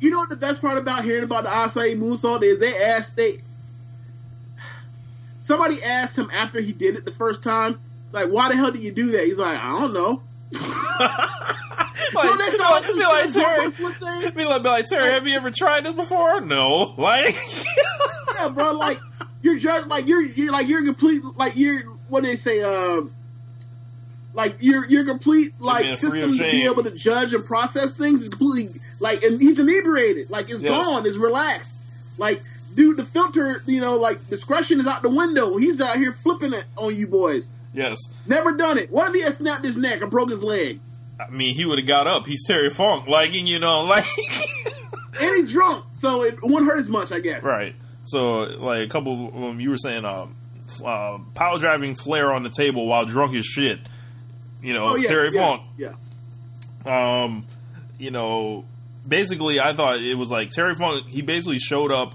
You 0.00 0.10
know 0.10 0.18
what 0.18 0.28
the 0.28 0.36
best 0.36 0.60
part 0.60 0.78
about 0.78 1.04
hearing 1.04 1.24
about 1.24 1.44
the 1.44 1.50
Asai 1.50 1.98
moonsault 1.98 2.42
is? 2.42 2.58
They 2.58 2.76
asked 2.76 3.16
they 3.16 3.40
somebody 5.40 5.82
asked 5.82 6.16
him 6.16 6.30
after 6.30 6.60
he 6.60 6.72
did 6.72 6.96
it 6.96 7.04
the 7.04 7.12
first 7.12 7.42
time, 7.42 7.80
like, 8.12 8.28
why 8.30 8.48
the 8.48 8.56
hell 8.56 8.70
did 8.72 8.82
you 8.82 8.92
do 8.92 9.10
that? 9.12 9.24
He's 9.24 9.38
like, 9.38 9.58
I 9.58 9.68
don't 9.80 9.92
know. 9.92 10.22
like, 10.52 10.60
Bro, 12.12 12.36
that 12.36 12.54
sounds 12.58 12.86
like 12.88 12.94
be 12.94 13.02
like 13.02 13.32
Terry, 13.32 13.64
Bruce 13.70 13.78
would 13.80 13.94
say. 13.94 14.30
be 14.30 14.44
like, 14.44 14.62
be 14.62 14.68
like 14.68 14.86
Terry. 14.86 15.10
Have 15.10 15.26
you 15.26 15.36
ever 15.36 15.50
tried 15.50 15.84
this 15.84 15.94
before? 15.94 16.40
No. 16.40 16.94
Like, 16.98 17.36
Yeah, 18.34 18.48
bro, 18.50 18.72
like 18.72 18.98
you're 19.42 19.56
just 19.58 19.88
like 19.88 20.06
you're 20.06 20.22
you're 20.22 20.52
like 20.52 20.68
you're 20.68 20.84
complete 20.84 21.22
like 21.36 21.56
you're 21.56 21.82
what 22.08 22.22
do 22.22 22.28
they 22.30 22.36
say, 22.36 22.62
um 22.62 23.12
like 24.34 24.56
you're 24.60 24.86
you're 24.86 25.04
complete 25.04 25.54
like 25.60 25.88
system 25.98 26.32
to 26.32 26.38
be 26.38 26.64
able 26.64 26.84
to 26.84 26.90
judge 26.92 27.34
and 27.34 27.44
process 27.44 27.94
things 27.94 28.22
is 28.22 28.28
completely 28.28 28.80
like 29.00 29.22
and 29.22 29.40
he's 29.40 29.58
inebriated. 29.58 30.30
Like 30.30 30.50
it's 30.50 30.62
Yes. 30.62 30.70
gone, 30.86 31.04
it's 31.06 31.16
relaxed. 31.16 31.72
Like 32.16 32.42
dude, 32.74 32.96
the 32.96 33.04
filter, 33.04 33.62
you 33.66 33.80
know, 33.80 33.96
like 33.96 34.28
discretion 34.30 34.78
is 34.80 34.86
out 34.86 35.02
the 35.02 35.10
window. 35.10 35.56
He's 35.56 35.80
out 35.80 35.96
here 35.96 36.12
flipping 36.12 36.52
it 36.52 36.64
on 36.76 36.94
you 36.94 37.06
boys. 37.08 37.48
Yes. 37.72 37.98
Never 38.26 38.52
done 38.52 38.78
it. 38.78 38.90
What 38.90 39.08
if 39.08 39.14
he 39.14 39.22
had 39.22 39.34
snapped 39.34 39.64
his 39.64 39.76
neck 39.76 40.02
or 40.02 40.06
broke 40.06 40.30
his 40.30 40.42
leg? 40.42 40.80
I 41.20 41.30
mean, 41.30 41.54
he 41.54 41.64
would 41.64 41.78
have 41.78 41.88
got 41.88 42.06
up. 42.06 42.26
He's 42.26 42.46
Terry 42.46 42.70
Funk, 42.70 43.08
like, 43.08 43.34
and 43.34 43.48
you 43.48 43.58
know, 43.58 43.80
like, 43.84 44.06
And 45.20 45.36
he's 45.36 45.50
drunk, 45.52 45.84
so 45.94 46.22
it 46.22 46.38
won't 46.42 46.66
hurt 46.66 46.78
as 46.78 46.88
much, 46.88 47.10
I 47.12 47.18
guess. 47.18 47.42
right. 47.42 47.74
So, 48.04 48.20
like, 48.42 48.86
a 48.86 48.88
couple. 48.88 49.28
of 49.28 49.34
them, 49.34 49.60
you 49.60 49.70
were 49.70 49.76
saying, 49.76 50.04
um, 50.04 50.36
uh, 50.84 51.18
power 51.34 51.58
driving 51.58 51.94
Flair 51.94 52.32
on 52.32 52.42
the 52.42 52.50
table 52.50 52.86
while 52.86 53.04
drunk 53.04 53.34
as 53.34 53.44
shit. 53.44 53.80
You 54.62 54.72
know, 54.74 54.86
Oh 54.88 54.96
yeah, 54.96 55.08
Terry 55.08 55.30
yeah, 55.32 55.40
Funk. 55.40 55.62
Yeah. 55.76 55.94
um, 56.86 57.46
you 57.98 58.10
know, 58.10 58.64
basically, 59.06 59.60
I 59.60 59.74
thought 59.74 60.00
it 60.00 60.14
was 60.14 60.30
like 60.30 60.50
Terry 60.50 60.74
Funk. 60.74 61.08
He 61.08 61.22
basically 61.22 61.58
showed 61.58 61.92
up, 61.92 62.14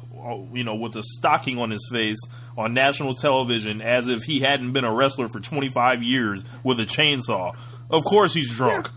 you 0.53 0.63
know, 0.63 0.76
with 0.76 0.95
a 0.95 1.03
stocking 1.03 1.57
on 1.59 1.69
his 1.71 1.88
face 1.91 2.19
on 2.57 2.74
national 2.74 3.13
television 3.15 3.82
as 3.82 4.09
if 4.09 4.24
he 4.24 4.39
hadn't 4.39 4.71
been 4.74 4.86
a 4.86 4.93
wrestler 4.93 5.28
for 5.28 5.39
25 5.39 6.01
years 6.03 6.43
with 6.63 6.80
a 6.80 6.86
chainsaw. 6.86 7.55
Of 7.89 8.03
course, 8.03 8.34
he's 8.34 8.53
drunk. 8.55 8.89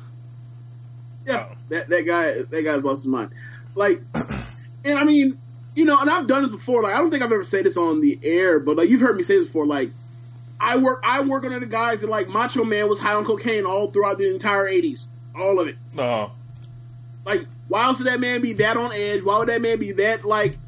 Yeah, 1.27 1.55
that 1.71 1.89
that 1.89 2.03
guy 2.03 2.43
that 2.43 2.63
guy's 2.63 2.85
lost 2.85 3.01
his 3.01 3.09
mind. 3.09 3.31
Like, 3.75 4.01
and 4.15 4.99
I 4.99 5.05
mean, 5.05 5.39
you 5.75 5.85
know, 5.85 5.99
and 5.99 6.09
I've 6.09 6.27
done 6.29 6.43
this 6.43 6.53
before. 6.53 6.83
Like, 6.83 6.95
I 6.95 6.99
don't 6.99 7.11
think 7.11 7.23
I've 7.23 7.33
ever 7.33 7.45
said 7.45 7.65
this 7.65 7.77
on 7.77 8.01
the 8.01 8.19
air, 8.23 8.61
but 8.61 8.77
like 8.77 8.89
you've 8.89 9.01
heard 9.01 9.17
me 9.17 9.23
say 9.23 9.37
this 9.39 9.47
before. 9.49 9.67
Like, 9.67 9.91
I 10.61 10.77
work 10.79 11.01
I 11.05 11.23
work 11.23 11.45
under 11.45 11.59
the 11.59 11.67
guys 11.67 12.03
that 12.03 12.11
like 12.11 12.29
Macho 12.29 12.65
Man 12.65 12.89
was 12.89 13.01
high 13.01 13.15
on 13.15 13.25
cocaine 13.25 13.65
all 13.67 13.91
throughout 13.91 14.19
the 14.19 14.33
entire 14.33 14.67
'80s, 14.67 15.07
all 15.37 15.59
of 15.61 15.67
it. 15.69 15.77
Uh, 15.99 16.29
Like, 17.25 17.47
why 17.69 17.85
else 17.87 17.99
would 17.99 18.07
that 18.07 18.21
man 18.21 18.41
be 18.41 18.53
that 18.55 18.77
on 18.77 18.93
edge? 18.93 19.23
Why 19.25 19.39
would 19.39 19.49
that 19.49 19.61
man 19.61 19.79
be 19.81 19.93
that 19.93 20.25
like 20.25 20.59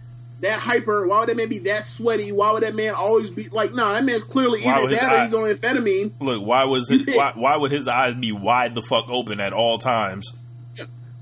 that 0.41 0.61
hyper? 0.61 1.07
Why 1.07 1.21
would 1.21 1.29
that 1.29 1.37
man 1.37 1.49
be 1.49 1.59
that 1.61 1.85
sweaty? 1.85 2.31
Why 2.33 2.53
would 2.53 2.63
that 2.63 2.75
man 2.75 2.95
always 2.95 3.31
be 3.31 3.49
like? 3.49 3.73
No, 3.75 3.93
that 3.93 4.05
man's 4.05 4.23
clearly 4.23 4.63
Why 4.63 4.83
either 4.83 4.91
that 4.97 5.13
or 5.13 5.25
he's 5.25 5.35
on 5.35 5.57
amphetamine. 5.57 6.13
look, 6.21 6.43
why 6.45 6.65
was 6.65 6.91
it? 6.91 7.09
Why, 7.17 7.33
why 7.35 7.57
would 7.57 7.71
his 7.73 7.89
eyes 7.89 8.15
be 8.15 8.33
wide 8.33 8.75
the 8.75 8.83
fuck 8.83 9.09
open 9.09 9.41
at 9.41 9.53
all 9.53 9.79
times? 9.79 10.33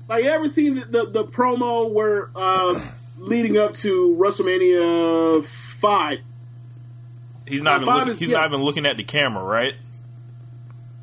Like, 0.09 0.23
you 0.23 0.29
ever 0.29 0.47
seen 0.47 0.75
the, 0.75 0.85
the, 0.85 1.05
the 1.09 1.23
promo 1.25 1.91
where 1.91 2.29
uh, 2.35 2.79
leading 3.17 3.57
up 3.57 3.73
to 3.75 4.15
WrestleMania 4.19 5.43
five? 5.45 6.19
He's 7.45 7.61
not 7.61 7.81
Now, 7.81 7.87
even 7.87 7.93
looking, 7.95 8.11
is- 8.13 8.19
he's 8.19 8.29
yeah. 8.31 8.37
not 8.37 8.47
even 8.47 8.61
looking 8.61 8.85
at 8.85 8.97
the 8.97 9.03
camera, 9.03 9.43
right? 9.43 9.73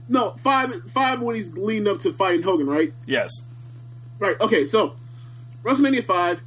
No, 0.08 0.32
five 0.42 0.70
five 0.92 1.20
when 1.20 1.34
he's 1.36 1.52
leading 1.52 1.88
up 1.88 2.00
to 2.00 2.12
fighting 2.12 2.42
Hogan, 2.42 2.66
right? 2.66 2.92
Yes. 3.06 3.30
Right. 4.18 4.38
Okay, 4.40 4.66
so 4.66 4.96
WrestleMania 5.64 6.04
five, 6.04 6.40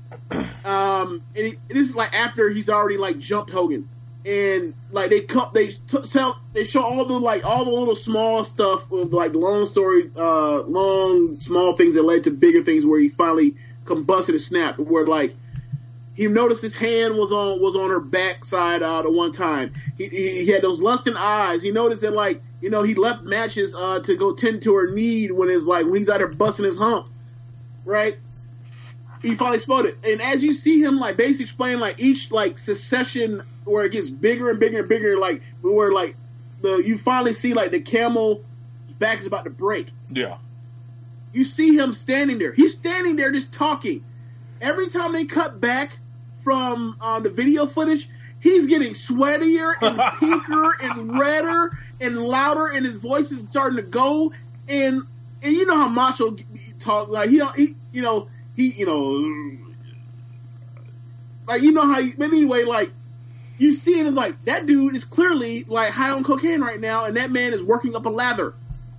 um, 0.63 1.23
and 1.35 1.45
he, 1.47 1.59
this 1.67 1.89
is 1.89 1.95
like 1.95 2.13
after 2.13 2.49
he's 2.49 2.69
already 2.69 2.97
like 2.97 3.17
jumped 3.17 3.51
Hogan, 3.51 3.89
and 4.25 4.75
like 4.91 5.09
they 5.09 5.21
cut 5.21 5.53
they 5.53 5.69
t- 5.69 6.07
tell 6.11 6.39
they 6.53 6.65
show 6.65 6.81
all 6.81 7.05
the 7.05 7.19
like 7.19 7.43
all 7.43 7.65
the 7.65 7.71
little 7.71 7.95
small 7.95 8.45
stuff 8.45 8.91
of 8.91 9.11
like 9.11 9.33
long 9.33 9.65
story, 9.65 10.11
uh, 10.15 10.61
long 10.61 11.35
small 11.37 11.73
things 11.75 11.95
that 11.95 12.03
led 12.03 12.25
to 12.25 12.31
bigger 12.31 12.63
things 12.63 12.85
where 12.85 12.99
he 12.99 13.09
finally 13.09 13.55
combusted 13.85 14.35
and 14.35 14.41
snapped, 14.41 14.77
where 14.77 15.07
like 15.07 15.33
he 16.13 16.27
noticed 16.27 16.61
his 16.61 16.75
hand 16.75 17.17
was 17.17 17.31
on 17.31 17.59
was 17.59 17.75
on 17.75 17.89
her 17.89 17.99
backside 17.99 18.83
uh, 18.83 19.01
the 19.01 19.11
one 19.11 19.31
time. 19.31 19.73
He, 19.97 20.07
he, 20.07 20.45
he 20.45 20.51
had 20.51 20.61
those 20.61 20.79
lusting 20.79 21.15
eyes. 21.17 21.63
He 21.63 21.71
noticed 21.71 22.03
that 22.03 22.13
like 22.13 22.43
you 22.61 22.69
know 22.69 22.83
he 22.83 22.93
left 22.93 23.23
matches 23.23 23.73
uh, 23.75 23.99
to 24.01 24.15
go 24.15 24.33
tend 24.33 24.61
to 24.63 24.75
her 24.75 24.91
need 24.91 25.31
when 25.31 25.49
it's 25.49 25.65
like 25.65 25.85
when 25.85 25.95
he's 25.95 26.09
out 26.09 26.19
there 26.19 26.27
busting 26.27 26.65
his 26.65 26.77
hump, 26.77 27.07
right? 27.83 28.19
He 29.21 29.35
finally 29.35 29.59
spotted, 29.59 29.97
and 30.03 30.21
as 30.21 30.43
you 30.43 30.53
see 30.53 30.81
him 30.81 30.97
like 30.99 31.17
basically 31.17 31.43
explain 31.43 31.79
like 31.79 31.99
each 31.99 32.31
like 32.31 32.59
succession 32.59 33.41
where 33.65 33.83
it 33.85 33.91
gets 33.91 34.09
bigger 34.09 34.49
and 34.49 34.59
bigger 34.59 34.79
and 34.79 34.89
bigger, 34.89 35.17
like 35.17 35.41
where 35.61 35.91
like 35.91 36.15
the 36.61 36.77
you 36.77 36.97
finally 36.97 37.33
see 37.33 37.53
like 37.53 37.71
the 37.71 37.79
camel 37.81 38.43
back 38.99 39.19
is 39.19 39.27
about 39.27 39.43
to 39.45 39.51
break 39.51 39.89
Yeah. 40.09 40.37
you 41.33 41.45
see 41.45 41.75
him 41.77 41.93
standing 41.93 42.39
there. 42.39 42.51
He's 42.53 42.73
standing 42.75 43.15
there 43.15 43.31
just 43.31 43.53
talking. 43.53 44.03
Every 44.59 44.89
time 44.89 45.13
they 45.13 45.25
cut 45.25 45.61
back 45.61 45.91
from 46.43 46.97
uh, 46.99 47.19
the 47.19 47.29
video 47.29 47.67
footage, 47.67 48.09
he's 48.39 48.65
getting 48.67 48.93
sweatier 48.93 49.73
and 49.81 50.01
pinker 50.19 50.75
and 50.81 51.19
redder 51.19 51.77
and 52.01 52.17
louder, 52.17 52.67
and 52.67 52.85
his 52.85 52.97
voice 52.97 53.31
is 53.31 53.41
starting 53.49 53.77
to 53.77 53.83
go. 53.83 54.31
And 54.67 55.03
and 55.43 55.53
you 55.53 55.65
know 55.67 55.75
how 55.75 55.89
Macho 55.89 56.35
talk 56.79 57.09
like 57.09 57.29
he, 57.29 57.43
he 57.55 57.75
you 57.91 58.01
know 58.01 58.29
he 58.57 58.71
you 58.71 58.85
know 58.85 59.57
like 61.47 61.61
you 61.61 61.71
know 61.71 61.83
how 61.83 61.99
you, 61.99 62.13
but 62.17 62.25
anyway 62.25 62.65
like 62.65 62.91
you 63.57 63.73
see 63.73 63.99
him 63.99 64.13
like 64.13 64.43
that 64.45 64.65
dude 64.65 64.95
is 64.95 65.03
clearly 65.03 65.63
like 65.63 65.91
high 65.91 66.11
on 66.11 66.23
cocaine 66.23 66.61
right 66.61 66.79
now, 66.79 67.05
and 67.05 67.17
that 67.17 67.31
man 67.31 67.53
is 67.53 67.63
working 67.63 67.95
up 67.95 68.05
a 68.05 68.09
lather. 68.09 68.53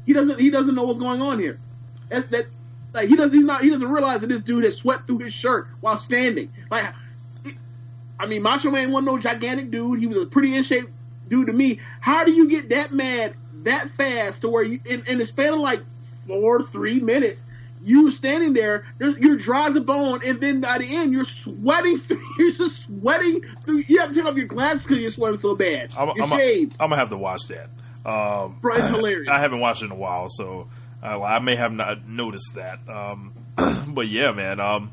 He 0.07 0.13
doesn't 0.13 0.41
he 0.41 0.51
doesn't 0.51 0.75
know 0.75 0.85
what's 0.85 0.99
going 0.99 1.23
on 1.23 1.39
here. 1.39 1.61
That, 2.09 2.31
that 2.31 2.47
like 2.93 3.09
he 3.09 3.17
does 3.17 3.33
he's 3.33 3.45
not 3.45 3.63
he 3.63 3.71
doesn't 3.71 3.91
realize 3.91 4.23
that 4.23 4.29
this 4.29 4.41
dude 4.41 4.65
has 4.65 4.77
sweat 4.77 5.07
through 5.07 5.19
his 5.19 5.33
shirt 5.33 5.69
while 5.81 5.99
standing. 5.99 6.53
Like 6.71 6.93
I 8.19 8.27
mean 8.27 8.43
Macho 8.43 8.71
Man 8.71 8.91
wasn't 8.91 9.07
no 9.07 9.19
gigantic 9.19 9.71
dude. 9.71 10.01
He 10.01 10.07
was 10.07 10.19
a 10.19 10.27
pretty 10.27 10.57
in 10.57 10.65
shape 10.65 10.89
dude 11.29 11.47
to 11.47 11.53
me. 11.53 11.81
How 12.01 12.25
do 12.25 12.33
you 12.33 12.49
get 12.49 12.71
that 12.71 12.93
mad 12.93 13.35
that 13.63 13.91
fast 13.91 14.41
to 14.41 14.49
where 14.49 14.65
you 14.65 14.81
in, 14.85 15.05
in 15.07 15.19
the 15.19 15.27
span 15.27 15.53
of 15.53 15.61
like 15.61 15.83
four, 16.27 16.63
three 16.63 17.01
minutes, 17.01 17.47
you 17.89 18.11
standing 18.11 18.53
there, 18.53 18.87
you're, 18.99 19.19
you're 19.19 19.37
dry 19.37 19.69
as 19.69 19.77
a 19.77 19.81
bone, 19.81 20.21
and 20.25 20.41
then 20.41 20.61
by 20.61 20.79
the 20.79 20.97
end 20.97 21.13
you're 21.13 21.25
sweating 21.25 21.99
through 21.99 22.23
you're 22.39 22.53
just 22.53 22.83
sweating 22.83 23.43
through 23.65 23.79
you 23.87 24.01
have 24.01 24.11
to 24.11 24.15
take 24.15 24.25
off 24.25 24.37
your 24.37 24.47
glasses 24.47 24.85
because 24.85 24.99
you're 24.99 25.11
sweating 25.11 25.39
so 25.39 25.55
bad. 25.55 25.93
I'm, 25.97 26.17
your 26.17 26.25
I'm, 26.25 26.39
shades. 26.39 26.77
I'm 26.79 26.91
gonna 26.91 27.01
have 27.01 27.11
to 27.11 27.17
watch 27.17 27.43
that. 27.49 27.71
Um, 28.05 28.59
Bro, 28.61 28.77
it's 28.77 28.87
hilarious. 28.95 29.29
I 29.31 29.39
haven't 29.39 29.61
watched 29.61 29.83
it 29.83 29.87
in 29.87 29.93
a 29.93 29.97
while, 29.97 30.29
so 30.29 30.69
uh, 31.03 31.23
I 31.23 31.39
may 31.39 31.57
have 31.57 31.73
not 31.73 32.07
noticed 32.09 32.55
that. 32.55 32.81
Um, 32.89 33.33
but 33.89 34.09
yeah, 34.09 34.33
man, 34.33 34.61
um, 34.61 34.91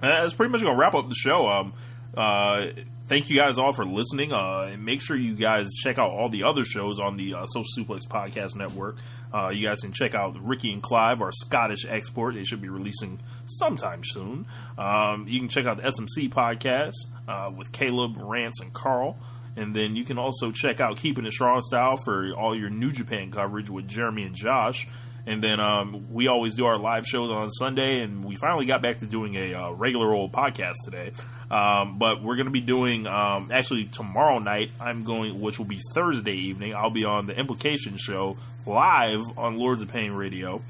that's 0.00 0.32
pretty 0.32 0.52
much 0.52 0.62
gonna 0.62 0.76
wrap 0.76 0.94
up 0.94 1.08
the 1.08 1.14
show. 1.14 1.48
Um, 1.48 1.72
uh, 2.16 2.66
thank 3.08 3.28
you 3.30 3.36
guys 3.36 3.58
all 3.58 3.72
for 3.72 3.84
listening. 3.84 4.32
Uh, 4.32 4.70
and 4.72 4.84
make 4.84 5.00
sure 5.00 5.16
you 5.16 5.34
guys 5.34 5.70
check 5.82 5.98
out 5.98 6.10
all 6.10 6.28
the 6.28 6.44
other 6.44 6.64
shows 6.64 6.98
on 6.98 7.16
the 7.16 7.34
uh, 7.34 7.46
Social 7.46 7.84
Suplex 7.84 8.06
Podcast 8.08 8.56
Network. 8.56 8.96
Uh, 9.32 9.48
you 9.48 9.66
guys 9.66 9.80
can 9.80 9.92
check 9.92 10.14
out 10.14 10.36
Ricky 10.40 10.72
and 10.72 10.82
Clive, 10.82 11.20
our 11.20 11.32
Scottish 11.32 11.84
export. 11.88 12.34
They 12.34 12.44
should 12.44 12.62
be 12.62 12.68
releasing 12.68 13.20
sometime 13.46 14.02
soon. 14.04 14.46
Um, 14.78 15.26
you 15.28 15.38
can 15.38 15.48
check 15.48 15.66
out 15.66 15.78
the 15.78 15.84
SMC 15.84 16.30
podcast 16.30 16.94
uh, 17.28 17.50
with 17.54 17.72
Caleb, 17.72 18.16
Rance, 18.18 18.60
and 18.60 18.72
Carl. 18.72 19.16
And 19.56 19.74
then 19.74 19.94
you 19.94 20.04
can 20.04 20.18
also 20.18 20.50
check 20.50 20.80
out 20.80 20.96
Keeping 20.98 21.26
It 21.26 21.32
Strong 21.32 21.62
Style 21.62 21.96
for 21.96 22.32
all 22.32 22.56
your 22.58 22.70
New 22.70 22.90
Japan 22.90 23.30
coverage 23.30 23.70
with 23.70 23.86
Jeremy 23.86 24.24
and 24.24 24.34
Josh. 24.34 24.88
And 25.26 25.42
then 25.42 25.58
um, 25.58 26.12
we 26.12 26.28
always 26.28 26.54
do 26.54 26.66
our 26.66 26.76
live 26.76 27.06
shows 27.06 27.30
on 27.30 27.50
Sunday, 27.50 28.00
and 28.00 28.24
we 28.24 28.36
finally 28.36 28.66
got 28.66 28.82
back 28.82 28.98
to 28.98 29.06
doing 29.06 29.34
a 29.36 29.54
uh, 29.54 29.70
regular 29.70 30.12
old 30.12 30.32
podcast 30.32 30.74
today. 30.84 31.12
Um, 31.50 31.98
but 31.98 32.22
we're 32.22 32.36
going 32.36 32.46
to 32.46 32.52
be 32.52 32.60
doing 32.60 33.06
um, 33.06 33.50
actually 33.50 33.86
tomorrow 33.86 34.38
night. 34.38 34.70
I'm 34.80 35.04
going, 35.04 35.40
which 35.40 35.58
will 35.58 35.66
be 35.66 35.80
Thursday 35.94 36.34
evening. 36.34 36.74
I'll 36.74 36.90
be 36.90 37.04
on 37.04 37.26
the 37.26 37.38
Implication 37.38 37.96
Show 37.96 38.36
live 38.66 39.22
on 39.38 39.58
Lords 39.58 39.80
of 39.80 39.90
Pain 39.90 40.12
Radio, 40.12 40.60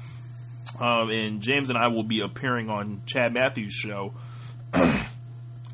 um, 0.79 1.09
and 1.09 1.41
James 1.41 1.69
and 1.69 1.77
I 1.77 1.87
will 1.87 2.03
be 2.03 2.21
appearing 2.21 2.69
on 2.69 3.01
Chad 3.05 3.33
Matthews' 3.33 3.73
show 3.73 4.13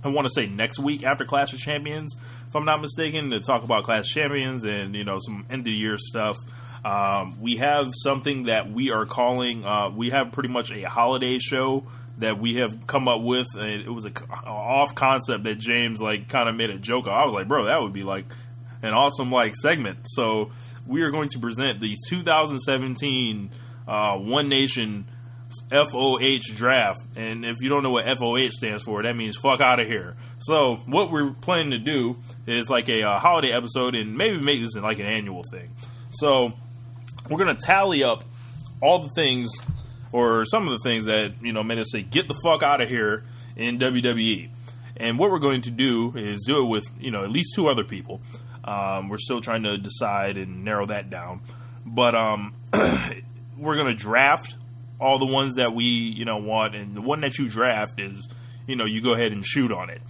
I 0.03 0.10
want 0.10 0.28
to 0.28 0.34
say 0.34 0.48
next 0.48 0.80
week 0.80 1.03
after 1.03 1.26
Clash 1.26 1.53
of 1.53 1.60
Champions, 1.60 2.16
if 2.48 2.56
I'm 2.56 2.66
not 2.66 2.82
mistaken, 2.82 3.30
to 3.32 3.40
talk 3.40 3.64
about 3.64 3.84
Clash 3.84 4.08
Champions 4.08 4.64
and 4.64 4.95
you 4.95 5.03
know 5.03 5.18
some 5.20 5.45
end 5.49 5.68
of 5.68 5.74
year 5.74 5.98
stuff. 5.98 6.38
Um, 6.84 7.40
we 7.40 7.58
have 7.58 7.91
something 7.94 8.44
that 8.44 8.72
we 8.72 8.91
are 8.91 9.06
calling. 9.06 9.64
Uh, 9.66 9.90
we 9.90 10.10
have 10.10 10.32
pretty 10.32 10.49
much 10.49 10.72
a 10.72 10.84
holiday 10.84 11.38
show 11.38 11.86
that 12.18 12.40
we 12.40 12.56
have 12.56 12.88
come 12.88 13.08
up 13.08 13.22
with. 13.22 13.48
And 13.56 13.82
it 13.82 13.90
was 13.90 14.06
a, 14.06 14.12
a 14.30 14.49
off 14.49 14.95
concept 14.95 15.44
that 15.44 15.56
James 15.56 16.02
like 16.02 16.30
kind 16.30 16.49
of 16.49 16.56
made 16.56 16.70
a 16.70 16.80
joke 16.80 17.06
of. 17.06 17.14
I 17.14 17.26
was 17.26 17.34
like, 17.34 17.48
bro, 17.48 17.66
that 17.66 17.82
would 17.82 17.94
be 17.94 18.03
like 18.03 18.26
an 18.82 18.94
awesome 18.94 19.32
like 19.32 19.56
segment. 19.56 19.99
So 20.06 20.52
we 20.88 21.02
are 21.03 21.12
going 21.12 21.30
to 21.30 21.40
present 21.40 21.80
the 21.80 21.98
2017 22.10 23.52
uh, 23.88 24.18
One 24.18 24.49
Nation 24.49 25.06
FOH 25.72 26.56
draft. 26.56 27.02
And 27.16 27.45
if 27.45 27.58
you 27.62 27.70
don't 27.70 27.84
know 27.84 27.91
what 27.91 28.06
FOH 28.06 28.52
stands 28.52 28.84
for, 28.84 29.03
that 29.03 29.16
means 29.16 29.38
fuck 29.38 29.62
out 29.62 29.80
of 29.80 29.88
here. 29.88 30.16
So 30.40 30.78
what 30.88 31.12
we're 31.12 31.32
planning 31.32 31.72
to 31.72 31.78
do 31.78 32.18
is 32.48 32.70
like 32.70 32.90
a 32.90 33.03
uh, 33.03 33.20
holiday 33.20 33.52
episode 33.52 33.95
and 33.95 34.16
maybe 34.16 34.40
make 34.40 34.62
this 34.62 34.76
like 34.76 34.99
an 34.99 35.06
annual 35.06 35.44
thing. 35.52 35.76
So 36.10 36.53
we're 37.32 37.44
gonna 37.44 37.58
tally 37.60 38.03
up 38.03 38.24
all 38.82 38.99
the 38.99 39.10
things 39.16 39.49
or 40.12 40.44
some 40.45 40.68
of 40.68 40.74
the 40.74 40.80
things 40.84 41.06
that 41.06 41.34
you 41.41 41.53
know 41.53 41.64
made 41.64 41.80
us 41.80 41.91
say 41.91 42.02
get 42.02 42.28
the 42.28 42.40
fuck 42.44 42.64
out 42.64 42.82
of 42.82 42.90
here 42.90 43.24
in 43.56 43.80
WWE. 43.80 44.49
And 44.98 45.18
what 45.18 45.32
we're 45.32 45.40
going 45.40 45.62
to 45.62 45.72
do 45.72 46.14
is 46.16 46.44
do 46.45 46.64
it 46.64 46.68
with 46.68 46.86
you 46.99 47.12
know 47.12 47.24
at 47.24 47.32
least 47.32 47.53
two 47.56 47.68
other 47.68 47.84
people. 47.84 48.22
Um, 48.64 49.10
we're 49.10 49.18
still 49.18 49.41
trying 49.41 49.64
to 49.64 49.78
decide 49.78 50.38
and 50.38 50.64
narrow 50.64 50.86
that 50.86 51.10
down, 51.10 51.41
but 51.86 52.14
um, 52.14 52.53
we're 53.58 53.78
gonna 53.78 53.95
draft 53.95 54.56
all 54.99 55.18
the 55.18 55.26
ones 55.26 55.56
that 55.56 55.74
we 55.74 55.86
you 55.86 56.26
know 56.26 56.38
want, 56.38 56.76
and 56.76 56.95
the 56.95 57.02
one 57.02 57.22
that 57.22 57.38
you 57.38 57.48
draft 57.48 57.99
is 57.99 58.28
you 58.68 58.76
know 58.76 58.86
you 58.86 59.02
go 59.02 59.14
ahead 59.14 59.32
and 59.32 59.45
shoot 59.45 59.72
on 59.72 59.90
it. 59.90 60.02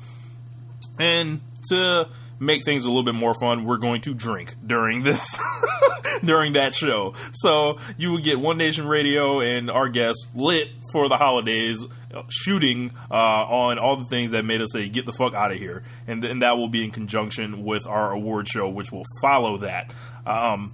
And 1.00 1.42
to 1.70 2.10
make 2.40 2.66
things 2.66 2.84
a 2.84 2.88
little 2.88 3.04
bit 3.04 3.16
more 3.16 3.34
fun, 3.40 3.64
we're 3.64 3.78
going 3.78 4.02
to 4.02 4.14
drink 4.14 4.56
during 4.66 5.04
this 5.04 5.40
during 6.26 6.54
that 6.54 6.74
show. 6.74 7.14
So 7.34 7.78
you 7.98 8.12
would 8.14 8.24
get 8.24 8.40
One 8.40 8.58
Nation 8.58 8.88
Radio 8.88 9.40
and 9.40 9.70
our 9.70 9.90
guests 9.90 10.28
lit 10.36 10.68
for 10.92 11.10
the 11.10 11.18
holidays, 11.18 11.84
uh, 12.14 12.24
shooting 12.30 12.92
uh, 13.10 13.14
on 13.14 13.80
all 13.80 13.98
the 13.98 14.06
things 14.06 14.32
that 14.32 14.44
made 14.44 14.62
us 14.62 14.70
say 14.74 14.90
"get 14.90 15.06
the 15.06 15.14
fuck 15.14 15.34
out 15.34 15.52
of 15.52 15.58
here," 15.58 15.84
and 16.08 16.22
then 16.22 16.40
that 16.40 16.58
will 16.58 16.68
be 16.68 16.84
in 16.84 16.92
conjunction 16.92 17.64
with 17.64 17.88
our 17.88 18.12
award 18.12 18.48
show, 18.48 18.70
which 18.70 18.92
will 18.92 19.06
follow 19.22 19.58
that. 19.60 19.94
Um, 20.26 20.74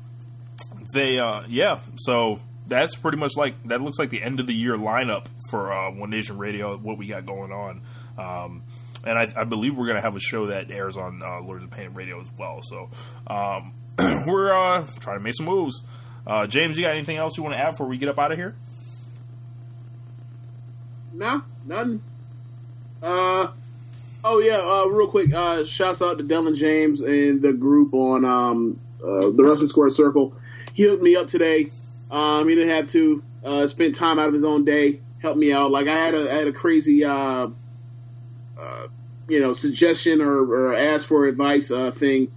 they, 0.94 1.20
uh, 1.20 1.44
yeah, 1.48 1.80
so 1.98 2.40
that's 2.68 2.96
pretty 2.96 3.18
much 3.18 3.36
like 3.36 3.56
that. 3.68 3.82
Looks 3.82 4.00
like 4.00 4.10
the 4.10 4.22
end 4.22 4.40
of 4.40 4.48
the 4.48 4.54
year 4.54 4.78
lineup 4.78 5.28
for 5.50 5.72
uh, 5.72 5.92
One 5.92 6.10
Nation 6.10 6.38
Radio. 6.38 6.78
What 6.78 6.98
we 6.98 7.08
got 7.08 7.26
going 7.26 7.52
on. 7.52 7.82
Um, 8.18 8.64
and 9.06 9.18
I, 9.18 9.32
I, 9.42 9.44
believe 9.44 9.76
we're 9.76 9.86
going 9.86 9.98
to 9.98 10.02
have 10.02 10.16
a 10.16 10.20
show 10.20 10.48
that 10.48 10.72
airs 10.72 10.98
on 10.98 11.22
uh, 11.22 11.40
Lords 11.42 11.64
of 11.64 11.70
Pain 11.70 11.94
Radio 11.94 12.20
as 12.20 12.30
well. 12.38 12.62
So 12.64 12.90
um, 13.28 13.74
we're 14.28 14.54
uh, 14.54 14.86
trying 15.00 15.18
to 15.18 15.24
make 15.24 15.34
some 15.36 15.46
moves. 15.46 15.84
Uh, 16.26 16.46
James, 16.48 16.78
you 16.78 16.84
got 16.84 16.92
anything 16.92 17.18
else 17.18 17.38
you 17.38 17.44
want 17.44 17.56
to 17.56 17.62
add 17.62 17.72
before 17.72 17.88
we 17.88 17.98
get 17.98 18.10
up 18.10 18.20
out 18.20 18.32
of 18.32 18.38
here? 18.38 18.56
No, 21.14 21.42
nothing. 21.66 22.02
Uh, 23.02 23.52
oh 24.24 24.40
yeah, 24.40 24.58
uh, 24.58 24.86
real 24.86 25.08
quick. 25.08 25.34
Uh, 25.34 25.66
shouts 25.66 26.02
out 26.02 26.18
to 26.18 26.24
Dylan 26.24 26.56
James 26.56 27.02
and 27.02 27.42
the 27.42 27.54
group 27.54 27.94
on 27.94 28.26
um, 28.26 28.80
uh, 29.02 29.30
the 29.30 29.44
Wrestling 29.44 29.68
Square 29.70 29.92
Circle. 29.92 30.36
He 30.74 30.84
hooked 30.84 31.02
me 31.02 31.16
up 31.16 31.28
today. 31.28 31.72
Um, 32.12 32.48
he 32.48 32.56
didn't 32.56 32.76
have 32.76 32.88
to. 32.88 33.24
Uh, 33.44 33.68
time 33.94 34.20
out 34.20 34.28
of 34.28 34.34
his 34.34 34.44
own 34.44 34.66
day, 34.66 35.00
helped 35.22 35.40
me 35.40 35.54
out. 35.54 35.72
Like 35.72 35.88
I 35.88 35.98
had 35.98 36.14
a 36.14 36.32
I 36.32 36.36
had 36.36 36.48
a 36.48 36.52
crazy 36.52 37.06
uh, 37.06 37.48
uh, 38.60 38.88
you 39.28 39.42
know, 39.42 39.54
suggestion 39.54 40.22
or, 40.22 40.42
or 40.42 40.74
ask 40.74 41.08
for 41.08 41.26
advice 41.26 41.70
uh, 41.72 41.92
thing, 41.92 42.32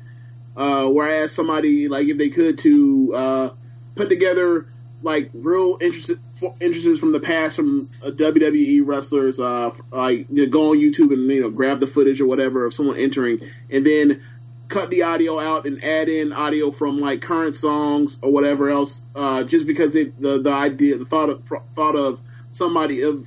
uh, 0.60 0.86
where 0.86 1.06
I 1.06 1.22
asked 1.22 1.34
somebody 1.34 1.88
like 1.88 2.06
if 2.08 2.18
they 2.18 2.28
could 2.28 2.58
to 2.58 3.14
uh, 3.14 3.50
put 3.94 4.10
together 4.10 4.66
like 5.02 5.30
real 5.32 5.78
interested 5.80 6.20
interests 6.60 7.00
from 7.00 7.12
the 7.12 7.20
past 7.20 7.56
from 7.56 7.88
uh, 8.04 8.10
WWE 8.10 8.82
wrestlers, 8.84 9.40
uh, 9.40 9.74
like 9.90 10.26
you 10.30 10.44
know, 10.44 10.50
go 10.50 10.72
on 10.72 10.76
YouTube 10.76 11.14
and 11.14 11.30
you 11.30 11.40
know 11.40 11.48
grab 11.48 11.80
the 11.80 11.86
footage 11.86 12.20
or 12.20 12.26
whatever 12.26 12.66
of 12.66 12.74
someone 12.74 12.98
entering, 12.98 13.40
and 13.70 13.86
then 13.86 14.22
cut 14.68 14.90
the 14.90 15.04
audio 15.04 15.38
out 15.40 15.66
and 15.66 15.82
add 15.82 16.10
in 16.10 16.34
audio 16.34 16.70
from 16.70 17.00
like 17.00 17.22
current 17.22 17.56
songs 17.56 18.18
or 18.20 18.30
whatever 18.30 18.68
else, 18.68 19.02
uh, 19.14 19.42
just 19.44 19.66
because 19.66 19.96
it, 19.96 20.20
the 20.20 20.42
the 20.42 20.52
idea, 20.52 20.98
the 20.98 21.06
thought 21.06 21.30
of 21.30 21.42
thought 21.74 21.96
of 21.96 22.20
somebody 22.52 23.00
of 23.00 23.26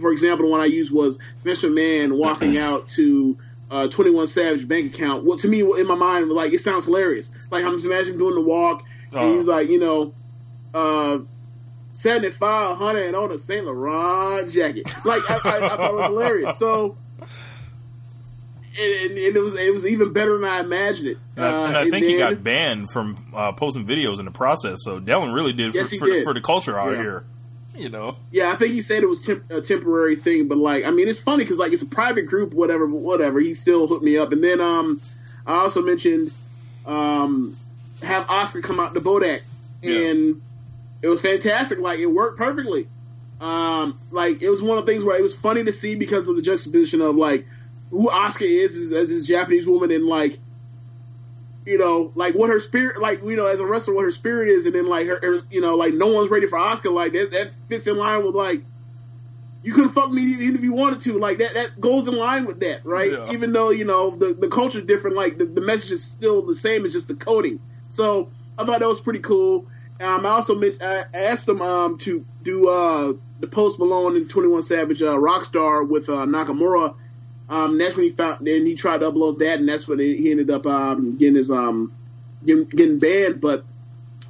for 0.00 0.10
example, 0.10 0.46
the 0.46 0.50
one 0.50 0.60
I 0.60 0.66
used 0.66 0.92
was 0.92 1.16
Vince 1.44 1.62
McMahon 1.62 2.16
walking 2.16 2.58
out 2.66 2.88
to 2.88 3.38
uh, 3.72 3.88
21 3.88 4.28
Savage 4.28 4.68
bank 4.68 4.94
account. 4.94 5.24
Well, 5.24 5.38
to 5.38 5.48
me, 5.48 5.60
in 5.62 5.86
my 5.88 5.94
mind, 5.96 6.28
like 6.30 6.52
it 6.52 6.60
sounds 6.60 6.84
hilarious. 6.84 7.30
Like 7.50 7.64
I'm 7.64 7.72
just 7.74 7.86
imagining 7.86 8.18
doing 8.18 8.34
the 8.36 8.42
walk, 8.42 8.84
and 9.12 9.20
Oh. 9.20 9.36
he's 9.36 9.46
like, 9.46 9.68
you 9.70 9.78
know, 9.80 10.14
uh, 10.74 11.20
75, 11.94 12.78
100, 12.78 13.06
and 13.06 13.16
on 13.16 13.32
a 13.32 13.38
Saint 13.38 13.66
Laurent 13.66 14.50
jacket. 14.50 14.86
Like 15.04 15.22
I, 15.28 15.34
I, 15.34 15.56
I 15.56 15.68
thought 15.76 15.80
it 15.90 15.94
was 15.94 16.06
hilarious. 16.06 16.58
So. 16.58 16.96
And, 18.74 18.90
and 19.10 19.18
it 19.18 19.38
was 19.42 19.54
it 19.54 19.70
was 19.70 19.84
even 19.86 20.14
better 20.14 20.34
than 20.38 20.48
I 20.48 20.60
imagined 20.60 21.08
it. 21.08 21.18
And, 21.36 21.44
I, 21.44 21.66
and 21.68 21.76
I 21.76 21.80
Uh, 21.82 21.84
think 21.90 22.06
he 22.06 22.16
then- 22.16 22.32
got 22.34 22.42
banned 22.42 22.90
from 22.90 23.16
uh, 23.34 23.52
posting 23.52 23.86
videos 23.86 24.18
in 24.18 24.24
the 24.24 24.30
process. 24.30 24.78
So 24.82 24.98
Dellen 24.98 25.34
really 25.34 25.52
did 25.52 25.74
Yes, 25.74 25.90
for, 25.90 25.98
for, 25.98 26.06
did. 26.06 26.24
for 26.24 26.32
the 26.32 26.40
culture 26.40 26.78
out 26.80 26.92
Yeah. 26.92 27.02
here. 27.02 27.24
You 27.76 27.88
know, 27.88 28.16
Yeah, 28.30 28.52
I 28.52 28.56
think 28.56 28.72
he 28.72 28.82
said 28.82 29.02
it 29.02 29.08
was 29.08 29.24
temp- 29.24 29.50
a 29.50 29.62
temporary 29.62 30.16
thing, 30.16 30.46
but 30.46 30.58
like, 30.58 30.84
I 30.84 30.90
mean, 30.90 31.08
it's 31.08 31.20
funny 31.20 31.42
because 31.42 31.58
like 31.58 31.72
it's 31.72 31.82
a 31.82 31.86
private 31.86 32.26
group, 32.26 32.52
whatever, 32.52 32.86
whatever. 32.86 33.40
He 33.40 33.54
still 33.54 33.86
hooked 33.86 34.04
me 34.04 34.18
up, 34.18 34.32
and 34.32 34.44
then 34.44 34.60
um, 34.60 35.00
I 35.46 35.60
also 35.60 35.80
mentioned 35.80 36.32
um, 36.84 37.56
have 38.02 38.26
Asuka 38.26 38.62
come 38.62 38.78
out 38.78 38.92
to 38.94 39.00
Bodak, 39.00 39.42
and 39.82 40.42
it 41.00 41.08
was 41.08 41.22
fantastic. 41.22 41.78
Like 41.78 41.98
it 41.98 42.06
worked 42.06 42.36
perfectly. 42.38 42.88
Um, 43.40 43.98
like 44.10 44.42
it 44.42 44.50
was 44.50 44.62
one 44.62 44.78
of 44.78 44.86
the 44.86 44.92
things 44.92 45.02
where 45.02 45.16
it 45.16 45.22
was 45.22 45.34
funny 45.34 45.64
to 45.64 45.72
see 45.72 45.94
because 45.94 46.28
of 46.28 46.36
the 46.36 46.42
juxtaposition 46.42 47.00
of 47.00 47.16
like 47.16 47.46
who 47.90 48.08
Asuka 48.08 48.48
is 48.48 48.76
as, 48.76 48.92
as 48.92 49.08
this 49.08 49.26
Japanese 49.26 49.66
woman 49.66 49.90
and 49.90 50.04
like 50.04 50.38
you 51.64 51.78
know, 51.78 52.12
like 52.14 52.34
what 52.34 52.50
her 52.50 52.60
spirit, 52.60 53.00
like 53.00 53.22
you 53.22 53.36
know, 53.36 53.46
as 53.46 53.60
a 53.60 53.66
wrestler, 53.66 53.94
what 53.94 54.04
her 54.04 54.10
spirit 54.10 54.48
is, 54.48 54.66
and 54.66 54.74
then 54.74 54.86
like 54.86 55.06
her, 55.06 55.18
her 55.22 55.42
you 55.50 55.60
know, 55.60 55.76
like 55.76 55.94
no 55.94 56.08
one's 56.12 56.30
ready 56.30 56.46
for 56.46 56.58
Asuka. 56.58 56.92
Like 56.92 57.12
that, 57.12 57.30
that 57.32 57.50
fits 57.68 57.86
in 57.86 57.96
line 57.96 58.24
with 58.24 58.34
like 58.34 58.62
you 59.62 59.72
couldn't 59.72 59.92
fuck 59.92 60.10
me 60.10 60.22
even 60.22 60.56
if 60.56 60.62
you 60.62 60.72
wanted 60.72 61.02
to. 61.02 61.18
Like 61.18 61.38
that, 61.38 61.54
that 61.54 61.80
goes 61.80 62.08
in 62.08 62.16
line 62.16 62.46
with 62.46 62.60
that, 62.60 62.84
right? 62.84 63.12
Yeah. 63.12 63.32
Even 63.32 63.52
though 63.52 63.70
you 63.70 63.84
know 63.84 64.10
the 64.16 64.34
the 64.34 64.48
culture's 64.48 64.84
different, 64.84 65.16
like 65.16 65.38
the, 65.38 65.44
the 65.44 65.60
message 65.60 65.92
is 65.92 66.02
still 66.02 66.42
the 66.42 66.54
same. 66.54 66.84
It's 66.84 66.94
just 66.94 67.08
the 67.08 67.14
coding. 67.14 67.60
So 67.88 68.30
I 68.58 68.64
thought 68.64 68.80
that 68.80 68.88
was 68.88 69.00
pretty 69.00 69.20
cool. 69.20 69.68
Um, 70.00 70.26
I 70.26 70.30
also 70.30 70.56
men- 70.56 70.78
I 70.80 71.04
asked 71.14 71.46
them 71.46 71.62
um, 71.62 71.98
to 71.98 72.26
do 72.42 72.68
uh, 72.68 73.12
the 73.38 73.46
Post 73.46 73.78
Malone 73.78 74.16
and 74.16 74.28
Twenty 74.28 74.48
One 74.48 74.62
Savage 74.62 75.00
uh, 75.00 75.14
Rockstar 75.14 75.88
with 75.88 76.08
uh, 76.08 76.26
Nakamura. 76.26 76.96
Um, 77.52 77.76
that's 77.76 77.94
when 77.94 78.06
he 78.06 78.12
found. 78.12 78.46
Then 78.46 78.64
he 78.64 78.74
tried 78.74 79.00
to 79.00 79.12
upload 79.12 79.40
that, 79.40 79.58
and 79.58 79.68
that's 79.68 79.86
when 79.86 79.98
he 79.98 80.30
ended 80.30 80.50
up 80.50 80.64
um, 80.66 81.18
getting 81.18 81.36
his 81.36 81.50
um, 81.50 81.92
getting, 82.42 82.64
getting 82.64 82.98
banned. 82.98 83.42
But 83.42 83.66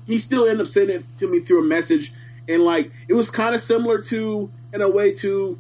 he 0.09 0.19
still 0.19 0.43
ended 0.47 0.66
up 0.66 0.73
sending 0.73 0.97
it 0.97 1.05
to 1.20 1.28
me 1.28 1.39
through 1.39 1.61
a 1.61 1.65
message, 1.65 2.12
and 2.49 2.65
like 2.65 2.90
it 3.07 3.15
was 3.15 3.31
kind 3.31 3.55
of 3.55 3.61
similar 3.61 4.03
to, 4.03 4.51
in 4.73 4.82
a 4.82 4.89
way, 4.89 5.15
to 5.15 5.57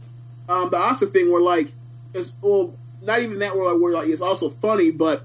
um, 0.48 0.70
the 0.70 0.76
Asuka 0.76 1.12
thing, 1.12 1.30
where 1.30 1.40
like 1.40 1.72
it's 2.12 2.32
well, 2.40 2.74
not 3.00 3.22
even 3.22 3.38
that 3.38 3.56
where, 3.56 3.78
where 3.78 3.92
like 3.92 4.08
it's 4.08 4.22
also 4.22 4.50
funny, 4.50 4.90
but 4.90 5.24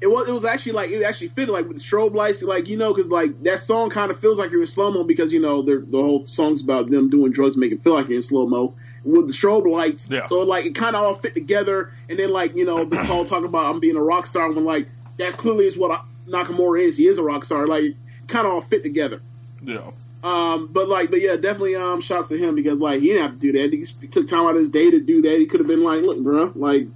it 0.00 0.06
was 0.06 0.28
it 0.28 0.32
was 0.32 0.44
actually 0.44 0.72
like 0.72 0.90
it 0.90 1.02
actually 1.02 1.28
fitted 1.30 1.48
like 1.48 1.66
with 1.66 1.78
the 1.78 1.82
strobe 1.82 2.14
lights, 2.14 2.40
like 2.44 2.68
you 2.68 2.76
know, 2.76 2.94
because 2.94 3.10
like 3.10 3.42
that 3.42 3.58
song 3.58 3.90
kind 3.90 4.12
of 4.12 4.20
feels 4.20 4.38
like 4.38 4.52
you're 4.52 4.60
in 4.60 4.68
slow 4.68 4.92
mo 4.92 5.02
because 5.02 5.32
you 5.32 5.40
know 5.40 5.62
the 5.62 5.84
whole 5.90 6.24
song's 6.24 6.62
about 6.62 6.88
them 6.88 7.10
doing 7.10 7.32
drugs, 7.32 7.56
it 7.58 7.82
feel 7.82 7.94
like 7.94 8.06
you're 8.06 8.18
in 8.18 8.22
slow 8.22 8.46
mo 8.46 8.76
with 9.04 9.26
the 9.26 9.32
strobe 9.32 9.70
lights. 9.70 10.08
Yeah. 10.10 10.26
So 10.26 10.40
like 10.40 10.64
it 10.66 10.74
kind 10.74 10.96
of 10.96 11.02
all 11.02 11.14
fit 11.14 11.34
together, 11.34 11.92
and 12.08 12.18
then 12.18 12.30
like 12.30 12.56
you 12.56 12.64
know 12.64 12.84
the 12.84 12.96
tall 12.96 13.24
talk 13.26 13.44
about 13.44 13.66
I'm 13.66 13.80
being 13.80 13.96
a 13.96 14.02
rock 14.02 14.26
star 14.26 14.50
when 14.50 14.64
like 14.64 14.88
that 15.16 15.36
clearly 15.36 15.66
is 15.66 15.76
what 15.76 15.90
I, 15.90 16.02
Nakamura 16.28 16.82
is. 16.82 16.96
He 16.96 17.06
is 17.06 17.18
a 17.18 17.22
rock 17.22 17.44
star. 17.44 17.66
Like 17.66 17.96
kind 18.26 18.46
of 18.46 18.52
all 18.54 18.60
fit 18.60 18.82
together. 18.82 19.20
yeah. 19.62 19.90
Um, 20.22 20.70
but 20.72 20.88
like, 20.88 21.10
but 21.10 21.20
yeah, 21.20 21.36
definitely 21.36 21.76
um, 21.76 22.00
shouts 22.00 22.28
to 22.28 22.38
him 22.38 22.54
because 22.54 22.78
like 22.78 23.00
he 23.00 23.08
didn't 23.08 23.22
have 23.22 23.32
to 23.32 23.38
do 23.38 23.52
that. 23.52 23.72
He 24.00 24.06
took 24.06 24.26
time 24.26 24.46
out 24.46 24.54
of 24.54 24.62
his 24.62 24.70
day 24.70 24.90
to 24.90 24.98
do 24.98 25.20
that. 25.20 25.38
He 25.38 25.44
could 25.44 25.60
have 25.60 25.66
been 25.66 25.84
like, 25.84 26.00
look, 26.00 26.18
bro, 26.22 26.50
like 26.54 26.88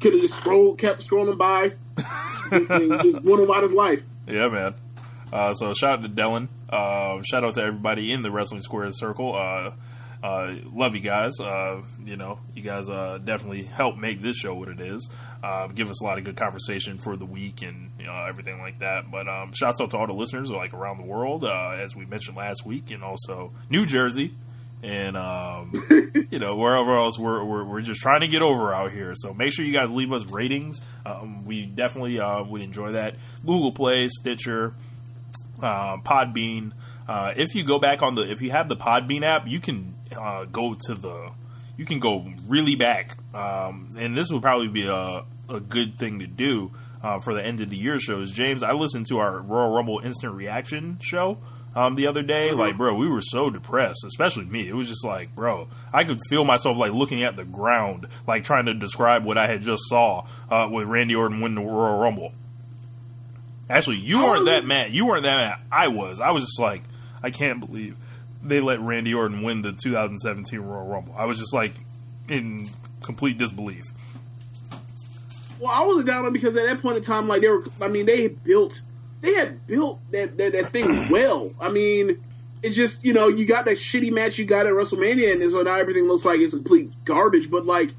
could 0.00 0.12
have 0.12 0.22
just 0.22 0.36
scrolled, 0.36 0.78
kept 0.78 1.04
scrolling 1.04 1.36
by, 1.36 1.72
and, 2.52 2.70
and 2.70 3.02
just 3.02 3.24
went 3.24 3.42
about 3.42 3.64
his 3.64 3.72
life. 3.72 4.02
Yeah, 4.28 4.48
man. 4.48 4.74
Uh, 5.32 5.52
so 5.54 5.74
shout 5.74 5.98
out 5.98 6.02
to 6.04 6.08
Dellen. 6.08 6.46
Uh, 6.68 7.22
shout 7.22 7.42
out 7.42 7.54
to 7.54 7.62
everybody 7.62 8.12
in 8.12 8.22
the 8.22 8.30
Wrestling 8.30 8.60
Square 8.60 8.92
Circle. 8.92 9.34
Uh, 9.34 9.72
uh, 10.22 10.54
love 10.72 10.94
you 10.94 11.00
guys. 11.00 11.40
Uh, 11.40 11.82
you 12.04 12.16
know, 12.16 12.38
you 12.54 12.62
guys 12.62 12.88
uh, 12.88 13.18
definitely 13.22 13.64
help 13.64 13.96
make 13.96 14.22
this 14.22 14.36
show 14.36 14.54
what 14.54 14.68
it 14.68 14.80
is. 14.80 15.08
Uh, 15.42 15.66
give 15.68 15.90
us 15.90 16.00
a 16.00 16.04
lot 16.04 16.18
of 16.18 16.24
good 16.24 16.36
conversation 16.36 16.96
for 16.98 17.16
the 17.16 17.26
week 17.26 17.62
and 17.62 17.90
you 17.98 18.06
know, 18.06 18.24
everything 18.28 18.58
like 18.60 18.78
that. 18.78 19.10
But 19.10 19.28
um, 19.28 19.52
shouts 19.52 19.80
out 19.80 19.90
to 19.90 19.98
all 19.98 20.06
the 20.06 20.14
listeners 20.14 20.50
like 20.50 20.74
around 20.74 20.98
the 20.98 21.06
world, 21.06 21.44
uh, 21.44 21.70
as 21.76 21.96
we 21.96 22.06
mentioned 22.06 22.36
last 22.36 22.64
week, 22.64 22.90
and 22.90 23.02
also 23.02 23.52
New 23.68 23.84
Jersey. 23.84 24.34
and 24.82 25.16
um, 25.16 25.72
you 26.30 26.38
know 26.38 26.56
wherever 26.56 26.96
else 26.96 27.18
we're, 27.18 27.42
we're 27.44 27.64
we're 27.64 27.80
just 27.80 28.00
trying 28.00 28.20
to 28.20 28.28
get 28.28 28.42
over 28.42 28.74
out 28.74 28.92
here. 28.92 29.14
So 29.16 29.32
make 29.32 29.52
sure 29.52 29.64
you 29.64 29.72
guys 29.72 29.90
leave 29.90 30.12
us 30.12 30.24
ratings. 30.26 30.80
Um, 31.06 31.44
we 31.44 31.66
definitely 31.66 32.18
uh, 32.20 32.42
would 32.44 32.62
enjoy 32.62 32.92
that. 32.92 33.16
Google 33.46 33.72
Play, 33.72 34.08
Stitcher, 34.08 34.74
uh, 35.60 35.96
Podbean. 35.98 36.72
Uh, 37.08 37.32
if 37.36 37.54
you 37.54 37.64
go 37.64 37.78
back 37.78 38.02
on 38.02 38.14
the 38.14 38.30
if 38.30 38.40
you 38.42 38.50
have 38.50 38.68
the 38.68 38.76
Podbean 38.76 39.22
app, 39.22 39.46
you 39.46 39.60
can 39.60 39.94
uh, 40.14 40.44
go 40.44 40.76
to 40.86 40.94
the 40.94 41.30
you 41.76 41.86
can 41.86 42.00
go 42.00 42.30
really 42.46 42.74
back, 42.74 43.16
um, 43.34 43.90
and 43.98 44.16
this 44.16 44.30
would 44.30 44.42
probably 44.42 44.68
be 44.68 44.86
a 44.86 45.24
a 45.48 45.60
good 45.60 45.98
thing 45.98 46.20
to 46.20 46.26
do 46.26 46.70
uh, 47.02 47.20
for 47.20 47.34
the 47.34 47.44
end 47.44 47.60
of 47.60 47.70
the 47.70 47.76
year 47.76 47.98
shows. 47.98 48.32
James, 48.32 48.62
I 48.62 48.72
listened 48.72 49.06
to 49.08 49.18
our 49.18 49.40
Royal 49.40 49.70
Rumble 49.70 50.00
instant 50.00 50.34
reaction 50.34 50.98
show 51.00 51.38
um, 51.74 51.94
the 51.94 52.06
other 52.06 52.22
day. 52.22 52.52
Like, 52.52 52.76
bro, 52.76 52.94
we 52.94 53.08
were 53.08 53.20
so 53.20 53.50
depressed, 53.50 54.04
especially 54.06 54.44
me. 54.44 54.68
It 54.68 54.74
was 54.74 54.88
just 54.88 55.04
like, 55.04 55.34
bro, 55.34 55.68
I 55.92 56.04
could 56.04 56.20
feel 56.28 56.44
myself 56.44 56.76
like 56.76 56.92
looking 56.92 57.22
at 57.22 57.36
the 57.36 57.44
ground, 57.44 58.06
like 58.26 58.44
trying 58.44 58.66
to 58.66 58.74
describe 58.74 59.24
what 59.24 59.38
I 59.38 59.46
had 59.46 59.62
just 59.62 59.82
saw 59.88 60.26
uh, 60.50 60.68
with 60.70 60.88
Randy 60.88 61.14
Orton 61.14 61.40
win 61.40 61.54
the 61.54 61.62
Royal 61.62 61.98
Rumble. 61.98 62.32
Actually, 63.68 63.98
you 63.98 64.18
weren't 64.18 64.46
that 64.46 64.66
mad. 64.66 64.92
You 64.92 65.06
weren't 65.06 65.22
that 65.22 65.36
mad. 65.36 65.62
I 65.70 65.88
was. 65.88 66.20
I 66.20 66.30
was 66.32 66.44
just 66.44 66.60
like, 66.60 66.82
I 67.22 67.30
can't 67.30 67.64
believe 67.64 67.96
they 68.42 68.60
let 68.60 68.80
Randy 68.80 69.14
Orton 69.14 69.42
win 69.42 69.62
the 69.62 69.72
2017 69.72 70.58
Royal 70.60 70.86
Rumble. 70.86 71.14
I 71.16 71.26
was 71.26 71.38
just 71.38 71.54
like 71.54 71.72
in 72.28 72.68
complete 73.02 73.38
disbelief. 73.38 73.84
Well, 75.58 75.70
I 75.70 75.86
wasn't 75.86 76.06
down 76.06 76.26
on 76.26 76.32
because 76.32 76.56
at 76.56 76.66
that 76.66 76.82
point 76.82 76.96
in 76.96 77.02
time, 77.02 77.28
like 77.28 77.42
they 77.42 77.48
were, 77.48 77.64
I 77.80 77.88
mean, 77.88 78.06
they 78.06 78.22
had 78.22 78.42
built, 78.42 78.80
they 79.20 79.34
had 79.34 79.66
built 79.66 80.00
that 80.10 80.36
that, 80.36 80.52
that 80.52 80.70
thing 80.70 80.86
well. 81.10 81.52
I 81.60 81.70
mean, 81.70 82.22
it 82.62 82.70
just 82.70 83.04
you 83.04 83.12
know 83.12 83.28
you 83.28 83.46
got 83.46 83.66
that 83.66 83.76
shitty 83.76 84.12
match 84.12 84.38
you 84.38 84.44
got 84.44 84.66
at 84.66 84.72
WrestleMania, 84.72 85.32
and 85.32 85.52
so 85.52 85.62
now 85.62 85.76
everything 85.76 86.04
looks 86.04 86.24
like 86.24 86.40
it's 86.40 86.54
complete 86.54 86.90
garbage. 87.04 87.50
But 87.50 87.64
like 87.64 87.90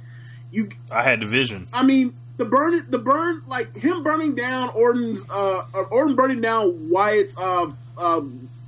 you, 0.51 0.69
I 0.91 1.03
had 1.03 1.21
the 1.21 1.25
vision. 1.25 1.67
I 1.71 1.83
mean, 1.83 2.15
the 2.37 2.45
burn, 2.45 2.85
the 2.89 2.99
burn, 2.99 3.43
like 3.47 3.75
him 3.75 4.03
burning 4.03 4.35
down 4.35 4.69
Orton's, 4.69 5.23
uh, 5.29 5.65
uh 5.73 5.81
Orton 5.89 6.15
burning 6.15 6.41
down 6.41 6.89
Wyatt's 6.89 7.37
uh, 7.37 7.71
uh, 7.97 8.21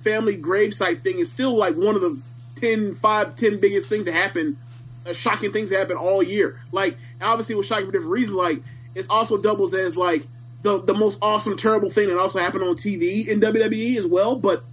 family 0.06 0.38
gravesite 0.38 1.02
thing 1.02 1.20
is 1.20 1.30
still 1.30 1.58
like 1.58 1.76
one 1.76 1.96
of 1.96 2.02
the 2.02 2.18
10, 2.58 2.96
5, 2.96 3.36
10 3.36 3.60
biggest 3.60 3.90
things 3.90 4.06
that 4.06 4.14
happen, 4.14 4.58
uh, 5.06 5.12
shocking 5.12 5.52
things 5.52 5.72
that 5.72 5.80
happen 5.80 5.98
all 5.98 6.24
year. 6.24 6.62
Like, 6.72 6.98
obviously, 7.22 7.54
it 7.54 7.58
was 7.58 7.66
shocking 7.66 7.88
for 7.88 7.92
different 7.92 8.12
reasons. 8.12 8.36
Like, 8.36 8.62
it 8.94 9.08
also 9.10 9.38
doubles 9.38 9.74
as 9.74 9.98
like 9.98 10.26
the 10.62 10.82
the 10.82 10.94
most 10.94 11.20
awesome, 11.22 11.58
terrible 11.58 11.90
thing 11.90 12.08
that 12.08 12.18
also 12.18 12.40
happened 12.40 12.64
on 12.64 12.76
TV 12.76 13.28
in 13.28 13.42
WWE 13.42 13.98
as 13.98 14.08
well. 14.08 14.38
But 14.38 14.64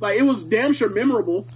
like, 0.00 0.18
it 0.18 0.22
was 0.22 0.42
damn 0.42 0.72
sure 0.72 0.88
memorable, 0.88 1.46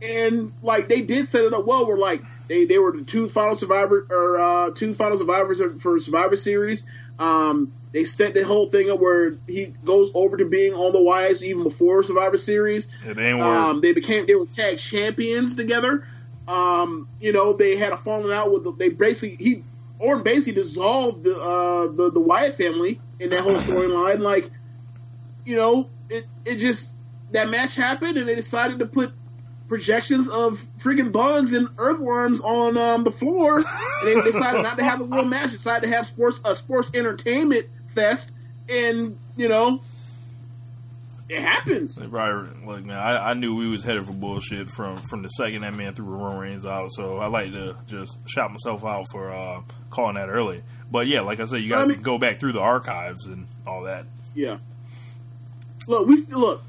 and 0.00 0.54
like 0.62 0.88
they 0.88 1.02
did 1.02 1.28
set 1.28 1.44
it 1.44 1.52
up 1.52 1.66
well. 1.66 1.86
Where 1.86 1.98
like 1.98 2.22
they 2.48 2.64
they 2.64 2.78
were 2.78 2.92
the 2.92 3.04
two 3.04 3.28
final 3.28 3.56
survivor 3.56 4.06
or 4.08 4.38
uh, 4.38 4.70
two 4.70 4.94
final 4.94 5.18
survivors 5.18 5.60
for 5.80 5.98
Survivor 5.98 6.36
Series. 6.36 6.86
Um, 7.18 7.72
they 7.92 8.04
set 8.04 8.34
the 8.34 8.44
whole 8.44 8.66
thing 8.66 8.90
up 8.90 9.00
where 9.00 9.36
he 9.46 9.66
goes 9.66 10.10
over 10.14 10.36
to 10.36 10.44
being 10.44 10.74
on 10.74 10.92
the 10.92 10.98
Wyatts 10.98 11.42
even 11.42 11.64
before 11.64 12.02
Survivor 12.02 12.36
Series. 12.36 12.88
It 13.04 13.18
ain't. 13.18 13.40
Um, 13.40 13.80
they 13.80 13.92
became 13.92 14.26
they 14.26 14.34
were 14.34 14.46
tag 14.46 14.78
champions 14.78 15.56
together. 15.56 16.06
Um, 16.46 17.08
you 17.20 17.32
know, 17.32 17.52
they 17.52 17.76
had 17.76 17.92
a 17.92 17.96
falling 17.96 18.32
out 18.32 18.52
with 18.52 18.64
the, 18.64 18.72
they 18.72 18.88
basically 18.90 19.36
he 19.44 19.64
Orton 19.98 20.22
basically 20.22 20.62
dissolved 20.62 21.24
the 21.24 21.34
uh, 21.34 21.88
the 21.88 22.10
the 22.12 22.20
Wyatt 22.20 22.56
family 22.56 23.00
in 23.18 23.30
that 23.30 23.42
whole 23.42 23.56
storyline. 23.56 24.20
Like, 24.20 24.50
you 25.44 25.56
know, 25.56 25.90
it 26.08 26.26
it 26.44 26.56
just 26.56 26.90
that 27.32 27.48
match 27.48 27.74
happened 27.74 28.18
and 28.18 28.28
they 28.28 28.36
decided 28.36 28.78
to 28.78 28.86
put 28.86 29.12
projections 29.68 30.28
of 30.28 30.60
freaking 30.78 31.12
bugs 31.12 31.52
and 31.52 31.68
earthworms 31.78 32.40
on 32.40 32.76
um, 32.76 33.04
the 33.04 33.12
floor, 33.12 33.56
and 33.58 33.66
they 34.04 34.14
decided 34.22 34.62
not 34.62 34.78
to 34.78 34.84
have 34.84 35.00
a 35.00 35.04
real 35.04 35.24
match. 35.24 35.50
Decided 35.50 35.88
to 35.88 35.94
have 35.94 36.06
sports 36.06 36.40
a 36.44 36.54
sports 36.54 36.92
entertainment 36.94 37.66
fest, 37.94 38.30
and 38.68 39.18
you 39.36 39.48
know, 39.48 39.80
it 41.28 41.40
happens. 41.40 41.98
Right, 42.00 42.32
look, 42.66 42.84
man, 42.84 42.96
I, 42.96 43.30
I 43.30 43.34
knew 43.34 43.54
we 43.54 43.68
was 43.68 43.84
headed 43.84 44.04
for 44.04 44.12
bullshit 44.12 44.68
from 44.68 44.96
from 44.96 45.22
the 45.22 45.28
second 45.28 45.62
that 45.62 45.74
man 45.74 45.94
threw 45.94 46.04
Roman 46.06 46.38
Reigns 46.38 46.66
out. 46.66 46.90
So 46.92 47.18
I 47.18 47.26
like 47.26 47.52
to 47.52 47.76
just 47.86 48.18
shout 48.28 48.50
myself 48.50 48.84
out 48.84 49.06
for 49.10 49.30
uh, 49.32 49.62
calling 49.90 50.16
that 50.16 50.28
early. 50.28 50.62
But 50.90 51.06
yeah, 51.06 51.20
like 51.20 51.38
I 51.40 51.44
said, 51.44 51.62
you 51.62 51.70
guys 51.70 51.84
I 51.84 51.88
mean- 51.88 51.94
can 51.96 52.02
go 52.02 52.18
back 52.18 52.40
through 52.40 52.52
the 52.52 52.60
archives 52.60 53.26
and 53.26 53.46
all 53.66 53.84
that. 53.84 54.06
Yeah. 54.34 54.58
Look, 55.86 56.06
we 56.06 56.16
still 56.16 56.40
look. 56.40 56.62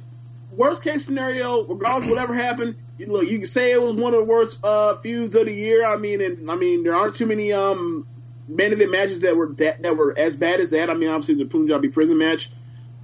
Worst 0.52 0.84
case 0.84 1.06
scenario, 1.06 1.64
regardless 1.66 2.06
of 2.06 2.12
whatever 2.12 2.34
happened, 2.34 2.76
you- 2.98 3.08
look, 3.08 3.28
you 3.28 3.40
can 3.40 3.48
say 3.48 3.72
it 3.72 3.82
was 3.82 3.96
one 3.96 4.14
of 4.14 4.20
the 4.20 4.26
worst 4.26 4.60
uh, 4.64 4.98
feuds 4.98 5.36
of 5.36 5.46
the 5.46 5.54
year. 5.54 5.86
I 5.86 5.98
mean, 5.98 6.22
and 6.22 6.52
I 6.52 6.56
mean, 6.56 6.84
there 6.84 6.94
aren't 6.96 7.16
too 7.16 7.26
many 7.26 7.52
um 7.52 8.06
main 8.52 8.74
event 8.74 8.92
matches 8.92 9.22
that 9.22 9.36
were 9.36 9.48
that 9.54 9.82
that 9.82 9.96
were 9.96 10.14
as 10.18 10.36
bad 10.36 10.60
as 10.60 10.72
that. 10.72 10.90
I 10.90 10.94
mean, 10.94 11.10
obviously 11.10 11.36
the 11.36 11.46
Punjabi 11.46 11.90
prison 11.90 12.18
match, 12.18 12.50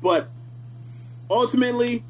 but 0.02 0.30
ultimately, 1.30 2.04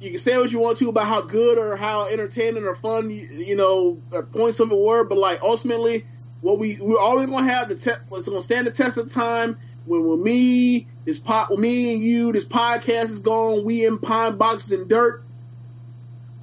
you 0.00 0.10
can 0.10 0.18
say 0.18 0.36
what 0.38 0.52
you 0.52 0.58
want 0.58 0.78
to 0.78 0.88
about 0.88 1.06
how 1.06 1.22
good 1.22 1.58
or 1.58 1.76
how 1.76 2.06
entertaining 2.06 2.64
or 2.64 2.74
fun 2.74 3.10
you, 3.10 3.26
you 3.30 3.56
know 3.56 4.00
points 4.32 4.60
of 4.60 4.72
it 4.72 4.78
were, 4.78 5.04
but 5.04 5.18
like 5.18 5.42
ultimately, 5.42 6.06
what 6.40 6.58
we 6.58 6.76
we're 6.80 6.98
always 6.98 7.26
gonna 7.26 7.50
have 7.50 7.68
the 7.68 7.76
te- 7.76 8.02
what's 8.08 8.28
gonna 8.28 8.42
stand 8.42 8.66
the 8.66 8.72
test 8.72 8.96
of 8.96 9.12
time 9.12 9.58
when 9.86 10.04
when 10.04 10.22
me 10.22 10.86
this 11.04 11.18
pot 11.18 11.56
me 11.56 11.94
and 11.94 12.02
you 12.02 12.32
this 12.32 12.44
podcast 12.44 13.04
is 13.04 13.20
gone, 13.20 13.64
we 13.64 13.84
in 13.84 13.98
pine 13.98 14.36
boxes 14.36 14.72
and 14.72 14.88
dirt. 14.88 15.22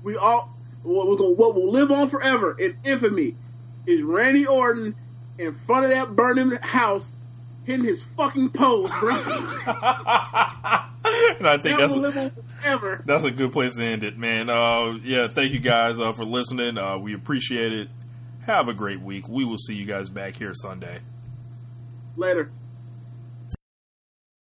We 0.03 0.15
all 0.15 0.55
what 0.84 1.07
we're 1.07 1.18
gonna 1.18 1.31
what 1.31 1.55
will 1.55 1.69
live 1.69 1.91
on 1.91 2.09
forever 2.09 2.57
in 2.57 2.77
infamy 2.84 3.35
is 3.85 4.01
Randy 4.01 4.45
Orton 4.45 4.95
in 5.41 5.53
front 5.53 5.85
of 5.85 5.91
that 5.91 6.15
burning 6.15 6.51
house 6.61 7.15
hitting 7.63 7.85
his 7.85 8.03
fucking 8.03 8.49
pose, 8.49 8.91
bro. 8.99 9.15
and 9.15 9.23
I 11.47 11.57
think 11.61 11.77
that 11.77 11.89
that's 11.89 11.93
on 11.93 12.31
forever. 12.59 13.03
that's 13.05 13.23
a 13.23 13.31
good 13.31 13.51
place 13.51 13.76
to 13.76 13.84
end 13.84 14.03
it, 14.03 14.18
man. 14.18 14.49
Uh, 14.49 14.97
yeah, 15.03 15.27
thank 15.27 15.51
you 15.51 15.59
guys 15.59 15.99
uh, 15.99 16.11
for 16.13 16.26
listening. 16.26 16.77
Uh, 16.77 16.97
we 16.97 17.13
appreciate 17.13 17.73
it. 17.73 17.89
Have 18.45 18.68
a 18.68 18.73
great 18.73 19.01
week. 19.01 19.27
We 19.27 19.45
will 19.45 19.57
see 19.57 19.76
you 19.76 19.85
guys 19.85 20.09
back 20.09 20.35
here 20.35 20.53
Sunday. 20.53 20.99
Later. 22.15 22.51